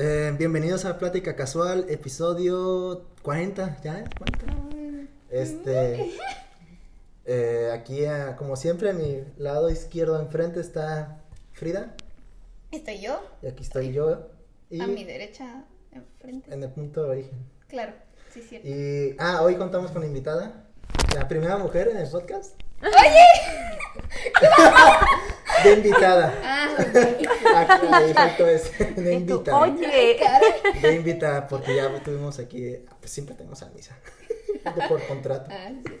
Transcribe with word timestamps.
Eh, 0.00 0.32
bienvenidos 0.38 0.84
a 0.84 0.96
Plática 0.96 1.34
Casual, 1.34 1.86
episodio 1.88 3.04
40, 3.22 3.78
¿ya 3.82 3.98
es 3.98 4.08
40? 4.16 4.46
Este, 5.28 6.12
eh, 7.24 7.70
aquí, 7.74 8.04
eh, 8.04 8.36
como 8.38 8.54
siempre, 8.54 8.90
a 8.90 8.92
mi 8.92 9.24
lado 9.38 9.68
izquierdo 9.68 10.20
enfrente 10.20 10.60
está 10.60 11.20
Frida, 11.50 11.96
Estoy 12.70 13.00
yo, 13.00 13.20
y 13.42 13.48
aquí 13.48 13.64
estoy 13.64 13.92
yo, 13.92 14.28
y 14.70 14.80
a 14.80 14.86
mi 14.86 15.02
derecha, 15.02 15.64
enfrente. 15.90 16.54
en 16.54 16.62
el 16.62 16.70
punto 16.70 17.02
de 17.02 17.10
origen. 17.10 17.44
Claro, 17.66 17.94
sí, 18.32 18.42
cierto. 18.42 18.68
Y, 18.68 19.16
ah, 19.18 19.42
hoy 19.42 19.56
contamos 19.56 19.90
con 19.90 20.04
invitada, 20.04 20.64
la 21.12 21.26
primera 21.26 21.56
mujer 21.56 21.88
en 21.88 21.96
el 21.96 22.08
podcast. 22.08 22.54
De 25.64 25.72
invitada. 25.74 26.34
Ah, 26.44 26.68
Ah, 27.54 27.78
de 28.96 29.14
invitada. 29.14 29.58
Oye, 29.60 30.18
De 30.82 30.94
invitada, 30.94 31.46
porque 31.48 31.76
ya 31.76 32.02
tuvimos 32.02 32.38
aquí, 32.38 32.76
pues 33.00 33.10
siempre 33.12 33.34
tenemos 33.34 33.62
a 33.62 33.68
misa, 33.70 33.96
de 34.64 34.88
por 34.88 35.02
contrato. 35.06 35.50
ah, 35.50 35.70
sí. 35.84 35.92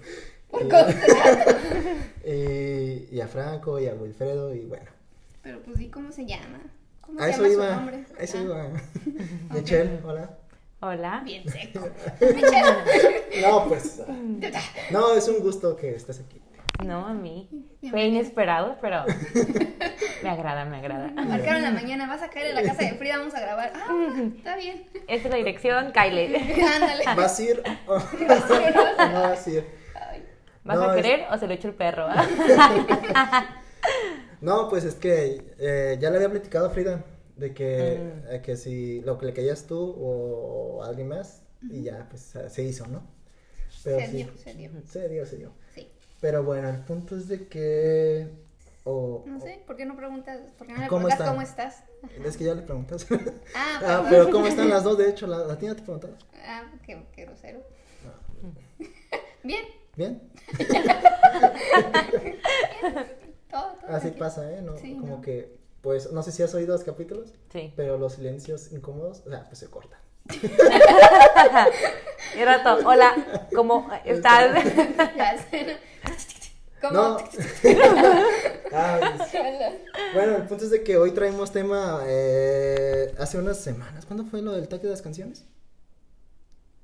Y, 2.24 3.08
y 3.16 3.20
a 3.20 3.28
Franco 3.28 3.78
y 3.78 3.86
a 3.88 3.94
Wilfredo 3.94 4.54
y 4.54 4.60
bueno. 4.66 4.90
Pero 5.42 5.60
pues 5.62 5.78
di 5.78 5.88
cómo 5.88 6.12
se 6.12 6.26
llama. 6.26 6.60
¿Cómo 7.00 7.20
A 7.20 7.24
se 7.24 7.30
eso 7.30 7.42
llama 7.46 7.54
su 7.54 7.74
nombre? 7.76 8.04
a 8.18 8.22
eso 8.22 8.38
Ah, 8.38 8.42
iba. 8.42 8.70
Michelle, 9.50 10.00
hola. 10.04 10.30
hola. 10.80 11.22
Bien 11.24 11.44
seco. 11.50 11.88
Michelle. 12.20 13.42
No, 13.42 13.66
pues, 13.68 14.00
no, 14.90 15.14
es 15.14 15.28
un 15.28 15.40
gusto 15.40 15.74
que 15.76 15.94
estés 15.94 16.20
aquí. 16.20 16.40
No, 16.84 17.06
a 17.06 17.12
mí. 17.12 17.48
Fue 17.90 18.04
inesperado, 18.04 18.76
pero 18.80 19.04
me 20.22 20.30
agrada, 20.30 20.64
me 20.64 20.76
agrada. 20.78 21.08
Marcaron 21.14 21.62
la 21.62 21.70
mañana, 21.72 22.06
vas 22.06 22.22
a 22.22 22.28
caer 22.30 22.48
en 22.48 22.54
la 22.54 22.62
casa 22.62 22.84
de 22.84 22.94
Frida, 22.94 23.18
vamos 23.18 23.34
a 23.34 23.40
grabar. 23.40 23.72
Ah, 23.74 24.14
está 24.36 24.56
bien. 24.56 24.86
Esta 25.08 25.28
es 25.28 25.30
la 25.30 25.36
dirección, 25.36 25.92
Kyle. 25.92 26.36
Ándale. 26.74 27.04
¿Vas 27.16 27.38
a 27.38 27.42
ir 27.42 27.62
o 27.86 27.94
o 27.94 27.98
no 29.08 29.22
vas 29.22 29.46
a 29.46 29.50
ir? 29.50 29.64
¿Vas 30.64 30.76
No, 30.76 30.82
a 30.90 30.96
es- 30.98 31.02
querer 31.02 31.26
o 31.32 31.38
se 31.38 31.46
lo 31.46 31.54
echo 31.54 31.68
el 31.68 31.74
perro? 31.74 32.06
No, 34.40 34.68
pues 34.68 34.84
es 34.84 34.94
que 34.94 35.42
eh, 35.58 35.96
ya 36.00 36.10
le 36.10 36.16
había 36.16 36.30
platicado 36.30 36.66
a 36.66 36.70
Frida 36.70 37.04
de 37.36 37.54
que, 37.54 37.98
Mm. 37.98 38.34
eh, 38.34 38.42
que 38.42 38.56
si 38.56 39.00
lo 39.00 39.18
que 39.18 39.26
le 39.26 39.32
querías 39.32 39.66
tú 39.66 39.94
o 39.98 40.82
alguien 40.84 41.08
más 41.08 41.42
y 41.70 41.82
ya, 41.82 42.06
pues 42.08 42.34
se 42.48 42.62
hizo, 42.62 42.86
¿no? 42.86 43.02
Pero 43.84 43.98
se 44.00 44.06
sí, 44.08 44.16
dio, 44.16 44.28
se 44.36 44.54
dio. 44.54 44.70
se 44.84 45.08
dio, 45.08 45.26
se 45.26 45.36
dio. 45.36 45.52
Pero 46.20 46.42
bueno, 46.42 46.68
el 46.68 46.80
punto 46.80 47.16
es 47.16 47.28
de 47.28 47.46
que... 47.48 48.28
O, 48.84 49.22
No 49.26 49.38
sé, 49.40 49.62
¿por 49.66 49.76
qué 49.76 49.84
no 49.84 49.96
preguntas? 49.96 50.40
¿Por 50.56 50.66
qué 50.66 50.72
no 50.72 50.80
le 50.80 50.88
¿Cómo 50.88 51.06
preguntas 51.06 51.20
están? 51.20 51.28
cómo 51.34 51.42
estás? 51.42 51.84
Es 52.24 52.36
que 52.36 52.44
ya 52.44 52.54
le 52.54 52.62
preguntas. 52.62 53.06
Ah, 53.54 53.80
Ah, 53.84 54.06
pero 54.08 54.30
¿cómo 54.30 54.46
están 54.46 54.68
las 54.70 54.82
dos? 54.84 54.96
De 54.98 55.08
hecho, 55.10 55.26
la, 55.26 55.38
la 55.38 55.58
tía 55.58 55.74
te 55.76 55.82
preguntó. 55.82 56.08
Ah, 56.46 56.64
qué, 56.86 57.04
qué 57.14 57.24
grosero. 57.26 57.60
Bien, 59.44 59.64
¿Bien? 59.96 60.22
todo, 63.50 63.62
todo. 63.72 63.88
Así 63.88 64.10
tranquilo. 64.10 64.18
pasa, 64.18 64.50
¿eh? 64.52 64.62
No, 64.62 64.76
Sí, 64.76 64.94
como 65.00 65.16
no. 65.16 65.20
que, 65.22 65.56
pues, 65.82 66.12
no 66.12 66.22
sé 66.22 66.32
si 66.32 66.42
has 66.42 66.54
oído 66.54 66.72
los 66.74 66.84
capítulos, 66.84 67.34
Sí. 67.52 67.72
pero 67.76 67.98
los 67.98 68.14
silencios 68.14 68.72
incómodos, 68.72 69.22
o 69.26 69.30
sea, 69.30 69.44
pues 69.44 69.58
se 69.58 69.68
cortan. 69.70 69.98
Y 72.36 72.44
rato, 72.44 72.78
hola, 72.86 73.14
¿cómo 73.54 73.88
estás? 74.04 74.50
¿Cómo? 76.80 76.92
No. 76.94 77.18
Ay, 78.72 79.02
bueno, 80.14 80.36
el 80.36 80.42
punto 80.46 80.64
es 80.64 80.70
de 80.70 80.82
que 80.82 80.96
hoy 80.96 81.12
traemos 81.12 81.50
tema 81.50 82.02
eh, 82.06 83.14
hace 83.18 83.38
unas 83.38 83.58
semanas. 83.58 84.04
¿Cuándo 84.06 84.24
fue 84.24 84.42
lo 84.42 84.52
del 84.52 84.68
tag 84.68 84.80
de 84.80 84.90
las 84.90 85.02
canciones? 85.02 85.44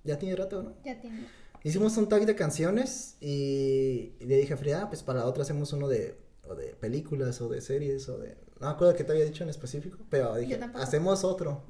Ya 0.02 0.18
tiene 0.18 0.36
rato, 0.36 0.62
¿no? 0.62 0.74
Ya 0.84 1.00
tiene. 1.00 1.26
Hicimos 1.62 1.96
un 1.96 2.08
tag 2.08 2.26
de 2.26 2.34
canciones 2.34 3.16
y, 3.20 4.14
y 4.20 4.24
le 4.26 4.36
dije 4.36 4.54
a 4.54 4.56
Frida, 4.56 4.82
"Ah, 4.82 4.88
pues 4.88 5.02
para 5.02 5.20
la 5.20 5.26
otra 5.26 5.42
hacemos 5.44 5.72
uno 5.72 5.88
de, 5.88 6.18
o 6.46 6.54
de 6.54 6.74
películas 6.74 7.40
o 7.40 7.48
de 7.48 7.60
series 7.60 8.08
o 8.08 8.18
de... 8.18 8.36
No 8.60 8.68
me 8.68 8.72
acuerdo 8.74 8.94
qué 8.94 9.04
te 9.04 9.12
había 9.12 9.24
dicho 9.24 9.44
en 9.44 9.50
específico, 9.50 9.98
pero 10.10 10.34
dije, 10.36 10.58
hacemos 10.74 11.24
otro. 11.24 11.62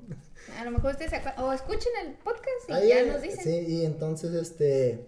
A 0.58 0.64
lo 0.64 0.70
mejor 0.72 0.92
ustedes 0.92 1.10
se 1.10 1.16
acuerdan. 1.16 1.44
O 1.44 1.52
escuchen 1.52 1.92
el 2.04 2.14
podcast 2.14 2.68
y 2.68 2.72
Ahí, 2.72 2.88
ya 2.88 3.04
nos 3.06 3.22
dicen. 3.22 3.42
Sí, 3.42 3.64
y 3.68 3.84
entonces, 3.84 4.34
este, 4.34 5.06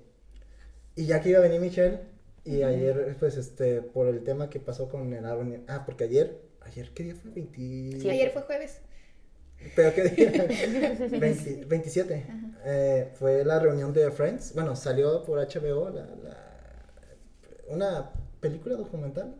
y 0.94 1.06
ya 1.06 1.20
que 1.20 1.30
iba 1.30 1.38
a 1.40 1.42
venir 1.42 1.60
Michelle, 1.60 2.00
y 2.46 2.62
ayer, 2.62 3.16
pues, 3.18 3.36
este, 3.36 3.82
por 3.82 4.08
el 4.08 4.22
tema 4.24 4.48
que 4.48 4.60
pasó 4.60 4.88
con 4.88 5.12
el 5.12 5.24
árbol, 5.24 5.64
ah, 5.68 5.82
porque 5.84 6.04
ayer, 6.04 6.40
ayer, 6.62 6.90
¿qué 6.94 7.02
día 7.04 7.14
fue? 7.14 7.30
20... 7.32 8.00
Sí. 8.00 8.08
Ayer 8.10 8.30
fue 8.30 8.42
jueves. 8.42 8.80
¿Pero 9.74 9.94
qué 9.94 10.04
día? 10.04 10.30
20 11.18 11.64
27. 11.64 12.26
Eh, 12.64 13.10
fue 13.14 13.44
la 13.44 13.58
reunión 13.58 13.92
de 13.92 14.10
Friends, 14.10 14.54
bueno, 14.54 14.76
salió 14.76 15.24
por 15.24 15.38
HBO 15.38 15.88
la, 15.90 16.02
la, 16.06 16.66
una 17.68 18.10
película 18.40 18.76
documental, 18.76 19.34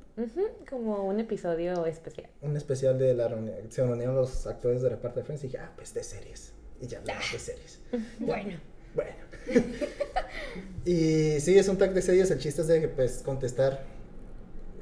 Como 0.68 1.04
un 1.06 1.20
episodio 1.20 1.84
especial. 1.86 2.28
un 2.40 2.56
especial 2.56 2.98
de 2.98 3.14
la 3.14 3.28
reunión, 3.28 3.56
se 3.70 3.84
reunieron 3.84 4.16
los 4.16 4.46
actores 4.46 4.82
de 4.82 4.88
reparto 4.88 5.20
de 5.20 5.24
Friends 5.26 5.44
y 5.44 5.46
dije, 5.48 5.58
ah, 5.58 5.72
pues 5.76 5.92
de 5.94 6.02
series, 6.02 6.54
y 6.80 6.86
ya 6.86 6.98
hablamos 6.98 7.30
de 7.32 7.38
series. 7.38 7.80
Bueno. 8.18 8.58
Bueno. 8.94 9.10
y 10.84 11.40
sí, 11.40 11.58
es 11.58 11.68
un 11.68 11.78
tag 11.78 11.92
de 11.92 12.02
series. 12.02 12.30
El 12.30 12.38
chiste 12.38 12.62
es 12.62 12.68
de 12.68 12.88
pues 12.88 13.22
contestar 13.24 13.84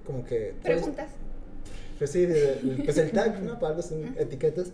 como 0.05 0.25
que. 0.25 0.55
pues, 0.63 0.79
Preguntas. 0.79 1.11
Pues 1.99 2.11
sí, 2.11 2.27
pues 2.85 2.99
el 2.99 3.13
tag, 3.13 3.43
¿no? 3.43 3.59
Para 3.59 3.71
algo 3.71 3.83
son 3.83 4.17
etiquetas. 4.19 4.73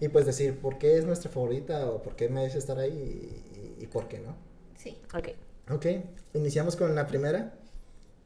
Y 0.00 0.08
pues 0.08 0.26
decir 0.26 0.58
por 0.58 0.78
qué 0.78 0.98
es 0.98 1.04
nuestra 1.04 1.30
favorita 1.30 1.88
o 1.88 2.02
por 2.02 2.16
qué 2.16 2.28
merece 2.28 2.58
estar 2.58 2.78
ahí 2.78 3.42
y, 3.78 3.86
por 3.86 4.08
qué 4.08 4.18
no. 4.18 4.34
Sí. 4.76 4.96
Ok. 5.14 5.28
Ok, 5.70 5.86
iniciamos 6.34 6.74
con 6.74 6.92
la 6.94 7.06
primera, 7.06 7.54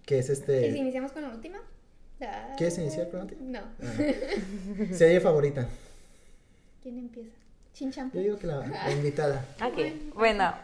que 0.07 0.19
es 0.19 0.25
¿Y 0.31 0.35
si 0.35 0.41
este. 0.41 0.69
iniciamos 0.69 1.13
con 1.13 1.23
la 1.23 1.29
última? 1.29 1.59
Ah, 2.23 2.55
¿Quieres 2.57 2.79
iniciar 2.79 3.11
con 3.11 3.19
la 3.19 3.25
última? 3.25 3.43
No. 3.43 3.61
ah, 3.83 4.95
serie 4.95 5.21
favorita. 5.21 5.69
¿Quién 6.83 6.99
empieza? 6.99 7.37
Chinchampo. 7.75 8.17
Yo 8.17 8.23
digo 8.23 8.39
que 8.39 8.47
la, 8.47 8.67
la 8.67 8.93
invitada. 8.93 9.45
Ok. 9.63 10.15
Bueno, 10.15 10.55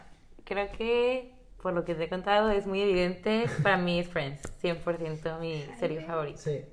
creo 0.45 0.71
que 0.71 1.33
por 1.61 1.73
lo 1.73 1.85
que 1.85 1.95
te 1.95 2.03
he 2.03 2.09
contado 2.09 2.49
es 2.49 2.67
muy 2.67 2.81
evidente. 2.81 3.45
Para 3.63 3.77
mí 3.77 3.99
es 3.99 4.07
Friends. 4.09 4.41
100% 4.61 5.39
mi 5.39 5.61
serie 5.79 6.01
favorita. 6.01 6.39
Sí. 6.39 6.65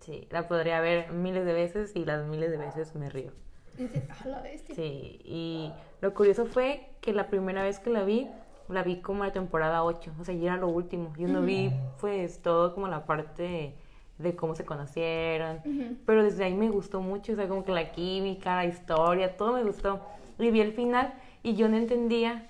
Sí, 0.00 0.28
la 0.30 0.48
podría 0.48 0.80
ver 0.80 1.12
miles 1.12 1.46
de 1.46 1.52
veces 1.54 1.94
y 1.94 2.04
las 2.04 2.26
miles 2.26 2.50
de 2.50 2.58
veces 2.58 2.94
me 2.94 3.08
río. 3.08 3.32
Dice, 3.78 4.06
"Ah, 4.10 4.28
la 4.28 4.42
bestia". 4.42 4.74
Sí, 4.74 5.20
y 5.24 5.72
lo 6.00 6.12
curioso 6.14 6.46
fue 6.46 6.86
que 7.00 7.12
la 7.12 7.28
primera 7.28 7.62
vez 7.62 7.78
que 7.78 7.90
la 7.90 8.04
vi, 8.04 8.28
la 8.68 8.82
vi 8.82 9.00
como 9.00 9.24
la 9.24 9.32
temporada 9.32 9.82
8, 9.82 10.12
o 10.20 10.24
sea, 10.24 10.34
ya 10.34 10.52
era 10.52 10.56
lo 10.58 10.68
último. 10.68 11.12
Yo 11.16 11.28
no 11.28 11.42
vi, 11.42 11.70
pues, 12.00 12.40
todo 12.42 12.74
como 12.74 12.88
la 12.88 13.06
parte 13.06 13.74
de 14.18 14.36
cómo 14.36 14.54
se 14.54 14.64
conocieron, 14.64 15.60
pero 16.06 16.22
desde 16.22 16.44
ahí 16.44 16.54
me 16.54 16.70
gustó 16.70 17.00
mucho, 17.00 17.32
o 17.32 17.36
sea, 17.36 17.48
como 17.48 17.64
que 17.64 17.72
la 17.72 17.90
química, 17.92 18.56
la 18.56 18.66
historia, 18.66 19.36
todo 19.36 19.54
me 19.54 19.64
gustó. 19.64 20.00
Y 20.38 20.50
vi 20.50 20.60
el 20.60 20.72
final 20.72 21.14
y 21.42 21.54
yo 21.54 21.68
no 21.68 21.76
entendía 21.76 22.46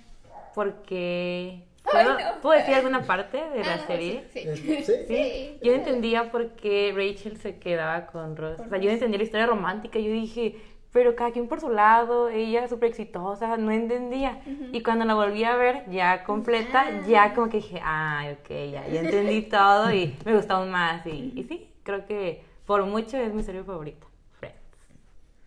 por 0.54 0.82
qué... 0.82 1.64
Ay, 1.92 2.04
¿Puedo, 2.06 2.18
no. 2.18 2.40
¿puedo 2.40 2.58
decir 2.58 2.74
alguna 2.74 3.02
parte 3.02 3.36
de 3.36 3.60
Ah, 3.62 3.66
la 3.66 3.76
no, 3.76 3.86
serie? 3.86 4.24
Sí. 4.32 4.40
Sí. 4.56 4.82
sí. 4.84 4.92
Sí, 5.06 5.58
yo 5.62 5.72
no 5.72 5.78
entendía 5.78 6.30
por 6.30 6.50
qué 6.52 6.92
Rachel 6.96 7.36
se 7.36 7.58
quedaba 7.58 8.06
con 8.06 8.36
Ross. 8.36 8.58
O 8.60 8.68
sea, 8.68 8.78
yo 8.78 8.86
no 8.86 8.92
entendía 8.92 9.18
la 9.18 9.24
historia 9.24 9.46
romántica. 9.46 9.98
Yo 9.98 10.10
dije, 10.10 10.56
pero 10.92 11.14
cada 11.14 11.30
quien 11.32 11.46
por 11.46 11.60
su 11.60 11.68
lado, 11.68 12.30
ella 12.30 12.68
súper 12.68 12.88
exitosa, 12.90 13.56
no 13.58 13.70
entendía. 13.70 14.40
Y 14.72 14.82
cuando 14.82 15.04
la 15.04 15.14
volví 15.14 15.44
a 15.44 15.56
ver 15.56 15.84
ya 15.90 16.24
completa, 16.24 16.84
Ah. 16.88 17.02
ya 17.06 17.34
como 17.34 17.50
que 17.50 17.58
dije, 17.58 17.80
ah, 17.84 18.28
ok, 18.32 18.48
ya, 18.72 18.88
ya 18.88 19.00
entendí 19.00 19.42
todo 19.50 19.92
y 19.92 20.16
me 20.24 20.34
gustó 20.36 20.54
aún 20.54 20.70
más. 20.70 21.04
Y, 21.06 21.32
y 21.36 21.42
sí, 21.44 21.68
creo 21.82 22.06
que 22.06 22.42
por 22.64 22.82
mucho 22.86 23.18
es 23.18 23.34
mi 23.34 23.42
serie 23.42 23.62
favorita. 23.62 24.06
Friends. 24.40 24.56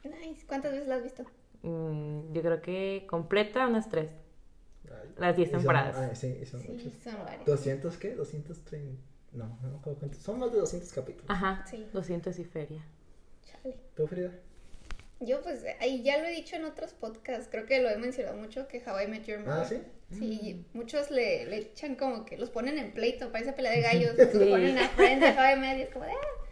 Nice. 0.04 0.46
¿Cuántas 0.46 0.72
veces 0.72 0.88
la 0.88 0.96
has 0.96 1.04
visto? 1.04 1.24
Mm, 1.64 2.32
yo 2.34 2.42
creo 2.44 2.62
que 2.62 3.08
completa 3.10 3.66
unas 3.68 3.90
tres. 3.90 4.12
Las 5.18 5.36
10 5.36 5.48
y 5.48 5.52
son- 5.52 5.60
temporadas. 5.62 5.96
ay, 5.98 6.16
sí, 6.16 6.46
son 6.46 6.62
Sí, 6.62 6.68
muchos. 6.70 6.94
son 7.04 7.16
varias. 7.26 7.46
¿200 7.46 7.98
qué? 7.98 8.16
¿230? 8.18 8.98
No, 9.34 9.46
no 9.62 9.70
me 9.72 9.78
acuerdo 9.78 10.00
cuántos. 10.00 10.22
Son 10.22 10.40
más 10.40 10.52
de 10.52 10.60
200 10.60 10.92
capítulos. 10.94 11.26
Ajá, 11.30 11.66
Sí. 11.70 11.88
200 11.94 12.38
y 12.40 12.46
feria. 12.46 12.84
Chale. 13.46 13.78
¿Tú, 13.96 14.08
Frida? 14.08 14.32
Yo, 15.20 15.42
pues, 15.42 15.64
ahí 15.80 16.04
ya 16.04 16.18
lo 16.20 16.26
he 16.26 16.32
dicho 16.32 16.56
en 16.56 16.66
otros 16.66 16.94
podcasts. 16.94 17.48
Creo 17.50 17.66
que 17.66 17.82
lo 17.82 17.90
he 17.90 17.98
mencionado 17.98 18.38
mucho, 18.38 18.68
que 18.68 18.84
How 18.86 19.02
I 19.02 19.08
Met 19.08 19.26
Your 19.26 19.40
Mother. 19.40 19.54
Ah, 19.62 19.66
¿sí? 19.66 19.82
Sí, 20.12 20.66
muchos 20.74 21.10
le, 21.12 21.46
le 21.48 21.58
echan 21.58 21.96
como 21.96 22.24
que 22.24 22.38
los 22.38 22.50
ponen 22.52 22.78
en 22.78 22.92
pleito, 22.94 23.32
parece 23.32 23.52
pelea 23.54 23.72
de 23.72 23.82
gallos. 24.14 24.16
Los 24.18 24.28
ponen 24.50 24.78
a 24.78 24.88
Friends, 24.90 25.26
a 25.26 25.32
How 25.52 25.58
I 25.58 25.60
Met, 25.60 25.78
y 25.80 25.82
es 25.82 25.90
como 25.90 26.06
de... 26.06 26.12
"Ah". 26.12 26.44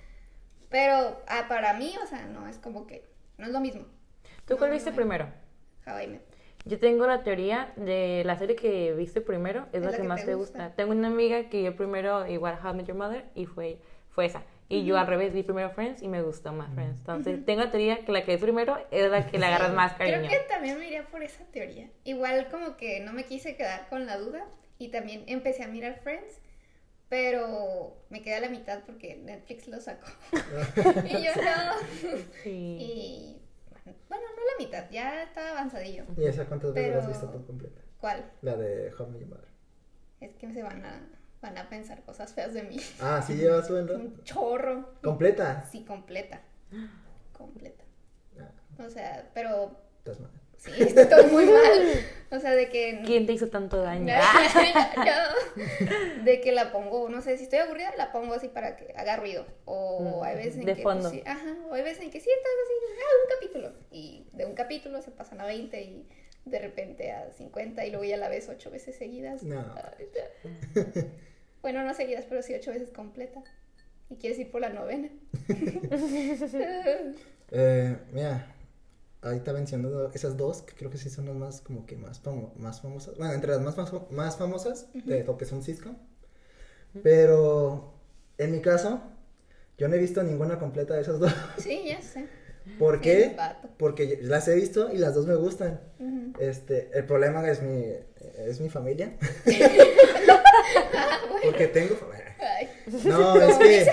Pero 0.70 1.22
ah, 1.28 1.46
para 1.48 1.74
mí, 1.76 1.94
o 2.04 2.08
sea, 2.08 2.26
no, 2.28 2.48
es 2.48 2.58
como 2.58 2.88
que 2.88 3.06
no 3.38 3.46
es 3.46 3.52
lo 3.52 3.60
mismo. 3.60 3.86
¿Tú 4.48 4.58
cuál 4.58 4.72
No, 4.72 4.76
viste 4.76 4.90
no, 4.90 4.96
primero? 4.96 5.32
How 5.86 6.00
I 6.02 6.08
Met. 6.08 6.22
Yo 6.66 6.80
tengo 6.80 7.06
la 7.06 7.22
teoría 7.22 7.72
de 7.76 8.24
la 8.26 8.38
serie 8.38 8.56
que 8.56 8.94
viste 8.94 9.22
primero, 9.22 9.68
es, 9.72 9.84
la 9.84 9.96
que, 9.96 10.02
más 10.02 10.26
te 10.26 10.34
gusta. 10.34 10.74
Tengo 10.76 10.92
una 10.92 11.10
amiga 11.10 11.48
que 11.48 11.62
yo 11.62 11.76
primero 11.76 12.26
igual 12.28 12.58
How 12.64 12.72
I 12.72 12.74
Met 12.78 12.88
Your 12.88 12.98
Mother 12.98 13.26
y 13.36 13.46
fue, 13.46 13.78
fue 14.10 14.26
esa. 14.26 14.44
Y 14.68 14.84
yo 14.84 14.98
al 14.98 15.06
revés 15.06 15.32
vi 15.32 15.44
primero 15.44 15.70
Friends 15.70 16.02
y 16.02 16.08
me 16.08 16.24
gustó 16.24 16.52
más 16.52 16.74
Friends. 16.74 16.98
Entonces, 16.98 17.46
tengo 17.46 17.62
la 17.62 17.70
teoría 17.70 18.04
que 18.04 18.12
la 18.12 18.26
que 18.26 18.34
es 18.34 18.42
primero 18.42 18.80
es 18.90 19.12
la 19.12 19.28
que 19.28 19.38
le 19.38 19.46
agarras 19.46 19.74
más 19.74 19.94
cariño. 19.94 20.28
Creo 20.28 20.42
que 20.42 20.48
también 20.48 20.80
me 20.80 20.88
iría 20.88 21.06
por 21.06 21.22
esa 21.22 21.44
teoría. 21.46 21.88
Igual 22.04 22.50
como 22.50 22.76
que 22.78 23.00
no 23.02 23.14
me 23.14 23.26
quise 23.26 23.56
quedar 23.56 23.88
con 23.90 24.08
la 24.08 24.18
duda 24.18 24.48
y 24.80 24.88
también 24.88 25.24
empecé 25.28 25.64
a 25.64 25.68
mirar 25.68 26.00
Friends, 26.02 26.42
pero 27.10 27.96
me 28.10 28.24
quedé 28.24 28.38
a 28.38 28.40
la 28.40 28.50
mitad 28.50 28.82
porque 28.88 29.18
Netflix 29.18 29.68
lo 29.68 29.80
sacó. 29.80 30.08
y 30.32 31.12
yo 31.12 31.32
no. 31.36 32.20
Sí. 32.42 32.78
Y 32.80 33.45
bueno, 34.10 34.24
no 34.36 34.42
la 34.42 34.66
mitad, 34.66 34.90
ya 34.92 35.24
estaba 35.24 35.52
avanzadillo. 35.52 36.06
¿Y 36.18 36.26
esa 36.26 36.46
cuántas 36.46 36.74
veces 36.74 36.92
la 36.92 36.98
has 37.00 37.06
Pero- 37.06 37.20
visto 37.20 37.30
tú 37.38 37.46
completa? 37.46 37.82
¿Cuál? 38.00 38.32
La 38.42 38.56
de 38.56 38.92
Met 39.12 39.22
Your 39.22 39.30
Mother. 39.30 39.48
Es 40.22 40.36
que 40.36 40.52
se 40.54 40.64
van 40.64 40.86
a, 40.86 41.08
van 41.42 41.58
a 41.58 41.68
pensar 41.70 42.04
cosas 42.04 42.34
feas 42.34 42.54
de 42.54 42.64
mí. 42.64 42.78
Ah, 43.02 43.22
sí 43.26 43.36
llevas 43.36 43.70
rato. 43.70 43.96
Un 43.96 44.24
chorro. 44.24 44.94
¿Completa? 45.02 45.64
Sí, 45.72 45.84
completa. 45.86 46.42
Completa. 47.34 47.84
Ah, 48.40 48.52
O 48.86 48.90
sea, 48.90 49.30
pero 49.34 49.76
estás 49.98 50.20
mal. 50.20 50.32
Sí, 50.58 50.72
estoy 50.78 51.26
muy 51.32 51.46
mal. 51.52 52.06
O 52.32 52.40
sea, 52.40 52.56
de 52.56 52.70
que... 52.70 53.02
¿Quién 53.06 53.28
te 53.28 53.34
hizo 53.34 53.48
tanto 53.48 53.82
daño? 53.82 54.08
Yo, 54.08 54.14
de 56.24 56.42
que 56.42 56.52
la 56.52 56.72
pongo, 56.72 57.08
no 57.08 57.22
sé, 57.22 57.38
si 57.38 57.44
estoy 57.44 57.60
aburrida, 57.60 57.94
la 57.98 58.12
pongo 58.12 58.34
así 58.34 58.48
para 58.48 58.76
que 58.76 58.94
haga 58.98 59.16
ruido. 59.18 59.46
O 59.66 60.22
Mm, 60.22 60.24
hay 60.24 60.36
veces 60.36 60.58
en 60.58 60.66
de 60.66 60.76
que. 60.76 60.82
fondo. 60.82 61.10
pues, 61.10 61.22
sí, 61.22 61.30
ajá, 61.30 61.56
o 61.70 61.74
hay 61.74 61.84
veces 61.84 62.04
en 62.04 62.10
que 62.12 62.20
sí, 62.20 62.30
estás 62.30 62.52
así, 62.66 63.00
ah, 63.00 63.04
un 63.24 63.40
capítulo. 63.40 63.74
Y 63.92 64.26
de 64.34 64.46
un 64.46 64.56
capítulo 64.56 65.02
se 65.02 65.12
pasan 65.12 65.40
a 65.40 65.46
20 65.46 65.80
y 65.82 66.08
de 66.46 66.60
repente 66.60 67.12
a 67.12 67.32
50 67.32 67.86
y 67.86 67.92
luego 67.92 68.04
ya 68.06 68.18
la 68.18 68.28
ves 68.28 68.50
ocho 68.50 68.72
veces 68.72 68.96
seguidas. 68.98 69.44
No. 69.44 69.64
Bueno, 71.62 71.84
no 71.84 71.96
seguidas, 71.96 72.26
pero 72.30 72.44
sí 72.44 72.54
ocho 72.54 72.72
veces 72.72 72.92
completa. 72.92 73.42
Y 74.12 74.18
quieres 74.18 74.38
ir 74.38 74.52
por 74.52 74.62
la 74.62 74.70
novena. 74.70 75.10
Eh, 77.52 77.98
mira, 78.12 78.55
ahorita 79.26 79.52
mencionando 79.54 80.12
esas 80.14 80.38
dos, 80.38 80.62
que 80.62 80.74
creo 80.76 80.90
que 80.90 80.98
sí 80.98 81.10
son 81.10 81.26
las 81.26 81.36
más 81.36 81.62
como 81.62 81.86
que 81.86 81.98
más, 81.98 82.22
famo- 82.24 82.54
más 82.56 82.82
famosas. 82.82 83.18
Bueno, 83.18 83.34
entre 83.34 83.52
las 83.52 83.62
más, 83.62 83.76
famo- 83.76 84.08
más 84.12 84.38
famosas 84.38 84.88
de 84.94 85.24
lo 85.24 85.38
que 85.38 85.46
son 85.46 85.64
Cisco. 85.64 85.96
Pero 87.04 87.94
en 88.38 88.52
mi 88.52 88.62
caso, 88.62 89.02
yo 89.78 89.88
no 89.88 89.96
he 89.96 90.00
visto 90.00 90.24
ninguna 90.24 90.60
completa 90.60 90.94
de 90.96 91.02
esas 91.02 91.20
dos. 91.20 91.34
sí, 91.58 91.84
ya 91.88 92.02
sé. 92.02 92.28
¿Por 92.80 93.00
qué? 93.00 93.36
Porque 93.78 94.18
las 94.24 94.48
he 94.48 94.56
visto 94.56 94.92
y 94.92 94.98
las 94.98 95.14
dos 95.14 95.28
me 95.28 95.36
gustan. 95.36 95.82
Este, 96.40 96.90
el 96.98 97.06
problema 97.06 97.48
es 97.48 97.62
mi, 97.62 97.84
es 98.38 98.60
mi 98.60 98.70
familia. 98.70 99.18
Ah, 100.96 101.20
bueno. 101.30 101.42
Porque 101.44 101.68
tengo 101.68 101.96
familia. 101.96 102.36
Ay. 102.40 102.70
No, 103.04 103.40
es 103.42 103.58
que, 103.58 103.88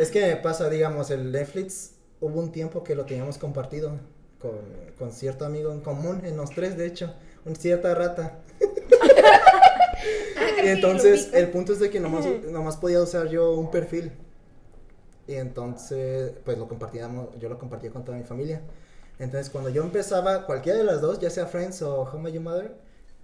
es 0.00 0.10
que 0.10 0.26
me 0.26 0.36
pasa, 0.36 0.70
digamos, 0.70 1.10
el 1.10 1.30
Netflix, 1.32 1.96
hubo 2.20 2.40
un 2.40 2.50
tiempo 2.52 2.82
que 2.82 2.94
lo 2.94 3.04
teníamos 3.04 3.36
compartido 3.38 4.00
con, 4.38 4.52
con 4.98 5.12
cierto 5.12 5.44
amigo 5.44 5.72
en 5.72 5.80
común, 5.80 6.22
en 6.24 6.36
los 6.36 6.50
tres, 6.50 6.76
de 6.76 6.86
hecho, 6.86 7.14
un 7.44 7.56
cierta 7.56 7.94
rata. 7.94 8.38
Ah, 10.36 10.62
Y 10.64 10.68
entonces, 10.68 11.30
el 11.34 11.50
punto 11.50 11.72
es 11.72 11.80
de 11.80 11.90
que 11.90 11.98
nomás, 11.98 12.24
nomás 12.50 12.76
podía 12.76 13.02
usar 13.02 13.28
yo 13.28 13.52
un 13.54 13.70
perfil. 13.70 14.12
Y 15.26 15.34
entonces, 15.34 16.32
pues 16.44 16.56
lo 16.56 16.68
compartíamos, 16.68 17.28
yo 17.38 17.48
lo 17.48 17.58
compartía 17.58 17.90
con 17.90 18.04
toda 18.04 18.16
mi 18.16 18.24
familia. 18.24 18.62
Entonces, 19.18 19.50
cuando 19.50 19.70
yo 19.70 19.82
empezaba, 19.82 20.46
cualquiera 20.46 20.78
de 20.78 20.84
las 20.84 21.00
dos, 21.00 21.18
ya 21.18 21.30
sea 21.30 21.46
Friends 21.46 21.82
o 21.82 22.02
How 22.02 22.18
I 22.18 22.22
Met 22.22 22.32
Your 22.34 22.42
Mother, 22.44 22.76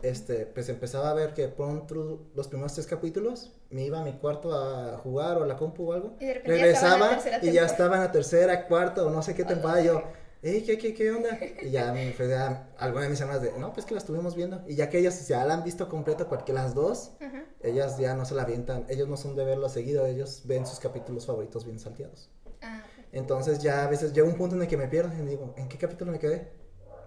este, 0.02 0.44
pues 0.46 0.68
empezaba 0.68 1.10
a 1.10 1.14
ver 1.14 1.32
que 1.32 1.48
pronto 1.48 2.20
los 2.34 2.48
primeros 2.48 2.74
tres 2.74 2.86
capítulos 2.86 3.52
me 3.70 3.84
iba 3.84 4.00
a 4.00 4.04
mi 4.04 4.12
cuarto 4.14 4.52
a 4.52 4.98
jugar 4.98 5.38
o 5.38 5.44
a 5.44 5.46
la 5.46 5.56
compu 5.56 5.90
o 5.90 5.92
algo. 5.94 6.14
Y 6.20 6.32
Regresaba 6.32 7.18
y 7.40 7.52
ya 7.52 7.64
estaba 7.64 7.96
en 7.96 8.02
la 8.02 8.12
tercera, 8.12 8.66
cuarta 8.66 9.04
o 9.04 9.10
no 9.10 9.22
sé 9.22 9.34
qué 9.34 9.44
temporada. 9.44 9.80
y 9.80 9.86
yo, 9.86 10.02
¿qué, 10.44 10.78
qué, 10.78 10.94
qué 10.94 11.10
onda? 11.10 11.38
Y 11.62 11.70
ya 11.70 11.92
me 11.92 12.12
fue 12.12 12.28
ya 12.28 12.68
alguna 12.78 13.04
de 13.04 13.10
mis 13.10 13.20
hermanas 13.20 13.42
de, 13.42 13.52
no, 13.58 13.72
pues 13.72 13.86
que 13.86 13.94
la 13.94 13.98
estuvimos 13.98 14.36
viendo. 14.36 14.62
Y 14.68 14.74
ya 14.74 14.90
que 14.90 14.98
ellas 14.98 15.26
ya 15.26 15.44
la 15.44 15.54
han 15.54 15.64
visto 15.64 15.88
completa, 15.88 16.28
porque 16.28 16.52
las 16.52 16.74
dos, 16.74 17.12
Ajá. 17.20 17.44
ellas 17.62 17.98
ya 17.98 18.14
no 18.14 18.24
se 18.24 18.34
la 18.34 18.42
avientan, 18.42 18.84
ellos 18.88 19.08
no 19.08 19.16
son 19.16 19.36
de 19.36 19.44
verlo 19.44 19.68
seguido, 19.68 20.06
ellos 20.06 20.42
ven 20.44 20.66
sus 20.66 20.78
capítulos 20.80 21.26
favoritos 21.26 21.64
bien 21.64 21.78
salteados. 21.78 22.30
Ah. 22.60 22.82
Entonces 23.12 23.60
ya 23.60 23.84
a 23.84 23.88
veces 23.88 24.12
llega 24.12 24.26
un 24.26 24.34
punto 24.36 24.56
en 24.56 24.62
el 24.62 24.68
que 24.68 24.76
me 24.76 24.88
pierdo 24.88 25.12
y 25.14 25.26
digo, 25.26 25.54
¿en 25.56 25.68
qué 25.68 25.78
capítulo 25.78 26.12
me 26.12 26.18
quedé? 26.18 26.63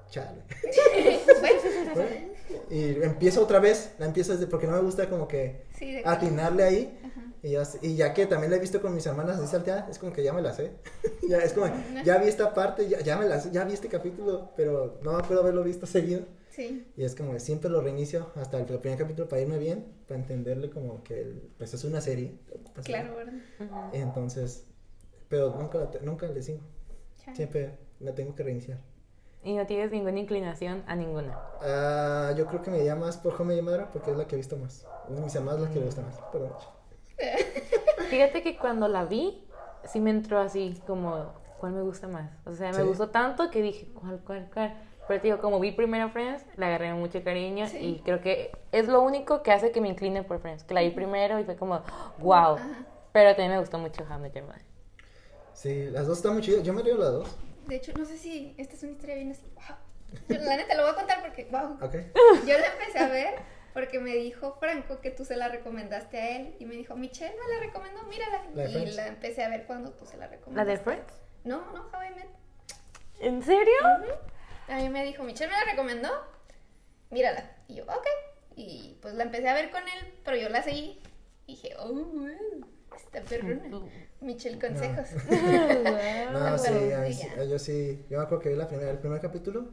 Chale. 0.09 0.41
Y 2.69 3.01
empiezo 3.01 3.43
otra 3.43 3.59
vez, 3.59 3.91
la 3.99 4.05
empiezo 4.05 4.33
desde 4.33 4.47
porque 4.47 4.67
no 4.67 4.73
me 4.73 4.81
gusta 4.81 5.09
como 5.09 5.27
que 5.27 5.63
sí, 5.77 6.01
atinarle 6.03 6.63
ahí. 6.63 6.99
Ajá. 7.03 7.33
Y 7.43 7.51
ya, 7.51 7.63
y 7.81 7.95
ya 7.95 8.13
que 8.13 8.25
también 8.25 8.51
la 8.51 8.57
he 8.57 8.59
visto 8.59 8.81
con 8.81 8.93
mis 8.93 9.05
hermanas 9.05 9.37
así 9.37 9.47
salteada, 9.47 9.87
es 9.89 9.99
como 9.99 10.11
que 10.11 10.23
ya 10.23 10.33
me 10.33 10.41
la 10.41 10.53
sé. 10.53 10.71
ya 11.29 11.37
es 11.37 11.53
como, 11.53 11.67
ya 12.03 12.17
vi 12.17 12.27
esta 12.27 12.53
parte, 12.53 12.87
ya, 12.89 12.99
ya 13.01 13.17
me 13.17 13.25
la 13.25 13.39
sé, 13.39 13.51
ya 13.51 13.63
vi 13.63 13.73
este 13.73 13.87
capítulo, 13.87 14.51
pero 14.57 14.99
no 15.03 15.13
me 15.13 15.19
acuerdo 15.19 15.43
haberlo 15.43 15.63
visto 15.63 15.85
seguido. 15.85 16.21
Sí. 16.49 16.87
Y 16.97 17.03
es 17.03 17.15
como 17.15 17.33
que 17.33 17.39
siempre 17.39 17.69
lo 17.69 17.81
reinicio 17.81 18.31
hasta 18.35 18.57
el 18.57 18.65
primer 18.65 18.97
capítulo 18.97 19.29
para 19.29 19.41
irme 19.41 19.59
bien, 19.59 19.85
para 20.07 20.19
entenderle 20.19 20.69
como 20.69 21.03
que 21.03 21.21
el- 21.21 21.49
pues 21.57 21.73
es 21.73 21.83
una 21.83 22.01
serie. 22.01 22.33
Claro, 22.83 23.15
¿verdad? 23.15 23.33
Entonces, 23.93 24.65
pero 25.29 25.55
nunca, 25.57 25.77
la 25.79 25.89
nunca 26.01 26.27
le 26.27 26.41
sigo. 26.41 26.59
Chale. 27.23 27.35
Siempre 27.37 27.77
la 27.99 28.13
tengo 28.15 28.35
que 28.35 28.43
reiniciar. 28.43 28.79
Y 29.43 29.53
no 29.55 29.65
tienes 29.65 29.91
ninguna 29.91 30.19
inclinación 30.19 30.83
a 30.87 30.95
ninguna. 30.95 31.39
Ah, 31.61 32.33
yo 32.35 32.45
creo 32.47 32.61
que 32.61 32.71
me 32.71 32.79
iría 32.79 32.95
más 32.95 33.17
por 33.17 33.39
Home 33.39 33.55
y 33.55 33.61
Mother 33.61 33.85
porque 33.93 34.11
es 34.11 34.17
la 34.17 34.25
que 34.25 34.35
he 34.35 34.37
visto 34.37 34.57
más. 34.57 34.85
Es 35.09 35.19
mis 35.19 35.35
hermanas 35.35 35.61
la 35.61 35.69
que 35.69 35.79
le 35.79 35.85
gusta 35.85 36.01
más. 36.01 36.19
Perdón. 36.31 36.51
Fíjate 38.09 38.41
que 38.41 38.57
cuando 38.57 38.87
la 38.87 39.05
vi, 39.05 39.43
sí 39.85 39.99
me 39.99 40.09
entró 40.09 40.39
así 40.39 40.81
como, 40.85 41.33
¿cuál 41.59 41.73
me 41.73 41.81
gusta 41.81 42.07
más? 42.07 42.31
O 42.45 42.53
sea, 42.53 42.71
me 42.71 42.81
Sí. 42.81 42.83
gustó 42.83 43.09
tanto 43.09 43.49
que 43.49 43.61
dije, 43.61 43.87
¿cuál, 43.93 44.19
cuál, 44.25 44.49
cuál? 44.53 44.77
Pero 45.07 45.21
te 45.21 45.27
digo, 45.27 45.39
como 45.39 45.59
vi 45.61 45.71
primero 45.71 46.09
Friends, 46.09 46.43
le 46.57 46.65
agarré 46.65 46.93
mucho 46.93 47.23
cariño 47.23 47.67
Sí. 47.67 47.77
y 47.77 47.99
creo 48.01 48.19
que 48.19 48.51
es 48.73 48.87
lo 48.89 49.01
único 49.01 49.41
que 49.41 49.51
hace 49.53 49.71
que 49.71 49.79
me 49.79 49.87
incline 49.87 50.23
por 50.23 50.39
Friends, 50.39 50.63
que 50.65 50.73
la 50.73 50.81
vi 50.81 50.89
primero 50.89 51.39
y 51.39 51.45
fue 51.45 51.55
como, 51.55 51.81
wow. 52.19 52.55
Ajá. 52.55 52.85
Pero 53.13 53.29
también 53.31 53.51
me 53.51 53.59
gustó 53.59 53.79
mucho 53.79 54.05
Met 54.19 54.35
Your. 54.35 54.43
Sí, 55.53 55.89
las 55.89 56.05
dos 56.05 56.17
están 56.17 56.33
muy 56.33 56.43
chidas. 56.43 56.61
Yo 56.61 56.73
me 56.73 56.83
río 56.83 56.97
las 56.97 57.11
dos. 57.13 57.35
De 57.67 57.75
hecho, 57.75 57.91
no 57.97 58.05
sé 58.05 58.17
si 58.17 58.55
esta 58.57 58.75
es 58.75 58.83
una 58.83 58.93
historia 58.93 59.15
bien 59.15 59.31
así. 59.31 59.43
Wow. 59.55 59.77
Yo, 60.29 60.37
la 60.45 60.55
neta 60.57 60.75
lo 60.75 60.83
voy 60.83 60.91
a 60.91 60.95
contar 60.95 61.21
porque, 61.21 61.45
wow. 61.45 61.77
Ok. 61.81 61.95
Yo 62.45 62.57
la 62.57 62.67
empecé 62.67 62.99
a 62.99 63.07
ver 63.07 63.35
porque 63.73 63.99
me 63.99 64.15
dijo 64.15 64.57
Franco 64.59 65.01
que 65.01 65.11
tú 65.11 65.25
se 65.25 65.35
la 65.35 65.49
recomendaste 65.49 66.17
a 66.17 66.37
él 66.37 66.55
y 66.59 66.65
me 66.65 66.75
dijo, 66.75 66.95
Michelle 66.95 67.35
me 67.35 67.53
la 67.55 67.59
recomendó, 67.59 68.03
mírala. 68.03 68.43
¿La 68.55 68.69
y 68.69 68.91
la 68.93 69.07
empecé 69.07 69.43
a 69.43 69.49
ver 69.49 69.65
cuando 69.65 69.91
tú 69.91 70.05
se 70.05 70.17
la 70.17 70.25
¿La 70.25 70.31
recomendaste. 70.31 70.71
de 70.71 70.77
Friends? 70.79 71.13
No, 71.43 71.59
no, 71.73 71.89
How 71.93 72.03
I 72.03 72.15
Met. 72.15 72.29
¿En 73.19 73.43
serio? 73.43 73.75
A 74.67 74.75
mí 74.77 74.89
me 74.89 75.03
dijo, 75.03 75.23
Michelle 75.23 75.51
me 75.51 75.59
la 75.59 75.71
recomendó, 75.71 76.09
mírala. 77.09 77.55
Y 77.67 77.75
yo, 77.75 77.83
ok. 77.83 78.07
Y 78.55 78.97
pues 79.01 79.13
la 79.13 79.23
empecé 79.23 79.47
a 79.49 79.53
ver 79.53 79.69
con 79.71 79.83
él, 79.83 80.13
pero 80.23 80.37
yo 80.37 80.49
la 80.49 80.63
seguí. 80.63 81.01
Y 81.45 81.55
dije, 81.55 81.75
oh, 81.77 81.93
wow, 81.93 82.67
está 82.97 83.21
perrona. 83.21 83.81
Michelle 84.21 84.59
consejos. 84.59 85.07
No, 86.33 86.57
sí, 86.57 86.69
Pero, 86.71 86.97
a 86.97 87.01
mí 87.01 87.13
sí, 87.13 87.27
yo 87.49 87.59
sí. 87.59 88.05
Yo 88.09 88.17
me 88.17 88.23
acuerdo 88.23 88.43
que 88.43 88.49
vi 88.49 88.55
la 88.55 88.67
primera, 88.67 88.91
el 88.91 88.99
primer 88.99 89.19
capítulo. 89.21 89.65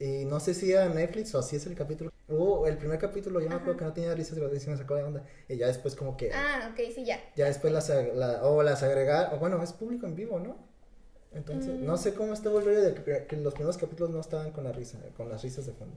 Y 0.00 0.24
no 0.26 0.38
sé 0.38 0.54
si 0.54 0.70
era 0.72 0.88
Netflix 0.88 1.34
o 1.34 1.42
si 1.42 1.56
es 1.56 1.66
el 1.66 1.74
capítulo. 1.74 2.12
Hubo 2.28 2.66
el 2.68 2.76
primer 2.76 2.98
capítulo, 2.98 3.40
yo 3.40 3.48
me 3.48 3.56
acuerdo 3.56 3.78
que 3.78 3.84
no 3.84 3.92
tenía 3.92 4.14
risas 4.14 4.38
y 4.38 4.70
me 4.70 4.76
sacó 4.76 4.94
de 4.94 5.02
onda. 5.02 5.24
Y 5.48 5.56
ya 5.56 5.66
después, 5.66 5.96
como 5.96 6.16
que. 6.16 6.30
Ah, 6.32 6.70
ok, 6.72 6.80
sí, 6.94 7.04
ya. 7.04 7.18
Ya 7.34 7.46
después 7.46 7.72
las, 7.72 7.90
ag- 7.90 8.12
la, 8.14 8.44
o 8.44 8.62
las 8.62 8.82
agregar, 8.84 9.34
o 9.34 9.38
bueno, 9.38 9.60
es 9.62 9.72
público 9.72 10.06
en 10.06 10.14
vivo, 10.14 10.38
¿no? 10.38 10.56
Entonces, 11.32 11.74
Mm. 11.74 11.84
no 11.84 11.96
sé 11.96 12.14
cómo 12.14 12.32
estuvo 12.32 12.58
el 12.60 12.64
rollo 12.64 12.80
de 12.82 12.94
que, 12.94 13.26
que 13.26 13.36
los 13.36 13.54
primeros 13.54 13.76
capítulos 13.76 14.10
no 14.10 14.20
estaban 14.20 14.50
con 14.52 14.64
la 14.64 14.72
risa, 14.72 14.98
con 15.16 15.28
las 15.28 15.42
risas 15.42 15.66
de 15.66 15.72
fondo. 15.72 15.96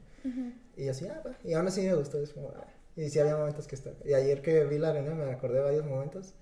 Y 0.76 0.88
así, 0.90 1.08
ah, 1.08 1.22
va. 1.26 1.36
Y 1.44 1.54
aún 1.54 1.68
así 1.68 1.82
me 1.82 1.94
gustó, 1.94 2.18
es 2.22 2.34
como, 2.34 2.50
ah. 2.56 2.66
Y 2.96 3.10
sí 3.10 3.20
había 3.20 3.38
momentos 3.38 3.68
que 3.68 3.76
estaban. 3.76 4.00
Y 4.04 4.14
ayer 4.14 4.42
que 4.42 4.64
vi 4.66 4.78
la 4.80 4.92
reunión 4.94 5.18
me 5.18 5.32
acordé 5.32 5.56
de 5.60 5.64
varios 5.64 5.86
momentos. 5.86 6.34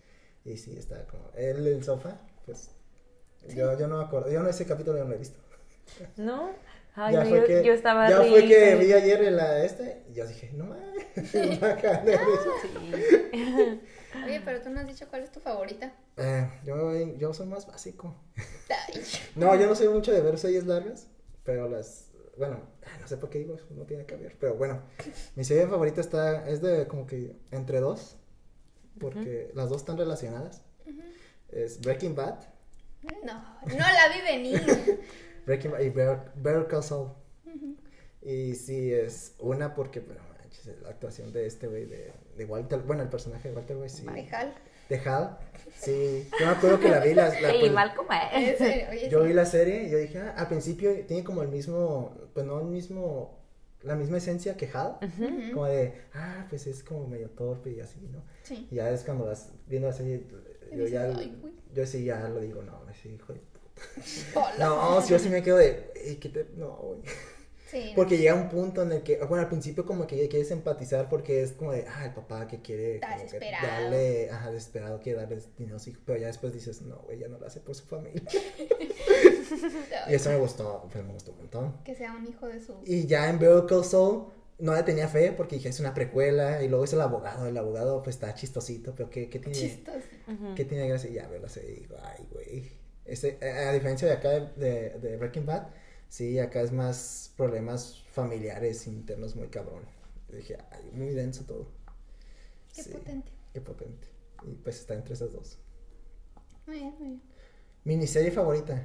Y 0.50 0.58
sí, 0.58 0.76
estaba 0.76 1.04
como, 1.04 1.30
él, 1.36 1.68
el 1.68 1.84
sofá, 1.84 2.18
pues. 2.48 2.72
Yo, 3.56 3.78
yo 3.78 3.88
no 3.88 4.00
me 4.00 4.04
acuerdo, 4.04 4.32
yo 4.32 4.42
no 4.42 4.50
ese 4.50 4.66
capítulo 4.66 4.98
no 4.98 5.06
lo 5.06 5.14
he 5.14 5.20
visto. 5.20 5.38
¿No? 6.18 6.50
Ay, 6.96 7.14
ya 7.14 7.24
no, 7.24 7.30
fue 7.30 7.42
yo, 7.42 7.46
que, 7.46 7.64
yo 7.64 7.72
estaba 7.72 8.10
ya 8.10 8.24
fue 8.24 8.48
que 8.48 8.74
vi 8.76 8.92
ayer 8.92 9.26
en 9.26 9.36
la 9.36 9.64
este, 9.64 10.02
y 10.10 10.16
yo 10.16 10.26
dije, 10.26 10.50
no 10.54 10.66
mames. 10.66 11.06
Sí. 11.32 11.38
Oye, 14.26 14.42
pero 14.44 14.60
tú 14.62 14.72
no 14.72 14.80
has 14.80 14.88
dicho 14.88 15.08
cuál 15.08 15.22
es 15.22 15.32
tu 15.32 15.40
favorita. 15.40 15.94
Eh, 16.18 16.50
yo, 16.66 16.96
yo 17.18 17.32
soy 17.32 17.46
más 17.46 17.68
básico. 17.68 18.16
Ay, 18.70 19.04
No, 19.36 19.54
yo 19.56 19.68
no 19.68 19.76
soy 19.76 19.90
mucho 19.90 20.12
de 20.12 20.22
ver 20.22 20.40
series 20.40 20.66
largas, 20.66 21.06
pero 21.44 21.70
las, 21.70 22.10
bueno, 22.40 22.60
no 23.00 23.08
sé 23.08 23.18
por 23.18 23.30
qué 23.30 23.38
digo 23.38 23.54
eso, 23.54 23.68
no 23.70 23.84
tiene 23.84 24.08
que 24.08 24.16
ver, 24.16 24.36
pero 24.40 24.56
bueno, 24.56 24.82
mi 25.36 25.44
serie 25.44 25.68
favorita 25.68 26.02
está, 26.02 26.50
es 26.50 26.64
de 26.64 26.88
como 26.88 27.06
que 27.06 27.36
entre 27.52 27.82
dos, 27.82 28.18
porque 29.00 29.52
las 29.56 29.70
dos 29.70 29.82
están 29.82 29.98
relacionadas. 29.98 30.62
Es 31.52 31.80
Breaking 31.82 32.16
Bad, 32.16 32.36
No, 33.24 33.34
no 33.66 33.78
la 33.78 34.10
vi 34.14 34.22
venir. 34.22 35.00
Breaking 35.46 35.72
Bad 35.72 35.80
y 35.82 35.90
Better, 35.90 36.68
Call 36.68 36.84
Saul. 36.84 37.10
Y 38.22 38.54
sí, 38.56 38.94
es 38.94 39.34
una 39.40 39.74
porque, 39.74 40.02
pero 40.02 40.20
manches, 40.38 40.68
la 40.82 40.90
actuación 40.90 41.32
de 41.32 41.46
este 41.48 41.68
güey, 41.68 41.86
de, 41.86 42.12
de 42.36 42.46
Walter, 42.46 42.80
bueno, 42.80 43.02
el 43.02 43.10
personaje 43.10 43.50
de 43.50 43.56
Walter, 43.56 43.78
güey, 43.78 43.90
sí. 43.90 44.06
Ay, 44.10 44.28
Hal. 44.32 44.54
De 44.90 44.98
Hal, 45.00 45.38
sí. 45.80 46.28
Yo 46.40 46.46
me 46.46 46.52
acuerdo 46.52 46.80
que 46.80 46.90
la 46.90 47.00
vi, 47.00 47.14
la, 47.14 47.30
la- 47.30 47.50
Sí, 47.52 47.58
pues, 47.62 47.72
mal 47.72 47.96
como 47.96 48.10
es. 48.34 49.10
yo 49.10 49.24
vi 49.24 49.34
la 49.34 49.46
serie 49.46 49.84
y 49.84 49.90
yo 49.90 49.98
dije, 49.98 50.20
ah, 50.20 50.34
al 50.38 50.48
principio 50.50 50.92
tiene 51.06 51.24
como 51.24 51.42
el 51.44 51.48
mismo, 51.48 52.14
pues 52.34 52.46
no 52.46 52.60
el 52.60 52.66
mismo, 52.68 53.39
la 53.84 53.96
misma 53.96 54.18
esencia 54.18 54.58
que 54.58 54.70
Hal, 54.74 54.98
Ujú. 55.02 55.54
como 55.54 55.66
de, 55.68 55.94
ah, 56.14 56.46
pues 56.50 56.68
es 56.68 56.84
como 56.84 57.08
medio 57.08 57.30
torpe 57.30 57.72
y 57.72 57.80
así, 57.80 58.00
¿no? 58.12 58.24
Sí. 58.44 58.68
Y 58.72 58.76
ya 58.76 58.90
es 58.92 59.04
cuando 59.04 59.26
vas 59.26 59.52
viendo 59.68 59.88
la 59.88 59.94
serie, 59.94 60.24
yo 60.72 60.78
dices, 60.86 60.92
ya, 60.92 61.14
yo 61.74 61.86
sí 61.86 62.04
ya 62.04 62.28
lo 62.30 62.40
digo, 62.42 62.62
no, 62.62 62.82
sí, 63.02 63.10
hijo 63.10 63.34
de 63.34 63.42
Hola. 64.36 64.54
No, 64.60 65.02
sí, 65.02 65.12
yo 65.12 65.20
sí 65.20 65.30
me 65.30 65.42
quedo 65.42 65.58
de, 65.58 65.92
"Ey, 65.96 66.16
¿qué 66.18 66.28
te...? 66.30 66.46
No, 66.58 66.76
güey. 66.76 67.00
Sí. 67.72 67.94
Porque 67.96 68.18
llega 68.18 68.34
un 68.34 68.50
punto 68.50 68.82
en 68.82 68.92
el 68.92 69.04
que, 69.04 69.18
bueno, 69.26 69.44
al 69.44 69.48
principio 69.48 69.86
como 69.86 70.08
que 70.08 70.28
quieres 70.28 70.50
empatizar 70.50 71.08
porque 71.08 71.44
es 71.44 71.52
como 71.52 71.72
de, 71.72 71.86
ah, 71.88 72.06
el 72.06 72.14
papá 72.16 72.48
que 72.48 72.62
quiere 72.64 73.00
que 73.00 73.24
desesperado. 73.24 73.68
darle, 73.68 74.30
ajá, 74.32 74.52
desesperado 74.52 75.00
quiere 75.00 75.20
darle 75.22 75.40
dinero 75.56 75.76
a 75.78 75.80
su 75.80 75.92
hijo, 75.92 76.02
pero 76.04 76.20
ya 76.20 76.28
después 76.28 76.52
dices, 76.52 76.82
no, 76.82 76.98
güey, 77.06 77.20
ya 77.20 77.28
no 77.28 77.38
lo 77.38 77.46
hace 77.46 77.60
por 77.60 77.76
su 77.76 77.86
familia. 77.86 78.24
Y 80.10 80.14
eso 80.14 80.30
me 80.30 80.38
gustó, 80.38 80.88
pues 80.92 81.04
me 81.04 81.14
gustó 81.14 81.32
un 81.32 81.38
montón. 81.38 81.74
Que 81.84 81.96
sea 81.96 82.14
un 82.14 82.28
hijo 82.28 82.48
de 82.48 82.62
su. 82.62 82.76
Y 82.86 83.06
ya 83.08 83.30
en 83.30 83.38
Call 83.40 83.84
Saul 83.84 84.28
no 84.60 84.76
le 84.76 84.84
tenía 84.84 85.08
fe 85.08 85.32
porque 85.32 85.56
dije, 85.56 85.70
es 85.70 85.80
una 85.80 85.94
precuela, 85.94 86.62
y 86.64 86.68
luego 86.68 86.84
es 86.84 86.94
el 86.94 87.02
abogado, 87.02 87.48
el 87.48 87.58
abogado 87.58 88.02
pues 88.04 88.16
está 88.16 88.34
chistosito, 88.36 88.94
pero 88.96 89.10
¿qué, 89.10 89.30
qué 89.30 89.40
tiene? 89.40 89.58
Chistoso. 89.58 90.00
Ujú. 90.28 90.56
¿Qué 90.56 90.66
tiene 90.66 90.88
gracia? 90.88 91.10
Y 91.10 91.14
ya 91.14 91.28
veo 91.28 91.42
la 91.42 91.50
serie 91.50 91.72
y 91.72 91.80
digo, 91.82 91.96
ay, 92.02 92.26
güey. 92.32 92.72
Ese, 93.06 93.40
a 93.42 93.70
a 93.70 93.74
diferencia 93.74 94.08
de 94.08 94.14
acá 94.14 94.30
de, 94.30 94.42
de, 94.56 95.00
de 95.00 95.18
Breaking 95.18 95.46
Bad, 95.46 95.68
sí, 96.10 96.38
acá 96.40 96.62
es 96.62 96.72
más 96.72 97.32
problemas 97.38 98.04
familiares 98.12 98.86
internos 98.86 99.36
muy 99.36 99.48
cabrón. 99.48 99.84
Y 100.32 100.36
dije, 100.38 100.58
ay, 100.72 100.92
muy 100.94 101.10
denso 101.14 101.44
todo. 101.46 101.68
Qué 102.74 102.84
Sí, 102.84 102.90
potente. 102.92 103.32
Qué 103.54 103.62
potente. 103.62 104.08
Y 104.44 104.56
pues 104.56 104.80
está 104.80 104.94
entre 104.96 105.14
esas 105.14 105.32
dos. 105.34 105.58
Muy 106.66 106.78
bien, 106.80 106.96
muy 107.00 107.08
bien. 107.10 107.22
Miniserie 107.86 108.32
favorita. 108.32 108.76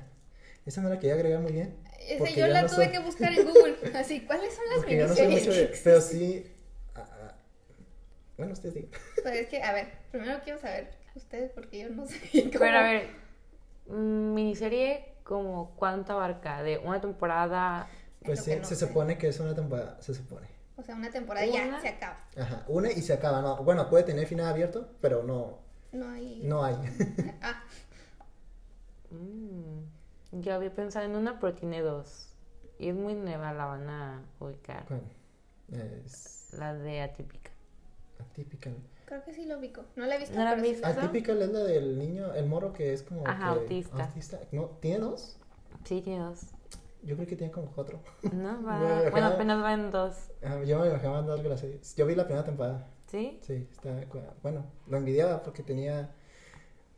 Esa 0.67 0.81
no 0.83 0.89
la 0.89 0.99
quería 0.99 1.15
agregar 1.15 1.41
muy 1.41 1.53
bien. 1.53 1.77
Esa 2.01 2.19
Porque 2.19 2.35
yo 2.35 2.47
la 2.47 2.63
no 2.63 2.69
tuve 2.69 2.85
soy- 2.87 2.93
que 2.93 2.99
buscar 3.01 3.33
en 3.33 3.45
Google. 3.47 3.77
Así, 3.99 4.21
¿cuáles 4.27 4.55
son 4.55 4.65
las 4.69 4.77
Porque 4.79 4.97
yo 4.99 5.09
no 5.09 5.15
sé 5.15 5.29
miniseries 5.29 5.71
de. 5.71 5.81
Pero 5.85 6.01
sí. 6.01 6.53
bueno, 8.37 8.53
ustedes 8.53 8.75
digan. 8.75 8.91
Pues 9.23 9.35
es 9.37 9.49
que, 9.49 9.63
a 9.63 9.73
ver, 9.73 9.89
primero 10.11 10.41
quiero 10.45 10.59
saber 10.59 10.91
ustedes 11.15 11.51
porque 11.53 11.79
yo 11.81 11.91
no 11.91 12.07
sé. 12.07 12.19
Pero 12.53 12.79
a 12.79 12.83
ver, 12.83 13.09
mm, 13.87 14.35
miniserie 14.35 15.15
como 15.23 15.75
cuánto 15.77 16.13
abarca, 16.15 16.63
de 16.63 16.79
una 16.79 17.01
temporada. 17.01 17.89
Es 18.21 18.27
Pues 18.27 18.45
sí, 18.45 18.57
no 18.57 18.65
se 18.65 18.75
sé. 18.77 18.87
supone 18.87 19.17
que 19.19 19.29
es 19.29 19.41
una 19.41 19.55
temporada. 19.55 19.97
Se 20.01 20.13
supone. 20.15 20.47
O 20.77 20.83
sea, 20.83 20.95
una 20.97 21.11
temporada 21.11 21.47
ya 21.47 21.67
Una. 21.69 21.81
se 21.81 21.89
acaba. 21.89 22.19
Ajá. 22.37 22.65
Una 22.69 22.91
y 22.91 23.01
se 23.01 23.13
acaba. 23.13 23.41
No, 23.41 23.63
bueno, 23.63 23.89
puede 23.89 24.03
tener 24.05 24.27
final 24.27 24.47
abierto, 24.49 24.91
pero 25.01 25.23
no. 25.23 25.61
No 25.93 26.09
hay. 26.11 26.41
No 26.43 26.65
hay. 26.65 26.75
Ah, 27.43 27.63
Mm, 29.11 29.85
yo 30.41 30.55
había 30.55 30.75
pensado 30.75 31.05
en 31.07 31.17
una, 31.17 31.39
pero 31.41 31.55
tiene 31.55 31.81
dos. 31.81 32.29
Y 32.79 32.89
es 32.89 32.95
muy 32.95 33.15
nueva, 33.15 33.53
la 33.53 33.67
van 33.67 33.89
a 33.89 34.23
ubicar. 34.41 34.85
Bueno, 34.89 35.05
es 36.05 36.49
La 36.59 36.75
de 36.75 37.03
Atípica. 37.03 37.51
atypical. 38.21 38.77
creo 39.07 39.23
que 39.25 39.33
sí 39.35 39.45
lo 39.47 39.59
ubico. 39.59 39.83
No 39.97 40.07
la 40.07 40.17
he 40.17 40.19
visto. 40.19 40.37
¿No 40.37 40.45
la 40.45 40.59
sí 40.61 40.75
sé. 40.75 40.85
Atypical 40.87 41.41
es 41.43 41.49
la 41.51 41.61
del 41.61 41.99
niño, 41.99 42.35
el 42.35 42.47
moro 42.47 42.73
que 42.73 42.93
es 42.93 43.03
como. 43.03 43.27
Ajá, 43.27 43.55
que- 43.55 43.61
autista. 43.61 44.11
No, 44.53 44.67
¿tiene 44.81 44.99
dos? 45.01 45.37
Sí, 45.85 46.01
tiene 46.03 46.21
dos. 46.25 46.41
Yo 47.03 47.17
creo 47.17 47.29
que 47.29 47.37
tiene 47.37 47.53
como 47.53 47.67
cuatro. 47.73 48.01
No, 48.33 48.63
va. 48.67 49.11
Bueno, 49.11 49.27
apenas 49.29 49.63
va 49.63 49.73
en 49.75 49.91
dos. 49.91 50.15
Yo 50.67 50.79
me 50.81 50.89
dejaba 50.89 51.19
andar 51.19 51.41
que 51.43 51.49
la 51.49 51.57
serie. 51.59 51.81
Yo 51.97 52.07
vi 52.07 52.15
la 52.15 52.25
primera 52.25 52.45
temporada. 52.45 52.89
¿Sí? 53.07 53.39
Sí, 53.43 53.69
está. 53.71 53.91
Bueno, 54.43 54.65
lo 54.89 54.97
envidiaba 54.97 55.43
porque 55.43 55.63
tenía. 55.63 56.11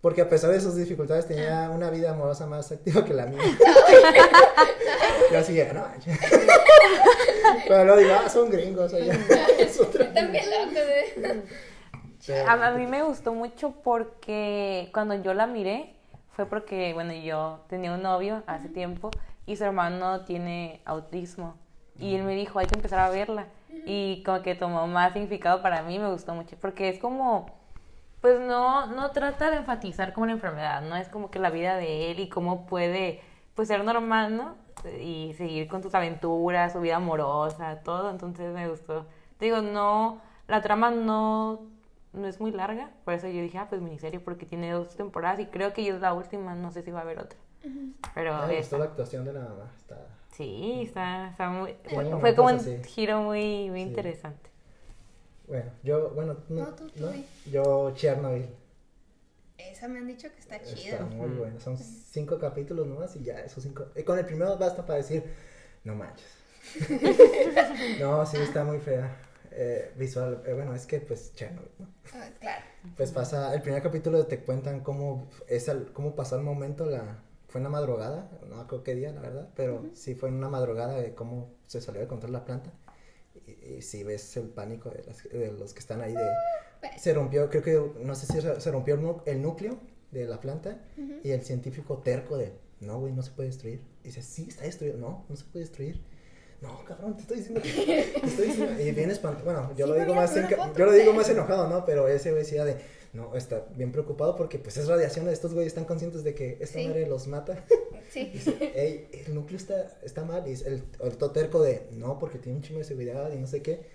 Porque 0.07 0.23
a 0.23 0.29
pesar 0.29 0.53
de 0.53 0.61
sus 0.61 0.77
dificultades 0.77 1.25
Ah. 1.25 1.29
tenía 1.29 1.69
una 1.71 1.91
vida 1.91 2.13
amorosa 2.13 2.47
más 2.47 2.71
activa 2.71 3.05
que 3.05 3.13
la 3.13 3.27
mía. 3.27 3.41
yo 5.33 5.39
así, 5.41 5.61
no 5.75 5.81
manches. 5.81 6.17
Pero 7.67 7.85
lo 7.85 7.97
digo, 7.97 8.15
ah, 8.15 8.29
son 8.29 8.49
gringos. 8.49 8.95
allá. 8.95 9.19
Es 9.59 9.81
otra- 9.81 10.15
También 10.15 10.45
la 10.49 12.47
A, 12.47 12.69
a 12.69 12.71
mí 12.71 12.87
me 12.87 13.03
gustó 13.03 13.33
mucho 13.35 13.75
porque 13.83 14.91
cuando 14.95 15.17
yo 15.17 15.35
la 15.35 15.49
miré 15.49 15.97
fue 16.37 16.47
porque, 16.47 16.95
bueno, 16.95 17.13
yo 17.13 17.65
tenía 17.69 17.91
un 17.93 18.03
novio 18.03 18.45
hace 18.47 18.69
tiempo 18.69 19.11
y 19.45 19.57
su 19.57 19.65
hermano 19.65 20.21
tiene 20.21 20.83
autismo. 20.85 21.57
Y 21.99 22.15
él 22.15 22.23
me 22.23 22.37
dijo, 22.37 22.61
hay 22.61 22.67
que 22.67 22.77
empezar 22.77 23.01
a 23.01 23.11
verla. 23.11 23.47
Y 23.85 24.23
como 24.25 24.41
que 24.43 24.55
tomó 24.55 24.87
más 24.87 25.15
significado 25.15 25.63
para 25.63 25.83
mí, 25.83 25.99
me 25.99 26.09
gustó 26.13 26.33
mucho. 26.33 26.55
Porque 26.61 26.91
es 26.91 27.01
como, 27.01 27.56
pues 28.27 28.41
no, 28.41 28.87
no 28.87 29.13
trata 29.13 29.53
de 29.53 29.59
enfatizar 29.59 30.13
como 30.13 30.27
la 30.27 30.33
enfermedad, 30.33 30.83
no 30.83 30.97
es 30.97 31.09
como 31.09 31.31
que 31.31 31.39
la 31.39 31.49
vida 31.49 31.77
de 31.77 32.11
él 32.11 32.19
y 32.19 32.29
cómo 32.29 32.67
puede, 32.67 33.21
pues 33.55 33.69
ser 33.69 33.85
normal, 33.85 34.37
¿no? 34.37 34.57
Y 35.01 35.33
seguir 35.39 35.69
con 35.69 35.81
sus 35.81 35.95
aventuras, 35.95 36.73
su 36.73 36.81
vida 36.81 36.97
amorosa, 36.97 37.83
todo. 37.85 38.11
Entonces 38.11 38.53
me 38.53 38.69
gustó. 38.69 39.07
Te 39.39 39.45
digo, 39.45 39.61
no, 39.63 40.21
la 40.49 40.61
trama 40.61 40.91
no, 40.91 41.61
no 42.13 42.27
es 42.27 42.41
muy 42.41 42.51
larga, 42.51 42.91
por 43.05 43.15
eso 43.15 43.29
yo 43.29 43.41
dije, 43.43 43.59
ah, 43.59 43.67
pues 43.69 43.81
miniserie, 43.81 44.19
porque 44.19 44.45
tiene 44.45 44.73
dos 44.73 44.97
temporadas 44.97 45.39
y 45.39 45.47
creo 45.47 45.73
que 45.73 45.85
ya 45.85 45.95
es 45.95 46.01
la 46.01 46.13
última, 46.13 46.57
no 46.57 46.73
sé 46.73 46.83
si 46.83 46.91
va 46.91 46.99
a 46.99 47.03
haber 47.03 47.21
otra. 47.21 47.39
Pero 48.13 48.45
me 48.49 48.57
gustó 48.57 48.79
la 48.79 48.87
actuación 48.87 49.25
de 49.25 49.35
la 49.35 49.41
mamá. 49.43 49.71
Está... 49.79 49.99
sí, 50.33 50.81
está, 50.83 51.29
está 51.29 51.49
muy, 51.49 51.77
fue, 51.85 52.05
fue 52.19 52.35
como 52.35 52.49
un 52.49 52.57
así. 52.57 52.83
giro 52.87 53.21
muy, 53.21 53.71
muy 53.71 53.83
Sí. 53.83 53.89
interesante. 53.89 54.51
Bueno, 55.49 55.71
yo, 55.83 56.11
bueno, 56.11 56.37
no, 56.49 56.67
No, 56.67 56.75
tú, 56.75 56.89
tú, 56.89 57.01
¿no? 57.01 57.09
di. 57.13 57.25
yo 57.51 57.93
Chernobyl. 57.95 58.49
Esa 59.59 59.89
me 59.89 59.99
han 59.99 60.07
dicho 60.07 60.29
que 60.33 60.39
está 60.41 60.63
chida. 60.63 60.93
Está 60.93 61.05
muy 61.07 61.29
bueno. 61.31 61.61
Son 61.61 61.77
cinco 61.79 62.39
capítulos 62.39 62.87
nomás 62.87 63.17
y 63.17 63.25
ya, 63.25 63.41
esos 63.41 63.63
cinco. 63.63 63.87
eh, 63.95 64.05
con 64.05 64.19
el 64.19 64.25
primero 64.27 64.57
basta 64.59 64.85
para 64.85 64.99
decir, 64.99 65.25
no 65.85 65.95
manches. 65.95 66.27
no, 68.01 68.27
sí, 68.27 68.37
está 68.39 68.65
muy 68.65 68.79
fea. 68.81 69.17
Eh, 69.53 69.93
visual, 69.97 70.43
eh, 70.47 70.53
bueno, 70.53 70.75
es 70.75 70.87
que 70.87 71.01
pues 71.01 71.33
Chernobyl, 71.35 71.71
¿no? 71.79 71.87
Ah, 72.15 72.29
claro. 72.41 72.65
Pues 72.97 73.11
pasa, 73.13 73.55
el 73.55 73.63
primer 73.63 73.83
capítulo 73.83 74.27
te 74.27 74.41
cuentan 74.41 74.81
cómo, 74.81 75.29
es 75.49 75.69
el, 75.69 75.93
cómo 75.93 76.15
pasó 76.15 76.37
el 76.37 76.43
momento, 76.43 76.85
la, 76.87 77.23
fue 77.49 77.61
en 77.61 77.65
la 77.65 77.71
madrugada, 77.71 78.29
no 78.47 78.57
me 78.57 78.63
acuerdo 78.63 78.85
qué 78.85 78.95
día, 78.95 79.13
la 79.13 79.21
verdad, 79.23 79.49
pero 79.57 79.87
sí 79.95 80.15
fue 80.15 80.29
en 80.29 80.35
una 80.37 80.49
madrugada 80.51 80.95
de 81.01 81.15
cómo 81.15 81.55
se 81.67 81.81
salió 81.81 82.03
de 82.03 82.07
control 82.07 82.33
la 82.33 82.45
planta. 82.45 82.71
Y, 83.67 83.83
sí 83.83 84.05
ves 84.05 84.37
el 84.37 84.49
pánico 84.49 84.91
de, 84.91 85.03
las- 85.05 85.23
de 85.25 85.53
los 85.53 85.73
que 85.73 85.81
están 85.81 86.01
ahí 86.01 86.13
de... 86.15 86.29
Pues, 86.81 87.01
Se 87.01 87.15
rompió, 87.15 87.49
creo 87.51 87.63
que, 87.63 88.05
no 88.05 88.15
sé 88.15 88.27
si 88.27 88.41
se, 88.41 88.61
se 88.61 88.71
rompió 88.71 89.23
el, 89.27 89.43
núcleo 89.43 89.79
de 90.11 90.27
la 90.27 90.41
planta 90.41 90.81
y 91.25 91.31
el 91.31 91.43
científico 91.43 91.99
terco 91.99 92.37
de, 92.37 92.53
no, 92.81 93.01
güey, 93.01 93.13
no 93.13 93.23
se 93.23 93.31
puede 93.33 93.49
destruir. 93.49 93.81
Y 94.03 94.09
dice, 94.09 94.23
sí, 94.23 94.47
está 94.49 94.65
destruido. 94.65 94.97
No, 94.99 95.25
no 95.29 95.37
se 95.37 95.45
puede 95.45 95.65
destruir. 95.65 96.01
No, 96.61 96.85
cabrón, 96.85 97.15
te 97.17 97.23
estoy 97.23 97.37
diciendo 97.39 97.61
que... 97.63 97.71
te 98.21 98.27
estoy 98.27 98.47
diciendo... 98.47 98.81
Y 98.83 98.91
bien 98.93 99.11
espantado. 99.11 99.45
Bueno, 99.45 99.71
yo 99.77 99.87
Sí, 99.87 99.93
lo 99.93 99.99
digo 99.99 100.15
más 100.15 100.35
yo 100.35 100.85
lo 100.87 100.93
digo 100.93 101.13
más 101.13 101.29
enojado, 101.29 101.69
¿no? 101.69 101.85
Pero 101.85 102.09
ese 102.09 102.31
güey 102.31 102.43
decía 102.45 102.65
de, 102.65 102.77
no, 103.13 103.35
está 103.37 103.65
bien 103.75 103.93
preocupado 103.93 104.37
porque 104.37 104.59
pues 104.59 104.77
es 104.79 104.89
radiación. 104.89 105.29
Estos 105.29 105.53
güeyes 105.53 105.73
están 105.73 105.85
conscientes 105.85 106.25
de 106.25 106.35
que 106.35 106.57
esta 106.61 106.79
Sí. 106.79 106.89
madre 106.89 107.07
los 107.07 107.27
mata. 107.27 107.65
Sí. 108.11 108.25
Dice, 108.33 108.73
ey, 108.75 109.09
el 109.27 109.35
núcleo 109.35 109.59
está, 109.59 109.99
está 110.03 110.25
mal. 110.25 110.49
Y 110.49 110.53
es 110.53 110.63
el, 110.65 110.83
el 111.01 111.17
todo 111.17 111.31
terco 111.33 111.63
de, 111.63 111.87
no, 111.93 112.19
porque 112.19 112.39
tiene 112.39 112.57
un 112.59 112.63
chingo 112.65 112.79
de 112.79 112.85
seguridad 112.85 113.31
y 113.33 113.37
no 113.39 113.47
sé 113.47 113.61
qué. 113.63 113.95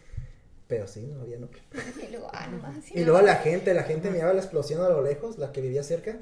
Pero 0.68 0.88
sí, 0.88 1.02
no 1.02 1.22
había 1.24 1.38
núcleo. 1.38 1.62
Y 2.08 2.12
luego, 2.12 2.30
ah, 2.32 2.48
no 2.48 2.58
más. 2.60 2.86
sí, 2.86 2.94
Y 2.96 3.04
luego 3.04 3.22
la 3.22 3.36
gente, 3.36 3.74
la 3.74 3.84
gente 3.84 4.10
miraba 4.10 4.32
la 4.34 4.40
explosión 4.40 4.82
a 4.82 4.88
lo 4.88 5.02
lejos, 5.02 5.38
la 5.38 5.52
que 5.52 5.60
vivía 5.60 5.84
cerca, 5.84 6.18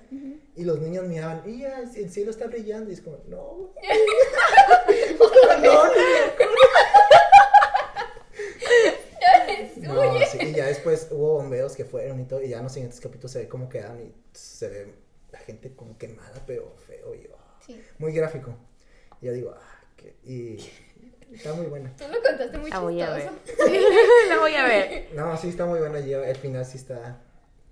y 0.55 0.63
los 0.63 0.79
niños 0.79 1.05
miraban, 1.05 1.43
y 1.45 1.59
ya, 1.59 1.81
el 1.81 2.09
cielo 2.09 2.31
está 2.31 2.47
brillando, 2.47 2.89
y 2.89 2.93
es 2.95 3.01
como, 3.01 3.17
no, 3.27 3.69
no, 9.77 9.93
no, 9.93 10.01
Oye. 10.01 10.25
sí, 10.25 10.37
y 10.41 10.53
ya 10.53 10.65
después 10.67 11.07
hubo 11.11 11.33
bombeos 11.35 11.75
que 11.75 11.85
fueron 11.85 12.19
y 12.19 12.25
todo, 12.25 12.41
y 12.41 12.49
ya 12.49 12.57
en 12.57 12.63
los 12.63 12.73
siguientes 12.73 12.99
capítulos 12.99 13.31
se 13.31 13.39
ve 13.39 13.47
cómo 13.47 13.69
quedan 13.69 13.99
y 14.01 14.13
se 14.33 14.69
ve 14.69 14.93
la 15.31 15.39
gente 15.39 15.73
como 15.75 15.97
quemada, 15.97 16.41
pero 16.45 16.73
feo, 16.87 17.13
y 17.15 17.27
ah, 17.33 17.59
Sí. 17.65 17.81
muy 17.97 18.13
gráfico. 18.13 18.55
Y 19.21 19.27
yo 19.27 19.33
digo, 19.33 19.53
ah, 19.55 19.79
que, 19.95 20.15
y 20.23 20.57
está 21.33 21.53
muy 21.53 21.67
buena. 21.67 21.93
Tú 21.97 22.05
lo 22.07 22.21
contaste 22.21 22.57
muy 22.57 22.69
La 22.71 22.79
voy 22.79 23.01
a 23.01 23.09
ver. 23.11 23.29
chistoso. 23.45 23.69
La 24.29 24.37
voy 24.39 24.55
a 24.55 24.63
ver. 24.65 25.07
No, 25.13 25.37
sí 25.37 25.49
está 25.49 25.65
muy 25.65 25.79
buena, 25.79 25.99
y 25.99 26.13
el 26.13 26.35
final 26.35 26.65
sí 26.65 26.77
está 26.77 27.21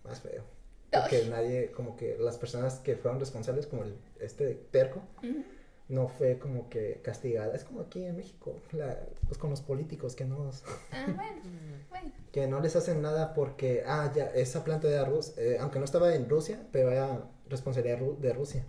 más 0.04 0.22
feo. 0.22 0.44
Porque 0.92 1.26
nadie, 1.30 1.72
como 1.72 1.96
que 1.98 2.16
las 2.18 2.38
personas 2.38 2.76
que 2.80 2.96
fueron 2.96 3.20
responsables, 3.20 3.68
como 3.68 3.84
el, 3.84 3.98
este 4.20 4.54
terco, 4.72 5.02
Ujú. 5.22 5.44
No 5.90 6.08
fue 6.10 6.38
como 6.38 6.70
que 6.70 7.00
castigada. 7.04 7.56
Es 7.56 7.64
como 7.64 7.82
aquí 7.82 8.04
en 8.04 8.18
México, 8.18 8.56
la- 8.74 8.98
pues 9.26 9.38
con 9.38 9.50
los 9.50 9.62
políticos 9.62 10.16
que 10.16 10.26
no, 10.26 10.52
Ah, 10.92 11.06
bueno. 11.16 11.42
Bueno. 11.90 12.12
que 12.32 12.48
no 12.48 12.60
les 12.60 12.76
hacen 12.76 13.02
nada 13.02 13.34
porque, 13.34 13.84
ah, 13.86 14.12
ya, 14.16 14.26
esa 14.32 14.64
planta 14.64 14.88
de 14.88 15.04
Rusia, 15.06 15.34
aunque 15.62 15.80
no 15.80 15.86
estaba 15.86 16.14
en 16.14 16.28
Rusia, 16.30 16.68
pero 16.72 16.92
era 16.92 17.30
responsabilidad 17.50 18.00
de 18.00 18.34
Rusia. 18.34 18.66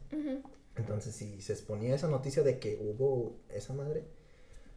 Entonces, 0.76 1.14
si 1.14 1.40
se 1.42 1.52
exponía 1.52 1.94
esa 1.96 2.06
noticia 2.08 2.42
de 2.44 2.60
que 2.60 2.78
hubo 2.80 3.36
esa 3.48 3.72
madre, 3.74 4.04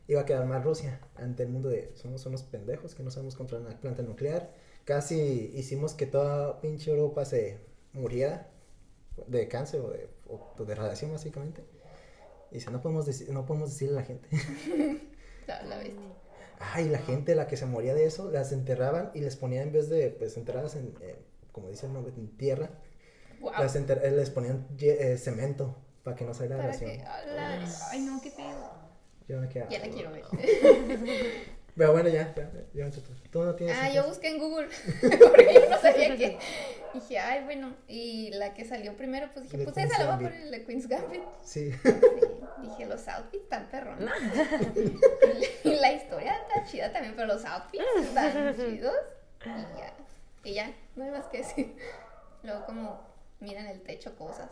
iba 0.07 0.21
a 0.21 0.25
quedar 0.25 0.47
mal 0.47 0.63
Rusia 0.63 0.99
ante 1.15 1.43
el 1.43 1.49
mundo 1.49 1.69
de 1.69 1.91
somos 1.95 2.25
unos 2.25 2.41
pendejos 2.43 2.95
que 2.95 3.03
no 3.03 3.11
sabemos 3.11 3.35
controlar 3.35 3.67
una 3.67 3.79
planta 3.79 4.01
nuclear. 4.01 4.51
Casi 4.83 5.51
hicimos 5.55 5.93
que 5.93 6.07
toda 6.07 6.59
pinche 6.59 6.89
Europa 6.89 7.23
se 7.23 7.59
muriera 7.93 8.49
de 9.27 9.47
cáncer 9.47 9.81
o 9.81 9.89
de, 9.91 10.09
o 10.27 10.63
de 10.65 10.73
radiación 10.73 11.11
básicamente. 11.11 11.63
Y 12.51 12.55
dice, 12.55 12.69
no 12.71 12.81
podemos, 12.81 13.05
decir, 13.05 13.29
no 13.31 13.45
podemos 13.45 13.69
decirle 13.71 13.97
a 13.97 14.01
la 14.01 14.05
gente. 14.05 14.27
La, 15.47 15.63
la 15.63 15.77
bestia. 15.77 15.99
Ay, 16.59 16.87
la 16.89 16.99
gente, 16.99 17.33
la 17.33 17.47
que 17.47 17.57
se 17.57 17.65
moría 17.65 17.95
de 17.95 18.05
eso, 18.05 18.29
las 18.29 18.51
enterraban 18.51 19.09
y 19.15 19.21
les 19.21 19.35
ponían 19.35 19.63
en 19.67 19.73
vez 19.73 19.89
de, 19.89 20.09
pues, 20.11 20.37
enterradas 20.37 20.75
en, 20.75 20.93
eh, 21.01 21.15
como 21.51 21.69
dice 21.69 21.87
el 21.87 21.93
nombre, 21.93 22.13
en 22.15 22.37
tierra, 22.37 22.69
Wow. 23.39 23.53
las 23.57 23.75
eh, 23.75 24.11
les 24.15 24.29
ponían 24.29 24.67
eh, 24.79 25.17
cemento 25.17 25.75
para 26.03 26.15
que 26.15 26.25
no 26.25 26.33
saliera 26.35 26.57
la 26.57 26.63
radiación. 26.67 26.91
que, 26.91 27.03
ay 27.89 28.01
no, 28.01 28.21
qué 28.21 28.29
pedo. 28.31 28.71
Yo 29.27 29.39
me 29.41 29.49
quedé- 29.49 29.65
Ya 29.69 29.79
la 29.79 29.89
quiero 29.89 30.11
ver. 30.11 30.23
Pero 31.75 31.93
bueno, 31.93 32.09
ya, 32.09 32.33
ya, 32.35 32.51
ya, 32.51 32.89
ya, 32.89 32.91
tú, 32.91 33.01
tú 33.31 33.43
no 33.43 33.55
tienes. 33.55 33.77
Ah, 33.79 33.89
yo 33.89 34.05
busqué 34.05 34.29
en 34.29 34.39
Google, 34.39 34.67
porque 35.01 35.53
yo 35.53 35.69
no 35.69 35.77
sabía 35.79 36.15
que. 36.17 36.37
Dije, 36.93 37.19
ay, 37.19 37.45
bueno, 37.45 37.73
y 37.87 38.31
la 38.31 38.53
que 38.53 38.65
salió 38.65 38.97
primero, 38.97 39.29
pues 39.33 39.45
dije, 39.45 39.59
The 39.59 39.63
pues 39.63 39.75
Queen's 39.75 39.93
esa 39.93 40.03
la 40.03 40.15
voy 40.17 40.25
a 40.25 40.29
poner, 40.29 40.47
la 40.47 40.59
Queen's 40.65 40.87
Gambit. 40.89 41.21
Sí. 41.41 41.71
Sí, 41.71 41.89
dije, 42.63 42.85
los 42.85 43.07
outfits 43.07 43.43
están 43.43 43.69
perrones. 43.69 44.09
y 45.63 45.75
la 45.75 45.93
historia 45.93 46.35
está 46.35 46.65
chida 46.65 46.91
también, 46.91 47.15
pero 47.15 47.27
los 47.27 47.45
outfits 47.45 47.83
están 47.97 48.55
chidos. 48.57 48.93
Y 49.45 49.77
ya, 49.77 49.93
y 50.43 50.53
ya, 50.53 50.75
no 50.97 51.05
hay 51.05 51.11
más 51.11 51.27
que 51.27 51.37
decir. 51.37 51.77
Luego, 52.43 52.65
como 52.65 53.07
miran 53.39 53.67
el 53.67 53.81
techo, 53.83 54.13
cosas. 54.17 54.49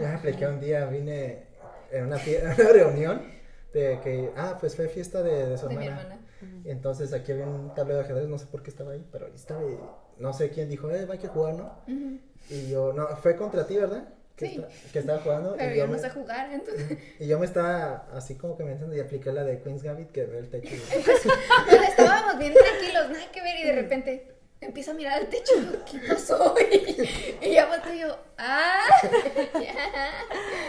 Ya 0.00 0.14
apliqué 0.14 0.46
un 0.46 0.60
día, 0.60 0.86
vine 0.86 1.44
en 1.92 2.06
una 2.06 2.18
reunión 2.18 3.35
de 3.80 4.00
que, 4.00 4.32
ah, 4.36 4.56
pues 4.60 4.74
fue 4.76 4.88
fiesta 4.88 5.22
de, 5.22 5.46
de 5.46 5.58
su 5.58 5.68
De 5.68 5.76
mi 5.76 5.86
hermana. 5.86 6.02
hermana. 6.02 6.62
Y 6.64 6.70
entonces 6.70 7.12
aquí 7.12 7.32
había 7.32 7.46
un 7.46 7.74
tablero 7.74 7.98
de 8.00 8.04
ajedrez, 8.04 8.28
no 8.28 8.38
sé 8.38 8.46
por 8.46 8.62
qué 8.62 8.70
estaba 8.70 8.92
ahí, 8.92 9.04
pero 9.10 9.26
ahí 9.26 9.32
estaba 9.34 9.62
y 9.64 9.78
no 10.18 10.32
sé 10.32 10.50
quién 10.50 10.68
dijo, 10.68 10.90
eh, 10.90 11.06
hay 11.10 11.18
que 11.18 11.28
jugar, 11.28 11.54
¿no? 11.54 11.80
Y 12.50 12.68
yo, 12.68 12.92
no, 12.92 13.08
fue 13.16 13.36
contra 13.36 13.66
ti, 13.66 13.76
¿verdad? 13.76 14.08
Que, 14.36 14.48
Sí. 14.48 14.64
que 14.92 14.98
estaba 14.98 15.18
jugando. 15.20 15.54
Pero 15.56 15.70
y 15.74 15.78
yo 15.78 15.84
yo 15.84 15.86
no 15.86 15.92
me- 15.94 15.98
sé 15.98 16.10
jugar, 16.10 16.52
entonces. 16.52 16.98
Y 17.20 17.26
yo 17.26 17.38
me 17.38 17.46
estaba 17.46 18.06
así 18.12 18.34
como 18.36 18.56
que 18.56 18.64
me 18.64 18.72
entiendo 18.72 18.94
y 18.94 19.00
apliqué 19.00 19.32
la 19.32 19.44
de 19.44 19.62
Queen's 19.62 19.82
Gambit 19.82 20.10
que 20.10 20.24
ve 20.26 20.38
el 20.40 20.50
techo. 20.50 20.74
y- 20.74 20.80
Pero 21.70 21.82
estábamos 21.82 22.38
bien 22.38 22.52
tranquilos, 22.52 23.08
nada 23.10 23.32
que 23.32 23.40
ver, 23.40 23.58
y 23.60 23.64
de 23.64 23.72
repente 23.72 24.32
empiezo 24.60 24.90
a 24.90 24.94
mirar 24.94 25.14
al 25.20 25.28
techo. 25.28 25.54
¿Qué 25.90 25.98
pasó? 26.06 26.54
Y, 27.40 27.46
y 27.48 27.54
ya 27.54 27.66
volteo 27.66 27.94
yo, 27.94 28.18
¡ah! 28.38 28.88
Ya. 29.54 30.12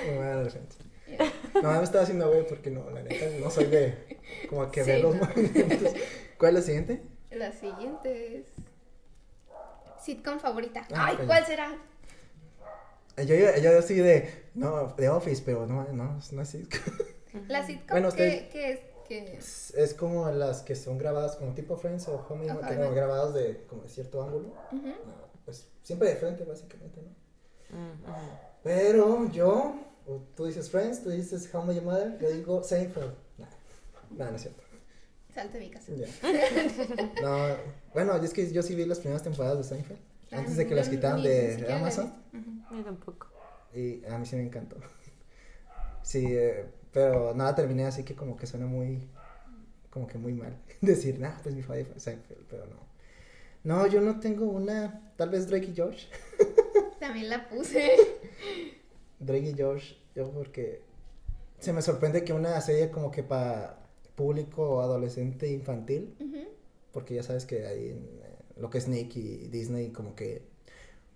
y 0.08 0.18
me 0.18 0.44
Ya. 1.10 1.62
No, 1.62 1.72
me 1.72 1.84
estaba 1.84 2.04
haciendo 2.04 2.28
güey 2.30 2.46
porque 2.48 2.70
no, 2.70 2.90
la 2.90 3.02
neta, 3.02 3.26
no 3.40 3.50
soy 3.50 3.66
de 3.66 4.18
como 4.50 4.70
que 4.72 4.84
Sí, 4.84 4.92
ver 4.92 5.02
los 5.04 5.16
no. 5.16 5.26
movimientos. 5.28 5.94
¿Cuál 6.38 6.50
es 6.50 6.54
la 6.56 6.62
siguiente? 6.66 7.02
La 7.32 7.52
siguiente 7.52 8.38
es. 8.40 8.46
Sitcom 10.04 10.40
favorita. 10.40 10.88
Ah, 10.94 11.08
Ay. 11.18 11.26
¿cuál 11.26 11.46
será? 11.46 11.76
Yo, 13.18 13.36
yo, 13.36 13.56
yo 13.62 13.82
soy 13.82 13.96
de, 13.98 14.30
no, 14.54 14.94
de 14.96 15.10
Office, 15.10 15.42
pero 15.46 15.66
no, 15.66 15.84
no, 15.92 16.14
no 16.14 16.18
es 16.20 16.34
así. 16.50 16.68
La 17.48 17.66
sitcom 17.66 17.88
Bueno, 17.90 18.12
que, 18.12 18.28
usted- 18.28 18.50
que 18.50 18.72
es. 18.72 18.80
Que... 19.08 19.38
Es, 19.38 19.74
es 19.76 19.94
como 19.94 20.30
las 20.32 20.64
que 20.64 20.76
son 20.76 20.98
grabadas 20.98 21.38
como 21.38 21.54
tipo 21.54 21.78
Friends 21.78 22.10
o 22.10 22.26
Home, 22.30 22.50
Ajá. 22.52 22.76
como 22.76 22.92
grabadas 22.92 23.34
de 23.34 23.64
como 23.66 23.84
de 23.84 23.90
cierto 23.90 24.22
ángulo. 24.22 24.54
No, 24.74 24.94
pues 25.46 25.70
siempre 25.82 26.10
de 26.10 26.18
frente, 26.18 26.44
básicamente, 26.44 27.02
¿no? 27.02 27.78
Mm. 27.78 28.04
Pero 28.64 29.32
yo, 29.32 29.76
tú 30.36 30.46
dices 30.46 30.70
Friends, 30.70 31.04
tú 31.04 31.10
dices 31.10 31.54
How 31.54 31.64
I 31.64 31.68
Met 31.68 31.76
Your 31.76 31.86
Mother, 31.86 32.18
yo 32.20 32.30
digo 32.30 32.64
Seinfeld. 32.64 33.14
Nah, 33.38 33.48
nah, 34.18 34.30
no 34.30 34.36
es 34.36 34.42
cierto. 34.44 34.64
Salte 35.34 35.60
mi 35.60 35.70
casa. 35.70 35.92
No, 37.22 37.58
bueno, 37.94 38.16
es 38.16 38.34
que 38.34 38.52
yo 38.52 38.64
sí 38.64 38.74
vi 38.76 38.86
las 38.86 39.00
primeras 39.00 39.24
temporadas 39.24 39.58
de 39.58 39.64
Seinfeld. 39.64 40.00
Ah, 40.32 40.40
Antes 40.40 40.58
de 40.58 40.68
que 40.68 40.76
las 40.76 40.90
quitaran 40.90 41.22
ni 41.22 41.28
de 41.28 41.74
Amazon. 41.74 42.14
Yo 42.72 42.84
tampoco. 42.84 43.28
Y 43.74 44.04
a 44.06 44.18
mí 44.18 44.26
sí 44.26 44.36
me 44.36 44.44
encantó. 44.44 44.78
Sí, 46.02 46.26
eh, 46.28 46.66
pero 46.92 47.34
nada, 47.34 47.54
terminé 47.54 47.86
así 47.86 48.04
que 48.04 48.16
como 48.16 48.38
que 48.38 48.48
suena 48.48 48.66
muy, 48.66 49.10
como 49.90 50.08
que 50.08 50.18
muy 50.18 50.34
mal. 50.34 50.58
Decir, 50.82 51.20
nah, 51.20 51.38
pues 51.44 51.54
mi 51.54 51.62
favorito 51.62 51.92
fue 51.92 52.00
Seinfeld, 52.00 52.46
pero 52.50 52.66
no. 52.66 52.88
No, 53.64 53.88
yo 53.88 54.02
no 54.02 54.20
tengo 54.20 54.46
una, 54.46 55.12
tal 55.18 55.30
vez 55.30 55.48
Drake 55.48 55.74
y 55.74 55.80
Josh. 55.80 56.06
También 57.00 57.30
la 57.30 57.48
puse. 57.50 57.98
Drake 59.20 59.54
y 59.58 59.62
Josh, 59.62 59.94
yo 60.16 60.32
porque 60.32 60.82
se 61.60 61.74
me 61.74 61.82
sorprende 61.82 62.24
que 62.24 62.34
una 62.34 62.60
serie 62.62 62.92
como 62.92 63.12
que 63.12 63.24
para 63.24 63.80
público 64.16 64.82
adolescente 64.82 65.52
infantil, 65.52 66.16
porque 66.92 67.16
ya 67.16 67.24
sabes 67.24 67.46
que 67.46 67.68
ahí 67.68 67.90
en 67.90 67.98
eh, 67.98 68.38
lo 68.58 68.70
que 68.70 68.80
es 68.80 68.88
Nick 68.88 69.16
y 69.16 69.48
Disney 69.50 69.92
como 69.92 70.16
que 70.16 70.42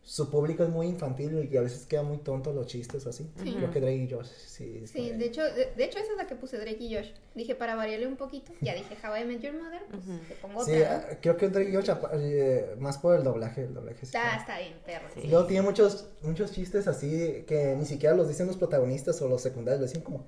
su 0.03 0.31
público 0.31 0.63
es 0.63 0.69
muy 0.69 0.87
infantil 0.87 1.47
y 1.51 1.57
a 1.57 1.61
veces 1.61 1.85
queda 1.85 2.01
muy 2.01 2.17
tonto 2.17 2.51
los 2.53 2.65
chistes 2.67 3.05
así. 3.05 3.29
Sí. 3.43 3.53
Creo 3.53 3.69
que 3.71 3.79
Drake 3.79 3.95
y 3.97 4.09
Josh 4.11 4.25
sí. 4.27 4.83
Sí, 4.87 5.11
de 5.11 5.25
hecho, 5.25 5.43
de, 5.43 5.71
de 5.75 5.83
hecho 5.83 5.99
esa 5.99 6.11
es 6.11 6.17
la 6.17 6.25
que 6.27 6.35
puse 6.35 6.57
Drake 6.57 6.77
y 6.83 6.95
Josh. 6.95 7.11
Dije 7.35 7.53
para 7.55 7.75
variarle 7.75 8.07
un 8.07 8.17
poquito. 8.17 8.51
Ya 8.61 8.73
dije 8.73 8.97
How 9.07 9.15
I 9.17 9.25
Met 9.25 9.41
Your 9.41 9.53
Mother, 9.53 9.83
pues 9.91 10.05
le 10.07 10.35
pongo 10.41 10.65
Sí, 10.65 10.71
otra. 10.73 11.07
ah, 11.11 11.17
creo 11.21 11.37
que 11.37 11.49
Drake 11.49 11.69
y 11.69 11.75
Josh 11.75 11.89
eh, 12.13 12.75
más 12.79 12.97
por 12.97 13.15
el 13.15 13.23
doblaje, 13.23 13.61
el 13.65 13.73
doblaje. 13.75 13.99
sí 13.99 14.05
Está, 14.07 14.37
está- 14.37 14.39
está 14.39 14.59
bien, 14.59 14.73
perro. 14.85 15.07
Sí. 15.13 15.27
Luego 15.27 15.45
tiene 15.45 15.61
muchos, 15.61 16.07
muchos 16.23 16.51
chistes 16.51 16.87
así 16.87 17.43
que 17.47 17.75
ni 17.77 17.85
siquiera 17.85 18.15
los 18.15 18.27
dicen 18.27 18.47
los 18.47 18.57
protagonistas 18.57 19.21
o 19.21 19.27
los 19.29 19.41
secundarios, 19.41 19.81
lo 19.81 19.85
dicen 19.87 20.01
como 20.01 20.25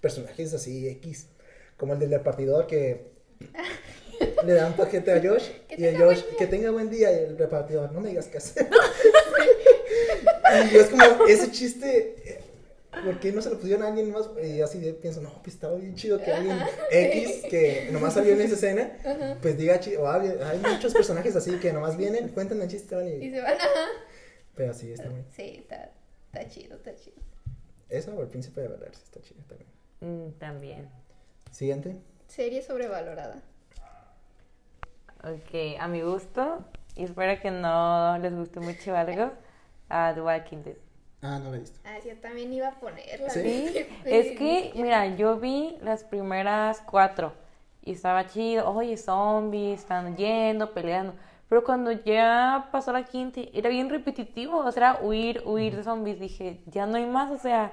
personajes 0.00 0.54
así 0.54 0.88
X. 0.88 1.28
Como 1.76 1.94
el 1.94 1.98
del 1.98 2.10
repartidor 2.10 2.66
que 2.68 3.10
le 4.44 4.52
da 4.54 4.66
un 4.66 4.74
paquete 4.74 5.12
a 5.12 5.20
Josh 5.22 5.48
y 5.76 5.84
el 5.84 5.96
Josh, 5.98 6.22
que 6.38 6.46
tenga 6.46 6.70
buen 6.70 6.90
día 6.90 7.10
y 7.12 7.24
el 7.24 7.38
repartidor, 7.38 7.92
no 7.92 8.00
me 8.00 8.10
digas 8.10 8.26
qué 8.28 8.38
hacer. 8.38 8.68
y 10.66 10.74
yo 10.74 10.80
es 10.80 10.88
como, 10.88 11.26
ese 11.26 11.50
chiste, 11.50 12.16
eh, 12.24 12.40
¿por 13.04 13.18
qué 13.20 13.32
no 13.32 13.40
se 13.42 13.50
lo 13.50 13.58
pusieron 13.58 13.82
a 13.84 13.88
alguien 13.88 14.10
más? 14.12 14.28
Y 14.42 14.60
así 14.60 14.78
de, 14.80 14.92
pienso, 14.94 15.20
no, 15.20 15.30
pues 15.42 15.54
estaba 15.54 15.76
bien 15.76 15.94
chido 15.94 16.18
que 16.22 16.30
alguien 16.32 16.58
X 16.90 17.42
que 17.50 17.88
nomás 17.92 18.14
salió 18.14 18.32
en 18.34 18.40
esa 18.42 18.54
escena, 18.54 18.96
Ajá. 19.04 19.38
pues 19.40 19.56
diga, 19.56 19.80
o 19.98 20.06
hable- 20.06 20.42
hay 20.42 20.58
muchos 20.58 20.92
personajes 20.92 21.34
así 21.36 21.58
que 21.58 21.72
nomás 21.72 21.96
vienen, 21.96 22.28
cuentan 22.28 22.60
el 22.62 22.68
chiste 22.68 22.94
van 22.94 23.08
Y 23.08 23.26
y... 23.26 23.30
se 23.30 23.40
van, 23.40 23.54
ajá. 23.54 23.86
Pero 24.54 24.74
sí, 24.74 24.92
está 24.92 25.08
muy... 25.08 25.22
Sí, 25.34 25.56
está, 25.60 25.90
está 26.26 26.48
chido, 26.48 26.76
está 26.76 26.94
chido. 26.94 27.16
Esa 27.88 28.12
o 28.14 28.22
el 28.22 28.28
príncipe 28.28 28.60
de 28.60 28.68
Bel 28.68 28.90
está 28.92 29.20
chido 29.20 29.40
también. 29.48 29.70
Mm, 30.00 30.32
también. 30.38 30.88
Siguiente. 31.50 31.96
Serie 32.28 32.62
sobrevalorada. 32.62 33.42
Ok, 35.24 35.78
a 35.78 35.86
mi 35.86 36.00
gusto, 36.00 36.64
y 36.96 37.04
espero 37.04 37.40
que 37.40 37.52
no 37.52 38.18
les 38.18 38.34
guste 38.34 38.58
mucho 38.58 38.96
algo, 38.96 39.30
a 39.88 40.12
The 40.12 40.20
Walking 40.20 40.64
Dead. 40.64 40.76
Ah, 41.22 41.38
no 41.38 41.50
la 41.50 41.58
he 41.58 41.60
visto. 41.60 41.78
Ah, 41.84 41.98
yo 42.04 42.16
también 42.16 42.52
iba 42.52 42.66
a 42.66 42.80
ponerla. 42.80 43.30
¿Sí? 43.30 43.68
Sí, 43.72 43.86
es 44.04 44.36
que, 44.36 44.72
mira, 44.74 45.06
yo 45.14 45.38
vi 45.38 45.76
las 45.80 46.02
primeras 46.02 46.80
cuatro 46.80 47.32
y 47.82 47.92
estaba 47.92 48.26
chido, 48.26 48.68
oye, 48.68 48.96
zombies, 48.96 49.80
están 49.80 50.16
yendo, 50.16 50.72
peleando, 50.72 51.14
pero 51.48 51.62
cuando 51.62 51.92
ya 51.92 52.68
pasó 52.72 52.92
la 52.92 53.04
quinta, 53.04 53.42
era 53.52 53.70
bien 53.70 53.90
repetitivo, 53.90 54.58
o 54.58 54.72
sea, 54.72 54.90
era 54.94 55.00
huir, 55.02 55.42
huir 55.46 55.76
de 55.76 55.84
zombies, 55.84 56.18
dije, 56.18 56.60
ya 56.66 56.86
no 56.86 56.96
hay 56.96 57.06
más, 57.06 57.30
o 57.30 57.38
sea, 57.38 57.72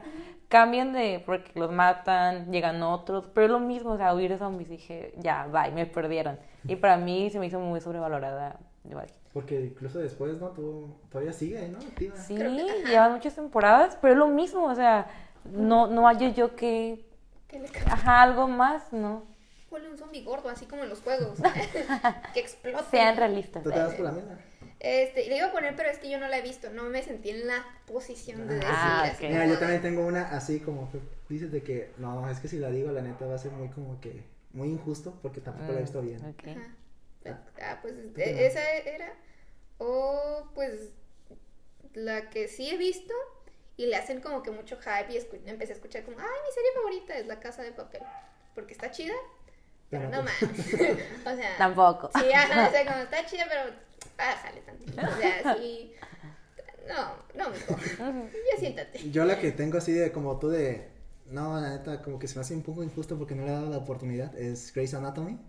cambian 0.50 0.92
de, 0.94 1.24
porque 1.26 1.58
los 1.58 1.72
matan, 1.72 2.52
llegan 2.52 2.84
otros, 2.84 3.26
pero 3.34 3.46
es 3.46 3.52
lo 3.52 3.60
mismo, 3.60 3.92
o 3.92 3.98
sea, 3.98 4.14
huir 4.14 4.30
de 4.32 4.38
zombies, 4.38 4.70
dije, 4.70 5.14
ya, 5.18 5.48
bye, 5.48 5.72
me 5.72 5.86
perdieron. 5.86 6.38
Y 6.68 6.76
para 6.76 6.98
mí 6.98 7.30
se 7.30 7.40
me 7.40 7.46
hizo 7.46 7.60
muy 7.60 7.80
sobrevalorada 7.80 8.60
Dead. 8.84 9.10
Porque 9.34 9.62
incluso 9.62 10.00
después, 10.00 10.40
¿no? 10.40 10.48
Tú, 10.50 10.96
todavía 11.12 11.32
sigue, 11.34 11.68
¿no? 11.70 11.78
Activa. 11.78 12.16
Sí, 12.16 12.36
que- 12.36 12.88
llevan 12.88 13.14
muchas 13.14 13.36
temporadas, 13.36 13.98
pero 14.02 14.14
es 14.14 14.20
lo 14.20 14.28
mismo, 14.28 14.66
o 14.66 14.76
sea, 14.76 15.08
no, 15.46 15.88
no 15.88 16.08
hallo 16.08 16.30
yo 16.30 16.56
que, 16.56 17.06
Que 17.48 17.60
le 17.60 17.68
ajá, 17.86 18.22
algo 18.24 18.48
más, 18.48 18.92
¿no? 18.92 19.24
Ponle 19.70 19.90
un 19.90 19.98
zombie 19.98 20.24
gordo, 20.24 20.50
así 20.50 20.66
como 20.66 20.84
en 20.84 20.90
los 20.90 21.02
juegos. 21.02 21.40
que 22.34 22.40
explote. 22.40 22.84
Sean 22.90 23.18
realistas. 23.18 23.62
Tú 23.64 23.70
te 23.70 23.80
vas 23.80 23.94
por 23.94 24.06
la 24.06 24.12
misma. 24.14 24.40
Este, 24.80 25.28
le 25.28 25.38
iba 25.38 25.48
a 25.48 25.52
poner, 25.52 25.76
pero 25.76 25.90
es 25.90 25.98
que 26.00 26.10
yo 26.10 26.20
no 26.20 26.28
la 26.30 26.38
he 26.38 26.42
visto. 26.42 26.70
No 26.70 26.84
me 26.84 27.04
sentí 27.04 27.32
en 27.32 27.48
la 27.48 27.66
posición 27.86 28.48
de 28.48 28.56
decir 28.56 28.70
Ah, 28.72 29.12
ok. 29.14 29.22
Mira, 29.24 29.46
yo 29.46 29.60
también 29.60 29.82
tengo 29.82 30.06
una 30.06 30.30
así 30.36 30.60
como 30.62 30.90
que 30.92 31.00
dices 31.28 31.52
de 31.52 31.62
que, 31.64 31.92
no, 31.98 32.30
es 32.30 32.40
que 32.40 32.48
si 32.48 32.60
la 32.60 32.70
digo, 32.70 32.92
la 32.92 33.02
neta 33.02 33.26
va 33.26 33.36
a 33.36 33.40
ser 33.40 33.52
muy 33.52 33.68
como 33.70 34.00
que, 34.00 34.24
muy 34.54 34.70
injusto 34.70 35.18
porque 35.22 35.42
tampoco 35.42 35.72
la 35.74 35.80
he 35.80 35.82
visto 35.82 36.02
bien. 36.02 36.26
Ok. 36.26 36.48
Ajá. 37.28 37.40
Ah, 37.62 37.80
pues 37.82 37.94
qué 38.16 38.30
e- 38.30 38.34
no? 38.34 38.40
esa 38.40 38.72
era. 38.78 39.14
O 39.80 40.50
pues 40.56 40.92
la 41.94 42.30
que 42.30 42.48
sí 42.48 42.70
he 42.70 42.78
visto 42.78 43.14
y 43.78 43.88
le 43.88 43.96
hacen 43.98 44.22
como 44.22 44.44
que 44.44 44.52
mucho 44.52 44.78
hype 44.78 45.14
y 45.14 45.50
empecé 45.50 45.74
a 45.74 45.76
escuchar 45.76 46.04
como, 46.04 46.18
ay, 46.20 46.26
mi 46.26 46.54
serie 46.54 46.72
favorita 46.76 47.18
es 47.18 47.28
La 47.28 47.40
Casa 47.40 47.64
de 47.64 47.72
Papel. 47.72 48.02
Porque 48.56 48.74
está 48.74 48.92
chida, 48.92 49.14
pero 49.90 50.10
Pero 50.10 50.24
no 50.24 50.30
pues- 50.30 50.42
mames. 50.42 50.98
o 51.26 51.36
sea, 51.36 51.58
Tampoco. 51.58 52.10
sí, 52.18 52.32
ajá, 52.34 52.68
o 52.68 52.72
sea, 52.72 52.86
como 52.92 53.04
está 53.04 53.26
chida, 53.26 53.46
pero 53.50 53.74
bájale 54.20 54.62
tantito. 54.62 54.92
O 55.02 55.18
sea, 55.20 55.56
sí. 55.58 55.94
No, 56.88 57.14
no, 57.36 57.50
mijo. 57.52 57.76
Ya 57.98 58.60
siéntate. 58.60 59.10
Yo 59.12 59.26
la 59.26 59.40
que 59.40 59.52
tengo 59.52 59.78
así 59.78 59.92
de 59.94 60.12
como 60.12 60.38
tú 60.40 60.50
de, 60.50 60.90
no, 61.28 61.60
la 61.60 61.70
neta, 61.70 62.02
como 62.02 62.20
que 62.20 62.28
se 62.28 62.36
me 62.36 62.42
hace 62.42 62.54
un 62.56 62.64
poco 62.64 62.84
injusto 62.84 63.18
porque 63.18 63.36
no 63.36 63.44
le 63.44 63.50
he 63.50 63.54
dado 63.54 63.70
la 63.70 63.78
oportunidad, 63.78 64.36
es 64.38 64.74
Grey's 64.74 64.94
Anatomy. 64.94 65.40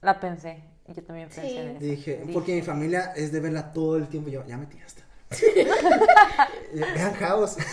La 0.00 0.18
pensé. 0.20 0.62
Yo 0.88 1.02
también 1.02 1.28
pensé 1.28 1.48
Sí. 1.48 1.56
en 1.56 1.68
eso. 1.68 1.84
Dije, 1.84 2.24
porque 2.32 2.54
mi 2.54 2.62
familia 2.62 3.12
es 3.14 3.30
de 3.32 3.40
verla 3.40 3.72
todo 3.72 3.96
el 3.96 4.08
tiempo. 4.08 4.30
Yo, 4.30 4.44
ya 4.46 4.56
me 4.56 4.66
tiraste. 4.66 5.02
vean 6.72 7.14
House. 7.14 7.56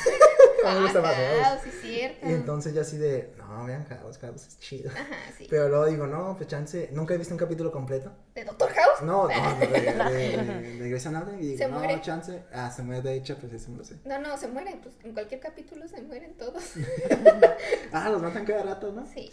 A 0.68 0.74
mí 0.74 0.78
me 0.80 0.84
gusta 0.84 1.02
más 1.02 1.16
House. 1.16 1.62
sí, 1.64 1.70
cierto. 1.82 2.28
Y 2.28 2.32
entonces 2.34 2.74
yo 2.74 2.82
así 2.82 2.98
de, 2.98 3.34
no, 3.38 3.66
vean 3.66 3.86
House, 3.86 4.18
House 4.20 4.48
es 4.48 4.60
chido. 4.60 4.92
Ajá, 4.92 5.06
sí. 5.38 5.48
Pero 5.50 5.70
luego 5.70 5.86
digo, 5.86 6.08
no, 6.08 6.36
pues 6.36 6.48
chance, 6.50 6.90
nunca 6.92 7.14
he 7.14 7.18
visto 7.18 7.34
un 7.34 7.40
capítulo 7.40 7.72
completo. 7.72 8.12
¿De 8.34 8.44
Doctor 8.44 8.70
House? 8.74 9.02
No, 9.04 9.28
no, 9.28 9.60
de, 9.60 9.68
de, 9.68 10.78
de, 10.80 10.90
Grey's 10.90 11.06
Anatomy. 11.06 11.38
Y 11.42 11.46
digo, 11.50 11.58
Se 11.58 11.68
no, 11.70 11.78
muere. 11.80 12.02
chance. 12.02 12.44
Ah, 12.54 12.70
se 12.72 12.84
muere, 12.84 13.02
de 13.02 13.16
hecho, 13.16 13.38
pues 13.38 13.54
eso 13.54 13.72
me 13.72 13.78
lo 13.78 13.84
sé. 13.84 13.96
No, 14.06 14.20
no, 14.20 14.38
se 14.38 14.48
mueren. 14.48 14.80
Pues 14.82 14.96
en 15.04 15.14
cualquier 15.14 15.40
capítulo 15.40 15.88
se 15.88 16.02
mueren 16.02 16.34
todos. 16.38 16.64
Ah, 17.92 18.10
los 18.10 18.22
matan 18.22 18.46
cada 18.46 18.64
rato, 18.64 18.92
¿no? 18.92 19.06
Sí. 19.06 19.30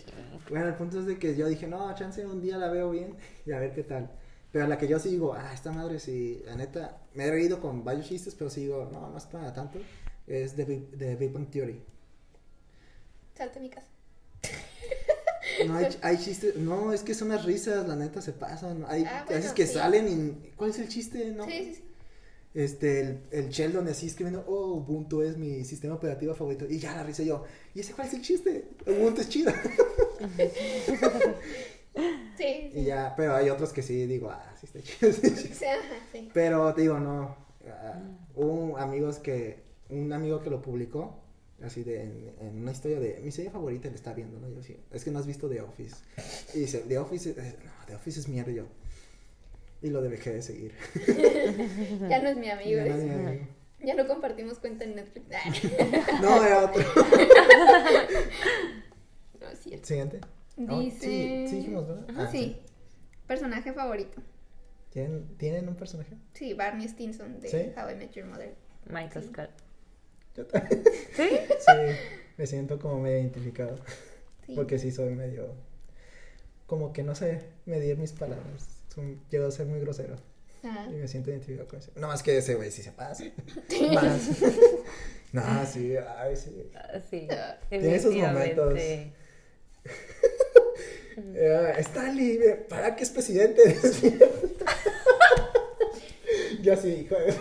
Bueno, 0.48 0.68
el 0.68 0.74
punto 0.74 1.00
es 1.00 1.06
de 1.06 1.18
que 1.18 1.34
yo 1.34 1.46
dije, 1.48 1.66
no, 1.66 1.92
chance 1.94 2.24
un 2.24 2.40
día 2.40 2.56
la 2.58 2.68
veo 2.70 2.90
bien 2.90 3.16
y 3.44 3.52
a 3.52 3.58
ver 3.58 3.72
qué 3.72 3.82
tal. 3.82 4.10
Pero 4.52 4.66
la 4.66 4.76
que 4.78 4.86
yo 4.86 4.98
sí 4.98 5.08
digo, 5.10 5.34
ah, 5.34 5.52
esta 5.52 5.72
madre 5.72 5.98
sí, 5.98 6.42
la 6.44 6.54
neta, 6.54 6.98
me 7.14 7.24
he 7.24 7.30
reído 7.30 7.58
con 7.60 7.84
varios 7.84 8.06
chistes, 8.06 8.34
pero 8.34 8.50
sí 8.50 8.62
digo, 8.62 8.88
no, 8.92 9.08
no 9.10 9.16
es 9.16 9.24
para 9.24 9.52
tanto. 9.52 9.78
Es 10.26 10.56
de, 10.56 10.64
de 10.92 11.16
Big 11.16 11.32
Bang 11.32 11.50
Theory. 11.50 11.80
Salte 13.36 13.58
a 13.58 13.62
mi 13.62 13.70
casa. 13.70 13.86
No 15.66 15.76
hay, 15.76 15.86
hay 16.02 16.18
chistes, 16.18 16.56
no, 16.56 16.92
es 16.92 17.02
que 17.02 17.14
son 17.14 17.28
las 17.28 17.44
risas, 17.44 17.86
la 17.86 17.96
neta 17.96 18.22
se 18.22 18.32
pasan. 18.32 18.84
Hay 18.88 19.04
Ah, 19.04 19.24
veces 19.28 19.42
bueno, 19.42 19.54
que 19.54 19.66
sí. 19.66 19.74
salen 19.74 20.08
y, 20.08 20.50
¿cuál 20.56 20.70
es 20.70 20.78
el 20.78 20.88
chiste? 20.88 21.26
No. 21.32 21.44
Sí, 21.44 21.52
sí, 21.52 21.74
sí. 21.76 21.82
Este, 22.54 23.00
el, 23.00 23.20
el 23.30 23.48
Sheldon 23.48 23.88
así 23.88 24.06
escribiendo, 24.06 24.44
oh, 24.46 24.74
Ubuntu 24.76 25.22
es 25.22 25.36
mi 25.36 25.64
sistema 25.64 25.94
operativo 25.94 26.34
favorito. 26.34 26.66
Y 26.68 26.78
ya 26.78 26.94
la 26.94 27.02
risa 27.02 27.22
yo, 27.22 27.44
¿y 27.74 27.80
ese 27.80 27.92
cuál 27.92 28.08
es 28.08 28.14
el 28.14 28.22
chiste? 28.22 28.64
Ubuntu 28.86 29.20
es 29.22 29.28
chido. 29.28 29.52
Sí, 32.38 32.70
Y 32.74 32.84
ya, 32.84 33.12
pero 33.16 33.34
hay 33.36 33.50
otros 33.50 33.72
que 33.72 33.82
sí 33.82 34.06
digo, 34.06 34.30
ah, 34.30 34.54
sí 34.58 34.66
está 34.66 34.80
chido. 34.80 35.12
sí, 35.12 35.52
sí. 36.10 36.30
Pero 36.32 36.72
te 36.74 36.80
digo, 36.82 36.98
no. 36.98 37.36
ah, 37.68 38.00
hubo 38.34 38.78
amigos 38.78 39.18
que. 39.18 39.60
Un 39.92 40.12
amigo 40.12 40.40
que 40.42 40.50
lo 40.50 40.60
publicó. 40.62 41.18
Así 41.62 41.84
de. 41.84 42.02
En, 42.02 42.32
en 42.40 42.58
una 42.62 42.72
historia 42.72 42.98
de. 42.98 43.20
Mi 43.22 43.30
serie 43.30 43.50
favorita 43.50 43.88
le 43.88 43.94
está 43.94 44.12
viendo, 44.14 44.38
¿no? 44.40 44.48
Yo 44.48 44.62
sí. 44.62 44.76
Es 44.90 45.04
que 45.04 45.10
no 45.10 45.18
has 45.18 45.26
visto 45.26 45.48
The 45.48 45.60
Office. 45.60 45.96
Y 46.54 46.60
dice, 46.60 46.80
The 46.88 46.98
Office. 46.98 47.30
es- 47.30 47.36
no, 47.64 47.70
The 47.86 47.94
Office 47.94 48.20
es 48.20 48.28
mierda. 48.28 48.50
y 48.50 48.54
yo. 48.56 48.66
Y 49.82 49.90
lo 49.90 50.00
dejé 50.02 50.32
de 50.32 50.42
seguir. 50.42 50.72
Ya 52.08 52.20
no 52.22 52.28
es 52.30 52.36
mi 52.36 52.48
amigo. 52.50 52.70
Ya 52.78 52.84
no 52.86 52.94
es 52.94 53.02
dice. 53.02 53.14
mi 53.16 53.26
amigo. 53.26 53.46
Ya 53.84 53.94
no 53.94 54.06
compartimos 54.06 54.58
cuenta 54.60 54.84
en 54.84 54.94
Netflix. 54.96 55.26
No, 56.22 56.44
era 56.44 56.64
otro. 56.66 56.82
no 59.40 59.48
es 59.48 59.58
cierto. 59.58 59.86
Siguiente. 59.86 60.20
Oh, 60.68 60.78
Dice. 60.80 61.00
sí, 61.00 61.46
sí 61.48 61.56
dijimos, 61.56 61.88
¿verdad? 61.88 62.04
Ajá, 62.10 62.22
Ah, 62.24 62.30
sí. 62.30 62.56
Personaje 63.26 63.72
favorito. 63.72 64.20
¿Tienen, 64.90 65.26
¿Tienen 65.38 65.68
un 65.68 65.74
personaje? 65.74 66.16
Sí, 66.34 66.52
Barney 66.54 66.86
Stinson 66.86 67.40
de 67.40 67.48
¿Sí? 67.48 67.72
How 67.76 67.90
I 67.90 67.94
Met 67.96 68.12
Your 68.12 68.26
Mother. 68.26 68.54
Michael 68.86 69.24
Sí. 69.24 69.30
Scott. 69.32 69.50
Yo 70.36 70.46
también. 70.46 70.82
¿Sí? 71.16 71.28
Sí, 71.58 71.96
me 72.36 72.46
siento 72.46 72.78
como 72.78 72.98
medio 73.00 73.18
identificado. 73.18 73.76
Sí. 74.46 74.54
Porque 74.54 74.78
sí 74.78 74.90
soy 74.90 75.14
medio. 75.14 75.54
Como 76.66 76.92
que 76.92 77.02
no 77.02 77.14
sé 77.14 77.40
medir 77.66 77.96
mis 77.98 78.12
palabras. 78.12 78.68
Son- 78.94 79.20
llego 79.30 79.46
a 79.46 79.50
ser 79.50 79.66
muy 79.66 79.80
grosero. 79.80 80.16
Ah, 80.64 80.86
Y 80.90 80.94
me 80.94 81.08
siento 81.08 81.30
identificado 81.30 81.68
con 81.68 81.78
eso. 81.80 81.90
No, 81.96 82.12
es 82.12 82.22
que 82.22 82.38
ese 82.38 82.54
güey 82.54 82.70
sí 82.70 82.82
se 82.82 82.92
pasa. 82.92 83.24
Más. 83.94 84.28
no, 85.32 85.66
sí, 85.66 85.94
ay, 86.18 86.36
sí. 86.36 86.70
Ah, 86.74 87.00
Sí. 87.10 87.28
Tiene 87.68 87.94
esos 87.96 88.14
momentos. 88.14 88.74
Eh, 91.34 91.74
Stanley, 91.78 92.38
ve, 92.38 92.54
¿para 92.68 92.96
qué 92.96 93.02
es 93.04 93.10
presidente? 93.10 93.76
Yo 96.62 96.72
así, 96.72 96.88
hijo 96.88 97.16
de... 97.16 97.34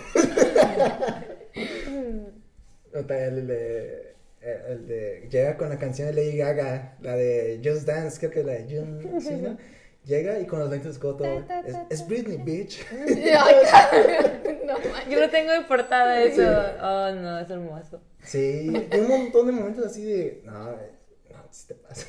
Otra, 2.93 3.25
el 3.25 3.47
de... 3.47 4.15
El 4.41 4.87
de... 4.87 5.27
Llega 5.29 5.55
con 5.55 5.69
la 5.69 5.77
canción 5.77 6.07
de 6.07 6.13
Lady 6.13 6.37
Gaga, 6.37 6.97
la 7.01 7.15
de 7.15 7.61
Just 7.63 7.85
Dance, 7.85 8.19
creo 8.19 8.31
que 8.31 8.43
la 8.43 8.53
de 8.53 8.63
June, 8.63 9.19
¿sí, 9.21 9.35
no? 9.35 9.57
Llega 10.03 10.39
y 10.39 10.47
con 10.47 10.59
los 10.59 10.69
lentes 10.69 10.99
Goto. 10.99 11.25
Es, 11.65 11.75
es. 11.89 12.07
Britney, 12.07 12.37
bitch. 12.37 12.83
No. 14.65 14.77
Yo 15.09 15.19
lo 15.19 15.29
tengo 15.29 15.51
de 15.51 15.61
portada 15.61 16.23
eso. 16.23 16.43
Oh, 16.81 17.11
no, 17.13 17.39
es 17.39 17.49
hermoso. 17.49 17.99
Sí, 18.23 18.71
hay 18.89 18.99
un 19.01 19.07
montón 19.09 19.47
de 19.47 19.51
momentos 19.51 19.85
así 19.85 20.03
de. 20.05 20.41
No, 20.45 20.71
no, 20.71 21.47
si 21.49 21.67
te 21.67 21.75
pasa. 21.75 22.07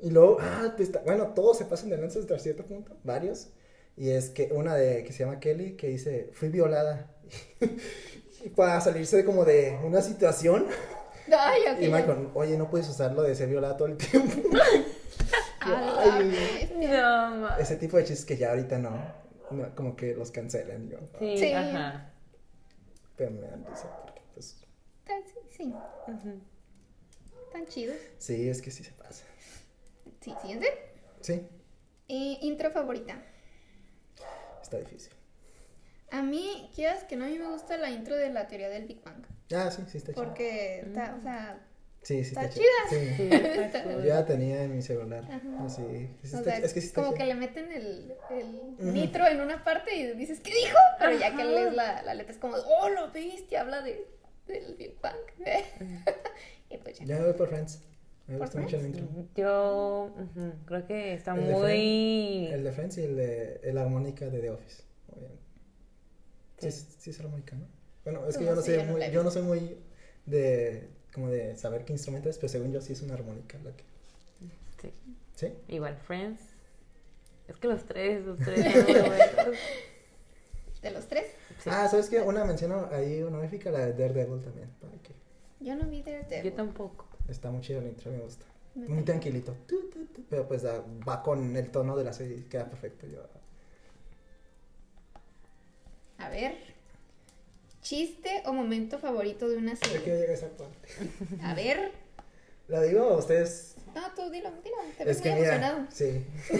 y 0.00 0.10
luego, 0.10 0.38
ah, 0.40 0.74
pues, 0.76 0.90
bueno, 1.04 1.28
todos 1.34 1.58
se 1.58 1.64
pasan 1.66 1.90
de 1.90 1.98
lanzas 1.98 2.22
hasta 2.22 2.38
cierto 2.40 2.64
punto, 2.64 2.96
varios. 3.04 3.50
Y 3.96 4.10
es 4.10 4.30
que 4.30 4.50
una 4.52 4.74
de 4.74 5.04
que 5.04 5.12
se 5.12 5.24
llama 5.24 5.38
Kelly 5.38 5.76
que 5.76 5.88
dice, 5.88 6.30
fui 6.32 6.48
violada. 6.48 7.10
Y 8.44 8.48
para 8.50 8.80
salirse 8.80 9.24
como 9.24 9.44
de 9.44 9.78
una 9.84 10.00
situación. 10.02 10.66
Ay, 11.36 11.62
ok. 11.72 11.80
Y 11.80 12.36
oye, 12.38 12.56
no 12.56 12.70
puedes 12.70 12.88
usarlo 12.88 13.22
de 13.22 13.34
ser 13.34 13.48
violada 13.48 13.76
todo 13.76 13.88
el 13.88 13.96
tiempo. 13.96 14.48
Ay. 15.60 16.72
No. 16.76 17.56
Ese 17.58 17.76
tipo 17.76 17.96
de 17.96 18.04
chistes 18.04 18.24
que 18.24 18.36
ya 18.36 18.50
ahorita 18.50 18.78
no, 18.78 18.90
no, 19.50 19.74
como 19.74 19.94
que 19.96 20.14
los 20.14 20.30
cancelan. 20.30 20.88
Yo, 20.88 20.98
Sí, 21.18 21.38
Sí. 21.38 21.52
ajá. 21.52 22.12
Pero 23.16 23.30
me 23.32 23.40
dan 23.42 23.64
risa 23.66 23.90
porque, 24.04 24.22
pues, 24.34 24.56
Tan- 25.04 25.22
Sí, 25.26 25.34
sí. 25.56 25.74
Tan 27.52 27.66
chidos. 27.66 27.96
sí, 28.18 28.48
es 28.48 28.62
que 28.62 28.70
sí 28.70 28.84
se 28.84 28.92
pasa. 28.92 29.24
Sí, 30.20 30.32
siguiente. 30.40 30.66
Sí, 31.20 31.46
Eh, 32.08 32.38
intro 32.42 32.70
favorita. 32.70 33.20
está 34.62 34.76
difícil. 34.78 35.12
A 36.10 36.22
mí, 36.22 36.70
quieras 36.74 37.04
que 37.04 37.16
no, 37.16 37.24
a 37.24 37.28
mí 37.28 37.38
me 37.38 37.48
gusta 37.48 37.76
la 37.76 37.90
intro 37.90 38.16
de 38.16 38.30
la 38.30 38.46
teoría 38.48 38.68
del 38.68 38.86
Big 38.86 39.02
Bang. 39.02 39.24
Ah, 39.54 39.70
sí, 39.70 39.82
sí 39.88 39.98
está 39.98 40.12
chido. 40.12 40.24
Porque 40.24 40.80
está, 40.80 41.16
o 41.18 41.22
sea, 41.22 41.60
Sí, 42.02 42.22
sí 42.24 42.30
está 42.30 42.44
está, 42.44 42.54
chida. 42.54 42.64
Sí. 42.90 43.28
Está 43.64 43.82
cool. 43.82 44.02
Yo 44.04 44.14
la 44.14 44.24
tenía 44.24 44.62
en 44.62 44.74
mi 44.76 44.82
celular. 44.82 45.24
Ajá. 45.24 45.64
Así. 45.66 45.82
Sí 46.22 46.34
o 46.34 46.38
está- 46.38 46.42
sea, 46.44 46.56
es 46.58 46.72
que 46.72 46.80
sí 46.80 46.86
está 46.86 47.02
como 47.02 47.14
que 47.14 47.24
le 47.26 47.34
meten 47.34 47.70
el, 47.72 48.14
el 48.30 48.94
nitro 48.94 49.26
en 49.26 49.40
una 49.40 49.62
parte 49.64 49.94
y 49.94 50.12
dices, 50.14 50.40
¿qué 50.40 50.54
dijo? 50.54 50.78
Pero 50.98 51.18
ya 51.18 51.36
que 51.36 51.44
lees 51.44 51.74
la, 51.74 52.02
la 52.02 52.14
letra 52.14 52.32
es 52.32 52.38
como, 52.38 52.54
oh, 52.56 52.88
lo 52.88 53.10
viste, 53.10 53.58
habla 53.58 53.82
de, 53.82 54.06
del 54.46 54.76
Big 54.76 54.98
Bang. 55.02 55.16
y 56.70 56.78
pues 56.78 56.98
ya. 57.00 57.04
Ya 57.04 57.18
me 57.18 57.24
voy 57.26 57.34
por 57.34 57.48
Friends. 57.48 57.82
Me 58.26 58.36
¿Por 58.36 58.46
gusta 58.46 58.60
mucho 58.60 58.76
el 58.76 58.86
intro. 58.86 59.06
Yo 59.34 60.14
creo 60.66 60.86
que 60.86 61.14
está 61.14 61.34
El 61.34 61.46
de 61.48 61.52
muy... 61.52 62.46
El 62.46 62.62
de 62.64 62.72
Friends 62.72 62.98
y 62.98 63.02
el 63.04 63.16
de 63.16 63.60
el 63.64 63.76
armónica 63.76 64.26
de 64.26 64.40
The 64.40 64.50
Office. 64.50 64.82
Bien. 65.16 65.32
Sí, 66.58 66.70
Sí. 66.70 66.86
sí, 66.98 67.10
es 67.10 67.20
armónica, 67.20 67.56
¿no? 67.56 67.66
Bueno, 68.04 68.26
es 68.26 68.36
que 68.38 68.44
yo 68.44 68.54
no 68.54 68.62
sé, 68.62 68.72
sé 68.72 68.76
yo 68.78 68.84
no 68.84 68.92
muy, 68.92 69.10
yo 69.10 69.22
no 69.22 69.30
soy 69.30 69.42
muy 69.42 69.76
de 70.26 70.88
como 71.12 71.28
de 71.30 71.56
saber 71.56 71.84
qué 71.84 71.92
instrumento 71.92 72.28
es, 72.28 72.36
pero 72.38 72.48
según 72.48 72.72
yo 72.72 72.80
sí 72.80 72.92
es 72.92 73.02
una 73.02 73.14
armónica 73.14 73.58
la 73.64 73.72
que. 73.72 73.84
Sí. 74.80 74.92
¿Sí? 75.34 75.52
Igual, 75.68 75.96
Friends. 76.06 76.40
Es 77.48 77.56
que 77.56 77.68
los 77.68 77.84
tres, 77.84 78.24
los 78.24 78.38
tres 78.44 78.72
son 78.72 78.84
muy 78.84 78.92
buenos. 79.08 79.58
De 80.82 80.90
los 80.92 81.06
tres, 81.06 81.26
Sí. 81.62 81.70
Ah, 81.72 81.88
¿sabes 81.88 82.08
qué? 82.08 82.20
Una 82.20 82.44
mención 82.44 82.72
ahí 82.92 83.20
honorífica, 83.22 83.70
la 83.72 83.86
de 83.86 83.92
Daredevil 83.94 84.40
también. 84.42 84.68
Para 84.80 84.92
que 85.02 85.12
yo 85.60 85.74
no 85.74 85.88
vi 85.88 86.02
Daredevil. 86.02 86.50
Yo 86.50 86.56
tampoco. 86.56 87.06
está 87.28 87.50
muy 87.50 87.62
chido 87.62 87.80
el 87.80 87.88
intro, 87.88 88.12
me 88.12 88.18
gusta. 88.18 88.44
Me 88.76 88.86
Muy 88.86 89.02
tranquilito. 89.02 89.56
Tu, 89.66 89.90
tu, 89.90 90.04
tu, 90.06 90.22
Pero 90.30 90.46
pues 90.46 90.62
da- 90.62 90.84
va 91.08 91.20
con 91.22 91.56
el 91.56 91.70
tono 91.72 91.96
de 91.96 92.04
la 92.04 92.12
serie 92.12 92.36
y 92.38 92.42
queda 92.42 92.68
perfecto. 92.68 93.06
Yo, 93.08 93.26
A 96.18 96.28
ver. 96.28 96.56
Chiste 97.82 98.42
o 98.46 98.52
momento 98.52 98.98
favorito 98.98 99.48
de 99.48 99.56
una 99.56 99.72
yo 99.74 99.76
serie. 99.76 100.02
quiero 100.02 100.18
llegar 100.18 100.30
a 100.30 100.34
esa 100.38 100.48
parte. 100.48 100.88
A 101.42 101.54
ver. 101.54 101.92
¿La 102.66 102.82
digo 102.82 103.02
a 103.04 103.16
ustedes? 103.16 103.76
No, 103.94 104.02
tú 104.14 104.30
dilo, 104.30 104.50
dilo. 104.62 104.76
Te 104.98 105.04
ves 105.04 105.16
Es 105.16 105.24
muy 105.24 105.30
que 105.32 105.40
mira, 105.40 105.54
emocionado. 105.56 105.86
sí. 105.90 106.24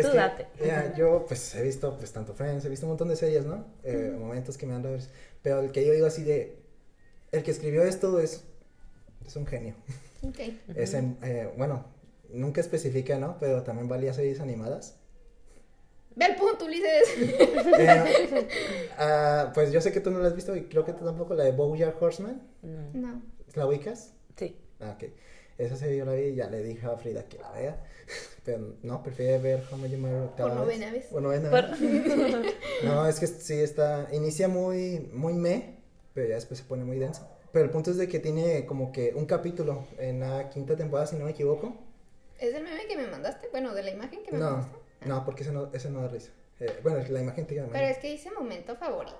Tú 0.00 0.10
que, 0.10 0.16
date. 0.16 0.46
mira, 0.60 0.94
yo 0.96 1.26
pues 1.28 1.54
he 1.54 1.62
visto 1.62 1.96
pues 1.98 2.10
tanto 2.12 2.32
Friends, 2.32 2.64
he 2.64 2.68
visto 2.70 2.86
un 2.86 2.90
montón 2.92 3.08
de 3.08 3.16
series, 3.16 3.44
¿no? 3.44 3.66
Eh, 3.84 4.16
Momentos 4.18 4.56
que 4.56 4.66
me 4.66 4.74
han 4.74 4.82
dado, 4.82 4.96
pero 5.42 5.60
el 5.60 5.70
que 5.72 5.84
yo 5.84 5.92
digo 5.92 6.06
así 6.06 6.22
de, 6.22 6.56
el 7.32 7.42
que 7.42 7.50
escribió 7.50 7.82
esto 7.82 8.18
es, 8.20 8.44
es 9.26 9.36
un 9.36 9.46
genio. 9.46 9.74
Ok. 10.22 10.38
Es 10.74 10.94
en, 10.94 11.18
eh, 11.22 11.52
bueno, 11.58 11.84
nunca 12.30 12.60
especifica, 12.62 13.18
¿no? 13.18 13.36
Pero 13.38 13.62
también 13.64 13.88
valía 13.88 14.14
series 14.14 14.40
animadas. 14.40 14.96
Ve 16.16 16.24
al 16.26 16.36
punto, 16.36 16.64
Ulises. 16.66 17.08
Eh, 17.78 18.48
ah, 18.98 19.50
pues 19.54 19.72
yo 19.72 19.80
sé 19.80 19.92
que 19.92 20.00
tú 20.00 20.10
no 20.10 20.18
la 20.20 20.28
has 20.28 20.34
visto 20.36 20.54
y 20.54 20.64
creo 20.64 20.84
que 20.84 20.92
tú 20.92 21.04
tampoco, 21.04 21.34
la 21.34 21.44
de 21.44 21.52
BoJack 21.52 22.00
Horseman, 22.00 22.42
No. 22.62 22.90
No. 22.92 23.22
¿la 23.54 23.66
ubicas? 23.66 24.12
Sí. 24.36 24.56
Ah, 24.80 24.96
ok. 24.96 25.10
Esa 25.58 25.76
serie 25.76 25.98
yo 25.98 26.04
la 26.04 26.12
vi 26.14 26.22
y 26.28 26.34
ya 26.34 26.48
le 26.48 26.62
dije 26.62 26.86
a 26.86 26.96
Frida 26.96 27.24
que 27.24 27.38
la 27.38 27.50
vea. 27.52 27.84
Pero 28.44 28.74
no, 28.82 29.02
prefiere 29.02 29.38
ver 29.38 29.62
How 29.70 29.78
Your 29.86 29.98
Mother 29.98 30.30
Por 30.36 30.54
novena 30.54 30.90
vez. 30.90 31.06
Por 31.06 31.22
novena 31.22 31.48
vez. 31.50 32.54
No, 32.82 33.06
es 33.06 33.20
que 33.20 33.26
sí 33.26 33.54
está. 33.60 34.08
Inicia 34.12 34.48
muy, 34.48 34.98
muy 35.12 35.34
me, 35.34 35.78
pero 36.12 36.28
ya 36.28 36.34
después 36.34 36.58
se 36.58 36.64
pone 36.66 36.84
muy 36.84 36.98
densa. 36.98 37.28
Pero 37.52 37.64
el 37.66 37.70
punto 37.70 37.90
es 37.92 37.98
de 37.98 38.08
que 38.08 38.18
tiene 38.18 38.66
como 38.66 38.90
que 38.90 39.12
un 39.14 39.26
capítulo 39.26 39.84
en 39.98 40.20
la 40.20 40.48
quinta 40.50 40.74
temporada, 40.74 41.06
si 41.06 41.14
no 41.16 41.26
me 41.26 41.30
equivoco. 41.30 41.76
¿Es 42.40 42.52
el 42.54 42.64
meme 42.64 42.86
que 42.88 42.96
me 42.96 43.06
mandaste? 43.06 43.48
Bueno, 43.52 43.72
de 43.74 43.84
la 43.84 43.90
imagen 43.90 44.24
que 44.24 44.32
me 44.32 44.38
No, 44.38 44.50
mandaste. 44.50 44.76
No, 45.06 45.24
porque 45.24 45.42
ese 45.42 45.52
no, 45.52 45.70
ese 45.72 45.90
no 45.90 46.02
da 46.02 46.08
risa. 46.08 46.30
Eh, 46.60 46.78
bueno, 46.82 46.98
la 47.08 47.20
imagen 47.20 47.46
te 47.46 47.54
Pero 47.60 47.86
es 47.86 47.98
que 47.98 48.12
dice 48.12 48.30
momento 48.30 48.76
favorito. 48.76 49.16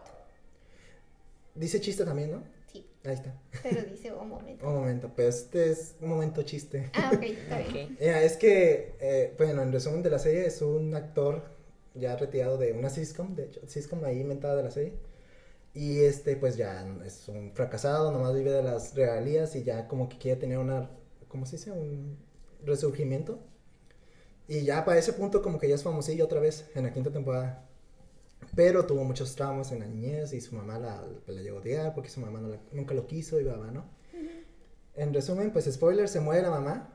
Dice 1.55 1.81
chiste 1.81 2.05
también, 2.05 2.31
¿no? 2.33 2.43
Sí, 2.67 2.87
Ahí 3.05 3.15
está. 3.15 3.35
pero 3.63 3.83
dice 3.91 4.13
un 4.13 4.29
momento. 4.29 4.67
Un 4.67 4.75
momento, 4.75 5.11
pero 5.15 5.29
este 5.29 5.71
es 5.71 5.97
un 6.01 6.09
momento 6.09 6.43
chiste. 6.43 6.91
Ah, 6.95 7.11
ok, 7.15 7.23
está 7.23 7.59
bien. 7.73 7.97
Es 7.99 8.37
que, 8.37 8.95
eh, 9.01 9.35
bueno, 9.37 9.63
en 9.63 9.73
resumen 9.73 10.03
de 10.03 10.11
la 10.11 10.19
serie, 10.19 10.47
es 10.47 10.63
un 10.63 10.95
actor 10.95 11.43
ya 11.95 12.17
retirado 12.17 12.57
de 12.59 12.73
una 12.73 12.89
sitcom, 12.89 13.35
de 13.35 13.45
hecho, 13.45 13.61
sitcom 13.67 14.05
ahí 14.05 14.21
inventada 14.21 14.57
de 14.57 14.63
la 14.63 14.71
serie. 14.71 14.95
Y 15.75 16.01
este, 16.01 16.37
pues 16.37 16.57
ya 16.57 16.87
es 17.05 17.29
un 17.29 17.53
fracasado, 17.55 18.13
nomás 18.13 18.35
vive 18.35 18.53
de 18.53 18.63
las 18.63 18.95
regalías 18.95 19.57
y 19.57 19.65
ya 19.65 19.89
como 19.89 20.09
que 20.09 20.19
quiere 20.19 20.39
tener 20.41 20.59
una, 20.59 20.91
¿cómo 21.29 21.47
se 21.47 21.57
dice? 21.57 21.73
Un 21.73 22.19
resurgimiento. 22.65 23.41
Y 24.55 24.65
ya 24.65 24.85
para 24.85 24.99
ese 24.99 25.15
punto 25.15 25.41
como 25.41 25.59
que 25.59 25.67
ya 25.67 25.75
es 25.77 25.83
famosillo 25.83 26.27
otra 26.27 26.39
vez 26.39 26.67
en 26.75 26.83
la 26.85 26.93
quinta 26.93 27.11
temporada. 27.11 27.65
Pero 28.55 28.85
tuvo 28.85 29.03
muchos 29.03 29.35
traumas 29.35 29.73
en 29.73 29.79
la 29.81 29.87
niñez 29.87 30.35
y 30.35 30.41
su 30.43 30.55
mamá 30.55 30.79
la, 30.79 31.03
la 31.27 31.41
llegó 31.41 31.57
a 31.57 31.61
odiar 31.63 31.95
porque 31.95 32.11
su 32.11 32.21
mamá 32.21 32.39
no 32.39 32.49
la- 32.49 32.61
nunca 32.71 32.93
lo 32.93 33.07
quiso 33.07 33.41
y 33.41 33.45
va, 33.45 33.57
¿no? 33.71 33.87
En 34.95 35.15
resumen, 35.15 35.53
pues 35.53 35.65
spoiler, 35.73 36.07
se 36.07 36.21
muere 36.21 36.43
la 36.43 36.51
mamá. 36.51 36.93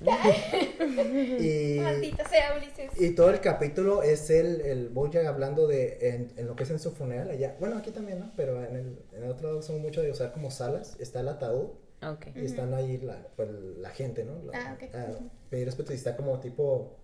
y, 0.00 1.78
Maldita 1.78 2.28
sea, 2.28 2.56
Ulises. 2.56 2.90
y 3.00 3.10
todo 3.14 3.30
el 3.30 3.40
capítulo 3.40 4.02
es 4.02 4.30
el, 4.30 4.62
el 4.62 4.88
Bojack 4.88 5.26
hablando 5.26 5.68
de 5.68 5.98
en, 6.00 6.32
en 6.36 6.46
lo 6.48 6.56
que 6.56 6.64
es 6.64 6.70
en 6.70 6.80
su 6.80 6.90
funeral 6.90 7.30
allá. 7.30 7.54
Bueno, 7.60 7.76
aquí 7.76 7.90
también, 7.92 8.18
¿no? 8.18 8.32
Pero 8.34 8.64
en 8.64 8.74
el, 8.76 8.98
en 9.12 9.22
el 9.24 9.30
otro 9.30 9.48
lado 9.48 9.62
son 9.62 9.80
mucho 9.82 10.02
de 10.02 10.10
usar 10.10 10.32
como 10.32 10.50
salas. 10.50 10.96
Está 10.98 11.20
el 11.20 11.28
ataúd 11.28 11.68
Ok. 12.02 12.26
y 12.34 12.44
están 12.44 12.72
ahí 12.74 12.98
la, 12.98 13.26
pues, 13.36 13.48
la 13.78 13.90
gente, 13.90 14.24
¿no? 14.24 14.42
La- 14.44 14.52
Ah, 14.58 14.74
ok. 14.76 14.94
a 14.94 15.18
pedir 15.50 15.66
respeto 15.66 15.92
y 15.92 15.96
está 15.96 16.16
como 16.16 16.38
tipo, 16.40 16.96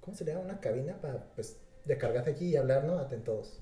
¿cómo 0.00 0.16
se 0.16 0.24
le 0.24 0.32
llama? 0.32 0.44
Una 0.44 0.60
cabina 0.60 1.00
para, 1.00 1.24
pues, 1.34 1.56
recargarte 1.86 2.30
aquí 2.30 2.46
y 2.46 2.56
hablar, 2.56 2.84
¿no? 2.84 2.98
Atentos. 2.98 3.58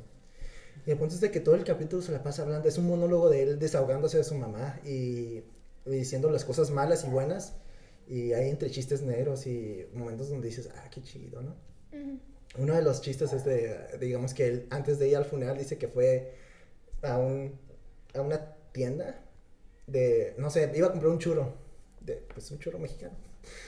Y 0.86 0.90
el 0.90 0.96
punto 0.98 1.14
es 1.14 1.20
de 1.20 1.30
que 1.30 1.40
todo 1.40 1.54
el 1.54 1.64
capítulo 1.64 2.02
se 2.02 2.12
la 2.12 2.22
pasa 2.22 2.42
hablando, 2.42 2.68
es 2.68 2.78
un 2.78 2.86
monólogo 2.88 3.28
de 3.28 3.42
él 3.42 3.58
desahogándose 3.58 4.16
de 4.18 4.24
su 4.24 4.34
mamá 4.34 4.80
y, 4.84 5.42
y 5.86 5.90
diciendo 5.90 6.30
las 6.30 6.44
cosas 6.44 6.70
malas 6.70 7.04
y 7.04 7.08
buenas. 7.08 7.54
Y 8.08 8.32
hay 8.32 8.48
entre 8.50 8.70
chistes 8.70 9.02
negros 9.02 9.46
y 9.46 9.86
momentos 9.94 10.30
donde 10.30 10.48
dices, 10.48 10.68
ah, 10.74 10.88
qué 10.90 11.00
chido, 11.02 11.42
¿no? 11.42 11.54
Ujú. 11.92 12.18
Uno 12.58 12.74
de 12.74 12.82
los 12.82 13.00
chistes 13.02 13.32
es 13.32 13.44
de, 13.44 13.78
digamos 14.00 14.34
que 14.34 14.48
él 14.48 14.66
antes 14.70 14.98
de 14.98 15.08
ir 15.08 15.16
al 15.16 15.24
funeral 15.24 15.56
dice 15.58 15.78
que 15.78 15.86
fue 15.86 16.34
a, 17.02 17.18
un, 17.18 17.52
a 18.14 18.20
una 18.22 18.56
tienda 18.72 19.22
de, 19.90 20.34
no 20.38 20.50
sé, 20.50 20.70
iba 20.74 20.88
a 20.88 20.90
comprar 20.90 21.10
un 21.12 21.18
churro, 21.18 21.54
de, 22.00 22.16
pues 22.32 22.50
un 22.50 22.58
churro 22.58 22.78
mexicano, 22.78 23.14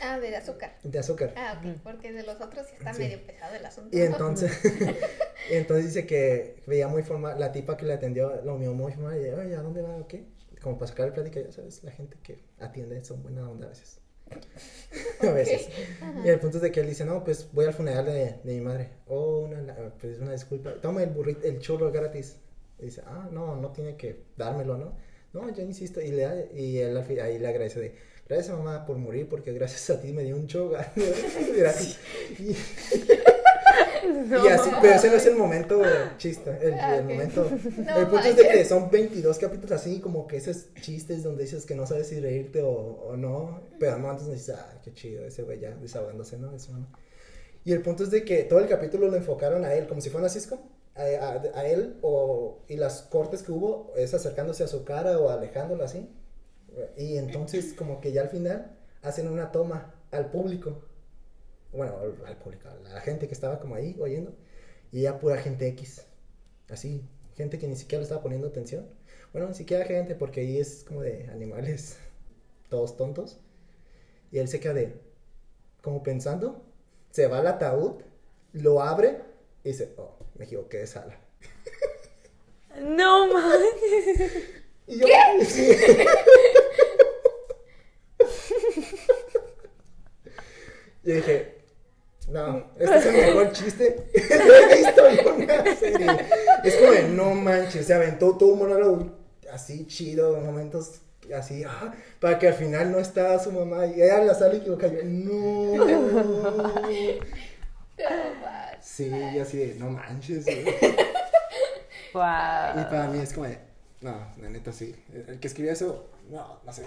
Ah, 0.02 0.18
de 0.20 0.36
azúcar. 0.36 0.76
de 0.82 0.98
azúcar. 0.98 1.32
Ah, 1.36 1.58
ok, 1.58 1.80
porque 1.82 2.12
de 2.12 2.22
los 2.24 2.40
otros 2.40 2.66
sí 2.66 2.74
está 2.78 2.92
Sí. 2.94 3.02
medio 3.02 3.26
pesado 3.26 3.54
el 3.56 3.64
asunto. 3.64 3.96
Y 3.96 4.02
entonces, 4.02 4.52
y 5.50 5.54
entonces 5.54 5.86
dice 5.86 6.06
que 6.06 6.62
veía 6.66 6.88
muy 6.88 7.02
formal, 7.02 7.38
la 7.40 7.52
tipa 7.52 7.76
que 7.76 7.86
le 7.86 7.94
atendió 7.94 8.42
lo 8.44 8.56
miró 8.58 8.74
muy 8.74 8.92
formal 8.92 9.16
y 9.20 9.28
oye, 9.30 9.56
¿a 9.56 9.62
dónde 9.62 9.82
va 9.82 9.96
o 9.96 10.06
qué? 10.06 10.26
Como 10.60 10.78
para 10.78 10.88
sacar 10.88 11.06
el 11.08 11.12
plática, 11.12 11.40
ya 11.40 11.50
sabes, 11.50 11.82
la 11.82 11.90
gente 11.90 12.16
que 12.22 12.44
atiende 12.60 13.02
son 13.04 13.22
buena 13.22 13.48
onda 13.50 13.66
a 13.66 13.70
veces. 13.70 13.98
a 15.20 15.30
veces. 15.32 15.68
Y 16.24 16.28
el 16.28 16.38
punto 16.38 16.58
es 16.58 16.62
de 16.62 16.70
que 16.70 16.80
él 16.80 16.88
dice, 16.88 17.04
no, 17.04 17.24
pues 17.24 17.48
voy 17.52 17.66
al 17.66 17.74
funeral 17.74 18.04
de, 18.06 18.38
de 18.44 18.54
mi 18.54 18.60
madre. 18.60 18.90
Oh, 19.06 19.40
una, 19.40 19.92
pues 20.00 20.18
una 20.20 20.32
disculpa. 20.32 20.74
Toma 20.80 21.02
el 21.02 21.10
burrito, 21.10 21.46
el 21.46 21.58
churro 21.58 21.90
gratis. 21.90 22.36
Y 22.78 22.86
dice, 22.86 23.02
ah, 23.06 23.28
no, 23.30 23.56
no 23.56 23.72
tiene 23.72 23.96
que 23.96 24.24
dármelo, 24.36 24.78
¿no? 24.78 24.96
No, 25.32 25.52
yo 25.54 25.62
insisto. 25.62 26.00
Y, 26.00 26.10
le 26.10 26.48
y 26.54 26.78
él 26.78 26.96
ahí 26.96 27.38
le 27.38 27.48
agradece 27.48 27.80
de, 27.80 27.94
gracias 28.28 28.56
mamá 28.56 28.84
por 28.84 28.98
morir 28.98 29.28
porque 29.28 29.52
gracias 29.52 29.90
a 29.90 30.00
ti 30.00 30.12
me 30.12 30.24
dio 30.24 30.36
un 30.36 30.46
churro 30.46 30.70
gratis. 31.56 31.98
Y, 32.38 32.56
y 34.44 34.48
así, 34.48 34.70
pero 34.80 34.94
ese 34.94 35.08
no 35.08 35.16
es 35.16 35.26
el 35.26 35.36
momento 35.36 35.80
chiste, 36.18 36.50
el, 36.60 36.74
Ah, 36.74 36.96
el 36.96 37.04
momento. 37.04 37.48
No 37.78 37.96
el 37.98 38.06
punto 38.08 38.26
es 38.26 38.36
de 38.36 38.48
que 38.48 38.64
son 38.64 38.90
22 38.90 39.38
capítulos 39.38 39.72
así, 39.72 40.00
como 40.00 40.26
que 40.26 40.36
esos 40.36 40.74
chistes 40.74 41.22
donde 41.22 41.44
dices 41.44 41.64
que 41.64 41.74
no 41.74 41.86
sabes 41.86 42.08
si 42.08 42.20
reírte 42.20 42.62
o, 42.62 42.70
o 42.70 43.16
no, 43.16 43.68
pero 43.78 43.98
no, 43.98 44.10
antes 44.10 44.30
dices, 44.30 44.56
ah, 44.56 44.80
qué 44.84 44.92
chido, 44.92 45.24
ese 45.24 45.42
güey 45.42 45.60
ya 45.60 45.70
desahogándose, 45.70 46.38
¿no? 46.38 46.54
Eso, 46.54 46.72
¿no? 46.72 46.86
Y 47.64 47.72
el 47.72 47.80
punto 47.80 48.02
es 48.02 48.10
de 48.10 48.24
que 48.24 48.42
todo 48.44 48.58
el 48.58 48.68
capítulo 48.68 49.08
lo 49.08 49.16
enfocaron 49.16 49.64
a 49.64 49.74
él, 49.74 49.86
como 49.86 50.00
si 50.00 50.10
fuera 50.10 50.28
sitcom, 50.28 50.58
a, 50.94 51.02
a- 51.02 51.58
a 51.60 51.66
él, 51.66 51.98
o, 52.02 52.60
y 52.68 52.76
las 52.76 53.02
cortes 53.02 53.42
que 53.42 53.52
hubo 53.52 53.92
es 53.96 54.14
acercándose 54.14 54.64
a 54.64 54.68
su 54.68 54.84
cara 54.84 55.18
o 55.18 55.28
alejándolo 55.30 55.84
así. 55.84 56.08
Y 56.96 57.16
entonces, 57.18 57.74
como 57.78 58.00
que 58.00 58.12
ya 58.12 58.22
al 58.22 58.28
final, 58.30 58.76
hacen 59.02 59.28
una 59.28 59.52
toma 59.52 59.94
al 60.10 60.30
público 60.30 60.82
bueno, 61.72 61.98
al, 61.98 62.16
al 62.26 62.36
público, 62.38 62.68
a 62.68 62.74
la 62.90 63.00
gente 63.00 63.28
que 63.28 63.34
estaba 63.34 63.58
como 63.60 63.74
ahí 63.74 63.96
oyendo, 64.00 64.34
y 64.92 65.02
ya 65.02 65.18
pura 65.18 65.38
gente 65.38 65.66
X, 65.68 66.04
así, 66.70 67.02
gente 67.36 67.58
que 67.58 67.68
ni 67.68 67.76
siquiera 67.76 68.00
le 68.00 68.04
estaba 68.04 68.22
poniendo 68.22 68.48
atención. 68.48 68.86
Bueno, 69.32 69.48
ni 69.48 69.54
siquiera 69.54 69.84
gente, 69.86 70.14
porque 70.14 70.40
ahí 70.42 70.58
es 70.58 70.84
como 70.86 71.02
de 71.02 71.28
animales, 71.30 71.96
todos 72.70 72.96
tontos, 72.96 73.40
y 74.30 74.38
él 74.38 74.48
se 74.48 74.60
queda 74.60 74.74
de, 74.74 74.94
como 75.82 76.02
pensando, 76.02 76.62
se 77.10 77.26
va 77.28 77.38
al 77.38 77.46
ataúd, 77.46 78.02
lo 78.52 78.82
abre, 78.82 79.22
y 79.64 79.70
dice, 79.70 79.94
oh, 79.98 80.16
me 80.42 80.46
equivoqué 80.46 80.78
de 80.78 80.86
sala. 80.88 81.16
No 82.80 83.32
manches. 83.32 84.32
Y 84.88 84.98
yo, 84.98 85.06
sí. 85.46 85.68
Yo 91.04 91.14
dije, 91.14 91.58
no, 92.28 92.72
este 92.76 92.96
es 92.96 93.06
el 93.06 93.12
mejor 93.12 93.52
chiste 93.52 94.04
que 94.12 94.34
he 94.34 94.76
visto 94.76 95.06
en 95.06 95.42
una 95.42 95.76
serie. 95.76 96.06
Es 96.64 96.76
como 96.76 96.90
de, 96.90 97.02
no 97.04 97.34
manches, 97.34 97.86
se 97.86 97.94
aventó 97.94 98.36
todo 98.36 98.54
un 98.54 98.58
monólogo 98.60 99.12
así 99.52 99.86
chido, 99.86 100.40
momentos 100.40 101.02
así, 101.32 101.62
ah, 101.64 101.94
para 102.20 102.38
que 102.40 102.48
al 102.48 102.54
final 102.54 102.90
no 102.90 102.98
estaba 102.98 103.38
su 103.38 103.52
mamá 103.52 103.86
y 103.86 104.02
ella 104.02 104.20
en 104.20 104.26
la 104.26 104.34
sala 104.34 104.56
equivocada. 104.56 104.92
Yo, 104.92 105.04
no. 105.04 105.84
No. 108.10 108.78
Sí, 108.80 109.06
y 109.08 109.38
así 109.38 109.58
de, 109.58 109.74
no 109.76 109.90
manches. 109.90 110.44
güey". 110.44 110.64
Y 112.14 112.14
para 112.14 113.08
mí 113.08 113.20
es 113.20 113.32
como 113.32 113.46
de, 113.46 113.58
no, 114.02 114.30
la 114.36 114.50
neta 114.50 114.70
sí. 114.70 114.94
El 115.14 115.40
que 115.40 115.48
escribió 115.48 115.72
eso, 115.72 116.10
no, 116.28 116.60
no 116.62 116.72
sé. 116.72 116.84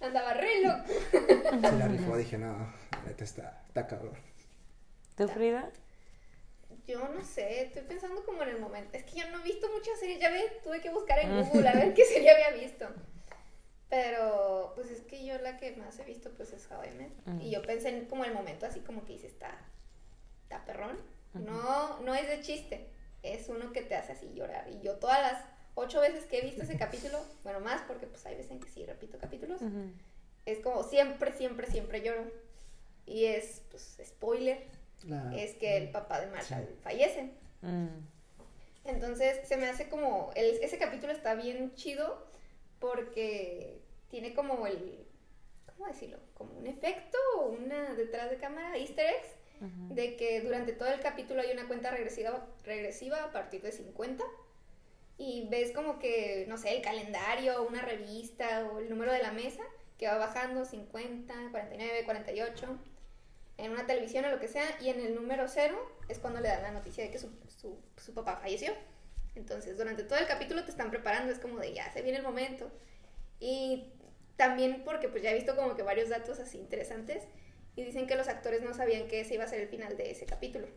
Andaba 0.00 0.34
re 0.34 0.62
loco. 0.62 0.84
Se 1.10 1.72
la 1.72 1.88
rifó, 1.88 2.16
dije, 2.16 2.36
no, 2.36 2.52
la 2.92 3.02
neta 3.06 3.24
está, 3.24 3.62
está 3.66 3.86
cabrón. 3.86 4.14
¿Tú, 5.16 5.26
Frida? 5.28 5.70
Yo 6.86 7.08
no 7.08 7.24
sé, 7.24 7.62
estoy 7.62 7.82
pensando 7.82 8.24
como 8.24 8.42
en 8.42 8.50
el 8.50 8.60
momento. 8.60 8.96
Es 8.96 9.04
que 9.04 9.20
yo 9.20 9.30
no 9.30 9.40
he 9.40 9.42
visto 9.42 9.66
muchas 9.74 9.98
series, 9.98 10.20
ya 10.20 10.30
ves, 10.30 10.62
tuve 10.62 10.80
que 10.80 10.90
buscar 10.90 11.18
en 11.18 11.42
Google 11.44 11.68
a 11.68 11.72
ver 11.72 11.94
qué 11.94 12.04
serie 12.04 12.30
había 12.30 12.50
visto. 12.60 12.86
Pero, 13.90 14.72
pues 14.74 14.90
es 14.90 15.00
que 15.02 15.24
yo 15.24 15.38
la 15.38 15.56
que 15.56 15.74
más 15.76 15.98
he 15.98 16.04
visto, 16.04 16.30
pues 16.36 16.52
es 16.52 16.68
How 16.70 16.84
I 16.84 16.90
Met. 16.90 17.12
Mm. 17.26 17.40
Y 17.40 17.50
yo 17.50 17.62
pensé 17.62 17.88
en 17.88 18.04
como 18.06 18.24
el 18.24 18.34
momento 18.34 18.66
así 18.66 18.80
como 18.80 19.04
que 19.04 19.14
dice, 19.14 19.28
está, 19.28 19.58
está 20.42 20.64
perrón. 20.64 20.98
No, 21.34 22.00
no 22.00 22.14
es 22.14 22.26
de 22.28 22.40
chiste, 22.40 22.88
es 23.22 23.48
uno 23.48 23.72
que 23.72 23.82
te 23.82 23.94
hace 23.94 24.12
así 24.12 24.32
llorar. 24.34 24.68
Y 24.68 24.80
yo 24.80 24.96
todas 24.96 25.20
las 25.20 25.44
ocho 25.74 26.00
veces 26.00 26.24
que 26.24 26.38
he 26.38 26.42
visto 26.42 26.62
ese 26.62 26.76
capítulo, 26.78 27.18
bueno, 27.44 27.60
más 27.60 27.82
porque 27.82 28.06
pues 28.06 28.24
hay 28.26 28.34
veces 28.36 28.50
en 28.50 28.60
que 28.60 28.68
sí 28.68 28.84
repito 28.84 29.18
capítulos, 29.18 29.60
es 30.46 30.58
como 30.60 30.82
siempre, 30.82 31.32
siempre, 31.32 31.66
siempre 31.70 32.02
lloro. 32.02 32.24
Y 33.06 33.24
es, 33.26 33.62
pues, 33.70 33.98
spoiler, 34.04 34.62
La- 35.06 35.34
es 35.34 35.54
que 35.54 35.76
el 35.78 35.90
papá 35.90 36.20
de 36.20 36.26
Marshall 36.26 36.66
Sí. 36.68 36.74
fallece. 36.82 37.30
Mm. 37.62 37.86
Entonces 38.84 39.46
se 39.46 39.56
me 39.56 39.66
hace 39.66 39.88
como, 39.88 40.30
el- 40.34 40.62
ese 40.62 40.76
capítulo 40.78 41.12
está 41.12 41.34
bien 41.34 41.74
chido 41.74 42.26
porque 42.80 43.77
tiene 44.10 44.34
como 44.34 44.66
el, 44.66 45.06
¿cómo 45.66 45.86
decirlo? 45.86 46.18
Como 46.34 46.58
un 46.58 46.66
efecto 46.66 47.18
o 47.36 47.48
una 47.48 47.94
detrás 47.94 48.30
de 48.30 48.38
cámara, 48.38 48.76
easter 48.76 49.06
eggs, 49.06 49.28
Ujú. 49.60 49.94
de 49.94 50.16
que 50.16 50.40
durante 50.40 50.72
todo 50.72 50.88
el 50.88 51.00
capítulo 51.00 51.40
hay 51.40 51.50
una 51.50 51.66
cuenta 51.66 51.90
regresiva, 51.90 52.46
regresiva 52.64 53.24
a 53.24 53.32
partir 53.32 53.60
de 53.60 53.72
50 53.72 54.22
y 55.16 55.48
ves 55.50 55.72
como 55.72 55.98
que, 55.98 56.46
no 56.48 56.56
sé, 56.58 56.76
el 56.76 56.82
calendario, 56.82 57.66
una 57.66 57.82
revista 57.82 58.68
o 58.70 58.78
el 58.78 58.88
número 58.88 59.12
de 59.12 59.20
la 59.20 59.32
mesa 59.32 59.64
que 59.98 60.06
va 60.06 60.16
bajando 60.16 60.64
50, 60.64 61.34
49, 61.50 62.04
48 62.04 62.78
en 63.56 63.72
una 63.72 63.84
televisión 63.86 64.24
o 64.26 64.30
lo 64.30 64.38
que 64.38 64.46
sea 64.46 64.64
y 64.80 64.90
en 64.90 65.00
el 65.00 65.16
número 65.16 65.48
cero 65.48 65.76
es 66.08 66.20
cuando 66.20 66.38
le 66.38 66.48
dan 66.48 66.62
la 66.62 66.70
noticia 66.70 67.02
de 67.02 67.10
que 67.10 67.18
su, 67.18 67.28
su, 67.48 67.76
su 67.96 68.14
papá 68.14 68.36
falleció. 68.36 68.72
Entonces 69.34 69.76
durante 69.76 70.04
todo 70.04 70.20
el 70.20 70.28
capítulo 70.28 70.64
te 70.64 70.70
están 70.70 70.90
preparando, 70.90 71.32
es 71.32 71.40
como 71.40 71.58
de 71.58 71.72
ya 71.74 71.92
se 71.92 72.02
viene 72.02 72.18
el 72.18 72.24
momento. 72.24 72.70
Y 73.40 73.92
también 74.38 74.84
porque 74.84 75.08
pues 75.08 75.22
ya 75.22 75.32
he 75.32 75.34
visto 75.34 75.56
como 75.56 75.74
que 75.74 75.82
varios 75.82 76.08
datos 76.08 76.38
así 76.38 76.58
interesantes 76.58 77.24
y 77.74 77.82
dicen 77.82 78.06
que 78.06 78.14
los 78.14 78.28
actores 78.28 78.62
no 78.62 78.72
sabían 78.72 79.08
que 79.08 79.20
ese 79.20 79.34
iba 79.34 79.44
a 79.44 79.48
ser 79.48 79.60
el 79.60 79.68
final 79.68 79.96
de 79.96 80.12
ese 80.12 80.26
capítulo. 80.26 80.68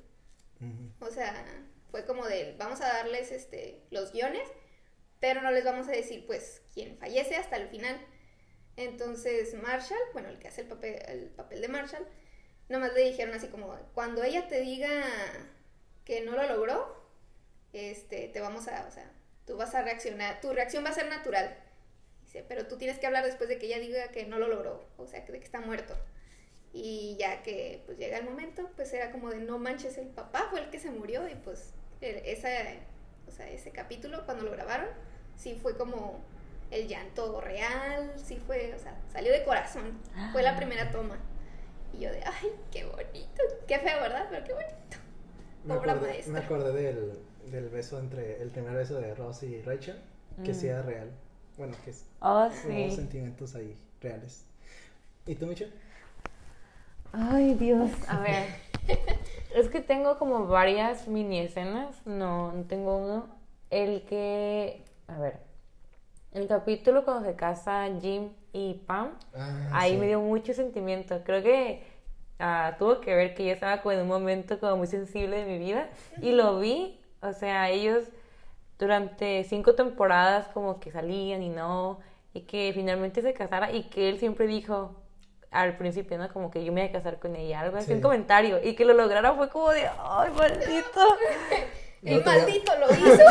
O 0.99 1.09
sea, 1.09 1.45
fue 1.89 2.05
como 2.05 2.25
de, 2.25 2.55
vamos 2.57 2.81
a 2.81 2.87
darles 2.87 3.31
este, 3.31 3.81
los 3.91 4.11
guiones, 4.11 4.47
pero 5.19 5.41
no 5.41 5.51
les 5.51 5.63
vamos 5.63 5.87
a 5.87 5.91
decir 5.91 6.25
pues 6.25 6.61
quién 6.73 6.97
fallece 6.97 7.35
hasta 7.35 7.55
el 7.57 7.69
final. 7.69 7.99
Entonces 8.77 9.53
Marshall, 9.53 10.01
bueno, 10.13 10.29
el 10.29 10.39
que 10.39 10.47
hace 10.47 10.61
el 10.61 10.67
papel, 10.67 10.99
el 11.07 11.29
papel 11.29 11.61
de 11.61 11.67
Marshall, 11.67 12.07
nomás 12.67 12.93
le 12.93 13.01
dijeron 13.01 13.35
así 13.35 13.47
como, 13.47 13.77
cuando 13.93 14.23
ella 14.23 14.47
te 14.47 14.59
diga 14.61 14.89
que 16.03 16.21
no 16.21 16.31
lo 16.31 16.47
logró, 16.47 16.99
este, 17.73 18.27
te 18.27 18.39
vamos 18.39 18.67
a, 18.67 18.87
o 18.87 18.91
sea, 18.91 19.11
tú 19.45 19.55
vas 19.55 19.75
a 19.75 19.83
reaccionar, 19.83 20.41
tu 20.41 20.51
reacción 20.51 20.83
va 20.83 20.89
a 20.89 20.93
ser 20.93 21.07
natural. 21.09 21.55
Dice, 22.31 22.45
pero 22.47 22.65
tú 22.65 22.77
tienes 22.77 22.97
que 22.97 23.07
hablar 23.07 23.25
después 23.25 23.49
de 23.49 23.57
que 23.57 23.65
ella 23.65 23.79
diga 23.79 24.07
que 24.07 24.25
no 24.25 24.39
lo 24.39 24.47
logró, 24.47 24.85
o 24.95 25.05
sea, 25.05 25.19
de 25.19 25.37
que 25.37 25.43
está 25.43 25.59
muerto. 25.59 25.93
Y 26.71 27.17
ya 27.19 27.43
que 27.43 27.83
pues 27.85 27.97
llega 27.97 28.17
el 28.19 28.23
momento, 28.23 28.69
pues 28.77 28.93
era 28.93 29.11
como 29.11 29.29
de 29.29 29.39
no 29.39 29.59
manches, 29.59 29.97
el 29.97 30.07
papá 30.07 30.47
fue 30.49 30.61
el 30.61 30.69
que 30.69 30.79
se 30.79 30.91
murió 30.91 31.27
y 31.27 31.35
pues 31.35 31.73
esa, 31.99 32.47
o 33.27 33.31
sea, 33.31 33.49
ese 33.49 33.71
capítulo 33.71 34.23
cuando 34.25 34.45
lo 34.45 34.51
grabaron, 34.51 34.87
sí 35.35 35.59
fue 35.61 35.75
como 35.75 36.21
el 36.69 36.87
llanto 36.87 37.41
real, 37.41 38.13
sí 38.15 38.37
fue, 38.37 38.73
o 38.75 38.79
sea, 38.79 38.97
salió 39.11 39.33
de 39.33 39.43
corazón, 39.43 39.99
fue 40.31 40.41
la 40.41 40.55
primera 40.55 40.89
toma. 40.89 41.19
Y 41.91 41.99
yo 41.99 42.11
de, 42.13 42.23
ay, 42.23 42.49
qué 42.71 42.85
bonito, 42.85 43.43
qué 43.67 43.77
feo, 43.77 43.99
¿verdad? 43.99 44.27
Pero 44.29 44.45
qué 44.45 44.53
bonito. 44.53 44.97
Me 45.65 45.73
acordé, 45.73 46.23
me 46.27 46.39
acordé 46.39 46.81
del, 46.81 47.19
del, 47.51 47.67
beso 47.67 47.99
entre, 47.99 48.41
el 48.41 48.51
primer 48.51 48.73
beso 48.73 49.01
de 49.01 49.13
Ross 49.15 49.43
y 49.43 49.61
Rachel, 49.63 50.01
que 50.45 50.53
sí 50.53 50.67
mm. 50.67 50.69
era 50.69 50.81
real. 50.83 51.11
Bueno, 51.61 51.75
que 51.85 51.91
es, 51.91 52.07
oh, 52.21 52.49
sí. 52.49 52.89
sentimientos 52.89 53.53
ahí 53.53 53.77
reales. 54.01 54.47
¿Y 55.27 55.35
tú, 55.35 55.45
Michelle? 55.45 55.71
Ay, 57.13 57.53
Dios. 57.53 57.91
A 58.07 58.19
ver. 58.19 58.47
es 59.55 59.69
que 59.69 59.79
tengo 59.79 60.17
como 60.17 60.47
varias 60.47 61.07
mini 61.07 61.37
escenas. 61.37 62.03
No, 62.03 62.51
no 62.51 62.63
tengo 62.63 62.97
uno. 62.97 63.27
El 63.69 64.01
que. 64.07 64.83
A 65.07 65.19
ver. 65.19 65.37
El 66.31 66.47
capítulo 66.47 67.05
cuando 67.05 67.29
se 67.29 67.35
casa 67.35 67.87
Jim 68.01 68.29
y 68.53 68.81
Pam. 68.87 69.11
Ah, 69.35 69.69
ahí 69.71 69.97
me 69.97 70.07
dio 70.07 70.19
mucho 70.19 70.55
sentimiento. 70.55 71.21
Creo 71.23 71.43
que 71.43 71.83
uh, 72.39 72.75
tuvo 72.79 73.01
que 73.01 73.13
ver 73.13 73.35
que 73.35 73.45
yo 73.45 73.51
estaba 73.51 73.83
como 73.83 73.91
en 73.91 74.01
un 74.01 74.07
momento 74.07 74.59
como 74.59 74.77
muy 74.77 74.87
sensible 74.87 75.37
de 75.37 75.45
mi 75.45 75.59
vida. 75.59 75.91
Y 76.23 76.31
lo 76.31 76.57
vi. 76.57 76.99
O 77.21 77.33
sea, 77.33 77.69
ellos 77.69 78.05
durante 78.81 79.43
cinco 79.43 79.75
temporadas 79.75 80.47
como 80.47 80.79
que 80.79 80.91
salían 80.91 81.43
y 81.43 81.49
no. 81.49 81.99
Y 82.33 82.41
que 82.41 82.71
finalmente 82.73 83.21
se 83.21 83.33
casara. 83.33 83.71
Y 83.71 83.83
que 83.83 84.09
él 84.09 84.19
siempre 84.19 84.47
dijo 84.47 84.95
al 85.51 85.77
principio, 85.77 86.17
¿no? 86.17 86.31
Como 86.33 86.49
que 86.49 86.65
yo 86.65 86.73
me 86.73 86.81
iba 86.81 86.89
a 86.89 86.93
casar 86.93 87.19
con 87.19 87.35
ella, 87.35 87.59
algo 87.59 87.77
así, 87.77 87.93
un 87.93 88.01
comentario, 88.01 88.63
y 88.63 88.73
que 88.73 88.85
lo 88.85 88.93
lograra 88.93 89.33
fue 89.33 89.49
como 89.49 89.69
de, 89.71 89.85
ay, 89.85 90.31
maldito. 90.31 91.01
El 92.03 92.23
maldito 92.23 92.71
lo 92.79 92.87
hizo. 92.95 93.23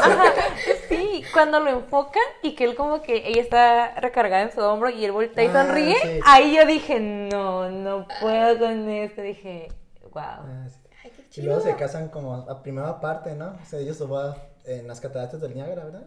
sí, 0.89 1.25
cuando 1.33 1.59
lo 1.59 1.71
enfocan 1.71 2.23
y 2.41 2.55
que 2.55 2.63
él 2.63 2.77
como 2.77 3.03
que 3.03 3.27
ella 3.27 3.43
está 3.43 3.95
recargada 3.97 4.43
en 4.43 4.53
su 4.53 4.61
hombro 4.61 4.91
y 4.91 5.05
él 5.05 5.11
voltea 5.11 5.43
y 5.43 5.49
ah, 5.49 5.53
sonríe, 5.53 6.21
ahí 6.25 6.55
yo 6.55 6.65
dije, 6.67 7.01
no, 7.01 7.69
no 7.69 8.07
puedo 8.21 8.61
con 8.61 8.89
esto, 8.89 9.23
dije, 9.23 9.73
wow. 10.13 10.23
Ah, 10.23 10.67
Ay, 11.03 11.11
qué 11.17 11.29
chido. 11.29 11.47
Y 11.47 11.49
luego 11.49 11.63
se 11.63 11.75
casan 11.75 12.11
como 12.11 12.35
a 12.35 12.63
primera 12.63 13.01
parte, 13.01 13.35
¿no? 13.35 13.57
O 13.61 13.67
sea, 13.67 13.81
ellos 13.81 13.97
se 13.97 14.05
van 14.05 14.37
en 14.65 14.87
las 14.87 15.01
cataratas 15.01 15.41
del 15.41 15.55
Niágara, 15.55 15.85
¿verdad? 15.85 16.05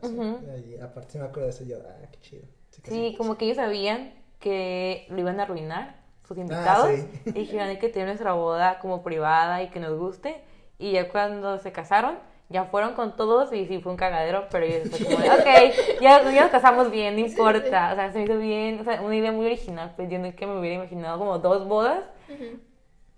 Y 0.68 0.80
aparte 0.80 1.14
se 1.14 1.20
me 1.20 1.26
acuerdo 1.26 1.44
de 1.44 1.50
eso, 1.50 1.64
yo, 1.64 1.78
ah, 1.86 2.08
qué 2.12 2.20
chido. 2.22 2.44
Sí, 2.84 3.16
como 3.18 3.38
que 3.38 3.46
ellos 3.46 3.58
sabían 3.58 4.14
que 4.40 5.06
lo 5.10 5.20
iban 5.20 5.40
a 5.40 5.44
arruinar 5.44 6.04
sus 6.28 6.38
ah, 6.38 6.42
invitados 6.42 6.92
y 7.26 7.32
dijeron 7.32 7.68
hay 7.70 7.80
que 7.80 7.90
tener 7.90 8.08
nuestra 8.08 8.34
boda 8.34 8.80
como 8.80 9.04
privada 9.04 9.64
y 9.64 9.70
que 9.70 9.80
nos 9.80 9.98
guste 9.98 10.44
y 10.78 10.92
ya 10.92 11.10
cuando 11.10 11.60
se 11.60 11.72
casaron 11.72 12.18
ya 12.50 12.66
fueron 12.66 12.94
con 12.94 13.16
todos 13.16 13.54
y 13.54 13.66
sí 13.68 13.80
fue 13.80 13.92
un 13.94 13.98
cagadero 13.98 14.48
pero 14.52 14.66
yo 14.66 14.90
fue 14.90 15.06
como 15.06 15.18
ok 15.18 16.02
ya, 16.02 16.24
nos 16.24 16.52
casamos 16.52 16.92
bien 16.92 17.16
no 17.16 17.22
importa 17.22 17.94
o 17.94 17.96
sea 17.96 18.12
se 18.12 18.20
me 18.20 18.26
hizo 18.26 18.38
bien 18.38 18.80
o 18.80 18.84
sea 18.84 19.02
una 19.02 19.16
idea 19.16 19.32
muy 19.32 19.46
original 19.46 19.94
pues 19.96 20.10
yo 20.10 20.20
no 20.20 20.26
es 20.26 20.36
que 20.36 20.46
me 20.46 20.60
hubiera 20.60 20.76
imaginado 20.76 21.18
como 21.18 21.40
dos 21.40 21.68
bodas 21.68 22.04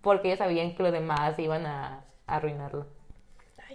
porque 0.01 0.27
ellos 0.27 0.39
sabían 0.39 0.75
que 0.75 0.83
los 0.83 0.91
demás 0.91 1.37
iban 1.39 1.65
a, 1.65 2.05
arruinarlo 2.27 2.87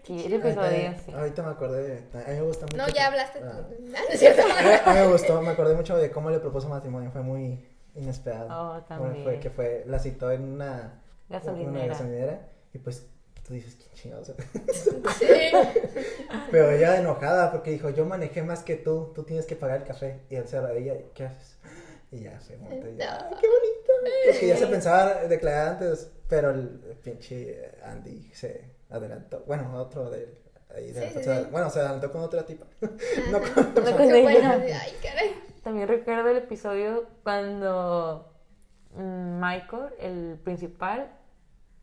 episodio, 0.08 0.94
sí. 1.04 1.12
Ahorita 1.12 1.42
me 1.42 1.50
acordé, 1.50 2.04
a 2.12 2.30
mí 2.30 2.36
me 2.36 2.42
gusta 2.42 2.66
mucho. 2.66 2.76
No, 2.76 2.88
ya 2.88 3.06
hablaste. 3.06 3.40
Ah. 3.44 3.62
no 3.90 4.08
es 4.10 4.18
cierto. 4.18 4.42
A 4.84 4.92
mí 4.92 5.00
me 5.00 5.06
gustó, 5.08 5.42
me 5.42 5.50
acordé 5.50 5.74
mucho 5.74 5.96
de 5.96 6.10
cómo 6.10 6.30
le 6.30 6.38
propuso 6.38 6.68
matrimonio, 6.68 7.10
fue 7.10 7.22
muy, 7.22 7.64
inesperado. 7.94 8.48
Oh, 8.50 8.82
también. 8.82 9.24
fue, 9.24 9.40
que 9.40 9.50
fue, 9.50 9.84
la 9.86 9.98
citó 9.98 10.30
en 10.30 10.44
una 10.44 11.02
gasolinera. 11.28 12.48
y 12.72 12.78
pues 12.78 13.06
tú 13.46 13.54
dices, 13.54 13.76
¿quién 13.76 13.92
chingados? 13.94 14.28
sí. 15.18 15.26
Pero 16.50 16.70
ella 16.70 16.98
enojada 16.98 17.50
porque 17.50 17.70
dijo, 17.70 17.90
yo 17.90 18.04
manejé 18.04 18.42
más 18.42 18.62
que 18.62 18.76
tú, 18.76 19.12
tú 19.14 19.24
tienes 19.24 19.46
que 19.46 19.56
pagar 19.56 19.80
el 19.80 19.86
café. 19.86 20.20
Y 20.30 20.36
él 20.36 20.46
se 20.46 20.58
ella, 20.58 20.94
¿qué 21.14 21.24
haces? 21.24 21.56
Y 22.12 22.20
ya 22.20 22.40
se 22.40 22.56
monta 22.56 22.88
y 22.88 22.96
ya, 22.96 23.28
¡ay, 23.30 23.36
qué 23.40 23.46
bonito! 23.46 24.32
Porque 24.32 24.48
ya 24.48 24.56
se 24.56 24.66
pensaba 24.66 25.14
declarar 25.26 25.68
antes, 25.68 26.10
pero 26.28 26.50
el 26.50 26.68
pinche 27.02 27.70
Andy 27.84 28.30
se 28.34 28.64
adelantó. 28.90 29.42
Bueno, 29.46 29.72
otro 29.80 30.10
de 30.10 30.40
Ahí 30.74 30.94
Bueno, 31.50 31.70
se 31.70 31.80
adelantó 31.80 32.12
con 32.12 32.22
otra 32.22 32.44
tipa. 32.46 32.66
no 33.30 33.40
con, 33.40 33.74
no 33.74 33.96
con 33.96 34.14
ella. 34.14 34.52
Ay, 34.52 34.94
caray. 35.02 35.34
También 35.62 35.88
recuerdo 35.88 36.30
el 36.30 36.38
episodio 36.38 37.06
cuando 37.22 38.32
mm, 38.94 39.40
Michael, 39.40 39.94
el 39.98 40.38
principal, 40.42 41.10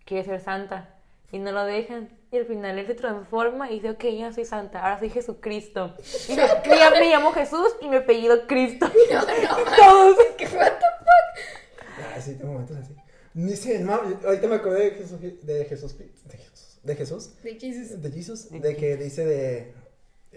quiere 0.05 0.23
ser 0.23 0.39
santa 0.39 0.95
y 1.31 1.39
no 1.39 1.51
lo 1.51 1.65
dejan. 1.65 2.09
Y 2.31 2.37
al 2.37 2.45
final 2.45 2.77
él 2.77 2.87
se 2.87 2.95
transforma 2.95 3.69
y 3.69 3.75
dice, 3.75 3.91
ok, 3.91 4.03
ya 4.17 4.33
soy 4.33 4.45
santa, 4.45 4.81
ahora 4.81 4.99
soy 4.99 5.09
Jesucristo. 5.09 5.93
Y 6.29 6.35
me, 6.35 6.43
me 6.99 7.09
llamo 7.09 7.31
Jesús 7.31 7.75
y 7.81 7.89
me 7.89 7.97
apellido 7.97 8.47
Cristo. 8.47 8.89
No, 9.11 9.21
no, 9.21 9.75
Todos. 9.77 10.17
¿Qué 10.37 10.45
what 10.45 10.71
the 10.71 10.85
fuck? 10.99 12.15
Ah, 12.15 12.21
sí, 12.21 12.35
tengo 12.35 12.53
momentos 12.53 12.77
así. 12.77 12.95
Dice, 13.33 13.79
no, 13.79 13.93
ahorita 14.25 14.47
me 14.47 14.55
acordé 14.55 14.85
de 14.85 14.91
Jesús, 14.91 15.21
de 15.21 15.65
Jesús, 15.65 15.97
de 15.97 16.05
Jesús, 16.37 16.46
de 16.83 16.95
Jesús. 16.95 17.31
De 17.43 17.59
Jesús. 17.59 18.01
De 18.01 18.11
Jesús, 18.11 18.49
de 18.51 18.75
que 18.75 18.97
dice 18.97 19.25
de, 19.25 19.73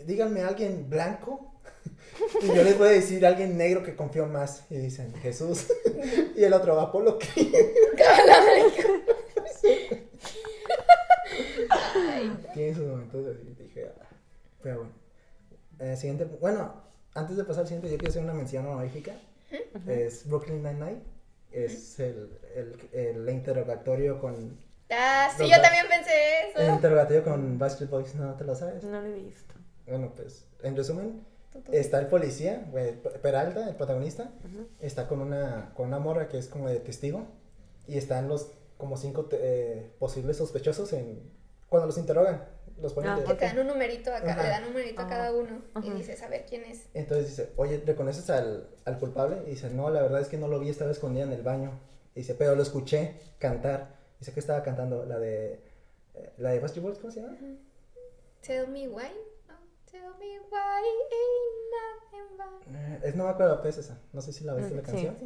díganme 0.06 0.42
a 0.42 0.48
alguien 0.48 0.88
blanco 0.88 1.50
y 2.42 2.46
yo 2.46 2.62
les 2.62 2.76
voy 2.78 2.88
a 2.88 2.92
decir 2.92 3.24
a 3.24 3.28
alguien 3.30 3.56
negro 3.56 3.82
que 3.82 3.96
confío 3.96 4.26
más. 4.26 4.64
Y 4.70 4.76
dicen, 4.76 5.14
Jesús. 5.14 5.66
y 6.36 6.44
el 6.44 6.52
otro, 6.52 6.78
Apolo 6.80 7.18
Tiene 12.54 12.74
sus 12.74 12.86
momentos 12.86 13.26
así. 13.26 13.54
Dije, 13.58 13.90
ah, 14.00 14.08
pero 14.62 14.78
bueno. 14.78 14.92
Eh, 15.78 15.96
siguiente, 15.96 16.24
bueno, 16.24 16.74
antes 17.14 17.36
de 17.36 17.44
pasar 17.44 17.62
al 17.62 17.68
siguiente, 17.68 17.90
yo 17.90 17.96
quiero 17.96 18.10
hacer 18.10 18.22
una 18.22 18.34
mención 18.34 18.66
honorífica. 18.66 19.12
Es 19.86 20.28
Brooklyn 20.28 20.62
Nine-Nine. 20.62 21.00
Es 21.52 21.98
el, 21.98 22.38
el, 22.54 22.76
el, 22.92 23.28
interrogatorio 23.28 24.20
con. 24.20 24.58
Ah, 24.90 25.30
sí, 25.36 25.48
yo 25.48 25.60
también 25.60 25.86
pensé 25.88 26.48
eso. 26.48 26.60
El 26.60 26.70
interrogatorio 26.70 27.24
con 27.24 27.58
Backstreet 27.58 27.90
Boys, 27.90 28.14
¿no 28.14 28.34
te 28.34 28.44
lo 28.44 28.54
sabes? 28.54 28.82
No 28.84 29.00
lo 29.00 29.06
he 29.06 29.12
visto. 29.12 29.54
Bueno, 29.86 30.12
pues, 30.14 30.46
en 30.62 30.76
resumen, 30.76 31.24
Está 31.72 31.98
el 31.98 32.06
policía, 32.06 32.64
Peralta, 33.22 33.68
el 33.68 33.74
protagonista, 33.74 34.30
está 34.78 35.08
con 35.08 35.20
una, 35.20 35.72
con 35.74 35.88
una 35.88 35.98
morra 35.98 36.28
que 36.28 36.38
es 36.38 36.46
como 36.46 36.68
de 36.68 36.78
testigo 36.78 37.26
y 37.88 37.98
están 37.98 38.28
los 38.28 38.52
como 38.76 38.96
cinco 38.96 39.28
eh, 39.32 39.92
posibles 39.98 40.36
sospechosos 40.36 40.92
en 40.92 41.20
cuando 41.68 41.86
los 41.86 41.98
interrogan. 41.98 42.44
Los 42.80 42.94
ponen 42.94 43.10
ah, 43.10 43.36
te 43.36 43.44
dan 43.44 43.58
un 43.58 43.66
numerito 43.66 44.14
a 44.14 44.20
cada, 44.20 44.42
le 44.42 44.48
dan 44.48 44.62
un 44.62 44.68
numerito 44.70 45.02
a 45.02 45.08
cada 45.08 45.28
ah. 45.28 45.32
uno 45.32 45.60
y 45.82 45.90
dices, 45.90 46.22
a 46.22 46.28
ver 46.28 46.46
quién 46.48 46.64
es. 46.64 46.86
Entonces 46.94 47.28
dice, 47.28 47.52
oye, 47.56 47.82
¿reconoces 47.84 48.30
al, 48.30 48.68
al 48.84 48.98
culpable? 48.98 49.42
Y 49.46 49.50
dice, 49.50 49.68
no, 49.70 49.90
la 49.90 50.00
verdad 50.00 50.20
es 50.20 50.28
que 50.28 50.38
no 50.38 50.48
lo 50.48 50.60
vi, 50.60 50.70
estaba 50.70 50.90
escondida 50.90 51.24
en 51.24 51.32
el 51.32 51.42
baño. 51.42 51.78
Y 52.14 52.20
dice, 52.20 52.34
pero 52.34 52.54
lo 52.54 52.62
escuché 52.62 53.16
cantar. 53.38 53.99
Dice 54.20 54.32
que 54.32 54.40
estaba 54.40 54.62
cantando 54.62 55.06
la 55.06 55.18
de, 55.18 55.60
eh, 56.14 56.32
la 56.36 56.50
de 56.50 56.60
Bastard 56.60 56.82
¿cómo 56.82 57.10
se 57.10 57.22
llama? 57.22 57.36
Tell 58.42 58.68
me 58.68 58.86
why. 58.86 59.08
Tell 59.90 60.12
me 60.20 60.38
why 60.50 60.82
ain't 61.10 61.72
nothing 61.74 62.36
but... 62.36 63.02
Es, 63.04 63.16
no 63.16 63.24
me 63.24 63.30
acuerdo 63.30 63.60
pues 63.60 63.78
esa, 63.78 63.98
no 64.12 64.20
sé 64.20 64.32
si 64.32 64.44
la 64.44 64.54
viste 64.54 64.74
la 64.74 64.82
canción. 64.82 65.16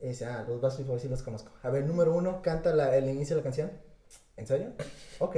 Y 0.00 0.08
dice, 0.08 0.26
ah, 0.26 0.44
los 0.46 0.60
Backstreet 0.60 0.88
Boys 0.88 1.02
sí 1.02 1.08
los 1.08 1.22
conozco. 1.22 1.52
A 1.62 1.70
ver, 1.70 1.86
número 1.86 2.12
uno, 2.12 2.42
canta 2.42 2.74
la, 2.74 2.96
el 2.96 3.08
inicio 3.08 3.36
de 3.36 3.40
la 3.40 3.44
canción. 3.44 3.70
¿En 4.36 4.46
serio? 4.46 4.72
Ok. 5.20 5.36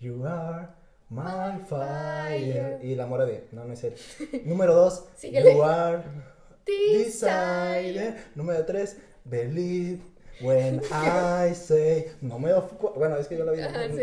You 0.00 0.26
are 0.26 0.68
my 1.08 1.60
fire. 1.68 2.80
Y 2.82 2.96
la 2.96 3.06
mora 3.06 3.26
de, 3.26 3.46
no, 3.52 3.64
no 3.64 3.72
es 3.72 3.84
él. 3.84 3.94
número 4.44 4.74
dos, 4.74 5.04
You 5.22 5.62
are 5.62 6.02
decided. 6.66 8.16
Número 8.34 8.66
tres, 8.66 8.96
Believe 9.24 10.02
When 10.40 10.80
I 10.90 11.54
say 11.54 12.12
número 12.20 12.68
bueno 12.96 13.16
es 13.16 13.28
que 13.28 13.36
yo 13.36 13.44
lo 13.44 13.52
vi 13.52 13.60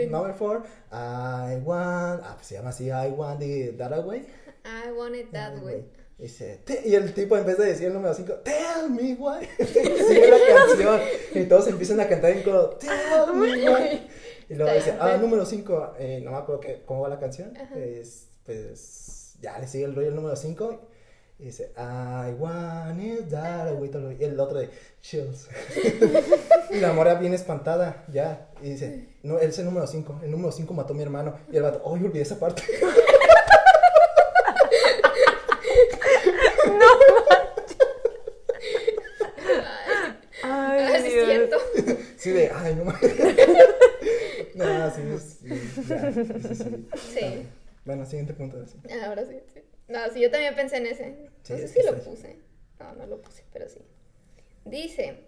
number 0.07 0.33
four 0.33 0.63
I 0.91 1.55
want 1.63 2.21
ah 2.23 2.33
pues 2.35 2.47
se 2.47 2.55
llama 2.55 2.69
así 2.69 2.85
I 2.88 3.09
want 3.09 3.41
it 3.41 3.77
that 3.77 4.05
way. 4.05 4.25
I 4.67 4.91
want 4.91 5.15
it 5.15 5.31
that, 5.31 5.63
way. 5.63 5.85
Dice, 6.17 6.61
y 6.83 6.95
el 6.95 7.13
tipo 7.13 7.38
en 7.38 7.45
vez 7.45 7.57
de 7.59 7.65
decir 7.65 7.88
el 7.88 7.93
número 7.93 8.13
5, 8.13 8.33
tell 8.43 8.89
me 8.89 9.13
why, 9.13 9.47
sigue 9.65 10.31
la 10.31 10.38
canción. 10.55 10.99
Y 11.35 11.43
todos 11.45 11.67
empiezan 11.67 11.99
a 11.99 12.07
cantar 12.07 12.31
en 12.31 12.43
coro, 12.43 12.69
tell 12.71 13.35
me 13.35 13.69
why. 13.69 14.07
Y 14.49 14.55
luego 14.55 14.73
dice, 14.73 14.95
ah, 14.99 15.17
número 15.17 15.45
5, 15.45 15.93
eh, 15.99 16.21
no 16.23 16.31
me 16.31 16.38
acuerdo 16.38 16.59
que, 16.59 16.81
cómo 16.85 17.01
va 17.01 17.09
la 17.09 17.19
canción, 17.19 17.53
es, 17.75 18.29
pues, 18.45 19.38
ya 19.41 19.59
le 19.59 19.67
sigue 19.67 19.85
el 19.85 19.93
rollo 19.93 20.07
el 20.07 20.15
número 20.15 20.35
5. 20.35 20.89
Y 21.39 21.45
dice, 21.45 21.71
I 21.77 22.31
want 22.39 22.99
it 23.01 23.29
that 23.29 23.71
way. 23.75 23.91
Y 24.19 24.23
el 24.23 24.39
otro 24.39 24.57
de, 24.57 24.69
chills. 25.01 25.47
y 26.71 26.79
la 26.79 26.93
mora 26.93 27.13
bien 27.15 27.33
espantada, 27.35 28.05
ya. 28.11 28.49
Y 28.61 28.71
dice, 28.71 29.09
no, 29.21 29.38
él 29.38 29.49
es 29.49 29.59
el 29.59 29.65
número 29.65 29.85
5. 29.85 30.21
El 30.23 30.31
número 30.31 30.51
5 30.51 30.73
mató 30.73 30.93
a 30.93 30.97
mi 30.97 31.03
hermano. 31.03 31.38
Y 31.51 31.57
el 31.57 31.63
vato, 31.63 31.81
oh, 31.83 31.91
olvidé 31.91 32.21
esa 32.21 32.39
parte. 32.39 32.63
Ay, 40.43 40.79
Ah, 40.83 40.99
sí, 41.01 41.07
es 41.07 41.13
Dios. 41.13 41.25
cierto. 41.27 41.57
sí, 42.17 42.29
de, 42.31 42.51
ay, 42.51 42.75
no 42.75 42.85
mames. 42.85 43.01
no, 44.55 44.91
sí, 44.91 45.01
es- 45.15 45.38
sí, 45.41 45.49
ya, 45.88 46.11
sí, 46.13 46.55
sí. 46.55 46.88
Sí. 47.13 47.19
Bueno, 47.88 48.05
siguiente 48.05 48.33
punto. 48.33 48.63
sí. 48.67 48.77
Ahora 49.03 49.25
sí, 49.25 49.39
sí. 49.53 49.61
No, 49.88 49.99
sí, 50.13 50.19
yo 50.19 50.29
también 50.29 50.53
pensé 50.55 50.77
en 50.77 50.88
ese. 50.88 51.29
Sí, 51.43 51.53
No 51.53 51.59
sé 51.59 51.67
si 51.69 51.83
lo 51.83 51.97
puse. 52.03 52.38
No, 52.79 52.93
no 52.93 53.07
lo 53.07 53.21
puse, 53.21 53.43
pero 53.51 53.67
sí. 53.69 53.81
Dice, 54.65 55.23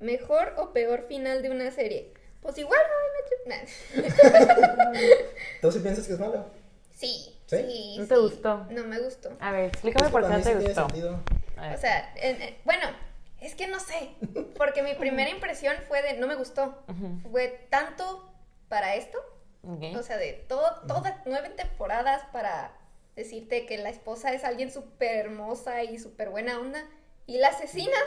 ¿mejor 0.00 0.54
o 0.56 0.72
peor 0.72 1.06
final 1.06 1.42
de 1.42 1.50
una 1.50 1.70
serie? 1.70 2.14
Pues 2.40 2.56
igual, 2.58 2.80
no 2.80 2.96
me 2.96 3.08
¿Tú 5.60 5.72
sí 5.72 5.78
piensas 5.80 6.06
que 6.06 6.12
es 6.14 6.18
malo? 6.18 6.46
Sí, 6.94 7.34
¿Sí? 7.46 7.56
sí. 7.56 7.96
¿No 7.98 8.06
te 8.06 8.14
sí. 8.14 8.20
gustó? 8.20 8.66
No 8.70 8.84
me 8.84 8.98
gustó. 9.00 9.36
A 9.40 9.52
ver, 9.52 9.66
explícame 9.66 10.06
Es 10.06 10.08
que 10.08 10.12
por 10.12 10.22
qué 10.22 10.28
no 10.28 10.36
te 10.38 10.42
tiene 10.44 10.64
gustó. 10.64 10.86
O 10.86 11.76
sea, 11.78 12.12
en- 12.16 12.42
en- 12.42 12.56
bueno, 12.64 12.86
es 13.40 13.54
que 13.54 13.66
no 13.68 13.78
sé, 13.80 14.10
porque 14.56 14.82
mi 14.82 14.94
primera 14.94 15.30
impresión 15.30 15.74
fue 15.86 16.02
de 16.02 16.14
no 16.14 16.26
me 16.26 16.34
gustó. 16.36 16.82
Fue 17.30 17.66
tanto 17.70 18.32
para 18.68 18.94
esto, 18.96 19.18
Ok. 19.68 19.96
o 19.96 20.02
sea, 20.02 20.16
de 20.16 20.32
todo, 20.48 20.80
todas 20.86 21.14
nueve 21.26 21.50
temporadas 21.50 22.22
para 22.32 22.72
decirte 23.16 23.66
que 23.66 23.78
la 23.78 23.90
esposa 23.90 24.32
es 24.32 24.44
alguien 24.44 24.70
súper 24.72 25.16
hermosa 25.16 25.82
y 25.82 25.98
súper 25.98 26.30
buena 26.30 26.58
onda, 26.58 26.84
y 27.26 27.38
la 27.38 27.48
asesinas 27.48 28.04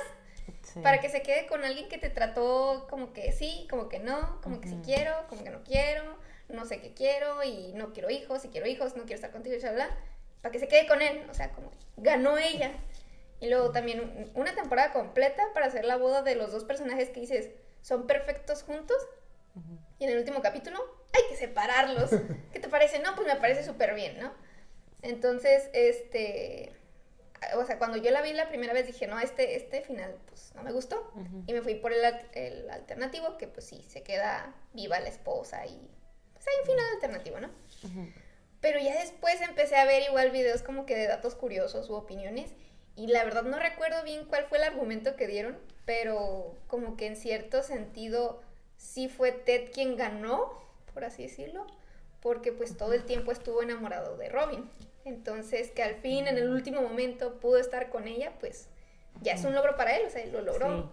Sí. 0.63 0.79
para 0.81 0.99
que 0.99 1.09
se 1.09 1.21
quede 1.21 1.45
con 1.47 1.63
alguien 1.63 1.87
que 1.87 1.97
te 1.97 2.09
trató 2.09 2.87
como 2.89 3.13
que 3.13 3.31
sí, 3.31 3.67
como 3.69 3.89
que 3.89 3.99
no, 3.99 4.41
como 4.41 4.59
que 4.59 4.67
sí 4.69 4.79
quiero, 4.83 5.13
como 5.29 5.43
que 5.43 5.49
no 5.49 5.63
quiero, 5.63 6.17
no 6.49 6.65
sé 6.65 6.81
qué 6.81 6.93
quiero 6.93 7.43
y 7.43 7.73
no 7.73 7.93
quiero 7.93 8.09
hijos, 8.09 8.41
si 8.41 8.49
quiero 8.49 8.67
hijos, 8.67 8.95
no 8.95 9.03
quiero 9.03 9.15
estar 9.15 9.31
contigo, 9.31 9.55
y 9.55 9.59
bla, 9.59 9.89
para 10.41 10.51
que 10.51 10.59
se 10.59 10.67
quede 10.67 10.87
con 10.87 11.01
él, 11.01 11.25
o 11.29 11.33
sea, 11.33 11.51
como 11.51 11.71
ganó 11.97 12.37
ella. 12.37 12.71
Y 13.39 13.49
luego 13.49 13.71
también 13.71 13.99
un- 14.01 14.31
una 14.35 14.53
temporada 14.55 14.91
completa 14.93 15.43
para 15.53 15.67
hacer 15.67 15.85
la 15.85 15.97
boda 15.97 16.21
de 16.21 16.35
los 16.35 16.51
dos 16.51 16.63
personajes 16.63 17.09
que 17.09 17.19
dices 17.21 17.49
son 17.81 18.05
perfectos 18.07 18.63
juntos. 18.63 18.97
Y 19.99 20.03
en 20.05 20.11
el 20.11 20.17
último 20.19 20.41
capítulo 20.41 20.79
hay 21.13 21.21
que 21.29 21.35
separarlos. 21.35 22.11
¿Qué 22.51 22.59
te 22.59 22.69
parece? 22.69 22.99
No, 22.99 23.15
pues 23.15 23.27
me 23.27 23.35
parece 23.35 23.63
súper 23.63 23.93
bien, 23.95 24.19
¿no? 24.19 24.31
Entonces, 25.01 25.69
este, 25.73 26.73
o 27.55 27.65
sea, 27.65 27.77
cuando 27.77 27.97
yo 27.97 28.11
la 28.11 28.21
vi 28.21 28.33
la 28.33 28.49
primera 28.49 28.73
vez 28.73 28.85
dije, 28.85 29.07
no, 29.07 29.19
este, 29.19 29.55
este 29.55 29.81
final, 29.81 30.15
pues 30.27 30.53
no 30.55 30.63
me 30.63 30.71
gustó. 30.71 31.11
Ujú. 31.15 31.43
Y 31.47 31.53
me 31.53 31.61
fui 31.61 31.75
por 31.75 31.91
el, 31.91 32.01
el 32.33 32.69
alternativo, 32.69 33.37
que 33.37 33.47
pues 33.47 33.65
sí, 33.65 33.83
se 33.87 34.03
queda 34.03 34.53
viva 34.73 34.99
la 34.99 35.09
esposa 35.09 35.65
y 35.65 35.89
pues 36.33 36.45
hay 36.47 36.61
un 36.61 36.65
final 36.67 36.85
alternativo, 36.95 37.39
¿no? 37.39 37.47
Ujú. 37.83 38.07
Pero 38.61 38.79
ya 38.79 38.99
después 38.99 39.41
empecé 39.41 39.75
a 39.75 39.85
ver 39.85 40.03
igual 40.03 40.29
videos 40.29 40.61
como 40.61 40.85
que 40.85 40.95
de 40.95 41.07
datos 41.07 41.35
curiosos 41.35 41.89
u 41.89 41.95
opiniones. 41.95 42.51
Y 42.95 43.07
la 43.07 43.23
verdad 43.23 43.43
no 43.43 43.57
recuerdo 43.57 44.03
bien 44.03 44.25
cuál 44.25 44.45
fue 44.45 44.59
el 44.59 44.65
argumento 44.65 45.15
que 45.15 45.25
dieron, 45.25 45.57
pero 45.85 46.55
como 46.67 46.95
que 46.97 47.07
en 47.07 47.15
cierto 47.15 47.63
sentido 47.63 48.41
sí 48.77 49.07
fue 49.07 49.31
Ted 49.31 49.71
quien 49.71 49.95
ganó, 49.95 50.61
por 50.93 51.03
así 51.03 51.23
decirlo, 51.23 51.65
porque 52.21 52.51
pues 52.51 52.77
todo 52.77 52.93
el 52.93 53.03
tiempo 53.05 53.31
estuvo 53.31 53.61
enamorado 53.61 54.17
de 54.17 54.29
Robin. 54.29 54.69
Entonces 55.05 55.71
que 55.71 55.81
al 55.83 55.95
fin, 55.95 56.27
en 56.27 56.37
el 56.37 56.49
último 56.49 56.81
momento, 56.81 57.39
pudo 57.39 57.57
estar 57.57 57.89
con 57.89 58.07
ella, 58.07 58.33
pues 58.39 58.67
ya 59.21 59.33
es 59.33 59.43
un 59.43 59.53
logro 59.55 59.75
para 59.75 59.95
él, 59.97 60.03
o 60.05 60.09
sea, 60.09 60.21
él 60.23 60.31
lo 60.31 60.41
logró. 60.41 60.91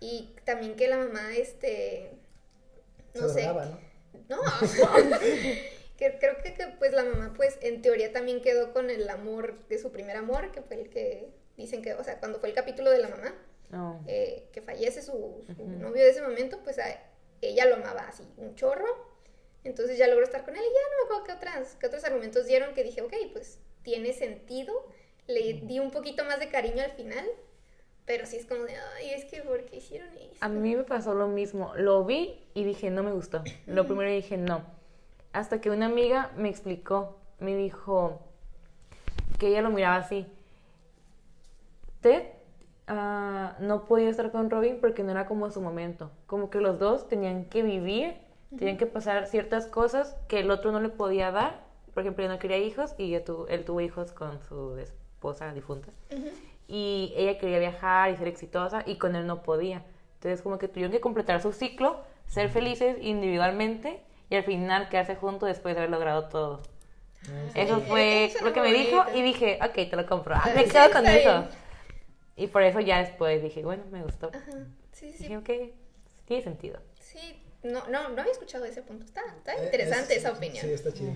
Y 0.00 0.34
también 0.44 0.76
que 0.76 0.88
la 0.88 0.96
mamá, 0.98 1.32
este, 1.36 2.12
no 3.14 3.28
Se 3.28 3.42
sé, 3.42 3.46
¿no? 3.46 3.66
no, 4.28 4.38
que 5.96 6.16
creo 6.18 6.36
que, 6.42 6.54
que, 6.54 6.66
pues 6.78 6.92
la 6.92 7.04
mamá 7.04 7.32
pues 7.36 7.58
en 7.62 7.82
teoría 7.82 8.12
también 8.12 8.40
quedó 8.40 8.72
con 8.72 8.90
el 8.90 9.08
amor 9.10 9.58
de 9.68 9.78
su 9.78 9.90
primer 9.90 10.16
amor, 10.16 10.52
que 10.52 10.62
fue 10.62 10.80
el 10.82 10.90
que 10.90 11.28
dicen 11.56 11.82
que, 11.82 11.94
o 11.94 12.04
sea, 12.04 12.18
cuando 12.20 12.38
fue 12.38 12.48
el 12.50 12.54
capítulo 12.54 12.90
de 12.90 12.98
la 12.98 13.08
mamá, 13.08 13.34
No. 13.70 14.00
eh, 14.06 14.48
que 14.52 14.62
fallece 14.62 15.02
su, 15.02 15.44
novio 15.58 16.02
de 16.04 16.10
ese 16.10 16.22
momento, 16.22 16.60
pues 16.62 16.78
a- 16.78 17.02
ella 17.40 17.66
lo 17.66 17.76
amaba 17.76 18.02
así, 18.02 18.22
un 18.36 18.54
chorro, 18.54 18.86
entonces 19.64 19.98
ya 19.98 20.06
logró 20.06 20.24
estar 20.24 20.44
con 20.44 20.54
él 20.54 20.62
y 20.62 20.64
ya 20.64 20.80
no 20.82 20.96
me 20.96 21.04
acuerdo 21.04 21.24
qué, 21.24 21.32
otras, 21.32 21.76
qué 21.76 21.86
otros 21.86 22.04
argumentos 22.04 22.46
dieron 22.46 22.74
que 22.74 22.84
dije, 22.84 23.02
ok, 23.02 23.12
pues 23.32 23.58
tiene 23.82 24.12
sentido, 24.12 24.72
le 25.26 25.54
di 25.54 25.78
un 25.78 25.90
poquito 25.90 26.24
más 26.24 26.38
de 26.40 26.48
cariño 26.48 26.82
al 26.82 26.92
final, 26.92 27.26
pero 28.08 28.24
sí 28.24 28.36
es 28.36 28.46
como 28.46 28.64
de, 28.64 28.74
ay, 28.96 29.10
es 29.10 29.26
que 29.26 29.42
¿por 29.42 29.64
qué 29.66 29.76
hicieron 29.76 30.08
eso? 30.16 30.36
A 30.40 30.48
mí 30.48 30.74
me 30.74 30.82
pasó 30.82 31.12
lo 31.12 31.28
mismo. 31.28 31.74
Lo 31.76 32.04
vi 32.04 32.42
y 32.54 32.64
dije, 32.64 32.90
no 32.90 33.02
me 33.02 33.12
gustó. 33.12 33.44
Lo 33.66 33.86
primero 33.86 34.10
dije, 34.10 34.38
no. 34.38 34.62
Hasta 35.34 35.60
que 35.60 35.68
una 35.68 35.86
amiga 35.86 36.32
me 36.34 36.48
explicó, 36.48 37.18
me 37.38 37.54
dijo 37.54 38.22
que 39.38 39.48
ella 39.48 39.60
lo 39.60 39.68
miraba 39.68 39.96
así. 39.96 40.26
Ted 42.00 42.22
ah, 42.86 43.56
no 43.60 43.84
podía 43.84 44.08
estar 44.08 44.32
con 44.32 44.48
Robin 44.48 44.78
porque 44.80 45.02
no 45.02 45.10
era 45.10 45.26
como 45.26 45.50
su 45.50 45.60
momento. 45.60 46.10
Como 46.26 46.48
que 46.48 46.60
los 46.60 46.78
dos 46.78 47.08
tenían 47.08 47.44
que 47.44 47.62
vivir, 47.62 48.16
tenían 48.56 48.76
que 48.78 48.86
pasar 48.86 49.26
ciertas 49.26 49.66
cosas 49.66 50.16
que 50.28 50.40
el 50.40 50.50
otro 50.50 50.72
no 50.72 50.80
le 50.80 50.88
podía 50.88 51.30
dar. 51.30 51.60
Por 51.94 52.02
ejemplo, 52.02 52.24
él 52.24 52.30
no 52.30 52.38
quería 52.38 52.58
hijos 52.58 52.94
y 52.98 53.04
ella 53.14 53.24
tuvo- 53.24 53.48
él 53.48 53.64
tuvo 53.64 53.80
hijos 53.80 54.12
con 54.12 54.40
su 54.42 54.76
esposa 54.78 55.52
difunta 55.52 55.88
Ujú. 56.12 56.28
y 56.68 57.12
ella 57.16 57.38
quería 57.38 57.58
viajar 57.58 58.10
y 58.10 58.16
ser 58.16 58.28
exitosa 58.28 58.82
y 58.86 58.96
con 58.96 59.16
él 59.16 59.26
no 59.26 59.42
podía. 59.42 59.82
Entonces 60.14 60.42
como 60.42 60.58
que 60.58 60.68
tuvieron 60.68 60.92
que 60.92 61.00
completar 61.00 61.40
su 61.42 61.52
ciclo, 61.52 62.00
ser 62.26 62.50
felices 62.50 62.96
individualmente 63.00 64.00
y 64.30 64.36
al 64.36 64.44
final 64.44 64.88
quedarse 64.88 65.16
juntos 65.16 65.48
después 65.48 65.74
de 65.74 65.80
haber 65.80 65.90
logrado 65.90 66.28
todo. 66.28 66.62
Eso 67.54 67.80
fue 67.80 68.26
eso 68.26 68.44
lo 68.44 68.52
que 68.52 68.60
me 68.60 68.72
dijo 68.72 69.02
y 69.14 69.22
dije, 69.22 69.58
ok, 69.62 69.72
te 69.90 69.96
lo 69.96 70.06
compro. 70.06 70.34
Ah, 70.36 70.50
me 70.54 70.64
quedo 70.66 70.90
con 70.92 71.06
eso. 71.06 71.44
Y 72.36 72.46
por 72.46 72.62
eso 72.62 72.78
ya 72.80 72.98
después 72.98 73.42
dije, 73.42 73.64
bueno, 73.64 73.82
me 73.90 74.02
gustó. 74.02 74.28
Ajá, 74.28 74.52
sí, 74.92 75.12
sí, 75.12 75.24
Dije, 75.24 75.36
ok, 75.36 75.74
tiene 76.26 76.42
sentido. 76.42 76.78
Sí, 77.00 77.42
no, 77.62 77.86
no, 77.88 78.08
no 78.10 78.20
había 78.20 78.32
escuchado 78.32 78.64
ese 78.64 78.82
punto. 78.82 79.04
Está, 79.04 79.22
está 79.36 79.54
Eh, 79.54 79.64
interesante 79.64 80.14
es- 80.14 80.20
esa 80.20 80.32
opinión. 80.32 80.64
Sí, 80.64 80.72
está 80.72 80.92
chido. 80.92 81.12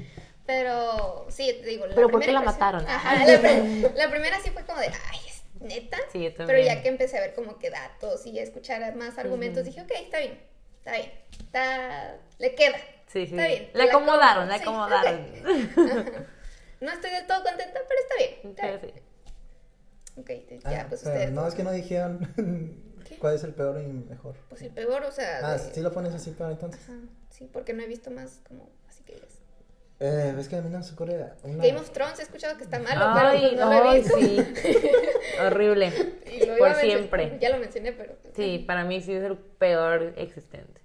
Pero 0.46 1.26
sí, 1.30 1.56
te 1.62 1.66
digo, 1.68 1.86
la 1.86 1.94
Pero 1.94 2.08
¿por 2.08 2.20
qué 2.20 2.26
primera 2.26 2.44
la 2.44 2.52
mataron? 2.52 2.84
Ajá, 2.88 3.24
la, 3.24 3.40
pri- 3.40 3.86
la 3.94 4.10
primera 4.10 4.40
sí 4.40 4.50
fue 4.50 4.64
como 4.64 4.80
de, 4.80 4.88
ay, 4.88 5.18
es 5.28 5.42
neta. 5.60 5.98
Sí, 6.12 6.24
yo 6.24 6.30
Pero 6.34 6.46
también. 6.48 6.66
ya 6.66 6.82
que 6.82 6.88
empecé 6.88 7.16
a 7.18 7.20
ver 7.20 7.34
como 7.34 7.58
que 7.58 7.70
datos 7.70 8.26
y 8.26 8.38
a 8.38 8.42
escuchar 8.42 8.94
más 8.96 9.18
argumentos, 9.18 9.64
dije, 9.64 9.80
ok, 9.82 9.90
está 9.94 10.18
bien, 10.18 10.40
está 10.78 10.92
bien, 10.94 11.12
está, 11.44 12.16
le 12.38 12.54
queda. 12.56 12.76
Sí, 13.06 13.26
sí. 13.26 13.34
Está 13.34 13.46
bien. 13.46 13.70
Le 13.72 13.84
la 13.84 13.90
acomodaron, 13.92 14.48
le 14.48 14.54
sí, 14.56 14.62
acomodaron. 14.62 15.26
No 16.80 16.90
estoy 16.90 17.10
del 17.12 17.26
todo 17.28 17.44
contenta, 17.44 17.80
pero 17.88 18.00
está 18.00 18.16
bien. 18.18 18.56
Está 18.56 18.62
Sí, 18.80 18.86
bien. 18.86 18.94
sí. 18.96 19.00
Ok, 20.20 20.62
ya, 20.70 20.80
Ah, 20.82 20.86
pues 20.88 21.02
ustedes. 21.02 21.30
no, 21.30 21.46
es 21.46 21.54
que 21.54 21.62
no 21.62 21.70
dijeron. 21.70 22.34
cuál 23.22 23.36
es 23.36 23.44
el 23.44 23.54
peor 23.54 23.80
y 23.80 23.86
mejor. 23.86 24.34
Pues 24.48 24.60
el 24.62 24.70
peor, 24.72 25.04
o 25.04 25.12
sea. 25.12 25.38
Ah, 25.44 25.52
de- 25.52 25.72
sí 25.72 25.80
lo 25.80 25.92
pones 25.92 26.12
así 26.12 26.32
para 26.32 26.50
entonces. 26.50 26.80
Ajá, 26.88 26.98
sí, 27.30 27.48
porque 27.52 27.72
no 27.72 27.82
he 27.82 27.86
visto 27.86 28.10
más 28.10 28.40
como, 28.48 28.68
así 28.88 29.04
que 29.04 29.14
digas. 29.14 29.38
Eh, 30.00 30.34
es 30.36 30.48
que 30.48 30.56
a 30.56 30.60
mí 30.62 30.68
no 30.68 30.82
se 30.82 30.94
ocurre 30.94 31.14
una... 31.44 31.64
Game 31.64 31.78
of 31.78 31.90
Thrones 31.90 32.18
he 32.18 32.22
escuchado 32.22 32.56
que 32.56 32.64
está 32.64 32.80
malo, 32.80 33.04
Ay, 33.14 33.50
pero 33.54 33.64
no 33.64 33.72
lo 33.72 33.84
he 33.84 33.88
ay, 33.94 34.00
visto. 34.00 34.18
sí. 34.18 34.54
Horrible. 35.46 35.92
Y 36.26 36.44
lo 36.46 36.56
iba 36.56 36.72
Por 36.72 36.74
siempre. 36.80 37.38
Ya 37.40 37.50
lo 37.50 37.58
mencioné, 37.58 37.92
pero. 37.92 38.16
Sí, 38.34 38.64
para 38.66 38.84
mí 38.84 39.00
sí 39.00 39.12
es 39.12 39.22
el 39.22 39.36
peor 39.38 40.12
existente. 40.16 40.80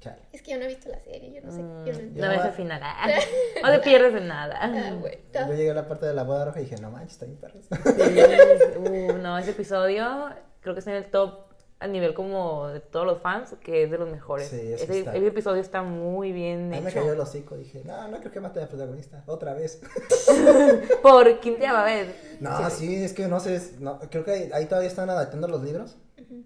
Chale. 0.00 0.22
Es 0.32 0.42
que 0.42 0.50
yo 0.50 0.58
no 0.58 0.64
he 0.64 0.68
visto 0.68 0.88
la 0.90 0.98
serie, 0.98 1.32
yo 1.32 1.40
no 1.42 1.52
sé. 1.52 1.62
Mm, 1.62 1.84
Yo 1.84 1.92
no 1.92 1.98
no 1.98 2.04
entiendo. 2.04 2.28
ves 2.28 2.44
el 2.46 2.52
final. 2.52 2.80
ah. 2.82 3.08
No 3.62 3.70
te 3.70 3.78
pierdes 3.78 4.12
de 4.12 4.20
nada. 4.22 4.58
Ah, 4.60 4.92
güey. 5.00 5.20
Yo 5.32 5.54
llegué 5.54 5.70
a 5.70 5.74
la 5.74 5.86
parte 5.86 6.06
de 6.06 6.12
la 6.14 6.24
boda 6.24 6.46
roja 6.46 6.60
y 6.60 6.64
dije, 6.64 6.76
no 6.82 6.90
manches, 6.90 7.12
está 7.12 7.26
bien 7.26 7.38
perros. 7.38 7.64
Sí, 7.70 8.76
uh, 9.12 9.18
no, 9.18 9.38
ese 9.38 9.52
episodio 9.52 10.30
creo 10.66 10.74
que 10.74 10.80
está 10.80 10.90
en 10.90 10.96
el 11.04 11.10
top 11.10 11.46
a 11.78 11.86
nivel 11.86 12.12
como 12.14 12.66
de 12.68 12.80
todos 12.80 13.06
los 13.06 13.20
fans, 13.20 13.54
que 13.62 13.84
es 13.84 13.90
de 13.90 13.98
los 13.98 14.08
mejores. 14.08 14.48
Sí, 14.48 14.56
ese, 14.72 14.98
está. 15.00 15.14
ese 15.14 15.26
episodio 15.28 15.60
está 15.60 15.82
muy 15.82 16.32
bien 16.32 16.72
A 16.72 16.76
mí 16.76 16.82
me 16.82 16.90
hecho. 16.90 17.00
cayó 17.00 17.12
el 17.12 17.20
hocico, 17.20 17.54
dije, 17.54 17.82
no, 17.84 18.08
no 18.08 18.18
creo 18.18 18.32
que 18.32 18.40
mate 18.40 18.60
al 18.60 18.68
protagonista, 18.68 19.22
otra 19.26 19.52
vez. 19.54 19.80
Por 21.02 21.38
quinta 21.40 21.72
va 21.72 21.82
a 21.82 21.84
ver. 21.84 22.14
No, 22.40 22.70
sí, 22.70 23.04
es 23.04 23.12
que 23.12 23.28
no 23.28 23.40
sé, 23.40 23.60
no, 23.78 24.00
creo 24.10 24.24
que 24.24 24.30
ahí, 24.32 24.50
ahí 24.52 24.66
todavía 24.66 24.88
están 24.88 25.10
adaptando 25.10 25.48
los 25.48 25.62
libros. 25.62 25.96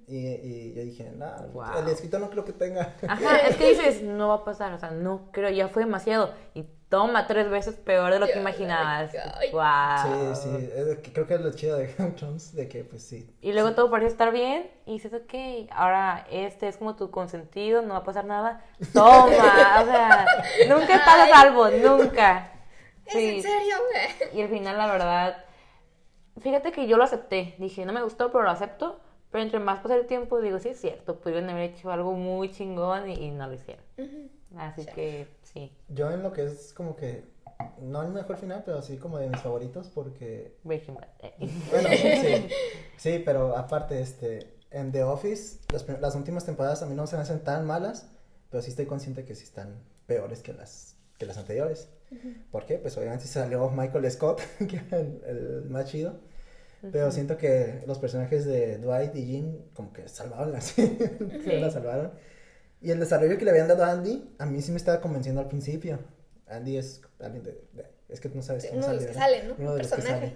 y, 0.08 0.16
y 0.34 0.74
yo 0.74 0.82
dije, 0.82 1.12
no, 1.16 1.26
Wow. 1.52 1.78
el 1.82 1.88
escritor 1.88 2.20
no 2.20 2.28
creo 2.30 2.44
que 2.44 2.52
tenga. 2.52 2.94
Ajá, 3.08 3.38
es 3.48 3.56
que 3.56 3.68
dices, 3.70 4.02
no 4.02 4.28
va 4.28 4.34
a 4.34 4.44
pasar, 4.44 4.72
o 4.74 4.78
sea, 4.78 4.90
no 4.90 5.30
creo, 5.32 5.50
ya 5.50 5.68
fue 5.68 5.84
demasiado. 5.84 6.34
Y 6.54 6.64
toma 6.90 7.26
tres 7.26 7.48
veces 7.48 7.76
peor 7.76 8.12
de 8.12 8.18
lo 8.18 8.26
que 8.26 8.38
imaginabas. 8.38 9.12
Wow. 9.52 10.34
Sí, 10.34 10.42
sí, 10.42 10.70
es 10.74 10.98
que 10.98 11.12
creo 11.12 11.26
que 11.26 11.34
es 11.34 11.40
lo 11.40 11.52
chido 11.52 11.78
de 11.78 11.86
Game 11.86 12.10
of 12.10 12.16
Thrones, 12.16 12.54
de 12.54 12.68
que 12.68 12.84
pues 12.84 13.02
sí. 13.02 13.32
Y 13.40 13.52
luego 13.52 13.72
todo 13.72 13.90
parece 13.90 14.10
estar 14.10 14.32
bien 14.32 14.68
y 14.84 14.94
dices, 14.94 15.14
ok, 15.14 15.70
ahora 15.70 16.26
este 16.30 16.68
es 16.68 16.76
como 16.76 16.96
tu 16.96 17.10
consentido, 17.10 17.80
no 17.80 17.94
va 17.94 18.00
a 18.00 18.04
pasar 18.04 18.24
nada. 18.24 18.62
Toma, 18.92 19.26
o 19.80 19.84
sea, 19.84 20.26
nunca 20.68 20.96
estás 20.96 21.20
a 21.20 21.28
salvo, 21.28 21.70
nunca. 21.70 22.52
¿Es 23.06 23.14
en 23.14 23.42
serio? 23.42 23.76
Y 24.34 24.42
al 24.42 24.48
final, 24.48 24.76
la 24.76 24.86
verdad, 24.86 25.44
fíjate 26.40 26.72
que 26.72 26.88
yo 26.88 26.96
lo 26.96 27.04
acepté. 27.04 27.54
Dije, 27.58 27.86
no 27.86 27.92
me 27.92 28.02
gustó, 28.02 28.30
pero 28.32 28.44
lo 28.44 28.50
acepto. 28.50 29.00
Pero 29.30 29.44
entre 29.44 29.60
más 29.60 29.78
pasa 29.78 29.94
el 29.94 30.06
tiempo, 30.06 30.40
digo, 30.40 30.58
sí 30.58 30.70
es 30.70 30.80
cierto, 30.80 31.20
pudieron 31.20 31.48
haber 31.50 31.70
hecho 31.70 31.92
algo 31.92 32.14
muy 32.14 32.50
chingón 32.50 33.08
y, 33.08 33.30
no 33.30 33.46
lo 33.46 33.54
hicieron. 33.54 33.84
Así 34.56 34.84
que, 34.86 35.28
sí. 35.52 35.76
Yo 35.88 36.10
en 36.10 36.22
lo 36.22 36.32
que 36.32 36.44
es 36.44 36.72
como 36.72 36.96
que, 36.96 37.24
no 37.80 38.02
el 38.02 38.12
mejor 38.12 38.36
final, 38.36 38.62
pero 38.64 38.82
sí 38.82 38.96
como 38.96 39.18
de 39.18 39.28
mis 39.28 39.40
favoritos 39.40 39.88
porque... 39.88 40.56
Breaking 40.64 40.94
Bad. 40.94 41.08
Bueno, 41.70 41.88
sí. 41.90 42.48
Sí, 42.96 43.22
pero 43.24 43.56
aparte, 43.56 44.00
este, 44.00 44.54
en 44.70 44.92
The 44.92 45.04
Office, 45.04 45.58
las, 45.72 45.86
las 46.00 46.14
últimas 46.14 46.44
temporadas 46.44 46.82
a 46.82 46.86
mí 46.86 46.94
no 46.94 47.06
se 47.06 47.16
me 47.16 47.22
hacen 47.22 47.40
tan 47.40 47.66
malas, 47.66 48.10
pero 48.50 48.62
sí 48.62 48.70
estoy 48.70 48.86
consciente 48.86 49.24
que 49.24 49.34
sí 49.34 49.44
están 49.44 49.82
peores 50.06 50.42
que 50.42 50.52
las, 50.52 50.96
que 51.18 51.26
las 51.26 51.38
anteriores. 51.38 51.88
¿Por 52.50 52.66
qué? 52.66 52.78
Pues 52.78 52.96
obviamente 52.96 53.26
salió 53.26 53.70
Michael 53.70 54.10
Scott, 54.10 54.40
que 54.68 54.76
era 54.76 54.98
el, 54.98 55.66
más 55.68 55.86
chido. 55.86 56.18
Pero 56.92 57.10
siento 57.12 57.36
que 57.36 57.84
los 57.86 57.98
personajes 57.98 58.46
de 58.46 58.78
Dwight 58.78 59.14
y 59.14 59.26
Jim 59.26 59.58
como 59.74 59.92
que 59.92 60.08
salvaron 60.08 60.52
la, 60.52 60.60
sí. 60.62 60.96
la 61.44 61.70
salvaron. 61.70 62.12
Y 62.80 62.90
el 62.90 63.00
desarrollo 63.00 63.36
que 63.36 63.44
le 63.44 63.50
habían 63.50 63.68
dado 63.68 63.84
a 63.84 63.90
Andy, 63.90 64.34
a 64.38 64.46
mí 64.46 64.62
sí 64.62 64.70
me 64.70 64.78
estaba 64.78 65.00
convenciendo 65.00 65.40
al 65.40 65.48
principio. 65.48 65.98
Andy 66.48 66.78
es 66.78 67.02
alguien 67.20 67.44
de, 67.44 67.58
es 68.08 68.20
que 68.20 68.28
no 68.28 68.42
sabes 68.42 68.66
cómo 68.66 68.78
Uno 68.78 68.88
de 68.88 68.94
los 68.94 69.06
que 69.06 69.14
sale, 69.14 69.42
¿no? 69.44 69.54
Uno 69.58 69.74
de 69.74 69.82
los 69.82 69.92
que 69.92 70.02
sale. 70.02 70.34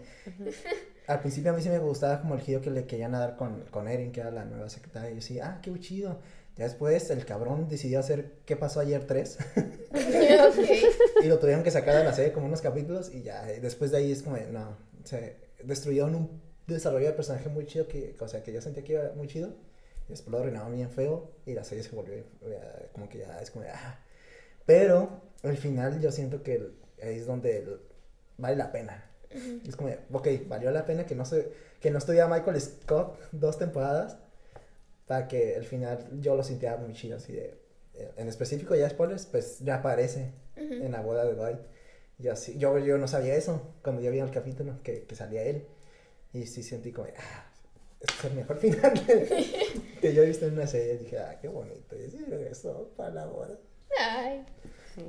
Al 1.07 1.20
principio 1.20 1.51
a 1.51 1.55
mí 1.55 1.62
sí 1.62 1.68
me 1.68 1.78
gustaba 1.78 2.20
como 2.20 2.34
el 2.34 2.40
giro 2.40 2.61
que 2.61 2.70
le 2.70 2.86
querían 2.86 3.12
dar 3.12 3.36
con, 3.36 3.64
con 3.70 3.88
Erin, 3.88 4.12
que 4.12 4.20
era 4.20 4.30
la 4.30 4.45
nueva 4.45 4.70
secretaria. 4.70 5.11
Y 5.11 5.14
yo 5.14 5.16
decía, 5.16 5.47
ah, 5.47 5.61
qué 5.61 5.72
chido. 5.78 6.20
Ya 6.57 6.64
después 6.64 7.11
el 7.11 7.24
cabrón 7.24 7.68
decidió 7.68 7.99
hacer 7.99 8.36
¿Qué 8.47 8.57
pasó 8.57 8.80
ayer 8.80 9.05
3? 9.05 9.38
y 11.22 11.26
lo 11.26 11.38
tuvieron 11.38 11.64
que 11.64 11.70
sacar 11.72 11.97
de 11.97 12.05
la 12.05 12.12
serie 12.12 12.32
como 12.32 12.47
unos 12.47 12.61
capítulos 12.61 13.12
y 13.12 13.22
ya, 13.22 13.42
después 13.45 13.90
de 13.90 13.99
ahí 13.99 14.12
es 14.12 14.22
como, 14.22 14.36
no, 14.36 14.76
se 15.03 15.36
destruyeron 15.64 16.14
un 16.14 16.40
desarrollo 16.66 17.07
de 17.07 17.12
personaje 17.12 17.49
muy 17.49 17.66
chido, 17.66 17.88
que, 17.88 18.16
o 18.18 18.28
sea, 18.28 18.42
que 18.42 18.53
yo 18.53 18.62
sentía 18.62 18.84
que 18.84 18.92
iba 18.92 19.12
muy 19.16 19.26
chido. 19.26 19.53
Lo 20.28 20.38
arruinaron 20.38 20.74
bien 20.74 20.90
feo 20.90 21.30
y 21.46 21.55
la 21.55 21.64
serie 21.64 21.82
se 21.82 21.94
volvió 21.94 22.24
como 22.92 23.09
que 23.09 23.18
ya 23.18 23.40
es 23.40 23.50
como, 23.50 23.64
ah. 23.72 23.98
Pero 24.66 25.22
al 25.42 25.57
final 25.57 26.00
yo 26.00 26.11
siento 26.12 26.42
que 26.42 26.70
ahí 27.02 27.18
es 27.18 27.26
donde 27.26 27.78
vale 28.38 28.57
la 28.57 28.72
pena. 28.72 29.11
Es 29.66 29.76
como, 29.76 29.90
ok, 30.12 30.28
valió 30.46 30.70
la 30.70 30.84
pena 30.84 31.07
que 31.07 31.14
no, 31.14 31.24
se, 31.24 31.50
que 31.80 31.90
no 31.90 31.98
estuviera 31.98 32.28
Michael 32.28 32.61
Scott 32.61 33.18
dos 33.32 33.59
temporadas 33.59 34.16
para 35.07 35.26
que 35.26 35.57
al 35.57 35.64
final 35.64 36.20
yo 36.20 36.36
lo 36.36 36.44
sintiera 36.44 36.76
muy 36.76 36.94
chido, 36.94 37.16
así 37.16 37.32
de, 37.32 37.59
eh, 37.94 38.12
en 38.16 38.28
específico 38.28 38.74
ya 38.74 38.88
spoilers, 38.88 39.26
pues 39.26 39.59
ya 39.61 39.76
aparece 39.76 40.32
en 40.57 40.92
la 40.92 41.00
boda 41.00 41.24
de 41.24 41.34
Dwight. 41.34 41.59
Y 42.18 42.28
así, 42.28 42.57
yo, 42.59 42.78
yo 42.78 42.96
no 42.96 43.09
sabía 43.09 43.34
eso 43.34 43.74
cuando 43.82 44.00
yo 44.00 44.11
vi 44.12 44.20
el 44.20 44.30
capítulo 44.30 44.80
que, 44.82 45.02
que 45.02 45.16
salía 45.16 45.42
él. 45.42 45.66
Y 46.32 46.46
sí 46.46 46.62
sentí 46.62 46.92
como, 46.92 47.09
ah, 47.18 47.52
este 48.05 48.18
es 48.18 48.24
el 48.32 48.34
mejor 48.34 48.57
final 48.61 48.92
que, 50.00 50.14
yo 50.14 50.22
he 50.22 50.26
visto 50.26 50.46
en 50.46 50.55
una 50.55 50.66
serie. 50.66 50.94
Y 50.94 50.98
dije, 50.98 51.18
ah, 51.18 51.38
qué 51.40 51.48
bonito. 51.48 51.96
Y 51.96 52.05
así 52.05 52.24
eso 52.50 52.92
para 52.96 53.11
la 53.11 53.26
boda. 53.26 53.59
Ay. 53.98 54.44
Sí. 54.94 55.02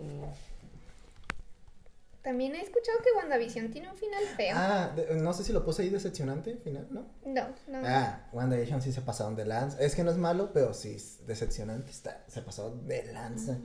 También 2.26 2.56
he 2.56 2.62
escuchado 2.62 2.98
que 3.04 3.12
WandaVision 3.16 3.70
tiene 3.70 3.88
un 3.88 3.96
final 3.96 4.24
feo. 4.36 4.56
Ah, 4.58 4.96
no 5.18 5.32
sé 5.32 5.44
si 5.44 5.54
lo 5.54 5.64
puse 5.64 5.84
ahí 5.84 5.90
decepcionante, 5.90 6.56
final, 6.58 6.88
¿no? 6.90 7.06
No, 7.24 7.50
no. 7.68 7.82
Ah, 7.86 8.28
WandaVision 8.34 8.82
sí 8.82 8.92
se 8.92 9.02
pasaron 9.02 9.36
de 9.36 9.46
lanza. 9.46 9.80
Es 9.80 9.94
que 9.94 10.04
no 10.04 10.10
es 10.10 10.18
malo, 10.18 10.50
pero 10.52 10.74
sí 10.74 10.98
decepcionante. 11.28 11.92
Está, 11.92 12.24
se 12.28 12.42
pasó 12.42 12.76
de 12.84 13.04
lanza. 13.14 13.60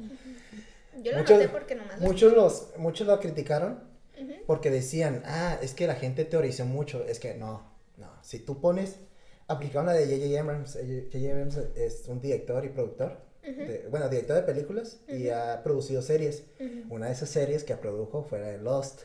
Yo 1.03 1.13
lo 1.13 1.19
muchos, 1.19 1.37
noté 1.39 1.49
porque 1.49 1.75
nomás. 1.75 2.01
Muchos, 2.01 2.35
los, 2.35 2.69
muchos 2.77 3.07
lo 3.07 3.19
criticaron 3.19 3.83
porque 4.47 4.71
decían, 4.71 5.23
ah, 5.25 5.57
es 5.63 5.73
que 5.73 5.87
la 5.87 5.95
gente 5.95 6.27
teorizó 6.27 6.67
mucho. 6.67 7.03
Es 7.07 7.19
que 7.19 7.37
no, 7.37 7.63
no. 7.97 8.11
Si 8.23 8.41
tú 8.41 8.61
pones, 8.61 8.99
aplicaron 9.51 9.87
la 9.87 9.93
de 9.93 10.07
J.J. 10.07 10.41
Abrams. 10.41 10.75
J.J. 10.75 11.31
Abrams 11.31 11.57
es 11.77 12.09
un 12.09 12.21
director 12.21 12.65
y 12.65 12.69
productor 12.69 13.31
bueno, 13.91 14.09
director 14.09 14.37
de 14.37 14.43
películas 14.43 15.01
y 15.09 15.29
ha 15.31 15.63
producido 15.63 16.03
series. 16.03 16.45
Una 16.89 17.07
de 17.07 17.13
esas 17.13 17.31
series 17.31 17.65
que 17.65 17.75
produjo 17.77 18.23
fue 18.23 18.39
la 18.39 18.49
de 18.49 18.59
Lost. 18.59 19.03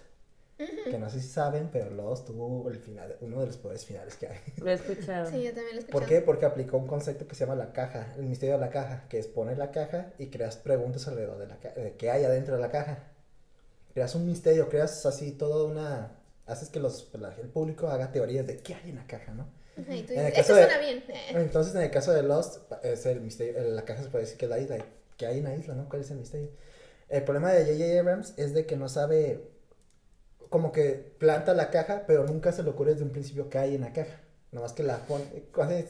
Que 0.57 0.97
no 0.97 1.09
sé 1.09 1.19
si 1.19 1.27
saben, 1.27 1.69
pero 1.71 1.89
Lost 1.89 2.27
tuvo 2.27 2.69
el 2.69 2.79
final, 2.79 3.17
uno 3.19 3.41
de 3.41 3.47
los 3.47 3.57
poderes 3.57 3.85
finales 3.85 4.15
que 4.15 4.27
hay. 4.27 4.39
Lo 4.57 4.69
he 4.69 4.73
escuchado. 4.73 5.29
Sí, 5.29 5.43
yo 5.43 5.53
también 5.53 5.75
lo 5.75 5.75
he 5.75 5.79
escuchado. 5.79 5.91
¿Por 5.91 6.05
qué? 6.05 6.21
Porque 6.21 6.45
aplicó 6.45 6.77
un 6.77 6.87
concepto 6.87 7.27
que 7.27 7.35
se 7.35 7.45
llama 7.45 7.55
la 7.55 7.73
caja, 7.73 8.13
el 8.17 8.23
misterio 8.23 8.55
de 8.55 8.61
la 8.61 8.69
caja, 8.69 9.05
que 9.09 9.19
es 9.19 9.27
poner 9.27 9.57
la 9.57 9.71
caja 9.71 10.13
y 10.17 10.27
creas 10.27 10.55
preguntas 10.55 11.09
alrededor 11.09 11.39
de 11.39 11.47
la 11.47 11.57
caja, 11.57 11.75
de 11.75 11.95
qué 11.95 12.09
hay 12.09 12.23
adentro 12.23 12.55
de 12.55 12.61
la 12.61 12.71
caja. 12.71 12.99
Creas 13.93 14.15
un 14.15 14.25
misterio, 14.25 14.69
creas 14.69 15.05
así 15.05 15.31
toda 15.33 15.65
una... 15.69 16.19
Haces 16.45 16.69
que 16.69 16.79
los, 16.79 17.09
el 17.41 17.49
público 17.49 17.89
haga 17.89 18.13
teorías 18.13 18.47
de 18.47 18.57
qué 18.57 18.75
hay 18.75 18.91
en 18.91 18.95
la 18.97 19.07
caja, 19.07 19.33
¿no? 19.33 19.47
Eso 19.77 20.53
suena 20.53 20.77
bien. 20.77 21.03
Entonces, 21.29 21.75
en 21.75 21.81
el 21.81 21.91
caso 21.91 22.13
de 22.13 22.23
Lost, 22.23 22.71
es 22.83 23.05
el 23.05 23.21
misterio, 23.21 23.61
la 23.61 23.83
caja 23.83 24.03
se 24.03 24.09
puede 24.09 24.25
decir 24.25 24.37
que 24.37 24.45
es 24.45 24.51
la 24.51 24.59
isla, 24.59 24.77
que 25.17 25.25
hay 25.25 25.39
una 25.39 25.55
isla, 25.55 25.75
¿no? 25.75 25.89
¿Cuál 25.89 26.01
es 26.01 26.11
el 26.11 26.17
misterio? 26.17 26.49
El 27.09 27.23
problema 27.23 27.51
de 27.51 27.65
J.J. 27.65 27.99
Abrams 27.99 28.33
es 28.37 28.53
de 28.53 28.65
que 28.65 28.75
no 28.75 28.89
sabe, 28.89 29.49
como 30.49 30.71
que 30.71 31.13
planta 31.17 31.53
la 31.53 31.69
caja, 31.69 32.03
pero 32.07 32.25
nunca 32.25 32.51
se 32.51 32.63
le 32.63 32.69
ocurre 32.69 32.91
desde 32.91 33.05
un 33.05 33.11
principio 33.11 33.49
qué 33.49 33.57
hay 33.59 33.75
en 33.75 33.81
la 33.81 33.93
caja. 33.93 34.21
Nomás 34.51 34.71
que 34.71 34.83
la 34.83 34.99
pone, 34.99 35.25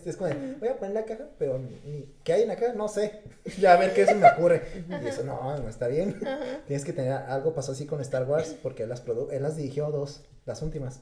es 0.05 0.17
como, 0.17 0.31
voy 0.59 0.69
a 0.69 0.77
poner 0.77 0.95
la 0.95 1.05
caja, 1.05 1.27
pero 1.37 1.59
ni, 1.59 2.15
¿qué 2.23 2.33
hay 2.33 2.41
en 2.41 2.47
la 2.47 2.55
caja? 2.55 2.73
No 2.73 2.87
sé. 2.87 3.21
ya 3.59 3.73
a 3.73 3.77
ver 3.77 3.93
qué 3.93 4.07
se 4.07 4.15
me 4.15 4.27
ocurre. 4.27 4.63
Y 5.03 5.07
eso 5.07 5.23
no, 5.23 5.55
no 5.55 5.69
está 5.69 5.87
bien. 5.87 6.19
Tienes 6.65 6.83
que 6.83 6.91
tener, 6.91 7.13
algo 7.13 7.53
pasó 7.53 7.73
así 7.73 7.85
con 7.85 8.01
Star 8.01 8.23
Wars, 8.23 8.55
porque 8.63 8.83
él 8.83 8.89
las, 8.89 9.03
él 9.31 9.43
las 9.43 9.55
dirigió 9.55 9.91
dos, 9.91 10.23
las 10.45 10.63
últimas. 10.63 11.01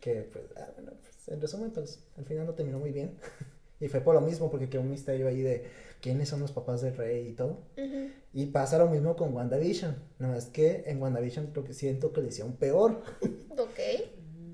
Que, 0.00 0.30
pues, 0.32 0.44
ah, 0.56 0.68
bueno, 0.74 0.92
en 1.26 1.40
resumen, 1.40 1.70
pues 1.70 2.00
al 2.16 2.24
final 2.24 2.46
no 2.46 2.54
terminó 2.54 2.78
muy 2.78 2.92
bien. 2.92 3.16
y 3.80 3.88
fue 3.88 4.00
por 4.00 4.14
lo 4.14 4.20
mismo, 4.20 4.50
porque 4.50 4.68
quedó 4.68 4.82
un 4.82 4.90
misterio 4.90 5.28
ahí 5.28 5.42
de 5.42 5.64
quiénes 6.00 6.28
son 6.28 6.40
los 6.40 6.52
papás 6.52 6.82
del 6.82 6.96
rey 6.96 7.28
y 7.28 7.32
todo. 7.32 7.58
Y 8.32 8.46
pasa 8.46 8.78
lo 8.78 8.88
mismo 8.88 9.16
con 9.16 9.34
WandaVision. 9.34 9.96
No 10.18 10.34
es 10.34 10.46
que 10.46 10.84
en 10.86 11.02
WandaVision 11.02 11.48
creo 11.48 11.64
que 11.64 11.74
siento 11.74 12.12
que 12.12 12.22
le 12.22 12.28
hicieron 12.28 12.54
peor. 12.54 13.02
ok. 13.50 13.80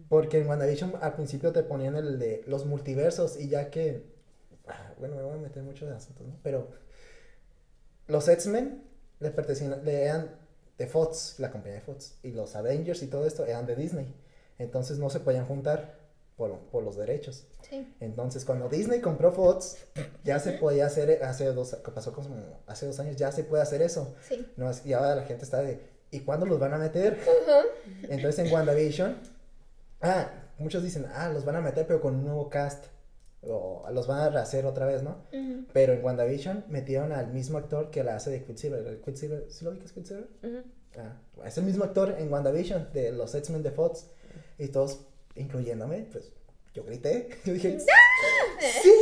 Porque 0.09 0.39
en 0.39 0.49
WandaVision 0.49 0.95
al 1.01 1.15
principio 1.15 1.53
te 1.53 1.63
ponían 1.63 1.97
el 1.97 2.19
de 2.19 2.43
los 2.47 2.67
multiversos 2.67 3.39
y 3.39 3.49
ya 3.49 3.71
que. 3.71 4.05
Ah, 4.67 4.95
bueno, 4.99 5.17
me 5.17 5.23
voy 5.23 5.35
a 5.35 5.39
meter 5.39 5.63
mucho 5.63 5.87
de 5.87 5.95
asuntos, 5.95 6.27
¿no? 6.27 6.39
Pero 6.43 6.69
los 8.07 8.29
X-Men 8.29 8.83
le 9.21 9.31
pertenecían, 9.31 9.85
le 9.85 10.05
eran 10.05 10.37
de 10.79 10.87
Fox, 10.87 11.37
la 11.39 11.51
compañía 11.51 11.79
de 11.79 11.85
Fox. 11.85 12.19
Y 12.23 12.33
los 12.33 12.57
Avengers 12.57 13.03
y 13.03 13.07
todo 13.07 13.27
esto 13.27 13.47
eran 13.47 13.67
de 13.67 13.77
Disney. 13.77 14.15
Entonces 14.59 14.99
no 14.99 15.11
se 15.11 15.21
podían 15.21 15.47
juntar 15.47 16.02
por, 16.37 16.59
por 16.71 16.83
los 16.83 16.97
derechos. 16.97 17.47
Sí. 17.69 17.95
Entonces, 18.01 18.45
cuando 18.45 18.69
Disney 18.69 19.01
compró 19.01 19.33
Fox, 19.33 19.77
ya 20.25 20.39
se 20.39 20.53
podía 20.53 20.87
hacer, 20.87 21.23
hace 21.23 21.47
dos, 21.47 21.75
pasó 21.95 22.13
como 22.13 22.61
hace 22.67 22.87
dos 22.87 22.99
años, 23.01 23.17
ya 23.17 23.33
se 23.33 23.45
puede 23.45 23.63
hacer 23.63 23.83
eso. 23.83 24.15
Sí. 24.27 24.47
No, 24.57 24.71
y 24.85 24.93
ahora 24.93 25.15
la 25.17 25.23
gente 25.25 25.45
está 25.45 25.63
de, 25.63 25.81
¿y 26.11 26.21
cuándo 26.21 26.47
los 26.47 26.59
van 26.59 26.75
a 26.75 26.79
meter? 26.79 27.19
Entonces, 28.09 28.47
en 28.47 28.53
WandaVision, 28.53 29.17
ah, 30.01 30.31
muchos 30.59 30.83
dicen, 30.83 31.07
ah, 31.15 31.29
los 31.29 31.45
van 31.45 31.57
a 31.57 31.61
meter, 31.61 31.87
pero 31.87 32.01
con 32.01 32.15
un 32.17 32.25
nuevo 32.25 32.49
cast. 32.49 32.87
O 33.45 33.85
los 33.93 34.07
van 34.07 34.21
a 34.21 34.31
rehacer 34.31 34.67
otra 34.67 34.87
vez, 34.87 35.03
¿no? 35.03 35.17
Pero 35.73 35.95
en 35.95 36.05
WandaVision 36.05 36.67
metieron 36.69 37.11
al 37.11 37.33
mismo 37.33 37.59
actor 37.59 37.91
que 37.91 38.05
la 38.05 38.15
hace 38.15 38.31
de 38.31 38.45
Quicksilver. 38.45 39.01
Quicksilver 39.01 39.47
¿Sí 39.51 39.65
lo 39.65 39.73
vi 39.73 39.79
que 39.81 39.87
es 39.87 39.93
Quicksilver? 39.93 40.29
ah, 40.97 41.17
es 41.45 41.59
el 41.59 41.65
mismo 41.65 41.83
actor 41.83 42.15
en 42.19 42.33
WandaVision 42.33 42.93
de 42.93 43.11
los 43.11 43.35
X-Men 43.35 43.65
de 43.65 43.73
Fox. 43.73 44.07
Y 44.59 44.69
todos 44.69 45.07
incluyéndome, 45.37 46.07
pues 46.11 46.33
yo 46.75 46.85
grité. 46.85 47.29
Yo 47.45 47.53
dije, 47.53 47.79
¡Sí! 47.81 48.93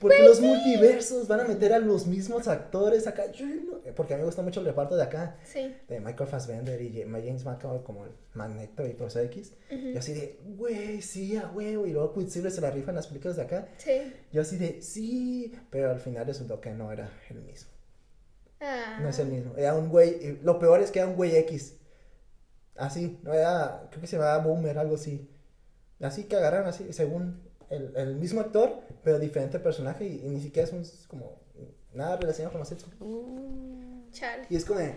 Porque 0.00 0.22
los 0.22 0.40
multiversos 0.40 1.26
van 1.26 1.40
a 1.40 1.44
meter 1.44 1.72
a 1.72 1.78
los 1.78 2.06
mismos 2.06 2.48
actores 2.48 3.06
acá. 3.06 3.24
porque 3.94 4.12
a 4.12 4.16
mí 4.16 4.20
me 4.22 4.26
gusta 4.26 4.42
mucho 4.42 4.60
el 4.60 4.66
reparto 4.66 4.94
de 4.96 5.02
acá. 5.02 5.38
Sí. 5.44 5.74
De 5.88 6.00
Michael 6.00 6.28
Fassbender 6.28 6.80
y 6.82 7.00
James 7.00 7.44
McAvoy 7.44 7.82
como 7.82 8.04
el 8.04 8.10
Magneto 8.34 8.86
y 8.86 8.92
Profesor 8.92 9.24
X. 9.24 9.54
Yo 9.70 9.98
así 9.98 10.12
de, 10.12 10.38
güey, 10.44 11.00
sí, 11.00 11.36
a 11.36 11.50
huevo. 11.50 11.86
Y 11.86 11.92
luego 11.92 12.12
Quicksilver 12.12 12.52
se 12.52 12.60
la 12.60 12.70
rifa 12.70 12.90
en 12.90 12.96
las 12.96 13.06
películas 13.06 13.36
de 13.36 13.42
acá. 13.42 13.68
Sí. 13.78 14.12
Yo 14.32 14.42
así 14.42 14.58
de, 14.58 14.82
sí. 14.82 15.54
Pero 15.70 15.90
al 15.90 16.00
final 16.00 16.26
resultó 16.26 16.60
que 16.60 16.70
no 16.70 16.92
era 16.92 17.10
el 17.30 17.40
mismo. 17.40 17.70
Ah. 18.60 18.98
No 19.00 19.08
es 19.08 19.18
el 19.18 19.28
mismo. 19.28 19.54
Era 19.56 19.74
un 19.74 19.88
güey. 19.88 20.38
Lo 20.42 20.58
peor 20.58 20.80
es 20.80 20.90
que 20.90 20.98
era 20.98 21.08
un 21.08 21.16
güey 21.16 21.36
X. 21.36 21.76
Así, 22.78 23.18
no 23.22 23.32
era, 23.32 23.86
creo 23.90 24.00
que 24.00 24.06
se 24.06 24.16
llamaba 24.16 24.38
Boomer, 24.38 24.78
algo 24.78 24.96
así. 24.96 25.28
Así 26.00 26.24
que 26.24 26.36
agarran 26.36 26.66
así, 26.66 26.92
según 26.92 27.40
el, 27.70 27.96
el 27.96 28.16
mismo 28.16 28.40
actor, 28.40 28.82
pero 29.02 29.18
diferente 29.18 29.58
personaje 29.58 30.06
y, 30.06 30.28
ni 30.28 30.40
siquiera 30.40 30.68
es 30.68 30.72
un, 30.72 30.84
como 31.08 31.40
nada 31.94 32.16
relacionado 32.16 32.52
con 32.52 32.60
los 32.60 32.68
sexos. 32.68 32.90
Uh, 33.00 34.02
y 34.48 34.56
es 34.56 34.64
como 34.64 34.80
de, 34.80 34.94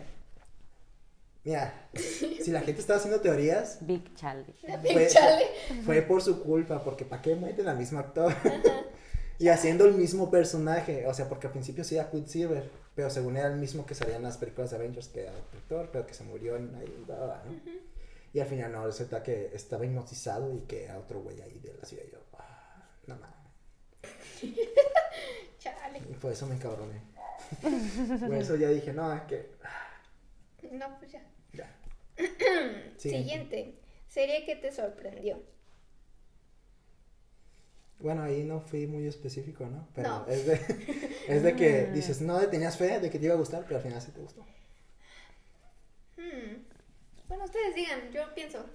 mira, 1.44 1.90
si 1.94 2.52
la 2.52 2.62
gente 2.62 2.82
estaba 2.82 2.98
haciendo 2.98 3.20
teorías, 3.22 3.80
Big 3.82 4.14
Charlie. 4.16 4.54
Big 4.84 5.08
Charlie. 5.10 5.46
Fue, 5.84 6.02
por 6.02 6.22
su 6.22 6.42
culpa, 6.42 6.84
porque 6.84 7.06
¿para 7.06 7.22
qué 7.22 7.36
meten 7.36 7.68
al 7.68 7.78
mismo 7.78 8.00
actor? 8.00 8.34
Y 9.40 9.48
haciendo 9.48 9.86
el 9.86 9.94
mismo 9.94 10.30
personaje, 10.30 11.08
o 11.08 11.14
sea, 11.14 11.30
porque 11.30 11.48
al 11.48 11.54
principio 11.54 11.86
sí 11.86 11.96
era 11.96 12.12
Quicksilver, 12.12 12.70
pero 12.94 13.10
según 13.10 13.38
era 13.38 13.48
el 13.48 13.56
mismo 13.56 13.86
que 13.86 13.96
salía 13.96 14.18
en 14.18 14.24
las 14.24 14.38
películas 14.38 14.70
de 14.70 14.76
Avengers, 14.76 15.08
que 15.08 15.22
era 15.22 15.32
el 15.32 15.38
actor, 15.38 15.90
pero 15.94 16.06
que 16.06 16.14
se 16.14 16.26
murió 16.26 16.58
en 16.58 16.76
ahí, 16.76 17.06
¿no? 17.08 17.34
Y 18.34 18.40
al 18.42 18.48
final 18.48 18.72
no, 18.74 18.86
resulta 18.86 19.24
que 19.24 19.50
estaba 19.54 19.86
hipnotizado 19.86 20.54
y 20.54 20.62
que 20.62 20.84
era 20.84 21.00
otro 21.00 21.22
güey 21.22 21.42
ahí 21.42 21.58
de 21.60 21.74
la 21.74 21.86
ciudad. 21.86 22.04
Y 22.06 22.12
yo, 22.12 22.20
ah, 22.38 22.86
no 23.08 23.16
mames. 23.16 23.38
Chale. 25.60 26.00
Y 26.00 26.14
por 26.16 26.34
eso 26.34 26.46
me 26.46 26.56
encabroné. 26.56 27.02
por 28.28 28.36
eso 28.36 28.56
ya 28.58 28.70
dije, 28.70 28.94
no, 28.94 29.12
es 29.14 29.22
que. 29.22 29.52
ah, 29.64 30.02
No, 30.72 31.00
pues 31.00 31.14
ya. 31.14 31.24
Ya. 31.54 31.76
Siguiente. 32.98 33.00
Siguiente. 33.00 33.80
Serie 34.08 34.46
que 34.46 34.58
te 34.58 34.72
sorprendió. 34.72 35.42
Bueno, 38.00 38.24
ahí 38.24 38.44
no 38.44 38.62
fui 38.62 38.88
muy 38.88 39.08
específico, 39.08 39.66
¿no? 39.66 39.88
Pero 39.94 40.10
No. 40.10 40.26
es 40.28 40.46
de, 40.46 40.54
es 41.28 41.44
de 41.44 41.56
que 41.56 41.88
dices, 41.94 42.22
no 42.22 42.40
tenías 42.50 42.78
fe 42.78 43.00
de 43.00 43.10
que 43.10 43.20
te 43.20 43.26
iba 43.26 43.34
a 43.36 43.38
gustar, 43.38 43.64
pero 43.66 43.78
al 43.78 43.84
final 43.84 44.02
sí 44.02 44.12
te 44.12 44.22
gustó. 44.22 44.46
Hmm. 46.18 46.64
Bueno, 47.28 47.46
ustedes 47.46 47.76
digan, 47.76 48.12
yo 48.12 48.34
pienso. 48.36 48.66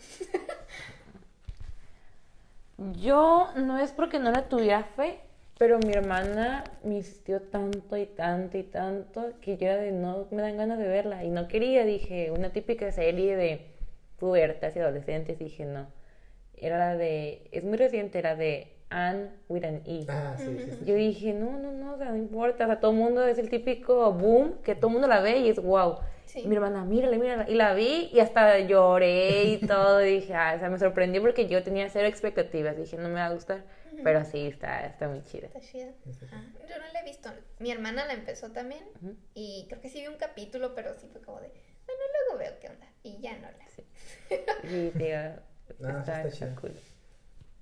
Yo 3.00 3.48
no 3.56 3.78
es 3.78 3.92
porque 3.92 4.18
no 4.18 4.32
le 4.32 4.42
tuviera 4.42 4.82
fe, 4.84 5.20
pero 5.58 5.78
mi 5.78 5.92
hermana 5.92 6.64
me 6.82 6.96
insistió 6.96 7.40
tanto 7.40 7.96
y 7.96 8.06
tanto 8.06 8.58
y 8.58 8.64
tanto 8.64 9.32
que 9.40 9.56
yo 9.56 9.66
era 9.68 9.76
de 9.76 9.92
no 9.92 10.26
me 10.32 10.42
dan 10.42 10.56
ganas 10.56 10.78
de 10.78 10.88
verla 10.88 11.24
y 11.24 11.30
no 11.30 11.46
quería, 11.48 11.84
dije, 11.84 12.30
una 12.32 12.52
típica 12.52 12.90
serie 12.90 13.36
de 13.36 13.66
pubertas 14.18 14.74
y 14.76 14.80
adolescentes, 14.80 15.38
dije 15.38 15.64
no. 15.66 15.86
Era 16.56 16.78
la 16.78 16.96
de, 16.96 17.48
es 17.52 17.64
muy 17.64 17.76
reciente, 17.78 18.18
era 18.18 18.34
de 18.36 18.73
Anne 18.90 19.30
with 19.48 19.64
an 19.64 19.82
E. 19.86 20.04
Ah, 20.08 20.34
sí, 20.38 20.44
sí, 20.58 20.70
sí. 20.70 20.84
Yo 20.84 20.94
dije, 20.94 21.32
no, 21.32 21.58
no, 21.58 21.72
no, 21.72 21.94
o 21.94 21.98
sea, 21.98 22.10
no 22.10 22.16
importa, 22.16 22.64
o 22.64 22.66
sea, 22.68 22.80
todo 22.80 22.92
el 22.92 22.96
mundo 22.98 23.24
es 23.26 23.38
el 23.38 23.48
típico 23.50 24.12
boom 24.12 24.62
que 24.62 24.74
todo 24.74 24.88
el 24.88 24.92
mundo 24.92 25.08
la 25.08 25.20
ve 25.20 25.38
y 25.38 25.48
es 25.48 25.60
wow. 25.60 25.98
Sí. 26.26 26.40
Y 26.40 26.48
mi 26.48 26.54
hermana, 26.56 26.84
mírala, 26.84 27.16
mírala. 27.18 27.48
Y 27.48 27.54
la 27.54 27.74
vi 27.74 28.08
y 28.12 28.20
hasta 28.20 28.58
lloré 28.60 29.44
y 29.44 29.58
todo. 29.66 30.04
Y 30.04 30.16
dije, 30.20 30.34
ah, 30.34 30.54
o 30.56 30.58
sea, 30.58 30.68
me 30.70 30.78
sorprendió 30.78 31.20
porque 31.22 31.46
yo 31.48 31.62
tenía 31.62 31.88
cero 31.88 32.06
expectativas. 32.08 32.76
Dije, 32.76 32.96
no 32.96 33.08
me 33.08 33.14
va 33.14 33.26
a 33.26 33.32
gustar. 33.32 33.64
Pero 34.02 34.24
sí, 34.24 34.46
está, 34.48 34.84
está 34.86 35.08
muy 35.08 35.22
chida. 35.22 35.46
Está 35.46 35.60
chida. 35.60 35.92
Ah, 36.32 36.42
yo 36.68 36.78
no 36.78 36.92
la 36.92 37.00
he 37.00 37.04
visto. 37.04 37.30
Mi 37.60 37.70
hermana 37.70 38.06
la 38.06 38.14
empezó 38.14 38.50
también. 38.50 38.82
Ujú. 39.00 39.14
Y 39.34 39.66
creo 39.68 39.80
que 39.80 39.88
sí 39.88 40.00
vi 40.00 40.08
un 40.08 40.16
capítulo, 40.16 40.74
pero 40.74 40.94
sí 40.98 41.06
fue 41.12 41.20
como 41.22 41.40
de, 41.40 41.48
bueno, 41.86 42.02
luego 42.26 42.38
veo 42.38 42.58
qué 42.60 42.68
onda. 42.68 42.86
Y 43.04 43.20
ya 43.20 43.34
no 43.36 43.42
la. 43.42 43.64
Sí, 44.68 44.92
te 44.96 45.04
digo, 45.04 45.18
No, 45.78 45.88
sí 45.90 45.98
está, 45.98 45.98
está 45.98 46.22
está 46.28 46.30
chida. 46.30 46.60
cool. 46.60 46.72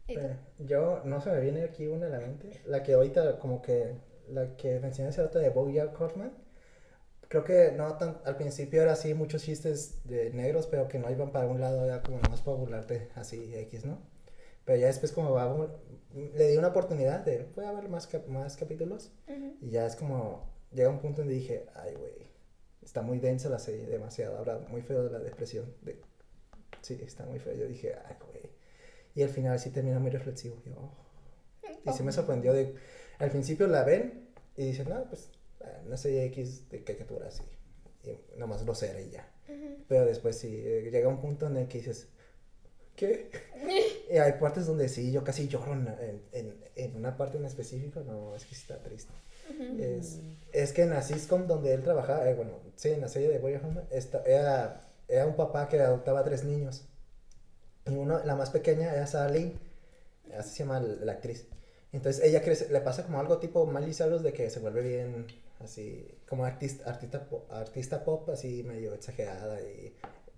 Eh, 0.08 0.36
yo, 0.58 1.02
no 1.04 1.20
se 1.20 1.30
me 1.30 1.40
viene 1.40 1.62
aquí 1.64 1.86
una 1.86 2.06
a 2.06 2.10
la 2.10 2.20
mente. 2.20 2.60
La 2.66 2.82
que 2.82 2.94
ahorita, 2.94 3.38
como 3.38 3.62
que, 3.62 3.96
la 4.28 4.56
que 4.56 4.80
mencioné 4.80 5.10
hace 5.10 5.22
rato 5.22 5.38
de 5.38 5.50
Bojack 5.50 5.98
Horseman. 6.00 6.32
Creo 7.28 7.44
que 7.44 7.72
no 7.72 7.96
tan, 7.96 8.18
al 8.24 8.36
principio 8.36 8.82
era 8.82 8.92
así, 8.92 9.14
muchos 9.14 9.42
chistes 9.42 10.00
de 10.04 10.30
negros, 10.32 10.66
pero 10.66 10.88
que 10.88 10.98
no 10.98 11.10
iban 11.10 11.32
para 11.32 11.46
un 11.46 11.60
lado, 11.60 11.84
era 11.84 12.02
como 12.02 12.18
más 12.30 12.42
para 12.42 12.56
burlarte, 12.58 13.08
así, 13.14 13.54
X, 13.56 13.84
¿no? 13.86 13.98
Pero 14.64 14.78
ya 14.78 14.86
después 14.88 15.12
como 15.12 15.32
va, 15.32 15.68
le 16.14 16.48
di 16.48 16.56
una 16.58 16.68
oportunidad 16.68 17.20
de, 17.24 17.46
voy 17.56 17.64
a 17.64 17.72
ver 17.72 17.88
más, 17.88 18.06
cap- 18.06 18.26
más 18.28 18.56
capítulos. 18.56 19.12
Y 19.60 19.70
ya 19.70 19.86
es 19.86 19.96
como, 19.96 20.50
llega 20.72 20.90
un 20.90 21.00
punto 21.00 21.22
donde 21.22 21.34
dije, 21.34 21.66
ay, 21.74 21.94
güey, 21.94 22.12
está 22.82 23.02
muy 23.02 23.18
densa 23.18 23.48
la 23.48 23.58
serie, 23.58 23.86
demasiado. 23.86 24.38
Habla 24.38 24.58
muy 24.68 24.82
feo 24.82 25.02
de 25.04 25.10
la 25.10 25.18
depresión. 25.20 25.74
De... 25.82 26.00
Sí, 26.82 27.00
está 27.04 27.24
muy 27.26 27.38
feo. 27.38 27.54
Yo 27.54 27.66
dije, 27.66 27.94
ay, 28.06 28.16
güey. 28.30 28.51
Y 29.14 29.22
al 29.22 29.28
final 29.28 29.58
sí 29.58 29.70
termina 29.70 29.98
muy 29.98 30.10
reflexivo. 30.10 30.56
Yo, 30.64 30.72
oh. 30.76 30.90
Y 31.84 31.92
sí 31.92 32.02
me 32.02 32.12
sorprendió 32.12 32.52
de, 32.52 32.74
al 33.18 33.30
principio 33.30 33.66
la 33.66 33.84
ven 33.84 34.28
y 34.56 34.66
dicen, 34.66 34.88
no, 34.88 35.04
pues, 35.08 35.30
eh, 35.60 35.82
una 35.86 35.96
serie 35.96 36.24
X 36.26 36.68
de 36.70 36.82
caricaturas 36.84 37.42
y, 38.04 38.10
y 38.10 38.18
nomás 38.38 38.64
lo 38.64 38.74
será 38.74 39.00
y 39.00 39.10
ya. 39.10 39.28
Ujú. 39.48 39.84
Pero 39.88 40.04
después 40.06 40.36
sí, 40.38 40.62
eh, 40.64 40.88
llega 40.90 41.08
un 41.08 41.20
punto 41.20 41.46
en 41.46 41.56
el 41.56 41.68
que 41.68 41.78
dices, 41.78 42.08
¿qué? 42.96 43.30
y 44.10 44.16
hay 44.16 44.32
partes 44.34 44.66
donde 44.66 44.88
sí, 44.88 45.10
yo 45.12 45.24
casi 45.24 45.48
lloro 45.48 45.72
en, 45.72 45.88
en, 46.32 46.54
en, 46.76 46.96
una 46.96 47.16
parte 47.16 47.38
en 47.38 47.44
específico, 47.44 48.00
no, 48.00 48.34
es 48.36 48.44
que 48.46 48.54
sí 48.54 48.62
está 48.62 48.82
triste. 48.82 49.12
Es, 49.78 50.20
es 50.52 50.72
que 50.72 50.82
en 50.82 50.90
la 50.90 51.02
sitcom 51.02 51.46
donde 51.46 51.74
él 51.74 51.82
trabajaba, 51.82 52.28
eh, 52.28 52.34
bueno, 52.34 52.60
sí, 52.76 52.90
en 52.90 53.00
la 53.00 53.08
serie 53.08 53.28
de 53.28 53.38
Boy 53.38 53.58
esta- 53.90 54.22
era, 54.24 54.80
era 55.08 55.26
un 55.26 55.34
papá 55.36 55.68
que 55.68 55.80
adoptaba 55.80 56.20
a 56.20 56.24
tres 56.24 56.44
niños. 56.44 56.84
Y 57.86 57.94
uno, 57.94 58.20
la 58.24 58.36
más 58.36 58.50
pequeña 58.50 58.92
era 58.92 59.06
Sarah 59.06 59.30
Lynn, 59.30 59.58
así 60.38 60.50
se 60.50 60.58
llama 60.64 60.80
la, 60.80 61.12
actriz. 61.12 61.46
Entonces 61.92 62.24
ella 62.24 62.42
crece, 62.42 62.68
le 62.70 62.80
pasa 62.80 63.04
como 63.04 63.20
algo 63.20 63.38
tipo 63.38 63.66
Miley 63.66 63.92
Cyrus 63.92 64.22
de 64.22 64.32
que 64.32 64.48
se 64.50 64.60
vuelve 64.60 64.82
bien, 64.82 65.26
así, 65.60 66.08
como 66.28 66.44
artista, 66.44 66.88
artista, 66.88 67.26
artista 67.50 68.04
pop, 68.04 68.28
así 68.30 68.62
medio 68.62 68.94
exagerada 68.94 69.60
y 69.60 69.94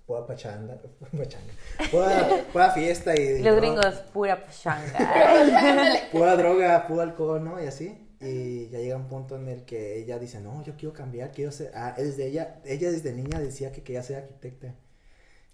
pura 0.07 0.27
pachanga, 0.27 0.79
pachanga, 1.17 1.53
pura, 1.91 2.45
pura 2.53 2.71
fiesta 2.71 3.15
y... 3.15 3.43
Los 3.43 3.55
no, 3.55 3.61
gringos, 3.61 3.95
pura 4.13 4.45
pachanga. 4.45 6.01
pura 6.13 6.37
droga, 6.37 6.87
puro 6.87 7.03
alcohol, 7.03 7.45
¿no? 7.45 7.63
Y 7.63 7.67
así. 7.67 8.01
Y 8.21 8.69
ya 8.71 8.79
llega 8.79 8.97
un 8.97 9.09
punto 9.09 9.37
en 9.37 9.49
el 9.49 9.65
que 9.65 9.99
ella 9.99 10.19
dice, 10.19 10.41
no, 10.41 10.63
yo 10.63 10.75
quiero 10.77 10.95
cambiar, 10.95 11.31
quiero 11.33 11.53
ser... 11.53 11.73
Ah, 11.75 11.95
desde 11.97 12.27
ella, 12.27 12.61
ella 12.65 12.91
desde 12.91 13.13
niña 13.13 13.39
decía 13.39 13.71
que 13.71 13.83
quería 13.83 14.03
ser 14.03 14.17
arquitecta. 14.17 14.75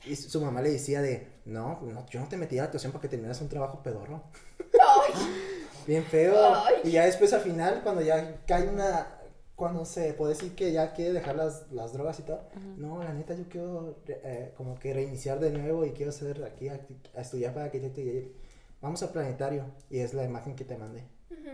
Y 0.06 0.16
su 0.16 0.40
mamá 0.40 0.62
le 0.62 0.70
decía 0.70 1.02
de, 1.02 1.28
no, 1.44 1.80
no 1.82 2.06
yo 2.08 2.20
no 2.20 2.28
te 2.28 2.36
metí 2.36 2.56
a 2.56 2.62
la 2.62 2.64
actuación 2.66 2.92
para 2.92 3.02
que 3.02 3.08
terminaras 3.08 3.40
un 3.40 3.48
trabajo 3.48 3.82
pedorro. 3.82 4.22
Ay, 4.58 5.12
Bien 5.86 6.04
feo. 6.04 6.54
Ay. 6.54 6.76
Y 6.84 6.90
ya 6.92 7.04
después 7.04 7.32
al 7.32 7.40
final, 7.40 7.80
cuando 7.82 8.02
ya 8.02 8.42
cae 8.46 8.68
una... 8.68 9.16
Cuando 9.56 9.84
se 9.84 10.14
puede 10.14 10.32
decir 10.32 10.54
que 10.54 10.72
ya 10.72 10.94
quiere 10.94 11.12
dejar 11.12 11.36
las, 11.36 11.70
las 11.70 11.92
drogas 11.92 12.18
y 12.18 12.22
todo. 12.22 12.40
No, 12.78 13.04
la 13.04 13.12
neta, 13.12 13.34
yo 13.34 13.46
quiero 13.46 13.98
eh, 14.08 14.54
como 14.56 14.78
que 14.78 14.94
reiniciar 14.94 15.38
de 15.38 15.50
nuevo 15.50 15.84
y 15.84 15.90
quiero 15.90 16.12
ser 16.12 16.42
aquí 16.44 16.70
a, 16.70 16.80
a 17.14 17.20
estudiar 17.20 17.52
para 17.52 17.66
arquitecto. 17.66 18.00
Y 18.00 18.32
vamos 18.80 19.02
al 19.02 19.10
planetario. 19.10 19.66
Y 19.90 19.98
es 19.98 20.14
la 20.14 20.24
imagen 20.24 20.56
que 20.56 20.64
te 20.64 20.78
mandé. 20.78 21.04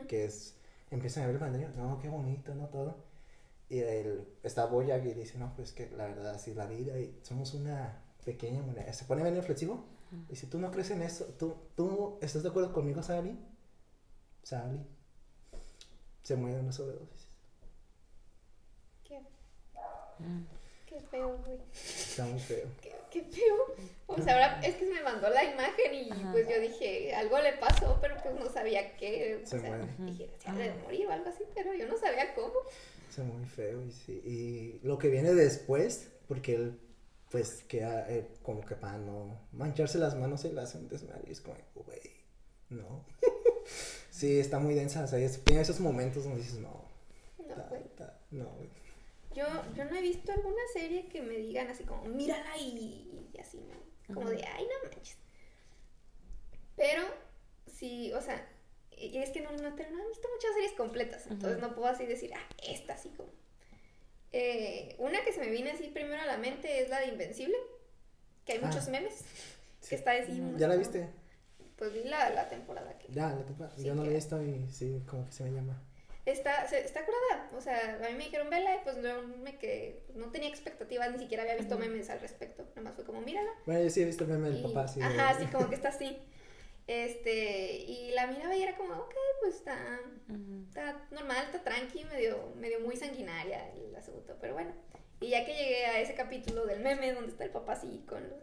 Que 0.06 0.24
es, 0.24 0.54
empiezan 0.92 1.24
a 1.24 1.26
ver 1.26 1.34
el 1.34 1.40
planetario. 1.40 1.76
No, 1.76 1.98
qué 1.98 2.08
bonito, 2.08 2.54
¿no? 2.54 2.68
Todo. 2.68 2.94
Y 3.68 3.80
él, 3.80 4.28
está 4.44 4.66
Boyac 4.66 5.04
y 5.04 5.14
dice, 5.14 5.38
no, 5.38 5.52
pues 5.56 5.72
que 5.72 5.90
la 5.90 6.06
verdad, 6.06 6.36
así 6.36 6.52
es 6.52 6.56
la 6.56 6.66
vida 6.66 6.96
y 7.00 7.18
somos 7.22 7.52
una 7.54 8.05
pequeña 8.26 8.60
moneda. 8.60 8.92
Se 8.92 9.06
pone 9.06 9.22
bien 9.22 9.36
reflexivo. 9.36 9.86
Y 10.28 10.36
si 10.36 10.46
tú 10.46 10.58
no 10.58 10.70
crees 10.70 10.90
en 10.90 11.02
eso, 11.02 11.24
¿tú, 11.38 11.56
tú 11.76 12.18
estás 12.20 12.42
de 12.42 12.48
acuerdo 12.50 12.72
conmigo, 12.72 13.02
Sally? 13.02 13.38
Sally. 14.42 14.80
Se 16.22 16.36
muere 16.36 16.56
de 16.56 16.62
una 16.62 16.72
sobredosis. 16.72 17.26
Qué, 19.04 19.20
qué 20.86 21.00
feo, 21.10 21.38
güey. 21.44 21.58
Está 21.72 22.24
muy 22.26 22.38
feo. 22.40 22.66
Qué, 22.82 22.92
qué 23.10 23.22
feo. 23.22 23.56
O 24.06 24.20
sea, 24.20 24.34
ahora 24.34 24.60
es 24.60 24.74
que 24.76 24.86
se 24.86 24.92
me 24.92 25.02
mandó 25.02 25.28
la 25.30 25.44
imagen 25.44 25.94
y 25.94 26.10
Ajá. 26.10 26.32
pues 26.32 26.48
yo 26.48 26.60
dije, 26.60 27.14
algo 27.14 27.38
le 27.38 27.52
pasó, 27.54 27.98
pero 28.00 28.16
pues 28.22 28.34
no 28.34 28.48
sabía 28.48 28.96
qué. 28.96 29.40
O 29.42 29.46
Se 29.46 29.60
sea, 29.60 29.68
muere. 29.70 29.88
dije, 29.98 30.30
se 30.38 30.52
de 30.52 30.74
morir 30.82 31.06
o 31.06 31.12
algo 31.12 31.28
así, 31.28 31.44
pero 31.54 31.74
yo 31.74 31.86
no 31.88 31.96
sabía 31.96 32.34
cómo. 32.34 32.54
Está 33.08 33.22
muy 33.22 33.44
feo 33.44 33.82
y 33.82 33.90
sí. 33.90 34.22
Y 34.24 34.86
lo 34.86 34.98
que 34.98 35.08
viene 35.08 35.32
después, 35.34 36.10
porque 36.28 36.54
él, 36.54 36.80
pues, 37.30 37.62
queda 37.64 38.10
eh, 38.10 38.28
como 38.42 38.64
que 38.64 38.74
para 38.76 38.98
no 38.98 39.40
mancharse 39.52 39.98
las 39.98 40.14
manos, 40.14 40.40
se 40.40 40.52
le 40.52 40.60
hace 40.60 40.78
un 40.78 40.88
desmadre. 40.88 41.24
Y 41.28 41.32
es 41.32 41.40
como, 41.40 41.56
güey, 41.74 42.00
no. 42.70 43.04
sí, 44.10 44.38
está 44.38 44.58
muy 44.58 44.74
densa. 44.74 45.04
O 45.04 45.06
sea, 45.06 45.18
es- 45.18 45.42
tiene 45.44 45.62
esos 45.62 45.80
momentos 45.80 46.24
donde 46.24 46.40
dices, 46.40 46.58
no. 46.58 46.84
No, 47.38 47.54
güey. 47.68 47.82
no, 48.30 48.44
güey. 48.50 48.68
Yo, 49.34 49.44
yo 49.74 49.84
no 49.84 49.94
he 49.96 50.00
visto 50.00 50.32
alguna 50.32 50.62
serie 50.72 51.08
que 51.08 51.20
me 51.20 51.36
digan 51.36 51.68
así 51.68 51.84
como, 51.84 52.04
mírala 52.04 52.56
y, 52.56 53.30
y 53.34 53.38
así, 53.38 53.58
¿no? 53.58 54.14
Como 54.14 54.30
de, 54.30 54.42
ay, 54.44 54.64
no 54.64 54.88
manches. 54.88 55.18
Pero, 56.76 57.02
sí, 57.66 58.12
o 58.14 58.20
sea, 58.22 58.48
y 58.96 59.18
es 59.18 59.30
que 59.30 59.42
no, 59.42 59.50
no, 59.52 59.70
no 59.70 59.76
he 59.76 60.08
visto 60.08 60.28
muchas 60.34 60.54
series 60.54 60.72
completas, 60.72 61.26
entonces 61.26 61.60
no 61.60 61.74
puedo 61.74 61.88
así 61.88 62.06
decir, 62.06 62.32
ah, 62.34 62.48
esta 62.66 62.94
así 62.94 63.10
como. 63.10 63.28
Eh, 64.38 64.94
una 64.98 65.24
que 65.24 65.32
se 65.32 65.40
me 65.40 65.48
viene 65.48 65.70
así 65.70 65.84
primero 65.88 66.20
a 66.20 66.26
la 66.26 66.36
mente 66.36 66.82
es 66.82 66.90
la 66.90 67.00
de 67.00 67.06
Invencible, 67.06 67.56
que 68.44 68.52
hay 68.52 68.60
Ah. 68.62 68.66
muchos 68.66 68.86
memes, 68.90 69.14
Sí. 69.80 69.88
que 69.88 69.94
está 69.94 70.12
así. 70.12 70.42
¿Ya 70.58 70.68
la 70.68 70.76
viste? 70.76 71.08
Pues 71.76 71.92
vi 71.94 72.04
la, 72.04 72.28
la 72.30 72.46
temporada 72.50 72.98
que... 72.98 73.08
Ya, 73.12 73.28
la 73.30 73.46
temporada. 73.46 73.74
Sí, 73.76 73.84
Yo 73.84 73.94
no 73.94 74.02
la 74.02 74.08
he 74.08 74.10
que- 74.10 74.16
visto 74.16 74.42
y 74.42 74.68
sí, 74.70 75.02
como 75.08 75.24
que 75.24 75.32
se 75.32 75.44
me 75.44 75.52
llama. 75.52 75.82
Está, 76.26 76.66
se- 76.68 76.84
está 76.84 77.00
curada, 77.06 77.50
o 77.56 77.60
sea, 77.62 77.98
a 78.04 78.08
mí 78.10 78.16
me 78.18 78.24
dijeron 78.24 78.50
vela 78.50 78.74
y 78.74 78.78
pues 78.84 78.96
yo 79.02 79.22
me 79.22 79.56
quedé, 79.58 80.02
pues, 80.06 80.18
no 80.18 80.30
tenía 80.32 80.48
expectativas, 80.50 81.10
ni 81.12 81.18
siquiera 81.18 81.44
había 81.44 81.54
visto 81.56 81.78
memes 81.78 82.10
al 82.10 82.20
respecto, 82.20 82.64
nada 82.74 82.82
más 82.82 82.94
fue 82.94 83.04
como 83.04 83.22
mírala. 83.22 83.50
Bueno, 83.64 83.80
yo 83.84 83.88
sí 83.90 84.02
he 84.02 84.04
visto 84.04 84.24
el 84.24 84.30
meme 84.30 84.50
del 84.50 84.58
y- 84.58 84.62
papá, 84.64 84.86
sí. 84.88 85.00
de- 85.00 85.06
Ajá, 85.06 85.30
así 85.30 85.46
como 85.46 85.68
que 85.70 85.76
está 85.76 85.88
así. 85.90 86.18
Este, 86.86 87.78
y 87.78 88.12
la 88.12 88.28
miraba 88.28 88.54
y 88.54 88.62
era 88.62 88.76
como, 88.76 88.94
ok, 88.94 89.14
pues 89.40 89.56
está, 89.56 89.76
está 90.68 91.06
normal, 91.10 91.46
está 91.46 91.64
tranqui, 91.64 92.04
medio, 92.04 92.52
medio 92.56 92.80
muy 92.80 92.96
sanguinaria 92.96 93.72
el 93.72 93.94
asunto, 93.96 94.36
pero 94.40 94.54
bueno. 94.54 94.72
Y 95.20 95.30
ya 95.30 95.44
que 95.44 95.54
llegué 95.56 95.86
a 95.86 95.98
ese 95.98 96.14
capítulo 96.14 96.64
del 96.64 96.80
meme 96.80 97.12
donde 97.12 97.32
está 97.32 97.44
el 97.44 97.50
papá 97.50 97.72
así 97.72 98.04
con 98.06 98.28
los, 98.28 98.38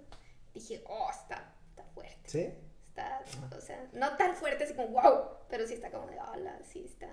dije, 0.53 0.83
oh, 0.87 1.09
está, 1.09 1.53
está 1.69 1.83
fuerte, 1.93 2.29
¿Sí? 2.29 2.53
Está, 2.89 3.23
o 3.55 3.61
sea, 3.61 3.87
no 3.93 4.17
tan 4.17 4.35
fuerte 4.35 4.65
así 4.65 4.73
como 4.73 4.89
wow, 4.89 5.29
pero 5.49 5.65
sí 5.65 5.73
está 5.75 5.89
como 5.89 6.07
de 6.07 6.19
hola, 6.19 6.59
sí 6.63 6.83
está 6.85 7.09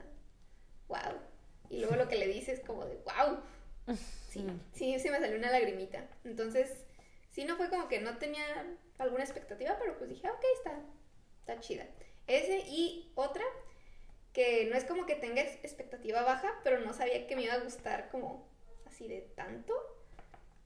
wow. 0.88 1.20
Y 1.68 1.78
luego 1.78 1.94
lo 1.94 2.08
que 2.08 2.16
le 2.16 2.26
dices 2.26 2.60
como 2.60 2.84
de 2.84 2.96
wow. 2.96 3.40
Sí, 4.30 4.46
sí, 4.72 4.98
sí 5.00 5.10
me 5.10 5.18
salió 5.18 5.36
una 5.36 5.50
lagrimita. 5.50 6.06
Entonces, 6.22 6.84
sí, 7.30 7.44
no 7.44 7.56
fue 7.56 7.68
como 7.68 7.88
que 7.88 8.00
no 8.00 8.18
tenía 8.18 8.44
alguna 8.98 9.24
expectativa, 9.24 9.76
pero 9.80 9.98
pues 9.98 10.08
dije, 10.10 10.30
ok, 10.30 10.44
está, 10.58 10.80
está 11.50 11.60
chida. 11.60 11.86
Ese 12.26 12.60
y 12.68 13.10
otra 13.14 13.44
que 14.32 14.66
no 14.66 14.76
es 14.76 14.84
como 14.84 15.06
que 15.06 15.16
tenga 15.16 15.42
expectativa 15.42 16.22
baja, 16.22 16.52
pero 16.62 16.78
no 16.80 16.92
sabía 16.92 17.26
que 17.26 17.34
me 17.34 17.42
iba 17.42 17.54
a 17.54 17.60
gustar 17.60 18.08
como 18.10 18.46
así 18.86 19.08
de 19.08 19.20
tanto. 19.34 19.74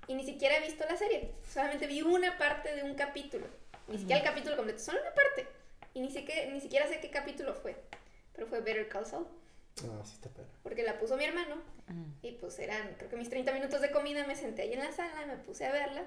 Y 0.06 0.14
ni 0.14 0.24
siquiera 0.24 0.58
he 0.58 0.60
visto 0.60 0.84
la 0.84 0.96
serie, 0.96 1.30
solamente 1.50 1.86
vi 1.86 2.02
una 2.02 2.36
parte 2.36 2.74
de 2.74 2.82
un 2.82 2.94
capítulo. 2.94 3.46
Ni 3.88 3.98
siquiera 3.98 4.20
el 4.20 4.26
capítulo 4.26 4.56
completo, 4.56 4.80
solo 4.80 5.00
una 5.00 5.14
parte. 5.14 5.46
Y 5.94 6.00
ni, 6.00 6.10
siquiera, 6.10 6.50
ni 6.50 6.60
siquiera 6.60 6.86
sé 6.88 7.00
qué 7.00 7.10
capítulo 7.10 7.54
fue. 7.54 7.76
Pero 8.34 8.46
fue 8.46 8.60
Better 8.60 8.88
Call 8.88 9.06
Saul. 9.06 9.26
Ah, 9.82 10.02
sí 10.04 10.14
está 10.14 10.28
perro. 10.28 10.48
Porque 10.62 10.82
la 10.82 10.98
puso 10.98 11.16
mi 11.16 11.24
hermano. 11.24 11.62
Y 12.22 12.32
pues 12.32 12.58
eran, 12.58 12.94
creo 12.96 13.08
que 13.08 13.16
mis 13.16 13.28
30 13.28 13.52
minutos 13.52 13.80
de 13.80 13.90
comida, 13.90 14.26
me 14.26 14.36
senté 14.36 14.62
ahí 14.62 14.72
en 14.72 14.80
la 14.80 14.92
sala, 14.92 15.26
me 15.26 15.36
puse 15.36 15.66
a 15.66 15.72
verla. 15.72 16.06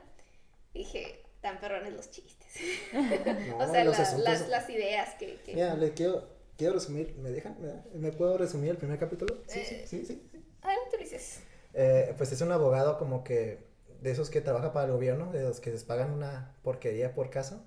Y 0.74 0.80
dije, 0.80 1.24
tan 1.42 1.60
perrones 1.60 1.94
los 1.94 2.10
chistes. 2.10 2.48
o 3.60 3.72
sea, 3.72 3.84
las, 3.84 4.48
las, 4.48 4.70
ideas 4.70 5.16
que... 5.16 5.36
que... 5.46 5.54
Mira, 5.54 5.76
le 5.76 5.94
quiero, 5.94 6.28
quiero 6.58 6.74
resumir, 6.74 7.16
¿me 7.18 7.32
dejan? 7.32 7.58
¿Me, 7.94 8.12
puedo 8.12 8.38
resumir 8.38 8.72
el 8.72 8.78
primer 8.78 9.00
capítulo? 9.00 9.44
Sí, 9.48 9.62
sí, 9.64 9.84
sí, 9.86 10.06
sí. 10.06 10.30
Adelante, 10.62 10.98
Ulises. 10.98 11.40
Eh, 11.74 12.14
pues 12.18 12.32
es 12.32 12.42
un 12.42 12.52
abogado 12.52 12.98
como 12.98 13.24
que 13.24 13.68
de 14.02 14.12
esos 14.12 14.30
que 14.30 14.42
trabaja 14.42 14.74
para 14.74 14.88
el 14.88 14.92
gobierno, 14.92 15.32
de 15.32 15.44
los 15.44 15.60
que 15.60 15.72
les 15.72 15.84
pagan 15.84 16.12
una 16.12 16.56
porquería 16.64 17.14
por 17.14 17.30
caso. 17.30 17.64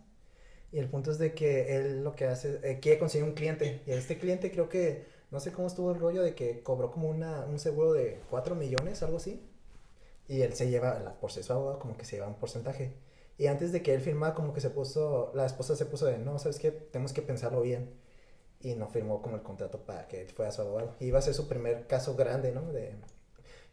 Y 0.73 0.79
el 0.79 0.89
punto 0.89 1.11
es 1.11 1.19
de 1.19 1.35
que 1.35 1.77
él 1.77 2.05
lo 2.05 2.15
que 2.15 2.27
hace, 2.27 2.61
eh, 2.63 2.79
quiere 2.81 2.99
conseguir 2.99 3.27
un 3.27 3.35
cliente. 3.35 3.83
Y 3.87 3.93
este 3.93 4.19
cliente 4.19 4.51
creo 4.51 4.69
que, 4.69 5.07
no 5.31 5.41
sé 5.41 5.53
cómo 5.53 5.67
estuvo 5.69 5.91
el 5.91 5.99
rollo 5.99 6.23
de 6.23 6.35
que 6.35 6.63
cobró 6.63 6.91
como 6.91 7.09
una, 7.09 7.45
un 7.45 7.59
seguro 7.59 7.93
de 7.93 8.21
4 8.31 8.55
millones, 8.55 9.03
algo 9.03 9.17
así. 9.17 9.49
Y 10.29 10.43
él 10.43 10.55
se 10.55 10.71
lleva, 10.71 11.19
por 11.21 11.33
ser 11.33 11.43
su 11.43 11.53
abogado, 11.53 11.79
como 11.81 11.97
que 11.97 12.05
se 12.05 12.17
lleva 12.17 12.29
un 12.29 12.39
porcentaje. 12.39 12.95
Y 13.41 13.47
antes 13.47 13.73
de 13.73 13.83
que 13.83 13.95
él 13.95 14.03
firmara, 14.03 14.35
como 14.35 14.53
que 14.53 14.61
se 14.61 14.69
puso, 14.69 15.33
la 15.35 15.47
esposa 15.47 15.75
se 15.75 15.87
puso 15.87 16.05
de, 16.05 16.19
no, 16.19 16.39
¿sabes 16.39 16.59
qué? 16.59 16.71
Tenemos 16.71 17.15
que 17.15 17.23
pensarlo 17.23 17.63
bien. 17.63 17.91
Y 18.61 18.75
no 18.75 18.87
firmó 18.87 19.23
como 19.23 19.37
el 19.37 19.43
contrato 19.43 19.79
para 19.87 20.07
que 20.09 20.21
él 20.21 20.29
fuera 20.29 20.53
su 20.53 20.61
abogado. 20.61 20.95
Y 21.01 21.07
iba 21.07 21.19
a 21.19 21.23
ser 21.23 21.33
su 21.33 21.49
primer 21.49 21.87
caso 21.87 22.15
grande, 22.17 22.53
¿no? 22.53 22.71
De, 22.71 22.97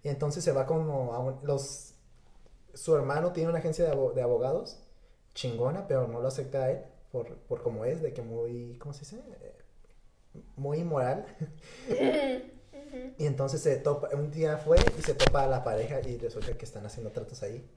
y 0.03 0.07
entonces 0.07 0.45
se 0.45 0.53
va 0.53 0.65
como 0.65 1.13
a 1.13 1.45
los 1.45 1.95
su 2.73 2.95
hermano 2.95 3.33
tiene 3.33 3.49
una 3.49 3.59
agencia 3.59 3.83
de, 3.83 4.21
abogados 4.21 4.79
chingona, 5.33 5.85
pero 5.85 6.07
no 6.07 6.21
lo 6.21 6.29
acepta 6.29 6.63
a 6.63 6.71
él 6.71 6.85
por, 7.11 7.35
por 7.39 7.61
como 7.61 7.83
es, 7.83 8.01
de 8.01 8.13
que 8.13 8.21
muy, 8.21 8.77
¿cómo 8.79 8.93
se 8.93 9.01
dice? 9.01 9.21
Muy 10.55 10.77
inmoral. 10.77 11.25
y 13.17 13.25
entonces 13.25 13.59
se 13.59 13.75
topa, 13.75 14.15
un 14.15 14.31
día 14.31 14.59
fue 14.59 14.77
y 14.97 15.01
se 15.01 15.13
topa 15.13 15.43
a 15.43 15.47
la 15.47 15.65
pareja 15.65 15.99
y 16.07 16.17
resulta 16.17 16.57
que 16.57 16.63
están 16.63 16.85
haciendo 16.85 17.11
tratos 17.11 17.43
ahí. 17.43 17.69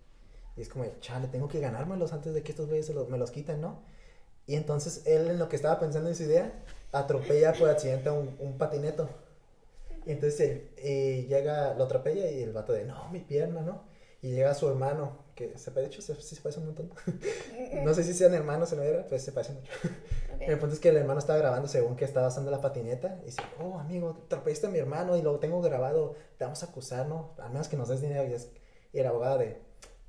Y 0.56 0.62
es 0.62 0.68
como, 0.68 0.84
chale, 1.00 1.28
tengo 1.28 1.48
que 1.48 1.60
ganármelos 1.60 2.12
antes 2.12 2.34
de 2.34 2.42
que 2.42 2.52
estos 2.52 2.68
güeyes 2.68 2.92
me 3.08 3.18
los 3.18 3.30
quiten, 3.30 3.60
¿no? 3.60 3.80
Y 4.46 4.56
entonces 4.56 5.06
él 5.06 5.28
en 5.30 5.38
lo 5.38 5.48
que 5.48 5.56
estaba 5.56 5.78
pensando 5.78 6.08
en 6.08 6.16
su 6.16 6.24
idea, 6.24 6.52
atropella 6.92 7.52
por 7.52 7.68
accidente 7.68 8.08
a 8.08 8.12
un, 8.12 8.36
un 8.40 8.58
patineto. 8.58 9.08
Y 10.06 10.12
entonces 10.12 10.62
él, 10.76 11.26
llega, 11.28 11.74
lo 11.74 11.84
atropella 11.84 12.30
y 12.30 12.42
el 12.42 12.52
vato 12.52 12.72
de, 12.72 12.84
no, 12.84 13.08
mi 13.10 13.20
pierna, 13.20 13.60
¿no? 13.60 13.82
Y 14.22 14.32
llega 14.32 14.54
su 14.54 14.68
hermano, 14.68 15.24
que 15.34 15.56
se, 15.56 15.70
de 15.70 15.86
hecho 15.86 16.02
sí 16.02 16.14
se 16.14 16.40
parece 16.42 16.60
un 16.60 16.66
montón. 16.66 16.90
no 17.84 17.94
sé 17.94 18.04
si 18.04 18.12
sean 18.12 18.34
hermanos 18.34 18.72
en 18.72 18.80
la 18.80 18.84
guerra, 18.84 19.06
pues 19.08 19.22
se 19.22 19.32
parece 19.32 19.54
mucho. 19.54 19.72
El 20.40 20.58
punto 20.58 20.74
es 20.74 20.80
que 20.80 20.88
el 20.88 20.96
hermano 20.96 21.20
estaba 21.20 21.38
grabando 21.38 21.68
según 21.68 21.96
que 21.96 22.04
estaba 22.04 22.28
usando 22.28 22.50
la 22.50 22.60
patineta. 22.60 23.18
Y 23.22 23.26
dice, 23.26 23.42
oh, 23.62 23.78
amigo, 23.78 24.24
atropellaste 24.26 24.66
a 24.66 24.70
mi 24.70 24.78
hermano 24.78 25.16
y 25.16 25.22
lo 25.22 25.38
tengo 25.38 25.60
grabado. 25.62 26.16
Te 26.36 26.44
vamos 26.44 26.62
a 26.62 26.66
acusar, 26.66 27.06
¿no? 27.06 27.34
Al 27.38 27.50
menos 27.50 27.68
que 27.68 27.76
nos 27.76 27.88
des 27.88 28.02
dinero. 28.02 28.28
Y, 28.28 28.34
es, 28.34 28.50
y 28.92 28.98
el 28.98 29.06
abogado 29.06 29.38
de, 29.38 29.58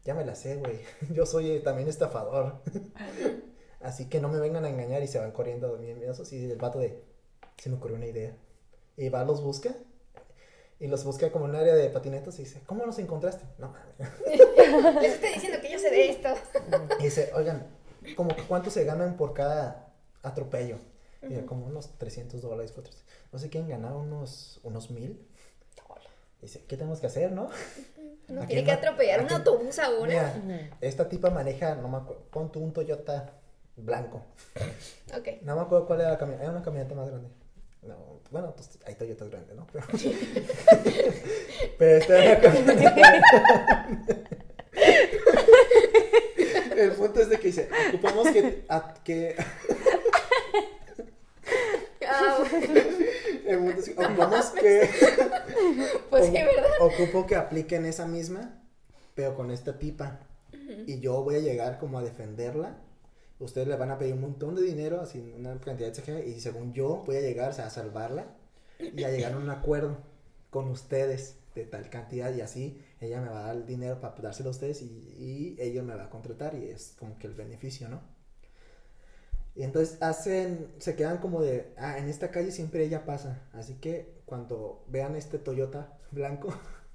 ya 0.04 0.14
me 0.14 0.26
la 0.26 0.36
sé, 0.36 0.58
güey. 0.58 0.80
Yo 1.14 1.26
soy 1.26 1.60
también 1.60 1.88
estafador. 1.88 2.62
Así 3.82 4.10
que 4.10 4.22
no 4.22 4.30
me 4.30 4.40
vengan 4.40 4.66
a 4.66 4.70
engañar 4.70 5.02
y 5.02 5.08
se 5.08 5.20
van 5.20 5.32
corriendo 5.32 5.78
bien 5.78 5.98
miedosos. 5.98 6.32
Y 6.34 6.52
el 6.52 6.58
vato 6.58 6.80
de, 6.80 7.04
se 7.58 7.70
me 7.70 7.78
ocurrió 7.78 7.98
una 7.98 8.08
idea. 8.08 8.36
Y 8.98 9.10
va, 9.10 9.24
los 9.24 9.42
busca 9.42 9.76
y 10.82 10.88
los 10.88 11.04
busca 11.04 11.32
como 11.32 11.46
en 11.46 11.52
un 11.52 11.58
área 11.58 11.76
de 11.76 11.90
patinetos 11.92 12.40
y 12.40 12.44
dice, 12.44 12.64
¿cómo 12.66 12.84
los 12.88 12.98
encontraste? 12.98 13.46
No 13.60 13.72
mames. 13.72 14.96
Les 15.02 15.14
estoy 15.14 15.34
diciendo 15.36 15.60
que 15.62 15.72
yo 15.72 15.78
sé 15.78 15.92
de 15.92 16.10
esto. 16.10 16.30
Y 17.00 17.04
dice, 17.04 17.32
oigan, 17.36 17.68
como 18.16 18.36
cuánto 18.48 18.72
se 18.72 18.84
ganan 18.84 19.16
por 19.16 19.34
cada 19.34 19.94
atropello. 20.24 20.78
Y 21.22 21.36
como 21.42 21.68
unos 21.68 22.00
300 22.00 22.42
dólares. 22.42 22.74
No 23.32 23.38
sé 23.38 23.50
quién 23.52 23.70
ganar 23.70 23.94
unos, 23.94 24.60
unos 24.64 24.90
mil. 24.90 25.24
Dice, 26.42 26.66
¿qué 26.68 26.76
tenemos 26.78 27.00
que 27.00 27.06
hacer, 27.06 27.32
no? 27.32 27.50
No 28.28 28.48
tiene 28.48 28.64
que 28.64 28.72
atropellar 28.72 29.24
un 29.24 29.32
autobús 29.32 29.78
ahora. 29.80 30.34
esta 30.80 31.10
tipa 31.10 31.30
maneja, 31.30 31.76
no 31.76 31.90
me 31.90 31.98
acuerdo, 31.98 32.24
pon 32.32 32.52
tú 32.52 32.60
un 32.60 32.74
Toyota 32.74 33.34
blanco. 33.76 34.24
Ok. 35.18 35.42
No 35.42 35.56
me 35.56 35.62
acuerdo 35.62 35.88
cuál 35.88 36.02
era 36.02 36.12
la 36.12 36.18
camioneta, 36.18 36.44
era 36.44 36.54
una 36.54 36.64
camioneta 36.64 36.96
más 36.96 37.10
grande. 37.10 37.30
No, 37.82 38.22
bueno, 38.30 38.54
pues 38.56 38.78
hay 38.86 38.96
Toyotas 38.96 39.30
grandes, 39.30 39.56
¿no? 39.56 39.66
Pero, 39.72 39.86
pero 41.78 41.98
esta 41.98 42.18
El 46.78 46.92
punto 46.94 47.20
es 47.22 47.30
de 47.30 47.40
que 47.40 47.48
dice, 47.48 47.70
ocupamos 47.90 48.28
que... 48.32 48.66
que... 49.04 49.36
Ah, 52.14 52.44
que 53.46 54.04
ocupamos 54.04 54.50
que... 54.62 54.90
Pues 56.10 56.26
sí, 56.26 56.32
¿verdad? 56.32 56.72
Ocupo 56.82 57.26
que 57.26 57.36
apliquen 57.36 57.86
esa 57.86 58.06
misma, 58.06 58.62
pero 59.16 59.36
con 59.36 59.52
esta 59.52 59.78
tipa. 59.78 60.20
Y 60.86 61.00
yo 61.00 61.22
voy 61.24 61.36
a 61.36 61.40
llegar 61.40 61.80
como 61.80 62.00
a 62.00 62.04
defenderla 62.04 62.78
ustedes 63.44 63.68
le 63.68 63.76
van 63.76 63.92
a 63.92 63.98
pedir 63.98 64.14
un 64.14 64.22
montón 64.22 64.56
de 64.56 64.62
dinero, 64.62 65.02
así 65.02 65.20
una 65.20 65.60
cantidad 65.60 65.90
exagerada, 65.90 66.24
y 66.24 66.40
según 66.40 66.74
yo 66.74 67.04
voy 67.06 67.18
a 67.18 67.22
llegar 67.22 67.50
a 67.50 67.70
salvarla 67.70 68.28
y 68.80 69.04
a 69.04 69.10
llegar 69.10 69.34
a 69.34 69.38
un 69.38 69.50
acuerdo 69.50 69.98
con 70.50 70.70
ustedes 70.70 71.38
de 71.56 71.66
tal 71.66 71.90
cantidad 71.90 72.34
y 72.34 72.42
así 72.42 72.82
ella 73.00 73.22
me 73.22 73.30
va 73.30 73.44
a 73.44 73.48
dar 73.48 73.56
el 73.58 73.66
dinero 73.66 74.00
para 74.00 74.16
dárselo 74.16 74.50
a 74.50 74.52
ustedes 74.52 74.82
y, 74.82 75.16
y 75.18 75.56
ellos 75.60 75.84
me 75.84 75.96
va 75.96 76.04
a 76.04 76.10
contratar 76.10 76.56
y 76.56 76.70
es 76.70 76.96
como 76.98 77.18
que 77.18 77.28
el 77.28 77.34
beneficio, 77.34 77.90
¿no? 77.90 78.02
Y 79.56 79.64
entonces 79.64 80.02
hacen, 80.02 80.74
se 80.80 80.96
quedan 80.96 81.18
como 81.18 81.42
de, 81.42 81.74
ah, 81.78 81.98
en 81.98 82.08
esta 82.08 82.32
calle 82.32 82.52
siempre 82.52 82.86
ella 82.86 83.06
pasa, 83.06 83.42
así 83.54 83.76
que 83.76 84.22
cuando 84.26 84.86
vean 84.88 85.16
este 85.16 85.40
Toyota 85.40 85.98
blanco, 86.12 86.54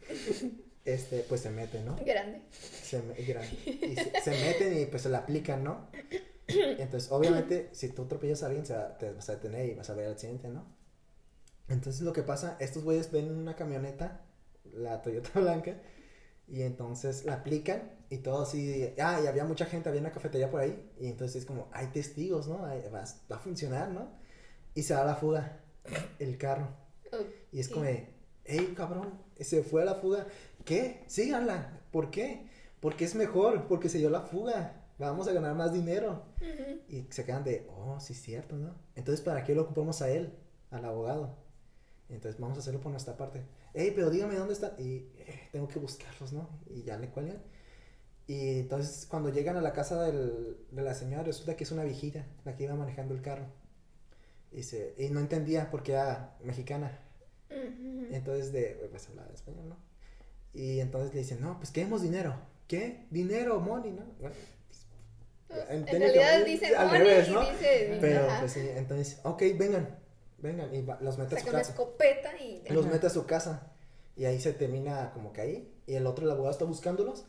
este, 0.85 1.21
pues 1.29 1.43
se 1.43 1.51
meten, 1.51 1.85
¿no? 1.85 1.97
Grande. 1.97 2.43
Se, 2.51 3.03
grande. 3.27 3.51
Y 3.67 3.95
se, 3.95 4.21
se, 4.23 4.31
meten 4.31 4.81
y 4.81 4.87
pues 4.87 5.03
se 5.03 5.11
la 5.11 5.19
aplican, 5.19 5.65
¿no? 5.65 5.89
Entonces, 6.49 7.11
obviamente, 7.11 7.69
si 7.73 7.89
tú 7.89 8.05
atropellas 8.05 8.43
a 8.43 8.47
alguien, 8.47 8.65
te 8.65 9.13
vas 9.13 9.29
a 9.29 9.33
detener 9.33 9.69
y 9.69 9.75
vas 9.75 9.91
a 9.91 9.95
ver 9.95 10.07
el 10.07 10.13
accidente, 10.13 10.49
¿no? 10.49 10.65
Entonces, 11.69 12.03
lo 12.03 12.13
que 12.13 12.23
pasa, 12.23 12.57
estos 12.61 12.85
güeyes 12.85 13.11
ven 13.11 13.31
una 13.31 13.57
camioneta, 13.57 14.25
la 14.73 15.03
Toyota 15.03 15.31
blanca, 15.41 15.77
y 16.49 16.63
entonces 16.63 17.25
la 17.25 17.35
aplican 17.35 17.93
y 18.09 18.19
todo 18.19 18.43
así, 18.43 18.93
ah, 19.01 19.21
y 19.23 19.27
había 19.27 19.45
mucha 19.45 19.67
gente, 19.67 19.89
había 19.89 20.01
una 20.01 20.13
cafetería 20.13 20.51
por 20.51 20.61
ahí, 20.61 20.91
y 21.01 21.09
entonces 21.09 21.43
es 21.43 21.47
como, 21.47 21.69
hay 21.73 21.89
testigos, 21.89 22.47
¿no? 22.47 22.63
va, 22.63 23.03
a 23.03 23.39
funcionar, 23.39 23.91
¿no? 23.91 24.09
Y 24.75 24.83
se 24.83 24.95
da 24.95 25.05
la 25.05 25.17
fuga, 25.17 25.61
el 26.19 26.39
carro. 26.39 26.69
y 27.53 27.61
es 27.61 27.69
como, 27.69 27.87
hey, 28.45 28.75
cabrón, 28.77 29.21
se 29.41 29.63
fue 29.63 29.83
a 29.83 29.87
la 29.87 29.95
fuga. 29.97 30.27
¿Qué? 30.65 31.05
Síganla. 31.07 31.81
¿Por 31.91 32.11
qué? 32.11 32.49
Porque 32.81 33.05
es 33.05 33.15
mejor, 33.15 33.67
porque 33.69 33.89
se 33.89 33.99
dio 33.99 34.11
la 34.11 34.21
fuga 34.21 34.87
vamos 34.99 35.29
a 35.29 35.33
ganar 35.33 35.55
más 35.55 35.73
dinero. 35.73 36.23
Y 36.89 37.07
se 37.11 37.25
quedan 37.25 37.45
de, 37.45 37.69
oh, 37.71 37.99
sí 38.01 38.13
es 38.13 38.23
cierto, 38.23 38.57
¿no? 38.57 38.75
Entonces, 38.95 39.25
¿para 39.25 39.45
qué 39.45 39.55
lo 39.55 39.63
ocupamos 39.63 40.03
a 40.03 40.11
él, 40.11 40.33
al 40.71 40.85
abogado? 40.85 41.37
Entonces, 42.09 42.41
vamos 42.41 42.57
a 42.57 42.61
hacerlo 42.61 42.81
por 42.81 42.93
nuestra 42.93 43.17
parte. 43.17 43.45
Hey, 43.79 43.93
pero 43.95 44.09
dígame 44.09 44.37
dónde 44.37 44.55
están. 44.55 44.73
Y 44.79 45.11
eh, 45.19 45.49
tengo 45.53 45.69
que 45.69 45.79
buscarlos, 45.79 46.33
¿no? 46.33 46.49
Y 46.71 46.83
ya 46.83 46.97
le 46.97 47.11
cuelgan. 47.11 47.43
Y 48.27 48.61
entonces, 48.61 49.05
cuando 49.05 49.29
llegan 49.29 49.59
a 49.59 49.61
la 49.61 49.75
casa 49.75 50.03
del, 50.03 50.57
de 50.71 50.83
la 50.83 50.95
señora, 50.95 51.23
resulta 51.23 51.57
que 51.57 51.65
es 51.65 51.71
una 51.73 51.85
viejita 51.85 52.27
la 52.47 52.57
que 52.57 52.65
iba 52.65 52.75
manejando 52.75 53.13
el 53.13 53.21
carro. 53.21 53.45
Y, 54.51 54.63
se, 54.63 54.95
y 54.97 55.11
no 55.11 55.21
entendía 55.21 55.71
porque 55.71 55.93
era 55.93 56.39
mexicana. 56.43 56.99
Entonces, 57.51 58.51
de, 58.51 58.89
pues 58.91 59.09
hablaba 59.11 59.29
español, 59.35 59.69
¿no? 59.69 59.77
Y 60.55 60.81
entonces 60.81 61.13
le 61.13 61.21
dicen, 61.21 61.43
no, 61.43 61.59
pues 61.59 61.71
queremos 61.71 62.01
dinero. 62.01 62.35
¿Qué? 62.67 63.07
Dinero, 63.11 63.61
money, 63.61 63.93
¿no? 63.93 64.05
Bueno, 64.19 64.35
en, 65.69 65.87
realidad 65.87 66.45
dice 66.47 66.75
al 66.75 66.91
revés, 66.91 67.29
¿no? 67.29 67.41
Dice, 67.41 67.99
Pero 68.01 68.27
pues 68.41 68.53
sí, 68.53 68.67
entonces, 68.75 69.21
ok, 69.23 69.43
vengan, 69.57 69.99
vengan, 70.39 70.75
y 70.75 70.83
los 71.01 71.19
mete 71.19 71.37
a 71.37 71.41
su 71.41 71.47
casa. 71.47 71.61
escopeta 71.61 72.37
y... 72.39 72.63
Los 72.71 72.87
mete 72.87 73.07
a 73.07 73.11
su 73.11 73.27
casa, 73.27 73.73
y 74.17 74.25
ahí 74.25 74.41
se 74.41 74.53
termina 74.53 75.13
como 75.13 75.33
que 75.33 75.41
ahí, 75.41 75.83
y 75.87 75.95
el 75.95 76.07
otro, 76.07 76.25
el 76.25 76.31
abogado 76.31 76.53
está 76.53 76.65
buscándolos, 76.65 77.27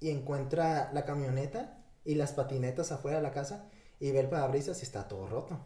y 0.00 0.10
encuentra 0.10 0.92
la 0.92 1.04
camioneta 1.04 1.84
y 2.04 2.14
las 2.14 2.32
patinetas 2.32 2.92
afuera 2.92 3.18
de 3.18 3.22
la 3.22 3.32
casa, 3.32 3.68
y 4.00 4.12
ve 4.12 4.20
el 4.20 4.28
parabrisas 4.28 4.80
y 4.80 4.84
está 4.84 5.08
todo 5.08 5.26
roto. 5.26 5.58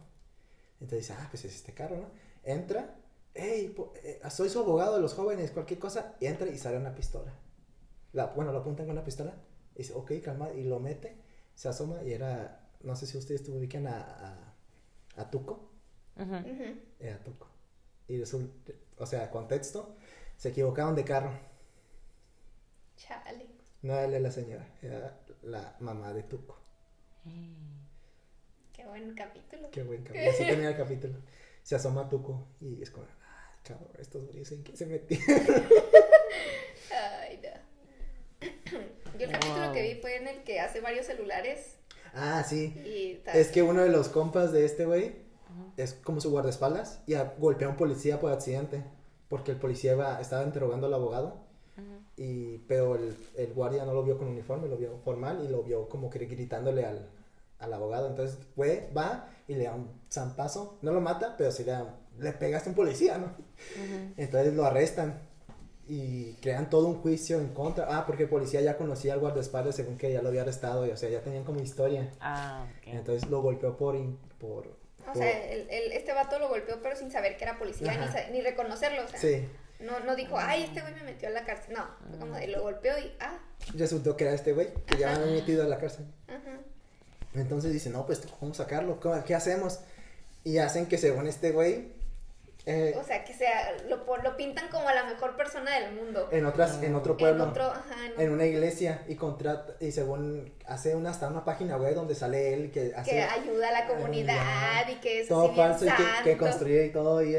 Entonces 0.80 1.09
dice, 1.09 1.14
ah, 1.18 1.28
pues 1.30 1.45
es 1.45 1.55
este 1.55 1.74
carro, 1.74 1.97
¿no? 1.97 2.11
Entra, 2.43 2.97
hey, 3.34 3.74
eh, 4.03 4.20
soy 4.30 4.49
su 4.49 4.61
abogado 4.61 4.97
de 4.97 5.03
los 5.03 5.14
jóvenes, 5.14 5.51
cualquier 5.51 5.78
cosa, 5.78 6.16
y 6.18 6.26
entra 6.26 6.49
y 6.49 6.59
sale 6.59 6.78
una 6.78 6.95
pistola. 6.95 7.32
La, 8.12 8.26
bueno, 8.26 8.53
lo 8.53 8.59
apuntan 8.59 8.86
con 8.86 8.93
una 8.97 9.05
pistola, 9.05 9.34
y 9.74 9.78
dice, 9.78 9.95
ok, 9.95 10.12
calma, 10.22 10.51
y 10.53 10.64
lo 10.64 10.80
mete, 10.80 11.16
se 11.55 11.68
asoma, 11.68 12.03
y 12.03 12.12
era, 12.12 12.68
no 12.82 12.97
sé 12.97 13.07
si 13.07 13.18
ustedes 13.18 13.49
ubican 13.49 13.86
a, 13.86 14.01
a, 14.01 14.55
a 15.22 15.30
Tuco. 15.30 15.72
Era 16.17 17.19
Tuco. 17.25 17.49
Y 18.09 18.19
resulta, 18.19 18.73
o 18.99 19.07
sea, 19.07 19.31
contexto, 19.31 19.97
se 20.37 20.51
equivocaron 20.51 20.95
de 20.95 21.05
carro. 21.05 21.33
Chale. 22.97 23.47
No 23.83 23.99
era 23.99 24.19
la 24.19 24.31
señora, 24.31 24.67
era 24.83 25.19
la 25.43 25.77
mamá 25.81 26.13
de 26.13 26.23
Tuco. 26.23 26.59
Qué 28.73 28.85
buen 28.87 29.15
capítulo. 29.15 29.71
Qué 29.71 29.83
buen 29.83 30.03
capítulo. 30.03 30.31
Así 30.31 30.45
termina 30.45 30.71
el 30.71 30.77
capítulo. 30.77 31.15
Se 31.63 31.75
asoma 31.75 32.09
Tuco 32.09 32.49
y 32.61 32.83
es 32.83 32.91
como, 32.91 33.07
ah, 33.07 33.57
cabrón, 33.63 33.91
estos 33.99 34.25
güeyes 34.27 34.53
en 34.53 34.65
qué 34.65 34.77
se 34.77 34.87
metieron. 34.87 35.27
Ay, 37.21 37.41
no. 37.43 39.19
Yo 39.19 39.27
el 39.27 39.33
capítulo 39.33 39.73
que 39.73 39.83
vi 39.83 40.01
fue 40.01 40.17
en 40.17 40.29
el 40.29 40.43
que 40.43 40.61
hace 40.61 40.81
varios 40.81 41.07
celulares. 41.07 41.77
Ah, 42.15 42.45
sí. 42.47 43.23
es 43.33 43.49
que 43.49 43.63
uno 43.63 43.83
de 43.83 43.89
los 43.89 44.09
compas 44.09 44.53
de 44.53 44.65
este 44.65 44.85
güey 44.85 45.22
es 45.76 45.94
como 45.94 46.20
su 46.20 46.30
guardaespaldas 46.30 47.03
y 47.07 47.14
golpea 47.38 47.68
a 47.68 47.70
un 47.70 47.76
policía 47.76 48.20
por 48.20 48.32
accidente. 48.32 48.84
Porque 49.28 49.50
el 49.53 49.59
policía 49.59 50.20
estaba 50.20 50.44
interrogando 50.44 50.86
al 50.86 50.94
abogado. 50.94 51.36
y, 52.16 52.59
pero 52.68 52.96
el, 52.96 53.16
el, 53.36 53.53
guardia 53.55 53.84
no 53.86 53.94
lo 53.94 54.03
vio 54.03 54.18
con 54.18 54.28
uniforme, 54.28 54.68
lo 54.68 54.76
vio 54.76 54.98
formal 55.05 55.42
y 55.42 55.48
lo 55.48 55.62
vio 55.62 55.88
como 55.88 56.11
que 56.11 56.18
gritándole 56.18 56.84
al, 56.84 57.09
al 57.59 57.72
abogado. 57.72 58.09
Entonces 58.09 58.38
fue, 58.55 58.90
va 58.96 59.28
y 59.48 59.55
le 59.55 59.64
da 59.64 59.74
un 59.74 59.88
zampazo. 60.11 60.78
No 60.82 60.92
lo 60.92 61.00
mata, 61.00 61.34
pero 61.38 61.50
sí 61.50 61.64
le, 61.64 61.74
le 62.18 62.32
pegaste 62.32 62.68
a 62.68 62.72
un 62.72 62.76
policía, 62.76 63.18
¿no? 63.18 63.28
Entonces 64.16 64.55
lo 64.55 64.64
arrestan 64.66 65.20
y 65.88 66.34
crean 66.34 66.70
todo 66.70 66.88
un 66.88 66.96
juicio 66.96 67.38
en 67.38 67.48
contra. 67.48 67.86
Ah, 67.88 68.07
porque 68.07 68.24
el 68.24 68.28
policía 68.28 68.61
ya 68.61 68.76
conocía 68.76 69.14
al 69.14 69.20
guardaespaldas 69.20 69.76
según 69.76 69.96
que 69.96 70.12
ya 70.12 70.22
lo 70.22 70.28
había 70.28 70.42
arrestado 70.42 70.86
y, 70.86 70.90
o 70.90 70.96
sea, 70.96 71.09
ya 71.09 71.22
tenían 71.22 71.44
como 71.44 71.61
historia. 71.61 72.11
Ah, 72.20 72.66
Entonces 72.84 73.28
lo 73.30 73.40
golpeó 73.42 73.76
por, 73.76 73.96
por 74.38 74.82
o 75.11 75.14
sea, 75.14 75.53
el, 75.53 75.68
el, 75.70 75.92
este 75.92 76.12
vato 76.12 76.38
lo 76.38 76.48
golpeó, 76.48 76.80
pero 76.82 76.96
sin 76.96 77.11
saber 77.11 77.36
que 77.36 77.44
era 77.44 77.59
policía, 77.59 77.92
ni, 78.30 78.38
ni, 78.38 78.40
reconocerlo. 78.42 79.05
O 79.05 79.09
sea, 79.09 79.18
sí. 79.18 79.48
no, 79.80 80.00
no 80.00 80.14
dijo, 80.14 80.38
ay, 80.38 80.64
este 80.64 80.80
güey 80.80 80.94
me 80.94 81.03
metió 81.03 81.28
a 81.28 81.32
la 81.32 81.44
cárcel. 81.44 81.74
No, 81.74 81.86
fue 82.09 82.18
como 82.18 82.34
de 82.34 82.48
lo 82.48 82.62
golpeó 82.62 82.98
y, 82.98 83.12
ah. 83.20 83.38
Resultó 83.74 84.16
que 84.16 84.24
era 84.24 84.34
este 84.34 84.53
güey, 84.53 84.72
que 84.86 84.98
ya 84.98 85.11
me 85.11 85.22
había 85.22 85.34
metido 85.34 85.62
a 85.64 85.66
la 85.66 85.78
cárcel. 85.78 86.07
Ajá. 86.28 86.61
Entonces 87.34 87.72
dice, 87.72 87.90
no, 87.90 88.07
pues 88.07 88.20
a 88.20 88.55
sacarlo, 88.55 89.00
¿qué 89.24 89.34
hacemos? 89.34 89.80
Y 90.44 90.59
hacen 90.59 90.86
que 90.86 90.98
según 90.98 91.26
este 91.26 91.53
güey... 91.53 92.01
Eh, 92.65 92.95
o 92.97 93.03
sea, 93.03 93.25
que 93.25 93.35
sea, 93.35 93.75
lo, 93.89 94.05
lo 94.19 94.37
pintan 94.37 94.69
como 94.69 94.89
la 94.89 95.05
mejor 95.05 95.37
persona 95.37 95.79
del 95.81 95.95
mundo. 95.95 96.29
En 96.31 96.47
otras, 96.47 96.81
en 96.81 96.95
otro 96.95 97.17
pueblo. 97.17 97.45
En, 97.45 97.51
otro, 97.51 97.65
ajá, 97.65 97.97
en, 98.17 98.31
una 98.31 98.47
iglesia 98.47 99.03
y 99.09 99.17
contrata, 99.17 99.75
y 99.81 99.91
según 99.91 100.55
hace 100.67 100.95
una, 100.95 101.11
hasta 101.11 101.27
una 101.27 101.45
página 101.45 101.77
web 101.77 101.95
donde 101.95 102.15
sale 102.15 102.55
él 102.55 102.71
que 102.71 102.93
hace... 102.95 103.11
Que 103.11 103.23
ayuda 103.23 103.69
a 103.69 103.73
la 103.73 103.87
comunidad 103.89 104.89
y 104.89 104.95
que 104.97 105.23
es 105.23 105.29
Todo 105.29 105.53
falso 105.55 105.87
y 105.87 105.89
que, 105.89 106.31
que, 106.31 106.37
construye 106.37 106.87
y 106.87 106.91
todo 106.91 107.25
y, 107.25 107.37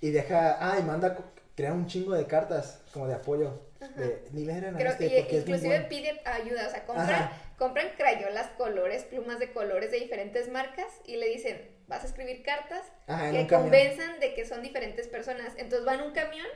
y, 0.00 0.10
deja, 0.10 0.58
ah, 0.60 0.78
y 0.78 0.82
manda, 0.82 1.16
crea 1.56 1.72
un 1.72 1.86
chingo 1.86 2.12
de 2.12 2.26
cartas 2.26 2.80
como 2.92 3.06
de 3.08 3.14
apoyo. 3.14 3.58
De, 3.96 4.22
ni 4.32 4.44
Creo, 4.44 4.92
este, 4.92 5.36
inclusive 5.38 5.80
pide 5.88 6.20
ayuda, 6.26 6.66
o 6.68 6.70
sea, 6.70 6.84
compra 6.84 7.32
compran 7.60 7.88
crayolas, 7.94 8.48
colores, 8.56 9.04
plumas 9.04 9.38
de 9.38 9.52
colores 9.52 9.90
de 9.90 10.00
diferentes 10.00 10.50
marcas 10.50 10.86
y 11.04 11.16
le 11.16 11.28
dicen, 11.28 11.60
vas 11.90 12.04
a 12.04 12.06
escribir 12.06 12.42
cartas 12.42 12.84
que 13.06 13.46
convenzan 13.48 14.20
de 14.20 14.32
que 14.32 14.46
son 14.46 14.62
diferentes 14.62 15.08
personas. 15.08 15.52
Entonces 15.56 15.84
van 15.84 16.00
a 16.00 16.04
un 16.04 16.12
camión 16.12 16.46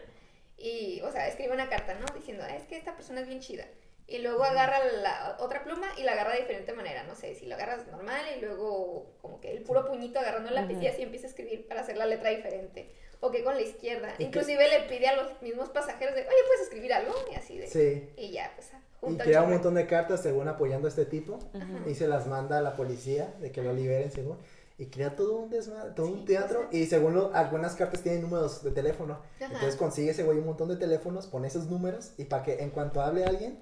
y, 0.57 1.01
o 1.03 1.11
sea, 1.11 1.26
escribe 1.28 1.53
una 1.53 1.68
carta, 1.68 1.95
¿no? 1.95 2.07
Diciendo, 2.14 2.45
es 2.47 2.62
que 2.64 2.76
esta 2.76 2.95
persona 2.95 3.20
es 3.20 3.26
bien 3.26 3.41
chida. 3.41 3.66
Y 4.07 4.18
luego 4.18 4.45
agarra 4.45 4.78
la 5.03 5.37
otra 5.41 5.64
pluma 5.64 5.89
y 5.97 6.03
la 6.03 6.12
agarra 6.12 6.35
de 6.35 6.41
diferente 6.41 6.72
manera. 6.72 7.03
No 7.05 7.16
sé, 7.16 7.35
si 7.35 7.47
la 7.47 7.57
agarras 7.57 7.87
normal 7.89 8.22
y 8.37 8.41
luego 8.41 9.16
como 9.20 9.41
que 9.41 9.51
el 9.51 9.62
puro 9.62 9.87
puñito 9.87 10.20
agarrando 10.20 10.51
el 10.51 10.55
lápiz 10.55 10.78
y 10.80 10.87
así 10.87 11.03
empieza 11.03 11.26
a 11.26 11.30
escribir 11.30 11.66
para 11.66 11.80
hacer 11.80 11.97
la 11.97 12.07
letra 12.07 12.30
diferente. 12.30 12.93
O 13.20 13.30
que 13.30 13.43
con 13.43 13.55
la 13.55 13.62
izquierda. 13.62 14.14
Inclusive 14.18 14.68
le 14.68 14.80
pide 14.82 15.09
a 15.09 15.16
los 15.16 15.43
mismos 15.43 15.70
pasajeros 15.70 16.14
de, 16.14 16.20
oye, 16.20 16.37
¿puedes 16.47 16.62
escribir 16.62 16.93
algo? 16.93 17.14
Y 17.32 17.35
así 17.35 17.59
de... 17.59 17.66
Sí. 17.66 18.11
Y 18.16 18.30
ya, 18.30 18.53
pues 18.55 18.70
y 19.07 19.16
crea 19.16 19.43
un 19.43 19.51
montón 19.51 19.74
de 19.74 19.87
cartas 19.87 20.22
según 20.22 20.49
apoyando 20.49 20.87
a 20.87 20.91
este 20.91 21.05
tipo 21.05 21.39
y 21.87 21.95
se 21.95 22.09
las 22.09 22.26
manda 22.26 22.59
a 22.59 22.62
la 22.62 22.74
policía 22.76 23.35
de 23.41 23.51
que 23.53 23.62
lo 23.62 23.72
liberen 23.72 24.11
según 24.11 24.39
y 24.77 24.87
crea 24.87 25.14
todo 25.14 25.37
un 25.37 25.51
desmadre, 25.51 25.93
todo 25.93 26.07
un 26.07 26.25
teatro 26.25 26.68
y 26.72 26.87
según 26.87 27.31
algunas 27.33 27.77
cartas 27.77 28.03
tienen 28.03 28.22
números 28.22 28.62
de 28.64 28.72
teléfono. 28.72 29.20
Entonces 29.39 29.77
consigue 29.77 30.11
ese 30.11 30.25
güey 30.25 30.39
un 30.39 30.47
montón 30.47 30.68
de 30.68 30.77
teléfonos 30.77 31.27
pone 31.27 31.49
esos 31.49 31.66
números 31.66 32.12
y 32.18 32.25
para 32.25 32.43
que 32.43 32.62
en 32.62 32.70
cuanto 32.70 33.01
hable 33.01 33.25
alguien 33.25 33.59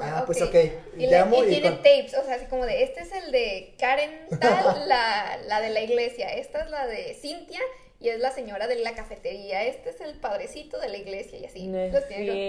ah 0.00 0.22
pues 0.24 0.40
ok 0.40 0.54
y, 0.96 1.04
y, 1.04 1.08
tiene 1.08 1.70
tapes 1.70 2.14
o 2.14 2.24
sea 2.24 2.36
así 2.36 2.46
como 2.46 2.64
de 2.64 2.82
este 2.82 3.02
es 3.02 3.12
el 3.12 3.30
de 3.30 3.74
Karen 3.78 4.10
tal 4.40 4.88
la, 4.88 5.38
la 5.46 5.60
de 5.60 5.68
la 5.68 5.82
iglesia 5.82 6.32
esta 6.32 6.62
es 6.62 6.70
la 6.70 6.86
de 6.86 7.14
Cintia 7.14 7.60
y 8.00 8.08
es 8.10 8.20
la 8.20 8.30
señora 8.30 8.66
de 8.66 8.76
la 8.76 8.94
cafetería, 8.94 9.64
este 9.64 9.88
es 9.88 10.00
el 10.02 10.14
padrecito 10.16 10.78
de 10.78 10.90
la 10.90 10.98
iglesia 10.98 11.38
y 11.38 11.46
así. 11.46 11.66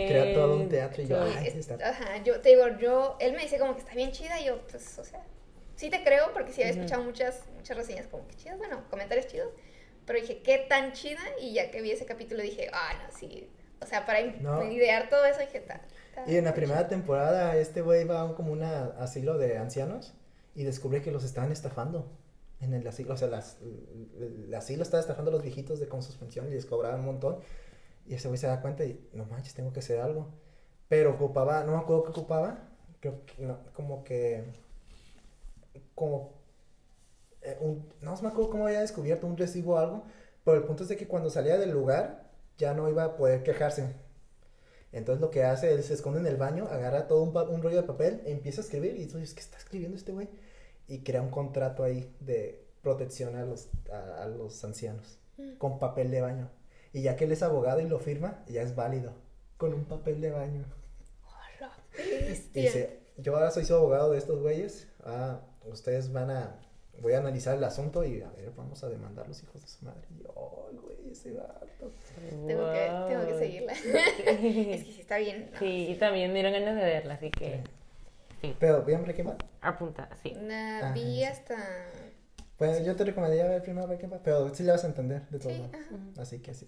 Crea 0.07 0.33
todo 0.33 0.57
un 0.57 0.67
teatro 0.67 1.01
y 1.01 1.07
yo, 1.07 1.17
Ajá, 1.81 2.21
yo 2.23 2.41
te 2.41 2.49
digo, 2.49 2.67
yo, 2.79 3.15
él 3.21 3.31
me 3.33 3.43
dice 3.43 3.57
como 3.57 3.73
que 3.73 3.79
está 3.79 3.93
bien 3.93 4.11
chida 4.11 4.41
y 4.41 4.45
yo, 4.45 4.59
pues, 4.69 4.99
o 4.99 5.05
sea, 5.05 5.23
sí 5.77 5.89
te 5.89 6.03
creo 6.03 6.33
porque 6.33 6.51
sí 6.51 6.61
había 6.61 6.73
escuchado 6.73 7.03
muchas, 7.03 7.43
muchas 7.55 7.77
reseñas 7.77 8.07
como 8.07 8.27
que 8.27 8.35
chidas, 8.35 8.57
bueno, 8.57 8.83
comentarios 8.89 9.27
chidos, 9.27 9.53
pero 10.05 10.19
dije, 10.19 10.41
¿qué 10.41 10.65
tan 10.67 10.91
chida? 10.91 11.21
Y 11.39 11.53
ya 11.53 11.71
que 11.71 11.81
vi 11.81 11.91
ese 11.91 12.05
capítulo 12.05 12.41
dije, 12.41 12.69
ah, 12.73 12.93
no, 13.01 13.17
sí, 13.17 13.49
o 13.79 13.85
sea, 13.85 14.05
para 14.05 14.19
idear 14.19 15.09
todo 15.09 15.25
eso 15.25 15.39
dije, 15.39 15.61
tal. 15.61 15.79
Y 16.25 16.35
en 16.35 16.45
la 16.45 16.53
primera 16.55 16.87
temporada 16.87 17.55
este 17.55 17.81
güey 17.81 18.03
va 18.03 18.23
a 18.23 18.35
como 18.35 18.51
un 18.51 18.63
asilo 18.63 19.37
de 19.37 19.57
ancianos 19.57 20.13
y 20.55 20.63
descubre 20.63 21.01
que 21.01 21.11
los 21.11 21.23
estaban 21.23 21.51
estafando 21.51 22.11
en 22.59 22.73
el 22.73 22.87
asilo, 22.87 23.13
o 23.13 23.17
sea, 23.17 23.27
las, 23.27 23.57
el 24.19 24.51
asilo 24.55 24.81
estaba 24.81 24.99
estafando 24.99 25.29
a 25.29 25.33
los 25.33 25.43
viejitos 25.43 25.79
de 25.79 25.87
con 25.87 26.01
suspensión 26.01 26.47
y 26.47 26.55
les 26.55 26.65
cobraban 26.65 27.01
un 27.01 27.05
montón. 27.05 27.39
Y 28.07 28.15
ese 28.15 28.27
güey 28.29 28.39
se 28.39 28.47
da 28.47 28.61
cuenta 28.61 28.83
y, 28.83 29.07
no 29.13 29.25
manches, 29.25 29.53
tengo 29.53 29.71
que 29.71 29.79
hacer 29.79 29.99
algo. 29.99 30.33
Pero 30.87 31.11
ocupaba, 31.11 31.63
no 31.63 31.73
me 31.73 31.77
acuerdo 31.77 32.05
qué 32.05 32.09
ocupaba, 32.09 32.69
creo 32.99 33.25
que, 33.25 33.45
no, 33.45 33.59
como 33.73 34.03
que, 34.03 34.45
como, 35.97 36.31
eh, 37.41 37.57
un, 37.59 37.91
no 38.01 38.15
me 38.21 38.27
acuerdo 38.29 38.51
cómo 38.51 38.67
había 38.67 38.81
descubierto 38.81 39.27
un 39.27 39.35
recibo 39.35 39.73
o 39.73 39.77
algo, 39.79 40.03
pero 40.45 40.57
el 40.57 40.63
punto 40.63 40.83
es 40.83 40.89
de 40.89 40.97
que 40.97 41.07
cuando 41.07 41.29
salía 41.29 41.57
del 41.57 41.71
lugar 41.71 42.29
ya 42.57 42.73
no 42.73 42.87
iba 42.87 43.03
a 43.03 43.17
poder 43.17 43.43
quejarse. 43.43 43.95
Entonces 44.91 45.21
lo 45.21 45.31
que 45.31 45.43
hace, 45.43 45.73
él 45.73 45.83
se 45.83 45.95
esconde 45.95 46.19
en 46.19 46.27
el 46.27 46.37
baño, 46.37 46.67
agarra 46.69 47.07
todo 47.07 47.23
un, 47.23 47.35
un 47.35 47.61
rollo 47.61 47.81
de 47.81 47.87
papel 47.87 48.21
empieza 48.25 48.61
a 48.61 48.63
escribir 48.63 48.95
y 48.95 49.07
tú 49.07 49.17
dices, 49.17 49.33
¿qué 49.33 49.41
está 49.41 49.57
escribiendo 49.57 49.97
este 49.97 50.11
güey? 50.13 50.29
y 50.87 50.99
crea 50.99 51.21
un 51.21 51.29
contrato 51.29 51.83
ahí 51.83 52.15
de 52.19 52.65
protección 52.81 53.35
a 53.35 53.43
los, 53.43 53.69
a, 53.91 54.25
los 54.27 54.63
ancianos 54.63 55.19
mm. 55.37 55.57
con 55.57 55.79
papel 55.79 56.11
de 56.11 56.21
baño. 56.21 56.49
Y 56.93 57.01
ya 57.01 57.15
que 57.15 57.25
él 57.25 57.31
es 57.31 57.43
abogado 57.43 57.81
y 57.81 57.87
lo 57.87 57.99
firma, 57.99 58.43
ya 58.47 58.61
es 58.61 58.75
válido 58.75 59.13
con 59.57 59.73
un 59.73 59.85
papel 59.85 60.21
de 60.21 60.31
baño. 60.31 60.65
Dice, 62.53 62.99
yo 63.17 63.35
ahora 63.35 63.51
soy 63.51 63.65
su 63.65 63.75
abogado 63.75 64.11
de 64.11 64.19
estos 64.19 64.39
güeyes. 64.41 64.87
Ah, 65.03 65.41
ustedes 65.71 66.11
van 66.11 66.31
a, 66.31 66.59
voy 67.01 67.13
a 67.13 67.19
analizar 67.19 67.57
el 67.57 67.63
asunto 67.63 68.03
y 68.03 68.21
a 68.21 68.29
ver, 68.29 68.51
vamos 68.55 68.83
a 68.83 68.89
demandar 68.89 69.25
a 69.25 69.27
los 69.27 69.41
hijos 69.43 69.61
de 69.61 69.67
su 69.67 69.85
madre. 69.85 70.01
Y 70.09 70.23
yo, 70.23 70.69
güey, 70.81 71.11
ese 71.11 71.33
vato. 71.33 71.91
Tengo, 72.45 72.71
que, 72.71 72.91
tengo 73.07 73.27
que 73.27 73.37
seguirla. 73.37 73.73
es 74.25 74.39
que 74.39 74.91
sí 74.93 74.97
está 75.01 75.17
bien. 75.17 75.51
Sí, 75.59 75.87
y 75.89 75.95
también 75.95 76.33
dieron 76.33 76.53
ganas 76.53 76.75
de 76.75 76.83
verla, 76.83 77.15
así 77.15 77.31
que... 77.31 77.63
Pero, 78.59 78.83
¿vieron 78.83 79.03
Breaking 79.03 79.25
Bad? 79.25 79.37
Apunta, 79.61 80.09
sí. 80.21 80.33
Nah, 80.33 80.93
vi 80.93 81.23
hasta... 81.23 81.57
Pues 82.57 82.83
yo 82.85 82.95
te 82.95 83.03
recomendaría 83.03 83.47
ver 83.47 83.61
primero 83.61 83.87
Breaking 83.87 84.09
Bad, 84.09 84.21
pero 84.23 84.53
sí 84.53 84.63
le 84.63 84.71
vas 84.71 84.83
a 84.83 84.87
entender 84.87 85.27
de 85.29 85.39
todo. 85.39 85.53
Sí, 85.53 85.71
Así 86.17 86.39
que 86.39 86.53
sí. 86.53 86.67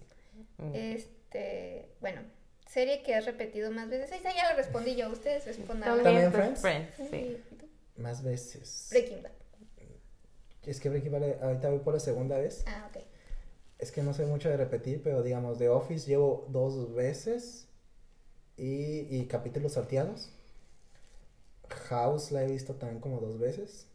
Este, 0.74 1.88
bueno, 2.00 2.20
serie 2.66 3.02
que 3.02 3.14
has 3.14 3.24
repetido 3.24 3.70
más 3.70 3.88
veces. 3.88 4.12
Esa 4.12 4.32
ya 4.34 4.44
la 4.44 4.54
respondí 4.54 4.94
yo, 4.94 5.10
ustedes 5.10 5.46
respondan. 5.46 6.02
¿También 6.02 6.32
Friends? 6.32 6.60
Friends, 6.60 6.96
sí. 7.10 7.38
Más 8.00 8.22
veces. 8.22 8.88
Breaking 8.90 9.22
Bad. 9.22 9.32
Es 10.64 10.80
que 10.80 10.88
Breaking 10.88 11.12
Bad 11.12 11.42
ahorita 11.42 11.70
voy 11.70 11.80
por 11.80 11.94
la 11.94 12.00
segunda 12.00 12.38
vez. 12.38 12.64
Ah, 12.66 12.88
ok. 12.90 13.02
Es 13.78 13.92
que 13.92 14.02
no 14.02 14.12
soy 14.12 14.26
mucho 14.26 14.48
de 14.48 14.56
repetir, 14.56 15.02
pero 15.02 15.22
digamos, 15.22 15.58
The 15.58 15.68
Office 15.68 16.06
llevo 16.06 16.46
dos 16.50 16.94
veces 16.94 17.68
y, 18.56 19.06
y 19.16 19.26
capítulos 19.26 19.72
salteados. 19.72 20.32
House 21.88 22.30
la 22.30 22.44
he 22.44 22.50
visto 22.50 22.74
también 22.74 23.00
como 23.00 23.20
dos 23.20 23.38
veces. 23.38 23.86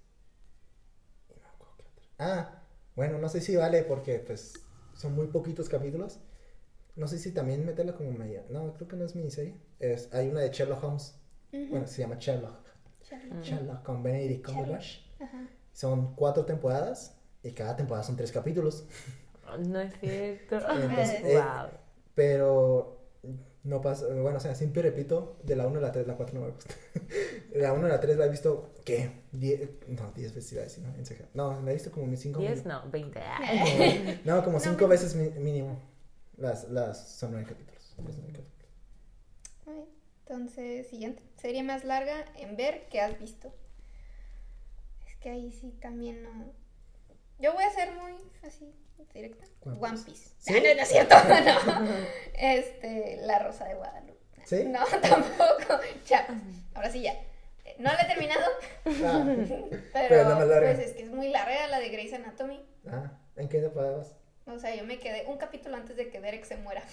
Ah, 2.17 2.63
bueno, 2.95 3.17
no 3.19 3.29
sé 3.29 3.41
si 3.41 3.55
vale 3.55 3.83
porque 3.83 4.19
pues 4.19 4.53
son 4.95 5.13
muy 5.13 5.27
poquitos 5.27 5.69
capítulos. 5.69 6.19
No 6.95 7.07
sé 7.07 7.19
si 7.19 7.31
también 7.31 7.65
meterla 7.65 7.93
como 7.93 8.11
media. 8.11 8.45
No, 8.49 8.73
creo 8.73 8.87
que 8.87 8.95
no 8.95 9.05
es 9.05 9.15
miniserie. 9.15 9.55
Es, 9.79 10.13
hay 10.13 10.29
una 10.29 10.39
de 10.39 10.49
Sherlock 10.49 10.83
Holmes. 10.83 11.15
Bueno, 11.51 11.85
se 11.87 12.01
llama 12.01 12.15
Sherlock. 12.17 12.64
Sherlock, 13.41 13.83
con 13.83 14.01
Benedict 14.03 14.45
Cumberbatch. 14.45 14.99
Son 15.73 16.15
cuatro 16.15 16.45
temporadas 16.45 17.15
y 17.43 17.51
cada 17.51 17.75
temporada 17.75 18.03
son 18.03 18.15
tres 18.15 18.31
capítulos. 18.31 18.85
No 19.59 19.79
es 19.79 19.93
cierto. 19.99 20.55
Entonces, 20.71 21.19
eh, 21.23 21.35
wow. 21.37 21.67
Pero 22.15 22.99
no 23.63 23.79
pasa, 23.79 24.07
bueno, 24.07 24.37
o 24.37 24.39
sea, 24.39 24.55
siempre 24.55 24.81
repito, 24.81 25.37
de 25.43 25.55
la 25.55 25.67
1 25.67 25.77
a 25.77 25.81
la 25.83 25.91
3, 25.91 26.07
la 26.07 26.15
4 26.15 26.39
no 26.39 26.45
me 26.47 26.51
gusta. 26.51 26.73
La 27.53 27.71
1 27.73 27.85
a 27.85 27.89
la 27.89 27.99
3 27.99 28.17
la 28.17 28.25
he 28.25 28.29
visto, 28.29 28.73
¿qué? 28.83 29.21
Die- 29.31 29.77
no, 29.87 30.11
10 30.13 30.33
veces 30.35 30.51
iba 30.53 30.61
a 30.61 30.65
decir, 30.65 30.83
¿no? 30.83 30.93
En 30.95 31.05
serio. 31.05 31.27
No, 31.35 31.61
la 31.61 31.71
he 31.71 31.73
visto 31.75 31.91
como 31.91 32.05
mis 32.07 32.19
5 32.21 32.39
10, 32.39 32.65
no, 32.65 32.89
20. 32.89 33.19
No, 34.25 34.43
como 34.43 34.57
No, 34.57 34.59
5 34.59 34.77
pues- 34.77 34.89
veces 34.89 35.15
mínimo. 35.15 35.79
Las, 36.37 36.67
las, 36.69 37.07
son 37.07 37.31
9 37.31 37.45
capítulos. 37.47 37.95
Los 38.03 38.17
nueve 38.17 38.33
capítulos. 38.33 39.89
Entonces, 40.27 40.87
siguiente. 40.87 41.21
Serie 41.37 41.61
más 41.63 41.83
larga 41.83 42.25
en 42.37 42.55
ver 42.57 42.87
que 42.89 42.99
has 42.99 43.19
visto. 43.19 43.53
Es 45.07 45.15
que 45.17 45.29
ahí 45.29 45.51
sí 45.51 45.71
también 45.81 46.23
no. 46.23 46.51
Yo 47.37 47.53
voy 47.53 47.63
a 47.63 47.69
ser 47.69 47.91
muy 47.91 48.13
así, 48.43 48.73
directa. 49.13 49.45
One 49.65 49.99
Piece. 50.05 50.31
Ah, 50.47 50.53
no, 50.53 50.75
no 50.75 50.81
es 50.81 50.87
cierto. 50.89 51.15
No. 51.65 51.87
Este, 52.33 53.17
La 53.21 53.39
Rosa 53.39 53.65
de 53.65 53.75
Guadalupe. 53.75 54.19
¿Sí? 54.45 54.63
No, 54.65 54.83
tampoco. 55.01 55.79
Ya, 56.07 56.27
ahora 56.73 56.89
sí 56.91 57.01
ya. 57.01 57.13
No 57.77 57.91
la 57.91 58.01
he 58.01 58.07
terminado, 58.07 58.45
Ah, 59.03 59.25
pero, 59.93 60.07
Pero 60.09 60.29
no 60.29 60.35
más 60.37 60.47
larga. 60.47 60.73
pues 60.73 60.87
es 60.87 60.93
que 60.95 61.03
es 61.03 61.09
muy 61.11 61.29
larga 61.29 61.67
la 61.67 61.79
de 61.79 61.89
Grey's 61.89 62.13
Anatomy. 62.13 62.65
ah, 62.87 63.11
¿en 63.35 63.49
qué 63.49 63.59
temporada 63.59 63.97
vas? 63.97 64.15
O 64.47 64.57
sea, 64.59 64.73
yo 64.75 64.85
me 64.85 64.97
quedé 64.99 65.25
un 65.25 65.37
capítulo 65.37 65.75
antes 65.75 65.95
de 65.97 66.09
que 66.09 66.21
Derek 66.21 66.45
se 66.45 66.55
muera. 66.57 66.83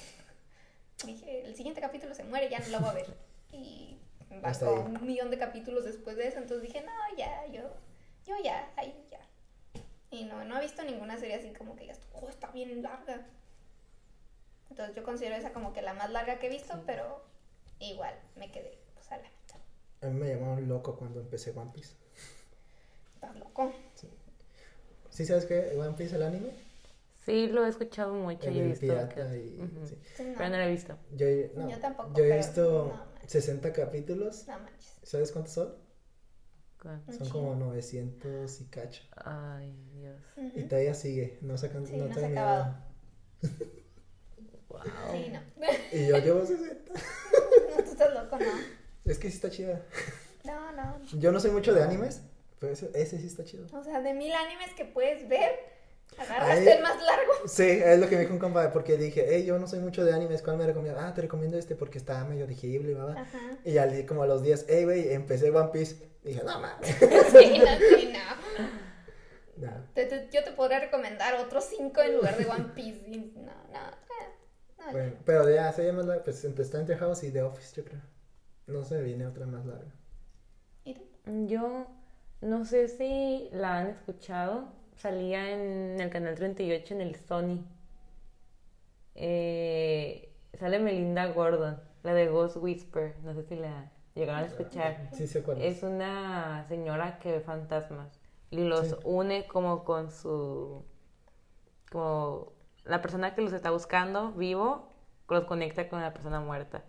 Dije, 1.04 1.44
el 1.44 1.54
siguiente 1.54 1.80
capítulo 1.80 2.14
se 2.14 2.24
muere, 2.24 2.48
ya 2.48 2.60
no 2.60 2.68
lo 2.68 2.80
voy 2.80 2.90
a 2.90 2.92
ver. 2.92 3.06
Y 3.52 3.98
ahí. 4.30 4.68
un 4.68 5.06
millón 5.06 5.30
de 5.30 5.38
capítulos 5.38 5.84
después 5.84 6.16
de 6.16 6.28
eso, 6.28 6.38
entonces 6.38 6.62
dije, 6.62 6.84
no, 6.84 7.16
ya, 7.16 7.46
yo, 7.46 7.62
yo 8.26 8.36
ya, 8.42 8.70
ahí 8.76 8.94
ya. 9.10 9.20
Y 10.10 10.24
no, 10.24 10.44
no 10.44 10.58
he 10.58 10.62
visto 10.62 10.82
ninguna 10.82 11.18
serie 11.18 11.36
así 11.36 11.52
como 11.52 11.74
que 11.74 11.82
digas, 11.82 12.00
oh, 12.14 12.28
está 12.28 12.50
bien 12.50 12.82
larga. 12.82 13.26
Entonces 14.70 14.94
yo 14.96 15.02
considero 15.02 15.36
esa 15.36 15.52
como 15.52 15.72
que 15.72 15.82
la 15.82 15.94
más 15.94 16.10
larga 16.10 16.38
que 16.38 16.46
he 16.46 16.50
visto, 16.50 16.82
pero 16.86 17.22
igual 17.78 18.14
me 18.36 18.50
quedé 18.50 18.78
pues 18.94 19.10
a 19.12 19.18
la 19.18 19.24
mitad. 19.24 19.60
A 20.02 20.06
mí 20.06 20.18
me 20.18 20.28
llamaron 20.28 20.68
loco 20.68 20.96
cuando 20.96 21.20
empecé 21.20 21.50
One 21.50 21.70
Piece. 21.74 21.94
Estás 23.14 23.36
loco. 23.36 23.72
¿Sí 25.10 25.26
sabes 25.26 25.44
qué? 25.44 25.74
One 25.76 25.92
Piece, 25.92 26.16
el 26.16 26.22
anime? 26.22 26.50
Sí, 27.24 27.46
lo 27.48 27.64
he 27.64 27.68
escuchado 27.68 28.12
mucho 28.14 28.48
El 28.48 28.56
y 28.56 28.60
he 28.60 28.64
visto. 28.66 28.80
pirata 28.80 29.14
que- 29.30 29.36
y... 29.38 29.60
Ujú. 29.62 29.86
sí. 29.86 29.96
Sí, 30.16 30.24
no, 30.24 30.34
Pero 30.38 30.50
no 30.50 30.56
lo 30.56 30.62
he 30.64 30.70
visto. 30.70 30.98
Yo, 31.12 31.26
he- 31.26 31.52
no, 31.54 31.70
Yo 31.70 31.78
tampoco, 31.78 32.12
Yo 32.16 32.24
he 32.24 32.36
visto 32.36 32.88
no 32.96 33.04
manches. 33.12 33.30
60 33.32 33.72
capítulos. 33.72 34.46
no 34.48 34.58
manches. 34.58 34.98
¿Sabes 35.02 35.30
cuántos 35.32 35.54
son? 35.54 35.74
Un 36.84 37.14
Son 37.16 37.28
como 37.28 37.54
900 37.54 38.60
y 38.60 38.64
cacho. 38.66 39.04
Ay, 39.14 39.72
Dios. 39.94 40.20
Ujú. 40.36 40.58
Y 40.58 40.64
todavía 40.64 40.94
sigue, 40.94 41.38
no 41.40 41.56
sacan, 41.56 41.86
Sí, 41.86 41.96
no, 41.96 42.06
no 42.08 42.14
se 42.14 42.24
ha 42.24 42.28
acabado. 42.28 42.76
Wow. 44.68 44.80
Sí, 45.12 45.30
no. 45.32 45.40
Y 45.92 46.06
yo 46.08 46.18
llevo 46.18 46.44
60. 46.46 46.92
No, 46.92 47.76
tú 47.84 47.90
estás 47.90 48.14
loco, 48.14 48.38
no. 48.38 48.46
Es 49.04 49.18
que 49.18 49.28
sí 49.30 49.36
está 49.36 49.50
chida. 49.50 49.82
No, 50.44 50.72
no. 50.72 51.00
Yo 51.18 51.30
no 51.30 51.38
soy 51.38 51.50
mucho 51.52 51.72
de 51.72 51.82
animes, 51.84 52.22
pero 52.58 52.72
ese, 52.72 52.90
ese 52.94 53.18
sí 53.18 53.26
está 53.26 53.44
chido. 53.44 53.66
O 53.72 53.84
sea, 53.84 54.00
de 54.00 54.14
mil 54.14 54.32
animes 54.32 54.72
que 54.74 54.84
puedes 54.84 55.28
ver, 55.28 55.50
Agarraste 56.18 56.72
el 56.76 56.82
más 56.82 56.96
largo. 57.02 57.32
Sí, 57.46 57.62
es 57.84 57.98
lo 57.98 58.08
que 58.08 58.14
me 58.16 58.22
dijo 58.22 58.32
un 58.34 58.38
compa, 58.38 58.70
porque 58.72 58.96
dije, 58.96 59.26
hey, 59.28 59.44
yo 59.44 59.58
no 59.58 59.66
soy 59.66 59.80
mucho 59.80 60.04
de 60.04 60.12
animes, 60.12 60.42
¿cuál 60.42 60.56
me 60.58 60.66
recomiendas? 60.66 61.04
Ah, 61.04 61.14
te 61.14 61.22
recomiendo 61.22 61.58
este 61.58 61.74
porque 61.74 61.98
está 61.98 62.24
medio 62.24 62.46
digerible, 62.46 62.94
¿verdad? 62.94 63.16
Ajá. 63.18 63.38
Y 63.64 63.72
di 63.94 64.06
como 64.06 64.22
a 64.22 64.26
los 64.26 64.42
días, 64.42 64.64
hey, 64.68 64.84
güey, 64.84 65.12
empecé 65.12 65.50
One 65.50 65.70
Piece. 65.72 65.96
Dije, 66.22 66.42
no 66.44 66.60
mames. 66.60 66.88
Sí, 66.98 67.58
no, 67.58 67.98
sí, 67.98 68.12
no. 68.12 68.62
No. 69.56 69.70
Te- 69.94 70.06
te- 70.06 70.28
yo 70.32 70.42
te 70.42 70.52
podría 70.52 70.80
recomendar 70.80 71.34
otros 71.34 71.64
cinco 71.64 72.00
en 72.00 72.16
lugar 72.16 72.36
de 72.36 72.46
One 72.46 72.70
Piece. 72.74 73.02
y 73.06 73.32
No, 73.36 73.52
no. 73.72 73.78
eh, 73.78 74.28
no, 74.78 74.92
Bueno, 74.92 75.12
pero 75.24 75.48
ya 75.48 75.72
se 75.72 75.84
llama, 75.86 76.02
la- 76.02 76.24
pues 76.24 76.44
entre- 76.44 76.64
está 76.64 76.80
entre 76.80 76.96
House 76.96 77.22
y 77.22 77.30
The 77.30 77.42
Office, 77.42 77.76
yo 77.76 77.84
creo. 77.84 78.00
No 78.66 78.82
se 78.84 79.00
viene 79.02 79.26
otra 79.26 79.46
más 79.46 79.64
larga. 79.66 79.92
Yo 81.46 81.86
no 82.40 82.64
sé 82.64 82.88
si 82.88 83.48
la 83.52 83.78
han 83.78 83.86
escuchado. 83.88 84.72
Salía 85.06 85.50
en 85.50 86.00
el 86.00 86.10
canal 86.10 86.36
38 86.36 86.94
en 86.94 87.00
el 87.00 87.16
Sony. 87.16 87.58
Eh, 89.16 90.32
sale 90.54 90.78
Melinda 90.78 91.26
Gordon, 91.26 91.80
la 92.04 92.14
de 92.14 92.28
Ghost 92.28 92.56
Whisper. 92.58 93.16
No 93.24 93.34
sé 93.34 93.42
si 93.42 93.56
la 93.56 93.90
llegaron 94.14 94.44
a 94.44 94.46
escuchar. 94.46 95.08
Sí, 95.12 95.26
sé 95.26 95.42
cuál 95.42 95.60
es. 95.60 95.78
Es 95.78 95.82
una 95.82 96.64
señora 96.68 97.18
que 97.18 97.32
ve 97.32 97.40
fantasmas 97.40 98.16
y 98.50 98.58
los 98.62 98.90
Sí. 98.90 98.94
une 99.04 99.44
como 99.48 99.82
con 99.82 100.08
su. 100.12 100.84
como 101.90 102.52
la 102.84 103.02
persona 103.02 103.34
que 103.34 103.42
los 103.42 103.52
está 103.52 103.70
buscando 103.72 104.30
vivo, 104.32 104.88
los 105.28 105.44
conecta 105.44 105.88
con 105.88 106.00
la 106.00 106.12
persona 106.14 106.38
muerta. 106.40 106.84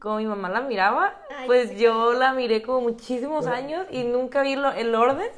Como 0.00 0.16
mi 0.16 0.26
mamá 0.26 0.50
la 0.50 0.60
miraba, 0.62 1.14
Ay, 1.38 1.46
pues 1.46 1.70
sí. 1.70 1.76
yo 1.78 2.12
la 2.12 2.32
miré 2.34 2.60
como 2.60 2.80
muchísimos 2.82 3.46
años 3.46 3.86
y 3.90 4.02
nunca 4.04 4.42
vi 4.42 4.56
lo- 4.56 4.72
el 4.72 4.94
orden, 4.94 5.30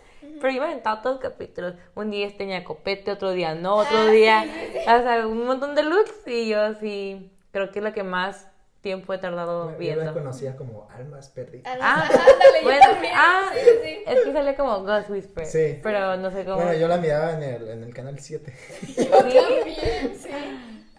pero 0.44 0.56
iba 0.56 0.70
en 0.70 0.82
todos 0.82 1.02
los 1.04 1.18
capítulos. 1.20 1.74
Un 1.94 2.10
día 2.10 2.28
tenía 2.36 2.64
copete, 2.64 3.10
otro 3.12 3.30
día 3.30 3.54
no, 3.54 3.76
otro 3.76 3.96
Ah, 3.96 4.10
día, 4.10 4.42
sí, 4.42 4.50
sí, 4.50 4.72
sí. 4.74 4.78
o 4.80 5.02
sea, 5.02 5.26
un 5.26 5.46
montón 5.46 5.74
de 5.74 5.82
looks 5.84 6.26
y 6.26 6.48
yo 6.50 6.74
sí, 6.74 7.32
creo 7.50 7.72
que 7.72 7.78
es 7.78 7.82
la 7.82 7.94
que 7.94 8.02
más 8.02 8.46
tiempo 8.82 9.14
he 9.14 9.18
tardado 9.18 9.64
Yo 9.64 9.70
la 9.72 9.76
viendo. 9.78 10.12
conocía 10.12 10.54
como 10.54 10.86
Almas 10.94 11.30
Perdidas. 11.30 11.78
Ah, 11.80 12.04
Ah, 12.06 12.08
ándale, 12.10 12.58
yo 12.58 12.62
bueno, 12.64 12.80
también. 12.90 13.12
ah, 13.16 13.50
Sí, 13.54 13.70
sí. 13.82 13.98
es 14.06 14.20
que 14.20 14.32
sale 14.34 14.54
como 14.56 14.84
Ghost 14.84 15.08
Whisper, 15.08 15.46
Sí. 15.46 15.80
pero 15.82 16.18
no 16.18 16.30
sé 16.30 16.44
cómo. 16.44 16.56
Bueno, 16.56 16.74
yo 16.74 16.88
la 16.88 16.98
miraba 16.98 17.32
en 17.32 17.42
el, 17.42 17.68
en 17.70 17.82
el 17.82 17.94
canal 17.94 18.18
7. 18.20 18.52
Yo 18.98 19.06
también, 19.48 20.14
sí. 20.20 20.28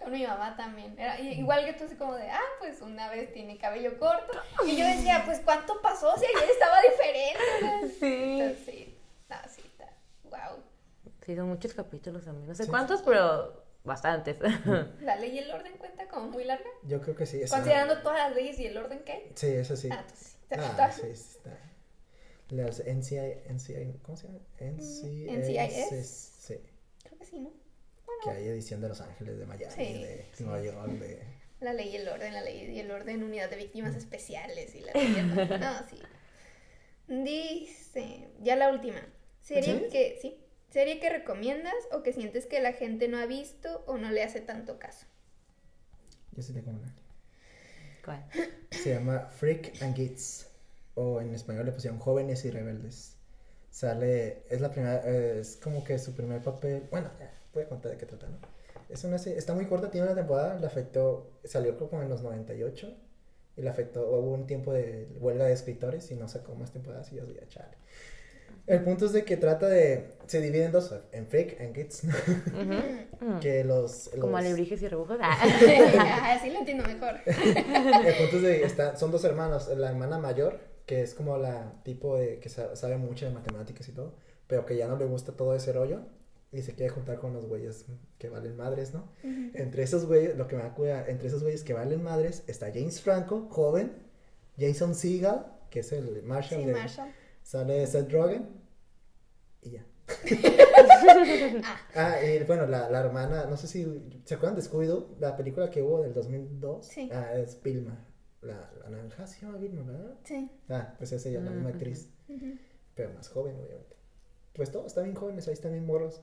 Con 0.02 0.12
mi 0.12 0.26
mamá 0.26 0.56
también. 0.56 0.98
Era, 0.98 1.20
igual 1.20 1.64
que 1.64 1.72
tú, 1.74 1.84
así 1.84 1.94
como 1.96 2.14
de, 2.16 2.28
ah, 2.30 2.40
pues 2.58 2.80
una 2.82 3.08
vez 3.10 3.32
tiene 3.32 3.56
cabello 3.58 3.98
corto. 4.00 4.38
Y 4.66 4.76
yo 4.76 4.84
decía, 4.84 5.22
pues, 5.24 5.40
¿cuánto 5.44 5.80
pasó? 5.82 6.12
Si 6.16 6.24
ayer 6.26 6.50
estaba 6.50 6.76
diferente. 6.82 7.94
Sí. 8.00 8.40
Entonces, 8.40 8.64
sí. 8.66 8.95
No, 9.28 9.36
sí, 9.48 9.62
está. 9.64 9.92
Wow. 10.24 10.62
Sí, 11.24 11.34
son 11.36 11.48
muchos 11.48 11.74
capítulos 11.74 12.24
también. 12.24 12.46
No 12.48 12.54
sé 12.54 12.64
Sí. 12.64 12.70
cuántos, 12.70 13.02
pero 13.02 13.64
bastantes. 13.84 14.36
¿La 15.00 15.16
ley 15.16 15.32
y 15.32 15.38
el 15.40 15.50
orden 15.50 15.76
cuenta 15.78 16.08
como 16.08 16.28
muy 16.30 16.44
larga? 16.44 16.68
Yo 16.84 17.00
creo 17.00 17.16
que 17.16 17.26
sí. 17.26 17.42
esa- 17.42 17.56
Considerando 17.56 18.00
todas 18.02 18.18
las 18.18 18.34
leyes 18.36 18.58
y 18.60 18.66
el 18.66 18.76
orden 18.76 19.00
que 19.04 19.12
hay. 19.12 19.32
Sí, 19.34 19.46
eso 19.48 19.76
sí. 19.76 19.88
Ah, 19.90 20.00
entonces 20.00 20.18
sí. 20.18 20.56
Ah, 20.78 20.90
sí, 20.92 21.02
sí 21.02 21.08
está. 21.10 21.58
Las 22.50 22.78
NCI, 22.80 23.42
NCI, 23.48 23.98
¿cómo 24.04 24.16
se 24.16 24.28
llama? 24.28 24.38
NCIS. 24.60 25.28
NCIS. 25.32 26.32
Sí. 26.38 26.60
Creo 27.02 27.18
que 27.18 27.24
sí, 27.24 27.40
¿no? 27.40 27.50
Que 28.22 28.30
hay 28.30 28.46
edición 28.46 28.80
de 28.80 28.88
Los 28.88 29.00
Ángeles, 29.00 29.38
de 29.38 29.46
Miami, 29.46 29.74
Sí, 29.74 30.02
de 30.04 30.26
sí. 30.32 30.44
Nueva 30.44 30.62
York, 30.64 30.86
de... 30.92 31.22
La 31.60 31.72
ley 31.72 31.88
y 31.88 31.96
el 31.96 32.08
orden, 32.08 32.32
la 32.32 32.42
ley 32.42 32.70
y 32.70 32.78
el 32.80 32.90
orden, 32.90 33.22
unidad 33.24 33.50
de 33.50 33.56
víctimas 33.56 33.94
especiales 33.96 34.74
y 34.74 34.80
la 34.80 34.92
ley 34.92 35.12
y 35.16 35.18
el 35.18 35.38
orden. 35.38 35.60
No, 35.60 35.72
sí. 35.88 36.00
Dice, 37.08 38.28
ya 38.40 38.56
la 38.56 38.70
última. 38.70 39.00
Serie 39.46 39.78
¿Sí? 39.78 39.88
que, 39.92 40.18
sí, 40.20 40.36
serie 40.70 40.98
que 40.98 41.08
recomiendas 41.08 41.72
o 41.92 42.02
que 42.02 42.12
sientes 42.12 42.46
que 42.46 42.60
la 42.60 42.72
gente 42.72 43.06
no 43.06 43.16
ha 43.16 43.26
visto 43.26 43.84
o 43.86 43.96
no 43.96 44.10
le 44.10 44.24
hace 44.24 44.40
tanto 44.40 44.80
caso. 44.80 45.06
Yo 46.32 46.42
sí 46.42 46.52
tengo 46.52 46.72
una. 46.72 46.92
¿Cuál? 48.04 48.26
Se 48.72 48.94
llama 48.94 49.20
Freak 49.20 49.80
and 49.82 49.94
Kids. 49.94 50.48
O 50.96 51.20
en 51.20 51.32
español 51.32 51.64
le 51.64 51.70
pusieron 51.70 52.00
Jóvenes 52.00 52.44
y 52.44 52.50
Rebeldes. 52.50 53.14
Sale, 53.70 54.42
es 54.50 54.60
la 54.60 54.72
primera, 54.72 54.98
es 55.06 55.58
como 55.62 55.84
que 55.84 55.96
su 56.00 56.12
primer 56.16 56.42
papel. 56.42 56.88
Bueno, 56.90 57.08
ya, 57.20 57.32
voy 57.54 57.62
a 57.62 57.68
contar 57.68 57.92
de 57.92 57.98
qué 57.98 58.06
trata, 58.06 58.26
¿no? 58.26 58.38
Es 58.88 59.04
una 59.04 59.18
serie, 59.18 59.38
está 59.38 59.54
muy 59.54 59.66
corta, 59.66 59.92
tiene 59.92 60.08
una 60.08 60.16
temporada, 60.16 60.58
le 60.58 60.66
afectó, 60.66 61.30
salió 61.44 61.78
como 61.78 62.02
en 62.02 62.08
los 62.08 62.22
98 62.22 62.96
y 63.58 63.62
le 63.62 63.68
afectó, 63.68 64.08
hubo 64.08 64.32
un 64.32 64.48
tiempo 64.48 64.72
de 64.72 65.06
huelga 65.20 65.44
de 65.44 65.52
escritores 65.52 66.10
y 66.10 66.16
no 66.16 66.26
sacó 66.26 66.56
más 66.56 66.72
temporadas 66.72 67.12
y 67.12 67.16
yo 67.16 67.24
ya 67.30 67.46
chale. 67.46 67.76
El 68.66 68.82
punto 68.82 69.06
es 69.06 69.12
de 69.12 69.24
que 69.24 69.36
trata 69.36 69.68
de, 69.68 70.08
se 70.26 70.40
divide 70.40 70.64
en 70.64 70.72
dos, 70.72 70.92
en 71.12 71.26
Freak 71.26 71.60
and 71.60 71.72
Kids. 71.74 72.02
Ujú. 72.04 73.40
que 73.40 73.62
los, 73.64 74.10
Como 74.20 74.32
los- 74.32 74.40
alebrijes 74.40 74.82
y 74.82 74.88
rebujos. 74.88 75.18
Ah. 75.20 75.36
Así 76.38 76.50
lo 76.50 76.58
entiendo 76.60 76.84
mejor. 76.84 77.14
El 77.26 78.14
punto 78.16 78.36
es 78.36 78.42
de 78.42 78.62
está- 78.64 78.96
son 78.96 79.10
dos 79.10 79.24
hermanos, 79.24 79.68
la 79.76 79.90
hermana 79.90 80.18
mayor, 80.18 80.58
que 80.84 81.02
es 81.02 81.14
como 81.14 81.36
la 81.38 81.74
tipo 81.84 82.16
de 82.16 82.38
que 82.40 82.48
sa- 82.48 82.74
sabe 82.76 82.96
mucho 82.96 83.24
de 83.26 83.32
matemáticas 83.32 83.88
y 83.88 83.92
todo, 83.92 84.14
pero 84.46 84.66
que 84.66 84.76
ya 84.76 84.88
no 84.88 84.96
le 84.96 85.04
gusta 85.06 85.32
todo 85.32 85.54
ese 85.54 85.72
rollo 85.72 86.00
y 86.52 86.62
se 86.62 86.74
quiere 86.74 86.90
juntar 86.92 87.18
con 87.18 87.32
los 87.34 87.46
güeyes 87.46 87.86
que 88.18 88.28
valen 88.28 88.56
madres, 88.56 88.94
¿no? 88.94 89.08
Entre 89.22 89.82
esos 89.82 90.06
güeyes, 90.06 90.36
lo 90.36 90.46
que 90.48 90.56
me 90.56 90.62
da 90.62 90.74
cuida, 90.74 91.04
entre 91.08 91.28
esos 91.28 91.42
güeyes 91.42 91.62
que 91.64 91.72
valen 91.74 92.02
madres 92.02 92.42
está 92.46 92.66
James 92.72 93.00
Franco, 93.00 93.48
joven, 93.50 93.92
Jason 94.58 94.94
Segel, 94.94 95.40
que 95.70 95.80
es 95.80 95.92
el 95.92 96.22
Marshall, 96.22 96.60
Sí, 96.62 96.66
de- 96.66 96.72
Marshall. 96.72 97.08
Sale 97.46 97.86
Seth 97.86 98.10
Rogen 98.12 98.48
y 99.62 99.70
ya. 99.70 99.86
ah, 101.94 102.16
y 102.22 102.42
bueno, 102.44 102.66
la, 102.66 102.90
la 102.90 103.00
hermana, 103.00 103.46
no 103.46 103.56
sé 103.56 103.66
si 103.68 103.86
se 104.24 104.34
acuerdan 104.34 104.56
de 104.56 104.62
Scooby-Doo, 104.62 105.16
la 105.18 105.36
película 105.36 105.70
que 105.70 105.82
hubo 105.82 106.02
del 106.02 106.12
2002. 106.14 106.86
Sí. 106.86 107.08
Ah, 107.12 107.34
es 107.34 107.60
Vilma. 107.62 108.04
La, 108.42 108.70
la 108.82 108.90
naranja 108.90 109.26
se 109.26 109.40
llama 109.40 109.58
Vilma, 109.58 109.82
¿verdad? 109.82 110.14
Sí. 110.24 110.50
Ah, 110.68 110.94
pues 110.98 111.12
es 111.12 111.24
ella, 111.26 111.40
la 111.40 111.50
misma 111.50 111.70
actriz, 111.70 112.10
pero 112.94 113.12
más 113.14 113.28
joven, 113.28 113.56
obviamente. 113.56 113.96
pues 114.52 114.70
todos 114.70 114.86
están 114.86 115.04
bien 115.04 115.16
jóvenes, 115.16 115.46
ahí 115.48 115.54
están 115.54 115.72
bien 115.72 115.86
morros. 115.86 116.22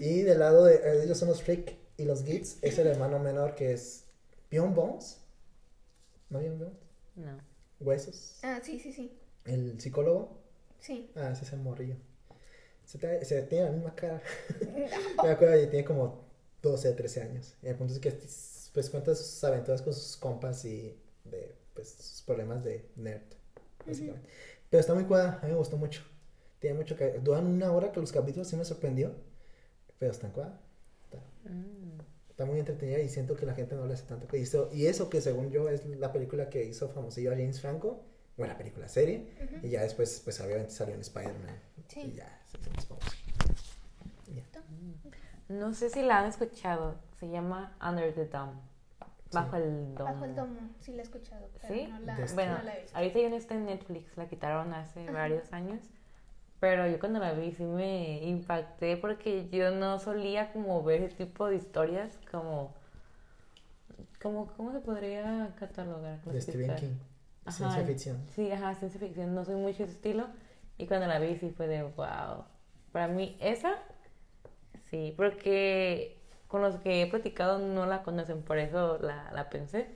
Y 0.00 0.22
del 0.22 0.38
lado 0.40 0.64
de 0.64 0.76
eh, 0.76 1.02
ellos 1.04 1.18
son 1.18 1.28
los 1.28 1.42
Freak 1.42 1.76
y 1.96 2.04
los 2.04 2.24
Gits 2.24 2.58
es 2.62 2.78
el 2.78 2.86
hermano 2.88 3.18
menor 3.18 3.54
que 3.54 3.72
es 3.72 4.06
Bjorn 4.50 4.74
Bones. 4.74 5.20
¿No 6.30 6.38
Bjorn 6.40 6.58
Bones? 6.58 6.78
No. 7.16 7.38
Huesos. 7.80 8.38
Ah, 8.42 8.60
sí, 8.62 8.78
sí, 8.80 8.92
sí. 8.92 9.18
El 9.44 9.80
psicólogo. 9.80 10.37
Sí. 10.80 11.10
Ah, 11.16 11.30
ese 11.32 11.44
es 11.44 11.52
el 11.52 11.60
morrillo. 11.60 11.96
Se, 12.84 12.98
te- 12.98 13.24
se 13.24 13.42
tiene 13.42 13.66
la 13.66 13.72
misma 13.72 13.94
cara. 13.94 14.22
Me 15.22 15.30
acuerdo 15.30 15.60
y 15.62 15.66
tiene 15.68 15.84
como 15.84 16.24
12, 16.62 16.92
13 16.92 17.22
años. 17.22 17.54
Y 17.62 17.68
el 17.68 17.76
punto 17.76 17.94
es 17.94 18.00
que 18.00 18.12
pues 18.72 18.90
cuenta 18.90 19.14
sus 19.14 19.42
aventuras 19.44 19.82
con 19.82 19.92
sus 19.92 20.16
compas 20.16 20.64
y 20.64 20.96
de 21.24 21.54
pues 21.74 21.90
sus 21.90 22.22
problemas 22.22 22.64
de 22.64 22.88
nerd, 22.96 23.22
básicamente. 23.86 24.28
Pero 24.70 24.80
está 24.80 24.94
muy 24.94 25.04
cuadrada, 25.04 25.38
a 25.42 25.46
mí 25.46 25.52
me 25.52 25.58
gustó 25.58 25.76
mucho. 25.76 26.02
Tiene 26.60 26.76
mucho 26.76 26.96
que 26.96 27.18
duran 27.20 27.46
una 27.46 27.72
hora 27.72 27.92
que 27.92 28.00
los 28.00 28.12
capítulos 28.12 28.48
sí 28.48 28.56
me 28.56 28.64
sorprendió, 28.64 29.14
pero 29.98 30.12
están 30.12 30.32
cuadrada. 30.32 30.60
Está, 31.04 31.18
Mm. 31.44 31.98
está 32.30 32.44
muy 32.46 32.58
entretenida 32.58 33.00
y 33.00 33.08
siento 33.08 33.36
que 33.36 33.46
la 33.46 33.54
gente 33.54 33.74
no 33.74 33.86
le 33.86 33.94
hace 33.94 34.04
tanto 34.06 34.26
que 34.28 34.38
hizo. 34.38 34.70
Y 34.72 34.86
eso 34.86 35.08
que 35.10 35.20
según 35.20 35.50
yo 35.50 35.68
es 35.68 35.86
la 35.86 36.12
película 36.12 36.50
que 36.50 36.64
hizo 36.64 36.88
famosillo 36.90 37.30
a 37.32 37.36
James 37.36 37.60
Franco, 37.60 38.04
bueno, 38.38 38.54
la 38.54 38.58
película 38.58 38.88
serie, 38.88 39.28
y 39.62 39.68
ya 39.68 39.82
después 39.82 40.20
pues 40.24 40.40
obviamente 40.40 40.70
salió 40.72 40.94
en 40.94 41.00
Spider-Man. 41.02 41.58
Sí. 41.88 42.00
Y 42.00 42.12
ya, 42.12 42.40
se 42.46 42.58
hizo. 42.78 42.98
No 45.48 45.72
sé 45.74 45.90
si 45.90 46.02
la 46.02 46.18
han 46.20 46.26
escuchado. 46.26 46.96
Se 47.18 47.28
llama 47.28 47.76
Under 47.82 48.14
the 48.14 48.26
Dome. 48.26 48.52
Bajo 49.32 49.56
el 49.56 49.94
domo. 49.94 50.10
Bajo 50.12 50.24
el 50.24 50.34
domo, 50.34 50.60
sí 50.80 50.92
la 50.92 50.98
he 50.98 51.02
escuchado. 51.02 51.48
Pero 51.60 51.74
¿Sí? 51.74 51.86
no 51.88 52.00
la, 52.00 52.18
este- 52.18 52.34
Bueno, 52.34 52.58
no 52.58 52.64
la 52.64 52.76
he 52.76 52.80
visto. 52.82 52.96
ahorita 52.96 53.18
ya 53.18 53.28
no 53.28 53.36
está 53.36 53.54
en 53.54 53.66
Netflix, 53.66 54.16
la 54.16 54.26
quitaron 54.28 54.72
hace 54.72 55.10
varios 55.10 55.52
años. 55.52 55.80
Pero 56.60 56.86
yo 56.88 56.98
cuando 56.98 57.18
la 57.20 57.32
vi 57.34 57.52
sí 57.52 57.64
me 57.64 58.22
impacté 58.24 58.96
porque 58.96 59.48
yo 59.50 59.70
no 59.70 59.98
solía 59.98 60.52
como 60.52 60.82
ver 60.82 61.02
ese 61.02 61.26
tipo 61.26 61.46
de 61.46 61.56
historias 61.56 62.18
como... 62.30 62.72
como 64.20 64.46
¿Cómo 64.56 64.72
se 64.72 64.80
podría 64.80 65.54
catalogar? 65.58 66.20
De 66.22 66.40
Stephen? 66.40 66.74
King. 66.76 66.98
Ajá, 67.48 67.56
Ciencia 67.56 67.84
ficción. 67.84 68.22
Sí, 68.34 68.50
ajá, 68.50 68.74
ciencia 68.74 69.00
ficción. 69.00 69.34
No 69.34 69.44
soy 69.44 69.56
mucho 69.56 69.84
ese 69.84 69.92
estilo. 69.92 70.26
Y 70.76 70.86
cuando 70.86 71.06
la 71.06 71.18
vi 71.18 71.36
sí 71.36 71.50
fue 71.50 71.66
de 71.66 71.82
wow. 71.82 72.44
Para 72.92 73.08
mí 73.08 73.36
esa, 73.40 73.74
sí, 74.90 75.12
porque 75.16 76.16
con 76.46 76.62
los 76.62 76.76
que 76.76 77.02
he 77.02 77.06
platicado 77.06 77.58
no 77.58 77.84
la 77.86 78.02
conocen, 78.02 78.42
por 78.42 78.58
eso 78.58 78.98
la, 79.00 79.30
la 79.32 79.50
pensé. 79.50 79.88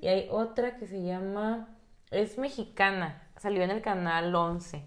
Y 0.00 0.06
hay 0.08 0.28
otra 0.30 0.76
que 0.76 0.86
se 0.86 1.02
llama, 1.02 1.68
es 2.10 2.38
mexicana, 2.38 3.22
salió 3.36 3.62
en 3.62 3.70
el 3.70 3.82
canal 3.82 4.34
11. 4.34 4.82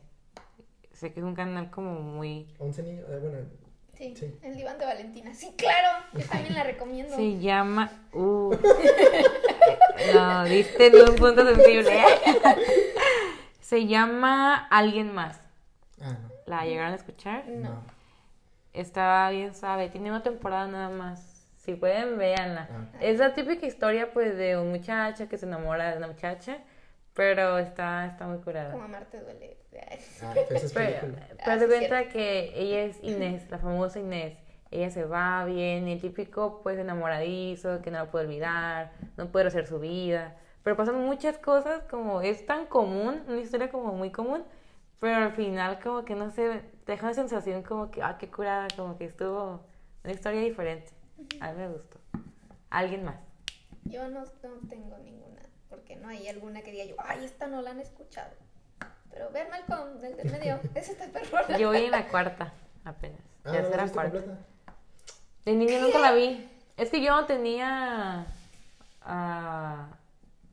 Sé 0.94 1.14
que 1.14 1.20
es 1.20 1.26
un 1.26 1.36
canal 1.36 1.70
como 1.72 1.94
muy... 2.00 2.48
11 2.60 2.84
niños, 2.84 3.06
eh, 3.10 3.20
bueno, 3.22 3.38
Sí, 3.94 4.16
Sí. 4.16 4.34
el 4.44 4.56
diván 4.56 4.78
de 4.80 4.86
Valentina. 4.86 5.34
Sí, 5.34 5.54
claro, 5.58 6.06
yo 6.14 6.26
también 6.26 6.54
la 6.54 6.64
recomiendo. 6.64 7.14
Se 7.16 7.38
llama... 7.40 7.92
Uh, 8.14 8.56
no, 10.14 10.44
diste 10.46 10.88
en 10.88 11.10
un 11.10 11.16
punto 11.16 11.46
sensible. 11.46 12.02
Se 13.62 13.86
llama 13.88 14.68
Alguien 14.70 15.14
Más. 15.14 15.40
ah, 16.02 16.12
no. 16.22 16.30
¿La 16.46 16.66
llegaron 16.66 16.94
a 16.94 16.96
escuchar? 16.96 17.48
No. 17.48 17.84
Estaba 18.74 19.30
bien 19.30 19.54
suave. 19.54 19.90
Tiene 19.90 20.10
una 20.10 20.24
temporada 20.24 20.68
nada 20.68 20.90
más. 20.90 21.46
Si 21.58 21.76
pueden, 21.76 22.18
véanla. 22.18 22.68
Ah. 22.72 22.98
Es 23.02 23.20
la 23.20 23.34
típica 23.34 23.68
historia, 23.68 24.12
pues, 24.12 24.36
de 24.38 24.58
un 24.58 24.72
muchacha 24.72 25.28
que 25.28 25.38
se 25.38 25.46
enamora 25.46 25.92
de 25.92 25.98
una 25.98 26.08
muchacha, 26.08 26.58
pero 27.14 27.60
está, 27.60 28.08
está 28.08 28.26
muy 28.26 28.40
curada. 28.40 28.72
Como 28.72 28.86
amarte 28.86 29.20
duele. 29.20 29.58
Ah, 30.24 30.32
pero 30.34 30.56
esa 30.58 30.66
es 30.66 30.74
Pero, 30.74 31.00
pero 31.02 31.16
Ah, 31.46 31.60
se 31.60 31.66
sí, 31.66 31.68
cuenta 31.68 32.10
que 32.10 32.52
ella 32.56 32.82
es 32.82 32.98
Inés, 33.04 33.44
la 33.52 33.60
famosa 33.60 34.00
Inés. 34.00 34.36
Ella 34.72 34.92
se 34.92 35.04
va 35.06 35.46
bien, 35.46 35.88
y 35.88 35.94
el 35.94 36.02
típico, 36.02 36.62
pues, 36.62 36.78
enamoradizo, 36.78 37.82
que 37.82 37.90
no 37.92 37.98
la 37.98 38.12
puede 38.12 38.26
olvidar, 38.26 38.92
no 39.18 39.32
puede 39.32 39.48
hacer 39.48 39.66
su 39.66 39.80
vida. 39.80 40.38
Pero 40.64 40.76
pasan 40.76 41.04
muchas 41.06 41.38
cosas, 41.40 41.82
como 41.90 42.22
es 42.22 42.46
tan 42.46 42.66
común, 42.68 43.24
una 43.28 43.40
historia 43.40 43.72
como 43.72 43.94
muy 43.94 44.12
común, 44.12 44.44
pero 45.00 45.16
al 45.16 45.32
final, 45.32 45.80
como 45.80 46.04
que 46.06 46.14
no 46.16 46.30
sé, 46.30 46.62
te 46.86 46.92
deja 46.92 47.06
una 47.08 47.14
sensación 47.16 47.64
como 47.64 47.90
que, 47.90 48.04
ah, 48.04 48.18
qué 48.20 48.30
curada, 48.30 48.68
como 48.76 48.98
que 48.98 49.06
estuvo 49.06 49.62
una 50.04 50.14
historia 50.14 50.42
diferente. 50.42 50.92
A 51.40 51.52
mí 51.52 51.58
me 51.58 51.70
gustó. 51.70 51.98
Alguien 52.70 53.04
más. 53.06 53.16
Yo 53.86 54.08
no, 54.10 54.20
no 54.20 54.70
tengo 54.70 54.98
ninguna, 55.00 55.42
porque 55.70 55.96
no 55.96 56.10
hay 56.10 56.28
alguna 56.28 56.62
que 56.62 56.72
diga 56.72 56.86
yo, 56.86 56.96
ay, 57.00 57.26
esta 57.26 57.48
no 57.48 57.62
la 57.62 57.72
han 57.72 57.80
escuchado. 57.80 58.32
Pero 59.10 59.32
ver 59.32 59.50
Malcolm, 59.50 60.00
del 60.00 60.16
del 60.18 60.32
medio, 60.32 60.60
es 60.76 60.90
esta 60.90 61.08
perrona. 61.08 61.58
Yo 61.58 61.70
voy 61.70 61.86
en 61.86 61.92
la 61.92 62.08
cuarta, 62.08 62.54
apenas. 62.84 63.20
Ah, 63.44 63.48
¿no 63.48 63.54
la 63.54 63.62
Tercera, 63.62 63.84
viste 63.84 63.96
cuarta. 63.96 64.18
completa? 64.18 64.46
De 65.50 65.56
niña 65.56 65.80
nunca 65.80 65.98
la 65.98 66.12
vi. 66.12 66.48
Es 66.78 66.92
que 66.92 67.02
yo 67.02 67.16
no 67.16 67.26
tenía. 67.26 68.28
ah, 69.02 69.88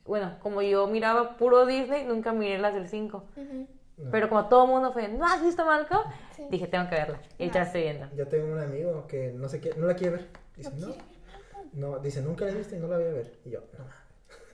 bueno, 0.07 0.37
como 0.41 0.63
yo 0.63 0.87
miraba 0.87 1.37
puro 1.37 1.67
Disney, 1.67 2.05
nunca 2.05 2.33
miré 2.33 2.59
las 2.59 2.73
del 2.73 2.89
5. 2.89 3.25
Ujú. 3.37 3.67
No. 3.99 4.11
Pero 4.11 4.29
como 4.31 4.47
todo 4.49 4.65
el 4.65 4.71
mundo 4.71 4.93
fue, 4.95 5.09
¿no 5.09 5.27
has 5.27 5.43
visto 5.43 5.67
Malcolm? 5.67 6.03
Sí. 6.35 6.45
Dije, 6.51 6.67
tengo 6.67 6.89
que 6.89 6.95
verla. 6.95 7.21
Y 7.39 7.51
la 7.51 7.63
estoy 7.63 7.83
viendo. 7.83 8.09
Yo 8.17 8.27
tengo 8.27 8.51
un 8.53 8.59
amigo 8.59 9.07
que 9.07 9.33
no 9.33 9.49
sé 9.51 9.61
qué, 9.61 9.75
no 9.77 9.87
la 9.87 9.95
quiere 9.97 10.17
ver. 10.17 10.29
Dice, 10.57 10.71
No 10.71 10.87
no, 10.87 10.93
quiere 10.95 11.03
ver 11.03 11.41
Malcolm. 11.53 11.71
no, 11.75 11.99
dice, 11.99 12.23
nunca 12.23 12.45
la 12.47 12.53
he 12.53 12.55
visto 12.55 12.75
y 12.75 12.79
no 12.79 12.89
la 12.89 12.97
voy 12.97 13.07
a 13.07 13.13
ver. 13.13 13.39
Y 13.45 13.51
yo, 13.51 13.61
no 13.77 13.81
mames. 13.85 13.95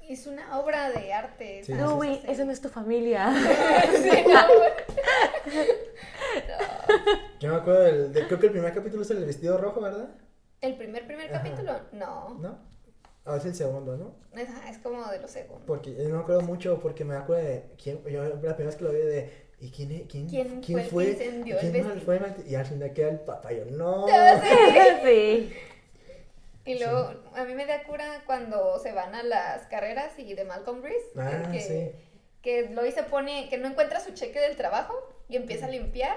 Es 0.09 0.27
una 0.27 0.59
obra 0.59 0.91
de 0.91 1.13
arte. 1.13 1.63
Sí. 1.65 1.73
No, 1.75 1.95
güey, 1.95 2.21
esa 2.27 2.45
no 2.45 2.51
es 2.51 2.61
tu 2.61 2.69
familia. 2.69 3.33
Sí, 3.93 4.25
no, 4.27 4.41
güey. 4.59 5.67
Yo 7.41 7.51
me 7.51 7.57
acuerdo 7.57 7.81
del, 7.83 8.13
de- 8.13 8.27
creo 8.27 8.39
que 8.39 8.47
el 8.47 8.53
primer 8.53 8.73
capítulo 8.75 9.03
es 9.03 9.11
el 9.11 9.25
vestido 9.25 9.59
rojo, 9.59 9.81
¿verdad? 9.81 10.09
El 10.63 10.77
primer, 10.77 11.07
primer 11.07 11.27
Ajá. 11.35 11.43
capítulo, 11.43 11.73
no. 11.93 12.39
¿No? 12.41 12.59
Ah, 13.25 13.37
es 13.37 13.45
el 13.45 13.55
segundo, 13.55 13.97
¿no? 13.97 14.15
Es, 14.41 14.49
es 14.71 14.79
como 14.79 15.05
de 15.07 15.19
los 15.21 15.31
segundos. 15.31 15.65
Porque 15.67 15.95
yo 15.95 16.09
no 16.09 16.17
me 16.17 16.23
acuerdo 16.23 16.43
mucho 16.43 16.79
porque 16.81 17.05
me 17.05 17.17
acuerdo 17.17 17.45
de 17.45 17.65
quién, 17.83 18.03
yo 18.05 18.23
la 18.25 18.31
primera 18.37 18.55
vez 18.55 18.77
que 18.77 18.85
lo 18.85 18.91
vi 18.93 18.99
de 18.99 19.31
¿y 19.61 19.71
quién 19.71 19.93
e- 19.93 20.07
quién, 20.09 20.29
¿Quién 20.29 20.85
fue 20.89 21.11
el 21.11 21.17
que 21.17 21.25
incendió 21.25 21.59
el 21.59 21.71
quién 21.73 22.01
fue 22.01 22.21
y 22.49 22.55
al 22.55 22.67
final 22.67 22.93
queda 22.93 23.11
el 23.11 23.21
papá 23.21 23.53
yo 23.53 23.65
no. 23.67 24.07
sí. 25.05 25.53
Y 26.65 26.79
luego, 26.79 27.13
a 27.35 27.45
mí 27.45 27.55
me 27.55 27.67
da 27.67 27.83
cura 27.83 28.23
cuando 28.25 28.79
se 28.79 28.93
van 28.93 29.15
a 29.17 29.23
las 29.25 29.67
carreras 29.67 30.17
y 30.19 30.35
de 30.35 30.45
Malcolm 30.45 30.83
Reese. 30.83 31.07
Ah, 31.17 31.49
que, 31.51 31.61
sí. 31.61 31.91
que 32.41 32.71
Lois 32.71 32.95
se 32.95 33.03
pone, 33.03 33.49
que 33.49 33.59
no 33.59 33.67
encuentra 33.69 33.99
su 33.99 34.13
cheque 34.13 34.41
del 34.41 34.57
trabajo 34.57 34.95
y 35.29 35.37
empieza 35.37 35.67
a 35.67 35.71
limpiar. 35.71 36.17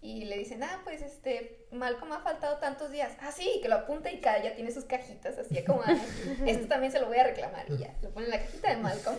Y 0.00 0.24
le 0.26 0.38
dicen, 0.38 0.62
ah, 0.62 0.82
pues 0.84 1.02
este, 1.02 1.66
Malcolm 1.72 2.12
ha 2.12 2.20
faltado 2.20 2.58
tantos 2.58 2.90
días. 2.90 3.12
Ah, 3.20 3.32
sí, 3.32 3.60
que 3.62 3.68
lo 3.68 3.76
apunta 3.76 4.10
y 4.12 4.20
cada 4.20 4.42
ya 4.42 4.54
tiene 4.54 4.70
sus 4.70 4.84
cajitas, 4.84 5.36
así 5.38 5.64
como, 5.64 5.82
ah, 5.82 5.96
esto 6.46 6.68
también 6.68 6.92
se 6.92 7.00
lo 7.00 7.06
voy 7.06 7.18
a 7.18 7.24
reclamar. 7.24 7.64
Y 7.70 7.78
ya, 7.78 7.94
lo 8.02 8.10
pone 8.10 8.26
en 8.26 8.32
la 8.32 8.40
cajita 8.40 8.70
de 8.70 8.76
Malcolm. 8.76 9.18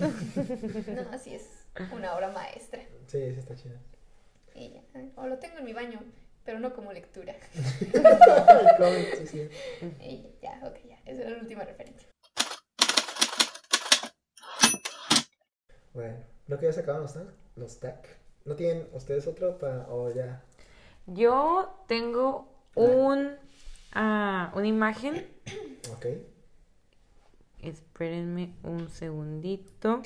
No, 0.95 1.09
así 1.11 1.35
es 1.35 1.65
una 1.91 2.15
obra 2.15 2.29
maestra. 2.29 2.81
Sí, 3.07 3.33
sí 3.33 3.39
está 3.39 3.55
chido. 3.55 3.77
Y 4.55 4.73
ya, 4.73 4.81
o 5.15 5.27
lo 5.27 5.37
tengo 5.39 5.57
en 5.57 5.65
mi 5.65 5.73
baño, 5.73 5.99
pero 6.43 6.59
no 6.59 6.73
como 6.73 6.93
lectura. 6.93 7.35
Y 9.99 10.25
ya, 10.41 10.61
ok, 10.63 10.77
ya, 10.87 10.97
esa 11.05 11.21
era 11.21 11.31
la 11.31 11.39
última 11.39 11.63
referencia. 11.63 12.07
Bueno, 15.93 16.17
creo 16.45 16.59
que 16.59 16.65
ya 16.67 16.73
se 16.73 16.81
acabaron 16.81 17.03
los. 17.03 17.17
Los 17.55 17.79
tag. 17.79 18.01
¿No 18.45 18.55
tienen 18.55 18.87
ustedes 18.93 19.27
otro 19.27 19.57
para 19.57 19.87
o 19.89 20.13
ya? 20.13 20.43
Yo 21.07 21.83
tengo 21.87 22.47
un, 22.75 23.31
ah, 23.93 24.51
una 24.55 24.67
imagen. 24.67 25.27
Ok. 25.93 26.05
Espérenme 27.59 28.53
un 28.63 28.89
segundito. 28.89 30.01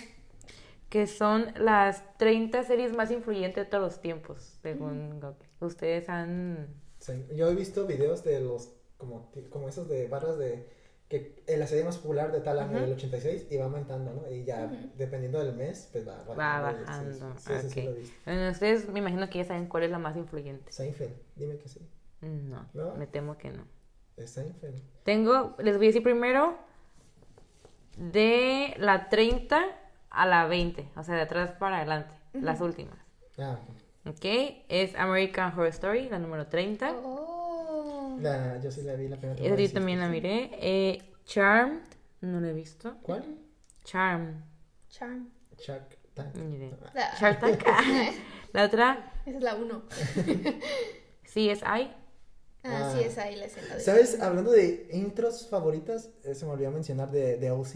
Que 0.90 1.08
son 1.08 1.54
las 1.56 2.04
30 2.18 2.64
series 2.64 2.94
más 2.94 3.12
influyentes 3.12 3.64
de 3.64 3.70
todos 3.70 3.84
los 3.84 4.02
tiempos, 4.02 4.58
según 4.62 5.22
Google. 5.22 5.38
Ustedes 5.62 6.10
han... 6.10 6.68
Sí, 7.00 7.14
Yo 7.34 7.50
he 7.50 7.56
visto 7.56 7.88
videos 7.88 8.26
de 8.26 8.42
los 8.42 8.74
como, 8.98 9.32
como 9.50 9.70
esos 9.70 9.88
de 9.88 10.08
barras 10.08 10.38
de 10.38 10.70
que 11.12 11.44
en 11.46 11.60
la 11.60 11.68
serie 11.68 11.84
más 11.84 11.98
popular 11.98 12.32
de 12.32 12.40
tal 12.40 12.58
año 12.58 12.80
del 12.80 12.94
86 12.94 13.48
y 13.50 13.58
va 13.58 13.66
aumentando, 13.66 14.14
¿no? 14.14 14.32
Y 14.32 14.46
ya 14.46 14.72
dependiendo 14.98 15.44
del 15.44 15.54
mes, 15.54 15.90
pues 15.92 16.08
va 16.08 16.24
Va 16.24 16.62
bajando. 16.62 17.14
Sí, 17.14 17.20
bajando. 17.20 17.40
Sí, 17.42 17.54
sí, 17.54 17.60
sí, 17.60 17.70
sí, 17.70 17.80
ok. 17.82 17.86
lo 17.86 17.92
he 17.92 18.00
visto. 18.00 18.16
Bueno, 18.24 18.50
ustedes 18.50 18.88
me 18.88 19.00
imagino 19.00 19.30
que 19.30 19.40
ya 19.40 19.44
saben 19.44 19.66
cuál 19.68 19.84
es 19.84 19.92
la 19.92 20.00
más 20.00 20.16
influyente. 20.16 20.72
Seinfeld, 20.72 21.14
dime 21.36 21.58
que 21.58 21.68
sí. 21.68 21.82
No, 22.22 22.66
¿No? 22.74 22.96
me 22.96 23.08
temo 23.08 23.38
que 23.38 23.52
no. 23.52 23.66
Es 24.16 24.30
Seinfeld. 24.30 24.82
Tengo, 25.04 25.54
les 25.60 25.76
voy 25.76 25.88
a 25.88 25.90
decir 25.90 26.02
primero, 26.02 26.58
de 27.98 28.74
la 28.78 29.10
30 29.10 29.66
a 30.12 30.26
la 30.26 30.48
20, 30.48 30.92
o 30.96 31.04
sea, 31.04 31.16
de 31.16 31.22
atrás 31.24 31.52
para 31.60 31.80
adelante, 31.80 32.16
las 32.32 32.62
últimas. 32.62 32.98
Ah, 33.38 33.60
¿Ok? 34.06 34.24
Es 34.70 34.96
American 34.96 35.52
Horror 35.52 35.68
Story, 35.68 36.08
la 36.08 36.20
número 36.20 36.48
30. 36.48 36.90
Oh. 37.04 37.21
La, 38.22 38.60
yo 38.62 38.72
sí 38.72 38.82
la 38.84 38.94
vi 38.96 39.08
la 39.08 39.18
primera 39.18 39.34
Esa 39.36 39.44
temporada, 39.44 39.62
yo 39.62 39.68
sí, 39.68 39.74
también 39.74 39.98
sí, 40.00 40.02
la 40.02 40.08
sí. 40.08 40.12
miré. 40.12 40.50
Eh, 40.54 41.02
Charmed, 41.26 41.82
no 42.22 42.40
la 42.42 42.50
he 42.50 42.54
visto. 42.54 42.98
¿Cuál? 43.02 43.24
Charmed. 43.84 44.36
Charm. 44.90 45.30
Shark 45.58 45.98
Tank. 46.14 46.36
ni 46.36 46.56
idea. 46.58 46.78
La- 46.94 47.14
Shark 47.20 47.40
Tank. 47.40 47.64
la 48.54 48.66
otra, 48.66 49.14
Esa 49.26 49.38
es 49.38 49.44
la 49.44 49.56
uno. 49.56 49.84
CSI. 51.24 51.62
Ah, 51.64 51.94
Ah. 52.64 52.94
sí, 52.96 53.04
es 53.04 53.18
ahí 53.18 53.36
la 53.38 53.46
escena 53.46 53.74
de. 53.76 53.80
¿Sabes? 53.82 54.22
Hablando 54.22 54.52
de 54.52 54.88
intros 54.92 55.48
favoritas, 55.50 56.12
eh, 56.24 56.36
se 56.36 56.46
me 56.46 56.52
olvidó 56.52 56.72
mencionar 56.72 57.10
de, 57.10 57.38
de 57.38 57.50
OC. 57.52 57.76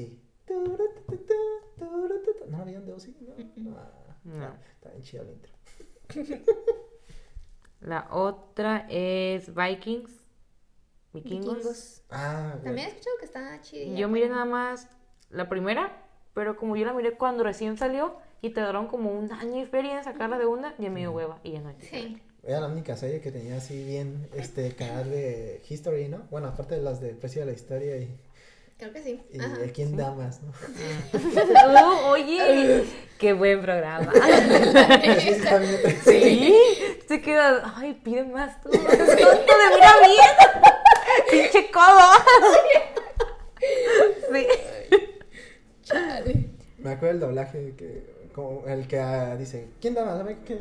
¿No 2.47 2.57
la 2.59 2.63
vieron 2.63 2.85
de 2.85 2.93
OC? 2.93 3.07
No. 3.57 3.75
Ah, 3.77 3.91
No. 4.23 4.55
Está 4.75 4.89
bien 4.91 5.01
chido 5.03 5.23
el 5.23 5.29
intro. 5.31 5.53
La 7.81 8.07
otra 8.11 8.87
es 8.89 9.53
Vikings. 9.53 10.11
Vikingos. 11.15 11.55
Vikingos. 11.57 12.01
Ah, 12.11 12.55
También 12.63 12.87
he 12.87 12.91
escuchado 12.91 13.15
que 13.19 13.25
está 13.25 13.61
chida. 13.61 13.95
Yo 13.95 14.07
miré 14.07 14.29
nada 14.29 14.45
más 14.45 14.87
la 15.29 15.49
primera, 15.49 15.91
pero 16.33 16.55
como 16.55 16.75
yo 16.75 16.85
la 16.85 16.93
miré 16.93 17.13
cuando 17.17 17.43
recién 17.43 17.77
salió 17.77 18.17
y 18.41 18.51
tardaron 18.51 18.87
como 18.87 19.11
un 19.11 19.31
año 19.31 19.61
y 19.61 19.65
feria 19.65 19.97
en 19.97 20.03
sacarla 20.03 20.37
de 20.37 20.45
una, 20.45 20.75
ya 20.77 20.89
me 20.89 20.99
dio 20.99 21.11
hueva 21.11 21.39
y 21.43 21.53
ya 21.53 21.61
no 21.61 21.71
hice. 21.71 21.87
Sí. 21.89 22.21
Era 22.43 22.59
la 22.59 22.67
única 22.67 22.95
serie 22.95 23.21
que 23.21 23.31
tenía 23.31 23.57
así 23.57 23.83
bien 23.83 24.29
este 24.35 24.75
canal 24.75 25.09
de 25.09 25.63
History, 25.67 26.09
¿no? 26.09 26.27
Bueno, 26.29 26.49
aparte 26.49 26.75
de 26.75 26.81
las 26.81 27.01
de 27.01 27.15
Precio 27.15 27.41
de 27.41 27.47
la 27.47 27.53
Historia 27.53 27.97
y, 27.97 28.15
Creo 28.77 28.91
que 28.91 29.01
sí. 29.01 29.23
y 29.31 29.39
Ajá. 29.39 29.63
el 29.63 29.71
Quién 29.71 29.95
da 29.97 30.11
más, 30.11 30.41
¿no? 30.43 30.51
Oh, 31.81 32.09
oye, 32.11 32.83
qué 33.17 33.33
buen 33.33 33.61
programa. 33.61 34.11
Sí, 36.03 36.55
se 37.07 37.21
queda, 37.21 37.73
ay, 37.77 37.93
pide 38.03 38.23
más 38.25 38.61
tú. 38.61 38.69
Tonto 38.71 38.91
de 38.91 39.75
mira 39.75 39.93
bien. 40.05 40.75
Pinche 41.31 41.71
codo. 41.71 42.07
Sí. 44.31 44.47
Chale. 45.83 46.49
Me 46.77 46.91
acuerdo 46.91 47.13
el 47.15 47.19
doblaje 47.21 47.73
que 47.77 48.15
como 48.33 48.67
el 48.67 48.87
que 48.87 48.99
ah, 48.99 49.35
dice, 49.37 49.69
¿quién 49.79 49.93
da 49.93 50.03
más? 50.03 50.19
A 50.19 50.23
ver 50.23 50.37
que 50.39 50.57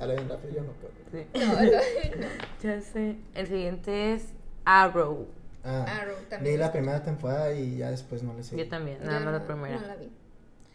habla 0.00 0.14
bien 0.14 0.28
rápido, 0.28 0.54
yo 0.54 0.62
no 0.62 0.72
puedo. 0.72 0.92
Sí. 1.12 1.26
No, 1.34 1.52
no. 1.62 2.28
Ya 2.62 2.80
sé. 2.80 3.16
El 3.34 3.46
siguiente 3.46 4.14
es 4.14 4.24
Arrow. 4.64 5.28
Ah, 5.62 5.84
Arrow 6.00 6.16
también. 6.28 6.54
vi 6.54 6.58
la 6.60 6.72
primera 6.72 7.02
temporada 7.02 7.52
y 7.52 7.76
ya 7.78 7.90
después 7.90 8.22
no 8.22 8.34
le 8.34 8.42
seguí. 8.42 8.62
Yo 8.64 8.68
también, 8.68 8.98
Yo 8.98 9.06
nada 9.06 9.20
más 9.20 9.32
la 9.32 9.38
no- 9.40 9.46
primera. 9.46 9.80
No 9.80 9.86
la 9.86 9.96
vi. 9.96 10.10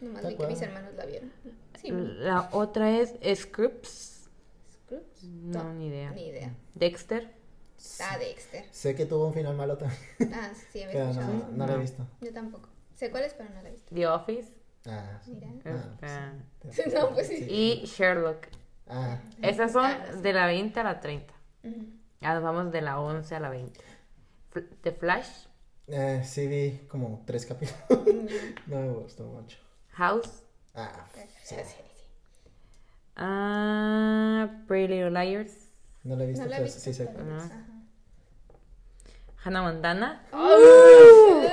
Nomás 0.01 0.21
¿Te 0.21 0.27
vi 0.29 0.35
que 0.37 0.47
mis 0.47 0.61
hermanos 0.61 0.93
la 0.95 1.05
vieron. 1.05 1.31
Sí. 1.81 1.89
La 1.91 2.49
otra 2.53 2.89
es 2.99 3.13
Scripps. 3.35 4.29
Scrubs? 4.85 5.23
No, 5.23 5.73
ni 5.73 5.87
idea. 5.87 6.11
Ni 6.11 6.27
idea. 6.27 6.55
Dexter. 6.73 7.33
Ah, 8.01 8.17
Dexter. 8.17 8.65
Sé 8.71 8.95
que 8.95 9.05
tuvo 9.05 9.27
un 9.27 9.33
final 9.33 9.55
malo 9.55 9.77
también, 9.77 9.99
Ah, 10.33 10.51
sí, 10.71 10.83
había 10.83 10.93
pero 10.93 11.09
escuchado. 11.11 11.33
no, 11.33 11.47
no 11.51 11.67
lo 11.67 11.73
he 11.73 11.77
visto. 11.77 12.05
Yo 12.21 12.33
tampoco. 12.33 12.69
Sé 12.95 13.09
cuál 13.11 13.23
es, 13.23 13.33
pero 13.33 13.49
no 13.49 13.61
la 13.61 13.69
he 13.69 13.71
visto. 13.71 13.93
The 13.95 14.07
Office. 14.07 14.53
Ah, 14.85 15.19
sí. 15.23 15.31
Mira. 15.33 15.49
Ah, 16.01 16.33
Este, 16.63 16.83
sí. 16.83 16.89
No, 16.95 17.09
pues 17.11 17.27
sí. 17.27 17.45
Y 17.49 17.85
Sherlock. 17.85 18.47
Ah, 18.87 19.17
Esas 19.41 19.71
son 19.71 19.85
Ah, 19.85 20.05
sí. 20.13 20.21
de 20.21 20.33
la 20.33 20.45
20 20.47 20.79
a 20.79 20.83
la 20.83 20.99
30. 20.99 21.33
Ujú. 21.63 21.85
Ya 22.21 22.33
nos 22.33 22.43
vamos 22.43 22.71
de 22.71 22.81
la 22.81 22.99
11 22.99 23.35
a 23.35 23.39
la 23.39 23.49
20. 23.49 23.79
Fl- 24.53 24.67
The 24.81 24.91
Flash. 24.91 25.27
eh, 25.87 26.21
sí 26.25 26.47
vi 26.47 26.85
como 26.89 27.23
tres 27.25 27.45
capítulos. 27.45 27.79
no 28.67 28.75
me 28.81 28.89
gustó 28.89 29.23
mucho. 29.25 29.57
House. 29.91 30.43
Ah, 30.75 31.05
sí. 31.13 31.21
Sí, 31.43 31.55
sí, 31.55 31.61
sí. 31.65 32.03
Ah, 33.15 34.49
Pretty 34.67 34.93
Little 34.93 35.11
Liars. 35.11 35.68
No 36.03 36.15
la 36.15 36.23
he 36.23 36.27
visto, 36.27 36.43
No 36.43 36.49
la 36.49 36.55
he 36.55 36.59
pero 36.59 36.65
visto. 36.65 36.79
sí 36.81 36.93
sé 36.93 37.05
pero- 37.05 37.25
cuál 37.25 37.37
es. 37.37 37.51
Hannah 39.43 39.61
Montana. 39.61 40.25
¡Oh! 40.33 41.43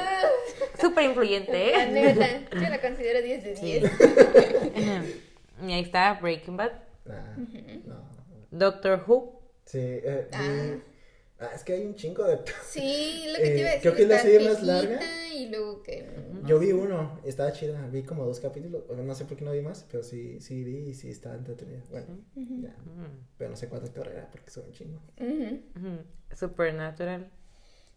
Súper 0.81 1.05
influyente, 1.05 1.73
La 1.73 1.85
¿eh? 1.85 1.93
neta, 2.15 2.55
yo 2.55 2.69
la 2.69 2.81
considero 2.81 3.23
10 3.23 3.45
de 3.45 3.55
10. 3.55 3.93
y 5.69 5.73
ahí 5.73 5.83
está 5.83 6.15
Breaking 6.15 6.57
Bad. 6.57 6.73
Ah, 7.09 7.35
no. 7.85 7.95
Doctor 8.51 9.05
Who. 9.07 9.41
Sí, 9.65 9.79
eh, 9.81 10.29
Ah. 10.33 10.75
Ah, 11.39 11.51
es 11.55 11.65
que 11.65 11.73
hay 11.75 11.85
un 11.87 11.95
chingo 11.95 12.25
de... 12.25 12.39
Sí, 12.69 13.27
lo 13.33 13.39
que 13.39 13.43
te 13.51 13.59
iba 13.61 13.69
a 13.69 13.73
Eh, 13.73 13.75
decir. 13.77 13.81
creo 13.83 13.95
que 13.95 14.03
es 14.03 14.09
la 14.09 14.19
serie 14.19 14.49
más 14.49 14.63
larga. 14.63 15.01
Y 15.35 15.49
luego 15.51 15.83
que. 15.83 16.09
Yo 16.47 16.59
vi 16.59 16.73
uno, 16.73 17.21
estaba 17.25 17.53
chida, 17.53 17.87
vi 17.89 18.03
como 18.03 18.25
dos 18.25 18.41
capítulos, 18.41 18.85
no 18.89 19.15
sé 19.15 19.27
por 19.27 19.37
qué 19.37 19.45
no 19.45 19.53
vi 19.53 19.61
más, 19.61 19.85
pero 19.91 20.03
sí, 20.03 20.41
sí 20.41 20.65
vi 20.65 20.79
y 20.89 20.95
sí 20.95 21.11
estaba 21.11 21.35
entretenida. 21.35 21.83
Bueno, 21.91 22.07
ya, 22.35 22.75
pero 23.37 23.51
no 23.51 23.57
sé 23.57 23.69
cuánto 23.69 23.87
actor 23.89 24.09
era 24.09 24.31
porque 24.31 24.51
soy 24.51 24.65
un 24.65 24.73
chingo. 24.73 25.01
Supernatural. 26.35 27.31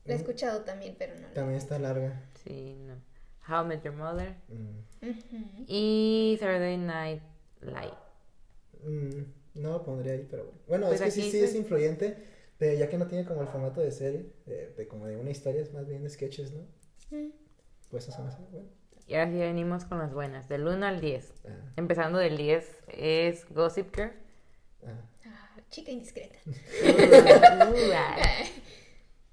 La 0.06 0.14
he 0.14 0.18
escuchado 0.18 0.61
también, 0.61 0.95
pero 0.98 1.14
no. 1.20 1.28
También 1.30 1.57
está 1.57 1.78
larga. 1.80 2.22
Sí, 2.44 2.76
no. 2.86 2.95
How 3.48 3.64
I 3.64 3.68
Met 3.68 3.84
Your 3.84 3.94
Mother. 3.95 4.36
Mm. 4.49 5.14
Y 5.68 6.38
Saturday 6.40 6.78
Night 6.78 7.22
Live. 7.61 7.98
mm, 8.84 9.24
no 9.61 9.72
lo 9.72 9.84
pondría 9.84 10.14
ahí, 10.14 10.28
pero 10.30 10.44
bueno. 10.44 10.60
Bueno, 10.68 10.88
Pues 10.88 11.02
es 11.02 11.06
que 11.06 11.11
sí, 11.22 11.32
sí 11.32 11.40
es 11.40 11.56
influyente, 11.56 12.18
pero 12.60 12.77
ya 12.77 12.88
que 12.90 12.98
no 12.99 13.07
tiene 13.07 13.26
como 13.26 13.41
el 13.41 13.48
formato 13.48 13.81
de 13.81 13.90
serie, 13.91 14.31
de, 14.45 14.68
de 14.73 14.88
como 14.88 15.07
de 15.07 15.18
una 15.18 15.31
historia, 15.31 15.61
es 15.61 15.73
más 15.73 15.88
bien 15.88 16.03
de 16.03 16.10
sketches, 16.11 16.52
¿no? 16.53 16.68
Pues 17.90 18.03
eso 18.07 18.15
se 18.18 18.22
me 18.22 18.27
hace 18.27 18.44
bueno. 18.52 18.69
Y 19.07 19.15
ahora 19.15 19.31
sí 19.31 19.38
venimos 19.40 19.86
con 19.86 19.98
las 19.98 20.14
buenas. 20.14 20.48
Del 20.48 20.68
1 20.68 20.86
al 20.86 21.02
10. 21.02 21.34
Ah, 21.48 21.52
Empezando 21.77 22.19
del 22.19 22.38
10 22.38 22.84
es 22.90 23.49
Gossip 23.49 23.95
Girl. 23.95 24.11
ah. 24.86 24.91
Ah, 25.26 25.60
chica 25.72 25.90
indiscreta. 25.91 26.38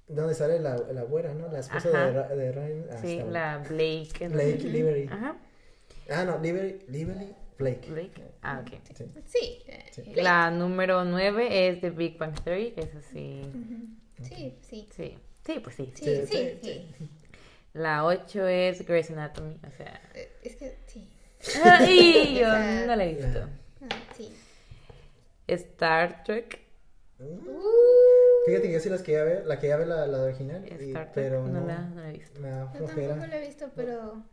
Donde 0.07 0.33
sale 0.35 0.59
la, 0.59 0.77
la 0.77 1.03
güera, 1.03 1.33
¿no? 1.33 1.51
La 1.51 1.59
esposa 1.59 1.89
Ajá. 1.89 2.27
de, 2.29 2.35
de 2.37 2.51
Ryan. 2.53 2.85
Ah, 2.91 2.97
Sí, 3.01 3.21
la 3.29 3.57
Blake. 3.57 4.29
Blake 4.29 4.59
Liberty. 4.63 5.09
Ajá. 5.11 5.35
Ah, 6.09 6.23
no, 6.23 6.39
Liberty, 6.39 6.85
Liberty 6.89 7.35
Blake. 7.57 7.89
Blake. 7.89 8.21
Ah, 8.41 8.61
ok. 8.61 8.79
Sí. 8.93 9.05
Sí. 9.25 9.63
Sí. 9.91 10.01
Blake. 10.03 10.21
La 10.23 10.51
número 10.51 11.03
9 11.03 11.67
es 11.69 11.81
The 11.81 11.89
Big 11.89 12.17
Bang 12.17 12.39
Theory. 12.43 12.73
Esa 12.77 13.01
sí. 13.01 13.41
Ujú. 13.49 14.23
Sí, 14.25 14.57
sí. 14.61 14.87
Sí. 14.95 15.17
Sí, 15.45 15.59
pues 15.63 15.75
sí. 15.75 15.91
Sí, 15.95 16.03
Sí, 16.05 16.25
sí, 16.27 16.59
sí, 16.61 16.91
sí. 16.99 17.09
La 17.73 18.05
8 18.05 18.47
es 18.47 18.85
Grey's 18.85 19.09
Anatomy. 19.11 19.55
O 19.67 19.71
sea. 19.71 20.01
Eh, 20.13 20.29
Es 20.43 20.55
que 20.55 20.77
sí. 20.87 21.07
Ay, 21.63 22.37
yo 22.41 22.47
no 22.49 22.95
la 22.95 23.05
he 23.05 23.13
visto. 23.15 23.47
Ah, 23.83 23.95
sí. 24.15 24.33
Star 25.47 26.23
Trek. 26.23 26.59
Mm. 27.19 27.23
Uh, 27.47 27.61
Fíjate 28.45 28.67
que 28.67 28.73
yo 28.73 28.79
sí 28.79 28.89
las 28.89 29.01
quería 29.01 29.23
ver, 29.23 29.45
la 29.45 29.59
quería 29.59 29.77
ver 29.77 29.87
la, 29.87 30.05
la 30.07 30.21
original, 30.23 30.63
y- 30.65 30.89
Star 30.89 31.11
Trek. 31.11 31.13
pero 31.15 31.47
no, 31.47 31.61
no, 31.61 31.67
la, 31.67 31.79
no 31.81 32.01
la 32.01 32.09
he 32.09 32.13
visto. 32.13 32.39
me 32.39 32.49
da 32.49 32.71
yo 32.73 32.85
tampoco 32.85 33.25
la 33.27 33.37
he 33.37 33.45
visto, 33.47 33.69
pero. 33.75 34.23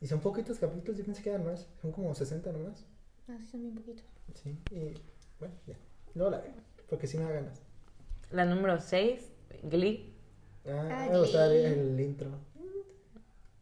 Y 0.00 0.06
son 0.06 0.20
poquitos 0.20 0.58
capítulos, 0.58 0.98
yo 0.98 1.04
pensé 1.04 1.22
que 1.22 1.30
eran 1.30 1.44
más, 1.44 1.66
son 1.80 1.92
como 1.92 2.14
60 2.14 2.52
nomás. 2.52 2.84
Ah, 3.28 3.36
sí, 3.40 3.46
son 3.52 3.62
bien 3.62 3.74
poquitos. 3.74 4.04
Sí, 4.34 4.58
y 4.70 4.94
bueno, 5.38 5.54
ya, 5.66 5.76
luego 6.14 6.30
la 6.30 6.38
veo, 6.40 6.52
porque 6.88 7.06
sí 7.06 7.16
me 7.18 7.24
da 7.24 7.30
ganas. 7.32 7.62
La 8.30 8.44
número 8.44 8.78
6, 8.80 9.32
Glee. 9.62 10.14
Ah, 10.66 10.88
Ah, 10.90 11.08
me 11.10 11.18
gusta 11.18 11.48
Glee. 11.48 11.64
el 11.64 12.00
intro. 12.00 12.28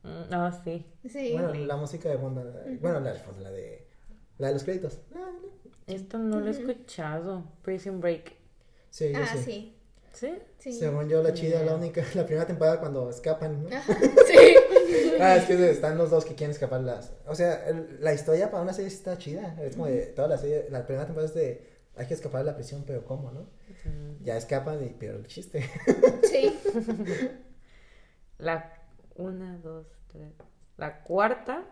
Mm, 0.02 0.30
No, 0.30 0.62
sí. 0.64 0.84
Sí. 1.08 1.32
Bueno, 1.32 1.54
la 1.54 1.76
música 1.76 2.08
de 2.08 2.18
fondo, 2.18 2.42
bueno, 2.80 3.00
la 3.00 3.12
de 3.12 3.18
fondo, 3.20 3.40
la 3.40 3.50
de, 3.50 3.86
la 4.38 4.48
de 4.48 4.52
los 4.54 4.64
créditos. 4.64 5.00
Ah, 5.14 5.30
no. 5.40 5.54
Esto 5.86 6.18
no 6.18 6.40
lo 6.40 6.46
he 6.46 6.50
escuchado. 6.50 7.44
Prison 7.62 8.00
Break. 8.00 8.32
Sí, 8.90 9.12
yo 9.12 9.18
ah, 9.22 9.26
sí. 9.26 9.42
sí. 9.42 9.70
¿Sí? 10.12 10.32
Sí. 10.58 10.72
Según 10.72 11.08
yo, 11.08 11.22
la 11.22 11.34
chida, 11.34 11.58
Yeah. 11.58 11.64
la 11.66 11.74
única, 11.76 12.02
la 12.14 12.24
primera 12.24 12.46
temporada 12.46 12.78
cuando 12.80 13.10
escapan, 13.10 13.64
¿no? 13.64 13.76
Ajá, 13.76 13.94
sí. 14.26 14.54
Ah, 15.20 15.36
es 15.36 15.44
que 15.44 15.70
están 15.70 15.96
los 15.98 16.10
dos 16.10 16.24
que 16.24 16.34
quieren 16.34 16.52
escapar 16.52 16.80
las. 16.80 17.12
O 17.26 17.34
sea, 17.34 17.66
el- 17.68 17.98
la 18.00 18.12
historia 18.14 18.50
para 18.50 18.62
una 18.62 18.72
serie 18.72 18.88
está 18.88 19.16
chida. 19.18 19.56
Es 19.62 19.74
como 19.76 19.86
de 19.86 20.06
toda 20.06 20.28
la 20.28 20.38
serie. 20.38 20.66
La 20.70 20.84
primera 20.86 21.04
temporada 21.06 21.28
es 21.28 21.34
de. 21.34 21.74
Hay 21.96 22.06
que 22.06 22.14
escapar 22.14 22.40
de 22.44 22.50
la 22.50 22.56
prisión, 22.56 22.82
pero 22.86 23.04
¿cómo, 23.04 23.30
no? 23.30 23.46
Ya 24.22 24.36
escapan 24.36 24.82
y 24.84 24.88
pero 24.98 25.16
el 25.16 25.26
chiste. 25.26 25.68
Sí. 26.24 26.52
La 28.38 28.72
1, 29.16 29.58
2, 29.62 29.86
3. 30.08 30.32
La 30.76 31.02
cuarta, 31.02 31.64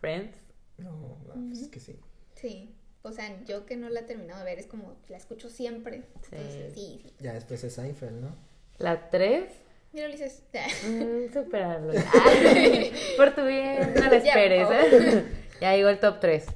Friends. 0.00 0.36
No, 0.78 1.18
no, 1.26 1.48
pues 1.48 1.62
es 1.62 1.68
que 1.68 1.80
sí. 1.80 1.98
Sí. 2.36 2.74
O 3.02 3.10
sea, 3.12 3.42
yo 3.44 3.66
que 3.66 3.76
no 3.76 3.88
la 3.88 4.00
he 4.00 4.02
terminado 4.04 4.40
de 4.40 4.44
ver, 4.44 4.58
es 4.58 4.66
como 4.66 4.96
la 5.08 5.16
escucho 5.16 5.48
siempre. 5.50 6.02
Sí. 6.22 6.28
Entonces, 6.36 6.74
sí, 6.74 7.00
sí. 7.02 7.14
Ya 7.20 7.32
después 7.34 7.64
es 7.64 7.72
Seinfeld, 7.72 8.20
¿no? 8.20 8.34
La 8.78 9.10
3. 9.10 9.50
Mira, 9.92 10.08
Ulises. 10.08 10.42
Mm, 10.86 11.32
superarlo. 11.32 11.92
Por 13.16 13.34
tu 13.34 13.44
bien, 13.44 13.94
no 13.94 14.10
la 14.10 14.16
esperes. 14.16 14.68
¿eh? 14.70 15.24
ya 15.60 15.74
llegó 15.74 15.88
el 15.88 15.98
top 15.98 16.20
3. 16.20 16.46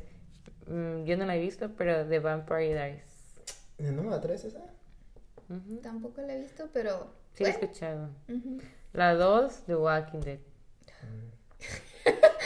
yo 1.04 1.16
no 1.16 1.26
la 1.26 1.36
he 1.36 1.40
visto, 1.40 1.70
pero 1.76 2.06
The 2.06 2.18
Vampire 2.18 2.74
Diaries. 2.74 3.12
¿El 3.78 3.96
número 3.96 4.20
3 4.20 4.44
esa? 4.44 4.64
Ujú. 5.48 5.76
Tampoco 5.82 6.20
la 6.22 6.34
he 6.34 6.40
visto, 6.40 6.68
pero. 6.72 7.14
Sí, 7.34 7.44
la 7.44 7.50
he 7.50 7.52
bueno. 7.52 7.66
escuchado. 7.66 8.10
Ujú. 8.28 8.58
La 8.92 9.14
2, 9.14 9.64
The 9.66 9.76
Walking 9.76 10.20
Dead. 10.20 10.38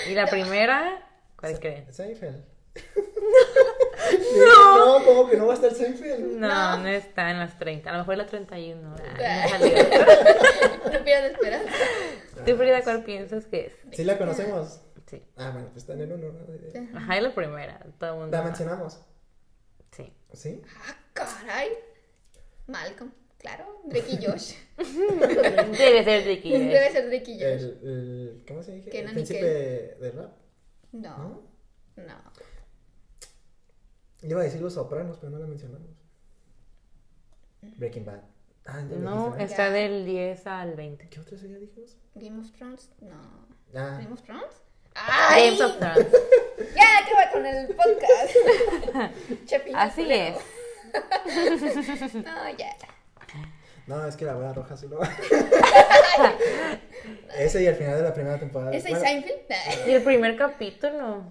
Y 0.08 0.14
la 0.14 0.26
primera, 0.26 1.04
¿cuál 1.36 1.58
creen? 1.58 1.92
Seinfeld. 1.92 2.44
No. 4.12 5.05
¿cómo 5.05 5.28
que 5.31 5.37
no 5.37 5.47
va 5.47 5.53
a 5.53 5.57
estar 5.57 5.73
Seinfeld? 5.73 6.37
No, 6.39 6.78
no, 6.78 6.89
está 6.89 7.31
en 7.31 7.39
las 7.39 7.59
30. 7.59 7.89
A 7.91 7.93
lo 7.93 7.99
mejor 8.01 8.16
la 8.16 8.27
31. 8.27 8.97
Ah, 8.99 9.03
no 9.19 9.24
Ay. 9.24 9.49
salió. 9.51 9.77
No 10.93 11.05
pierdas 11.05 11.33
esperanza. 11.33 11.73
¿Tú, 12.47 12.57
Frida, 12.57 12.83
cuál 12.83 13.03
piensas 13.05 13.47
que 13.47 13.66
es? 13.66 13.73
¿Sí 13.93 14.05
la 14.05 14.16
conocemos? 14.19 14.81
Sí. 15.07 15.23
Ah, 15.37 15.51
bueno, 15.53 15.69
pues 15.73 15.78
está 15.83 15.95
en 15.95 16.03
el 16.03 16.12
1, 16.12 16.33
¿no? 16.33 16.99
Ajá, 16.99 17.16
es 17.16 17.23
la 17.23 17.35
primera. 17.35 17.78
Todo 17.99 18.11
el 18.15 18.16
mundo. 18.20 18.37
¿La 18.37 18.43
mencionamos? 18.45 19.01
Sí. 19.93 20.12
¿Sí? 20.33 20.62
Ah, 20.89 20.97
caray. 21.12 21.70
Malcolm, 22.66 23.12
claro. 23.39 23.81
Drake 23.85 24.12
y 24.20 24.24
Josh. 24.27 24.55
Debe 24.77 26.05
ser 26.05 26.24
de 26.24 26.33
aquí. 26.35 26.51
Debe 26.53 26.91
ser 26.93 27.07
Drake 27.09 27.31
y 27.31 27.35
Josh. 27.41 27.45
El, 27.45 27.65
el- 27.83 28.45
¿Cómo 28.47 28.62
se 28.62 28.73
dice? 28.73 28.91
El 28.99 29.09
y 29.11 29.12
príncipe 29.12 29.45
de 29.45 30.11
rap. 30.12 30.33
No, 30.93 31.19
¿No? 31.19 31.43
no. 31.97 32.33
Iba 34.22 34.40
a 34.40 34.44
decir 34.44 34.60
Los 34.60 34.74
Sopranos, 34.74 35.18
pero 35.18 35.30
no 35.30 35.38
lo 35.38 35.47
mencionamos. 35.47 35.88
Breaking 37.76 38.05
Bad. 38.05 38.20
Ah, 38.66 38.80
ya 38.88 38.97
No, 38.97 39.26
dijiste, 39.26 39.44
está 39.44 39.66
Ya. 39.68 39.72
del 39.72 40.05
10 40.06 40.47
al 40.47 40.74
20. 40.74 41.09
¿Qué 41.09 41.20
otra 41.20 41.38
serie 41.38 41.59
dijimos? 41.59 41.97
Game 42.14 42.40
of 42.40 42.51
Thrones, 42.52 42.90
no. 43.01 43.47
Ah, 43.74 43.98
Game 44.01 44.12
of 44.12 44.22
Thrones. 44.22 44.62
¡Ay! 44.94 45.47
Games 45.56 45.60
of 45.60 45.78
Thrones. 45.78 46.06
Ya, 46.74 46.84
acaba 47.05 47.30
con 47.32 47.47
el 47.47 47.66
podcast. 47.68 48.34
Así 49.74 50.02
culero. 50.02 50.36
es. 50.38 52.14
No, 52.14 52.56
ya. 52.56 52.74
no, 53.86 54.06
es 54.06 54.16
que 54.16 54.24
la 54.24 54.34
boda 54.34 54.52
roja 54.55 54.76
sí 54.76 54.86
lo 54.88 54.98
Ese 57.38 57.62
y 57.62 57.66
al 57.66 57.74
final 57.74 57.97
de 57.97 58.02
la 58.02 58.14
primera 58.14 58.38
temporada. 58.38 58.72
¿Ese 58.74 58.88
y 58.90 58.93
Bueno, 58.94 59.06
Seinfeld? 59.06 59.88
Y 59.88 59.90
el 59.93 60.02
primer 60.02 60.36
capítulo. 60.36 61.24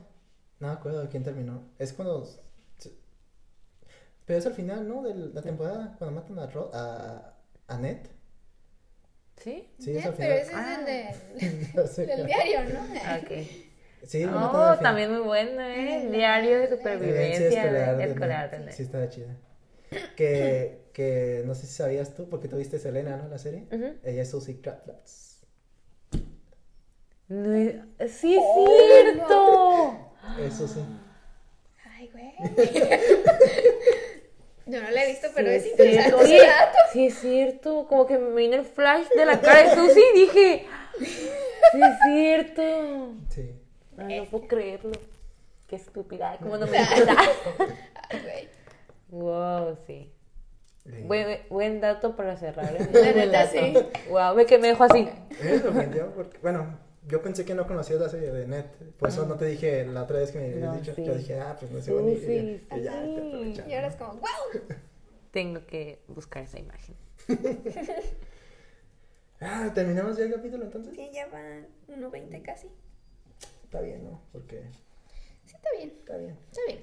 No 0.59 0.67
me 0.67 0.73
acuerdo 0.73 1.01
de 1.01 1.09
quién 1.09 1.23
terminó. 1.23 1.63
Es 1.79 1.93
cuando. 1.93 2.27
Pero 4.25 4.39
es 4.39 4.45
al 4.45 4.53
final, 4.53 4.87
¿no? 4.87 5.03
De 5.03 5.13
la 5.13 5.41
temporada, 5.41 5.95
cuando 5.97 6.19
matan 6.21 6.39
a, 6.39 6.47
Ro- 6.47 6.71
a, 6.73 7.33
a 7.67 7.77
Ned. 7.77 7.97
¿Sí? 9.37 9.69
Sí, 9.79 9.95
es 9.97 10.05
al 10.05 10.13
pero 10.15 10.35
final. 10.35 10.37
ese 10.39 10.51
es 10.53 10.77
el 10.79 11.61
de- 11.61 11.67
No 11.81 11.87
sé. 11.87 12.05
del 12.07 12.25
diario, 12.25 12.59
¿no? 12.73 12.79
Ok. 12.81 13.47
Sí, 14.07 14.23
lo 14.23 14.31
matan 14.31 14.61
al 14.61 14.77
Oh, 14.77 14.79
también 14.81 15.11
muy 15.11 15.21
bueno, 15.21 15.61
¿eh? 15.61 16.07
Diario 16.11 16.59
de 16.59 16.69
supervivencia 16.69 17.37
Vivencia 17.49 17.63
escolar. 17.63 17.97
de- 17.97 18.05
de 18.05 18.11
escolar. 18.11 18.65
De 18.65 18.71
Sí, 18.71 18.83
estaba 18.83 19.09
chida. 19.09 19.35
Que, 20.15 20.85
que 20.93 21.43
no 21.45 21.53
sé 21.53 21.67
si 21.67 21.73
sabías 21.73 22.13
tú, 22.15 22.27
porque 22.29 22.47
tuviste 22.47 22.79
Selena, 22.79 23.17
¿no? 23.17 23.27
La 23.27 23.37
serie. 23.37 23.67
Ella 24.03 24.21
es 24.23 24.29
Susie 24.31 24.59
Kratlats. 24.61 25.41
No 27.27 27.53
es- 27.53 27.75
Sí, 28.11 28.35
es 28.35 28.41
Oh, 28.43 28.67
cierto. 28.89 30.43
Eso 30.45 30.67
sí. 30.67 30.79
Ay, 31.97 32.09
güey. 32.11 32.33
Yo 34.67 34.81
no 34.81 34.89
la 34.89 35.03
he 35.03 35.07
visto, 35.07 35.27
pero 35.35 35.49
Sí, 35.49 35.55
es 35.55 35.65
interesante. 35.67 36.25
Sí, 36.91 37.05
es 37.07 37.19
cierto. 37.19 37.85
Como 37.87 38.05
que 38.07 38.17
me 38.17 38.35
vino 38.35 38.55
el 38.55 38.65
flash 38.65 39.07
de 39.15 39.25
la 39.25 39.39
cara 39.39 39.69
de 39.69 39.75
Susi 39.75 40.01
y 40.13 40.19
dije, 40.19 40.67
sí, 40.99 41.81
es 41.81 41.95
cierto. 42.07 42.61
Sí. 43.29 43.51
Ay, 43.97 44.19
no 44.21 44.25
puedo 44.25 44.47
creerlo. 44.47 44.91
Qué 45.67 45.75
estúpida. 45.75 46.31
Ay, 46.31 46.37
¿Cómo 46.41 46.57
no 46.57 46.67
me 46.67 46.77
güey. 48.23 48.49
Wow, 49.09 49.77
sí. 49.85 50.11
Buen, 51.05 51.39
buen 51.49 51.81
dato 51.81 52.15
para 52.15 52.37
cerrar. 52.37 52.75
¿eh? 52.75 52.87
La 52.91 52.99
Buen 53.01 53.15
neta, 53.17 53.45
dato. 53.45 53.51
sí. 53.51 53.73
Wow, 54.09 54.35
me, 54.35 54.45
que 54.45 54.57
me 54.59 54.67
dejó 54.69 54.83
así. 54.83 55.07
Porque, 56.15 56.37
bueno, 56.41 56.77
yo 57.07 57.21
pensé 57.21 57.45
que 57.45 57.53
no 57.55 57.67
conocías 57.67 57.99
la 57.99 58.09
serie 58.09 58.31
de 58.31 58.47
Net. 58.47 58.65
Por 58.99 59.09
eso 59.09 59.25
no 59.25 59.35
te 59.35 59.45
dije 59.45 59.85
la 59.85 60.03
otra 60.03 60.19
vez 60.19 60.31
que 60.31 60.39
me 60.39 60.45
habías 60.53 60.73
No, 60.73 60.79
dicho. 60.79 60.93
sí. 60.95 61.03
Yo 61.05 61.15
dije, 61.15 61.39
ah, 61.39 61.55
pues 61.59 61.71
no 61.71 61.79
sé 61.79 61.85
Sí, 61.85 61.91
bonito. 61.91 62.21
sí, 62.21 62.67
y 62.77 62.81
ya, 62.81 63.03
sí. 63.03 63.53
te. 63.63 63.69
Y 63.69 63.73
ahora 63.73 63.87
es 63.87 63.95
como, 63.95 64.13
wow. 64.13 64.61
Tengo 65.31 65.65
que 65.67 65.99
buscar 66.07 66.43
esa 66.43 66.59
imagen. 66.59 66.95
Ah, 69.41 69.69
¿terminamos 69.75 70.17
ya 70.17 70.23
el 70.23 70.33
capítulo 70.33 70.63
entonces? 70.63 70.93
Sí, 70.95 71.09
ya 71.13 71.27
van 71.27 71.67
1.20 71.89 72.41
casi. 72.41 72.69
Está 73.65 73.81
bien, 73.81 74.03
¿no? 74.05 74.21
Porque 74.31 74.63
Sí, 75.45 75.55
está 75.55 75.69
bien, 75.77 75.93
está 75.99 76.17
bien. 76.17 76.37
está 76.51 76.61
bien. 76.67 76.79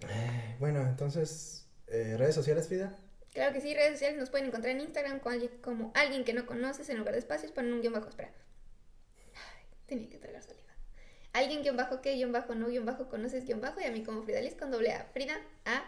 Eh, 0.00 0.56
Bueno, 0.58 0.80
entonces, 0.82 1.66
eh, 1.86 2.16
redes 2.18 2.34
sociales, 2.34 2.66
Frida. 2.66 2.96
Claro 3.32 3.52
que 3.52 3.60
sí, 3.60 3.74
redes 3.74 3.92
sociales 3.92 4.18
nos 4.18 4.28
pueden 4.30 4.46
encontrar 4.48 4.74
en 4.74 4.80
Instagram 4.80 5.20
como 5.20 5.32
alguien, 5.34 5.52
como 5.62 5.92
alguien 5.94 6.24
que 6.24 6.32
no 6.34 6.46
conoces 6.46 6.88
en 6.90 6.98
lugar 6.98 7.12
de 7.14 7.20
espacios 7.20 7.52
ponen 7.52 7.72
un 7.72 7.80
guion 7.80 7.92
bajo, 7.92 8.08
espera. 8.08 8.32
Tenía 9.88 10.08
que 10.08 10.18
tragar 10.18 10.42
saliva. 10.42 10.68
Alguien 11.32 11.62
guion 11.62 11.76
bajo 11.76 12.00
que 12.00 12.14
guion 12.14 12.30
bajo 12.32 12.54
no 12.54 12.68
guion 12.68 12.86
bajo 12.86 13.08
conoces 13.08 13.44
guion 13.44 13.60
bajo 13.60 13.80
y 13.80 13.84
a 13.84 13.90
mí 13.90 14.04
como 14.04 14.22
Frida 14.22 14.40
Liz 14.40 14.54
con 14.54 14.70
doble 14.70 14.92
A. 14.92 15.04
Frida 15.12 15.34
A 15.64 15.82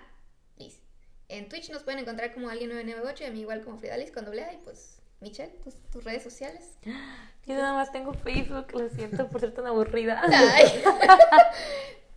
Liz. 0.57 0.81
En 1.29 1.49
Twitch 1.49 1.71
nos 1.71 1.85
pueden 1.85 2.01
encontrar 2.01 2.35
como 2.35 2.49
alguien 2.51 2.71
998 2.71 3.25
y 3.25 3.27
a 3.29 3.31
mí 3.31 3.41
igual 3.43 3.63
como 3.63 3.79
Frida 3.79 3.97
Liz 3.97 4.11
con 4.11 4.25
doble 4.25 4.43
A 4.43 4.53
y 4.53 4.57
pues 4.59 4.97
Michelle, 5.21 5.53
tus, 5.63 5.77
tus 5.91 6.03
redes 6.03 6.23
sociales. 6.25 6.65
Yo 7.47 7.55
nada 7.55 7.73
más 7.75 7.93
tengo 7.93 8.13
Facebook, 8.15 8.67
lo 8.73 8.89
siento 8.91 9.29
por 9.29 9.41
ser 9.41 9.53
tan 9.53 9.67
aburrida. 9.67 10.21
Ay. 10.33 10.83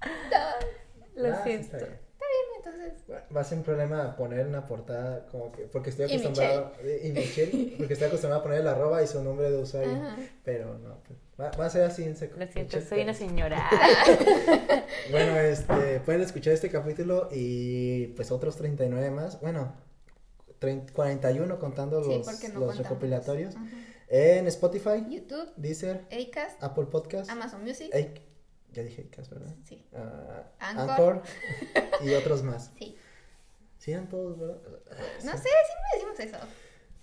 Lo 1.15 1.31
Ah, 1.31 1.41
sí, 1.43 1.49
siento. 1.49 1.77
está 1.77 1.77
bien. 1.77 1.99
Entonces, 2.57 2.93
Va 3.35 3.41
a 3.41 3.43
ser 3.43 3.57
un 3.59 3.63
problema 3.63 4.15
poner 4.15 4.47
una 4.47 4.65
portada 4.65 5.25
como 5.27 5.51
que, 5.51 5.63
porque 5.63 5.89
estoy 5.89 6.05
Y 6.05 6.13
acostumbrado, 6.13 6.73
y 7.03 7.11
Michelle, 7.11 7.75
porque 7.77 7.93
estoy 7.93 8.07
acostumbrado 8.07 8.39
a 8.39 8.43
poner 8.43 8.61
el 8.61 8.67
arroba 8.67 9.03
y 9.03 9.07
su 9.07 9.21
nombre 9.21 9.51
de 9.51 9.57
usuario, 9.57 9.91
Ajá. 9.93 10.15
pero 10.43 10.77
no, 10.79 10.97
pues, 11.03 11.19
va, 11.39 11.51
va 11.51 11.65
a 11.65 11.69
ser 11.69 11.83
así 11.83 12.03
en 12.03 12.15
seco. 12.15 12.37
Lo 12.39 12.47
siento, 12.47 12.79
soy 12.81 13.01
una 13.01 13.13
señora. 13.13 13.69
Bueno, 15.11 15.37
este, 15.37 15.99
pueden 16.01 16.21
escuchar 16.21 16.53
este 16.53 16.69
capítulo 16.69 17.27
y 17.31 18.07
pues 18.15 18.31
otros 18.31 18.55
39 18.55 19.11
más, 19.11 19.41
bueno, 19.41 19.73
30 20.59 20.93
41 20.93 21.59
contando 21.59 22.01
sí, 22.03 22.09
los, 22.25 22.53
no 22.53 22.59
los 22.61 22.77
recopilatorios, 22.77 23.55
Ajá. 23.55 23.65
en 24.07 24.47
Spotify, 24.47 25.03
YouTube, 25.09 25.51
Deezer, 25.57 26.05
Acast, 26.11 26.63
Apple 26.63 26.85
Podcast, 26.85 27.29
Amazon 27.29 27.63
Music. 27.63 27.91
Ac- 27.93 28.21
ya 28.71 28.83
dije 28.83 29.07
Acast, 29.11 29.31
¿verdad? 29.31 29.53
Sí, 29.65 29.85
Ah, 29.93 30.43
Anchor. 30.59 30.89
Anchor 30.89 31.21
y 32.05 32.13
otros 32.13 32.43
más. 32.43 32.71
sí. 32.79 32.95
Sí, 33.77 33.91
eran 33.91 34.07
todos, 34.07 34.39
¿verdad? 34.39 34.59
No 35.25 35.31
sé, 35.33 35.37
si 35.43 36.05
no 36.07 36.07
decimos 36.13 36.19
eso. 36.19 36.37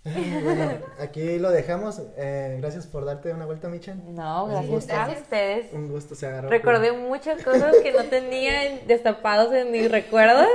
Bueno, 0.42 0.78
aquí 0.98 1.38
lo 1.38 1.50
dejamos. 1.50 2.00
Eh, 2.16 2.56
gracias 2.60 2.86
por 2.86 3.04
darte 3.04 3.32
una 3.32 3.44
vuelta, 3.46 3.68
Michelle. 3.68 4.00
No, 4.06 4.46
gracias 4.46 4.90
a 4.90 5.10
ustedes. 5.10 5.72
Un 5.74 5.88
gusto, 5.88 6.14
se 6.14 6.26
agarró. 6.26 6.48
Recordé 6.48 6.92
muchas 6.92 7.42
cosas 7.44 7.76
que 7.82 7.92
no 7.92 8.04
tenía 8.04 8.66
en- 8.66 8.86
destapados 8.86 9.52
en 9.52 9.70
mis 9.70 9.90
recuerdos. 9.90 10.46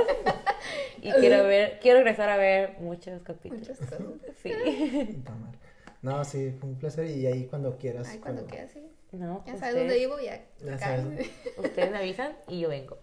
Y 1.00 1.12
quiero 1.12 1.44
ver, 1.44 1.78
quiero 1.80 1.98
regresar 1.98 2.28
a 2.30 2.36
ver 2.36 2.74
muchos 2.80 3.22
capítulos. 3.22 3.60
Muchas 3.68 3.78
cosas. 3.78 4.00
Sí. 4.42 4.52
No, 6.02 6.24
sí, 6.24 6.52
fue 6.58 6.68
un 6.70 6.76
placer 6.78 7.06
y 7.06 7.26
ahí 7.26 7.46
cuando 7.46 7.76
quieras. 7.78 8.08
Ay, 8.10 8.18
cuando 8.18 8.44
quieras, 8.46 8.70
sí. 8.72 8.82
No, 9.12 9.44
Ya 9.46 9.56
sabes 9.56 9.76
dónde 9.76 9.96
vivo, 9.96 10.18
ya. 10.18 10.42
Ya 10.64 10.78
sabes. 10.78 11.04
ustedes 11.56 11.90
me 11.92 11.98
avisan 11.98 12.32
y 12.48 12.60
yo 12.60 12.68
vengo. 12.68 12.98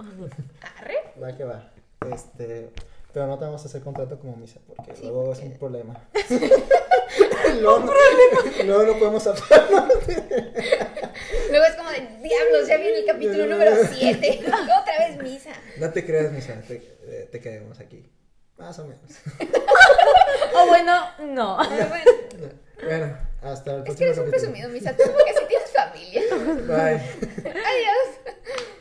Arre. 0.78 0.96
Va 1.22 1.36
que 1.36 1.44
va. 1.46 1.72
Este, 2.14 2.70
pero 3.14 3.28
no 3.28 3.38
te 3.38 3.46
vamos 3.46 3.64
a 3.64 3.66
hacer 3.68 3.82
contrato 3.82 4.20
como 4.20 4.36
misa 4.36 4.60
porque 4.68 4.96
Sí, 4.96 5.04
luego 5.04 5.32
es 5.34 5.40
porque- 5.40 5.46
un 5.54 5.58
problema. 5.60 6.08
luego, 7.62 7.80
no, 8.60 8.64
luego 8.66 8.84
no 8.84 9.00
podemos 9.00 9.28
hablar. 9.28 9.68
Luego 11.50 11.66
es 11.66 11.76
como 11.76 11.90
de 11.92 12.00
diablos, 12.22 12.68
ya 12.68 12.78
viene 12.78 13.00
el 13.00 13.06
capítulo 13.06 13.46
número 13.46 13.72
7. 13.92 14.40
Otra 14.46 15.08
vez 15.08 15.18
misa. 15.22 15.52
No 15.78 15.92
te 15.92 16.06
creas, 16.06 16.32
misa, 16.32 16.60
te, 16.68 16.76
eh, 17.04 17.30
te 17.32 17.40
quedemos 17.40 17.80
aquí. 17.80 18.10
Más 18.58 18.78
o 18.80 18.86
menos. 18.86 19.12
O 20.56 20.68
bueno, 20.68 21.06
no. 21.20 21.58
Bueno, 21.58 22.02
Bueno, 22.84 23.18
hasta 23.42 23.72
el 23.76 23.78
es 23.80 23.84
que 23.84 24.06
próximo 24.06 24.06
eres 24.06 24.18
un 24.18 24.26
capítulo. 24.26 24.30
presumido, 24.32 24.70
misa. 24.70 24.96
Tú 24.96 25.04
porque 25.12 25.34
sí 25.34 25.46
tienes 25.48 25.72
familia. 25.72 26.22
Bye. 26.68 27.52
Adiós. 27.52 28.80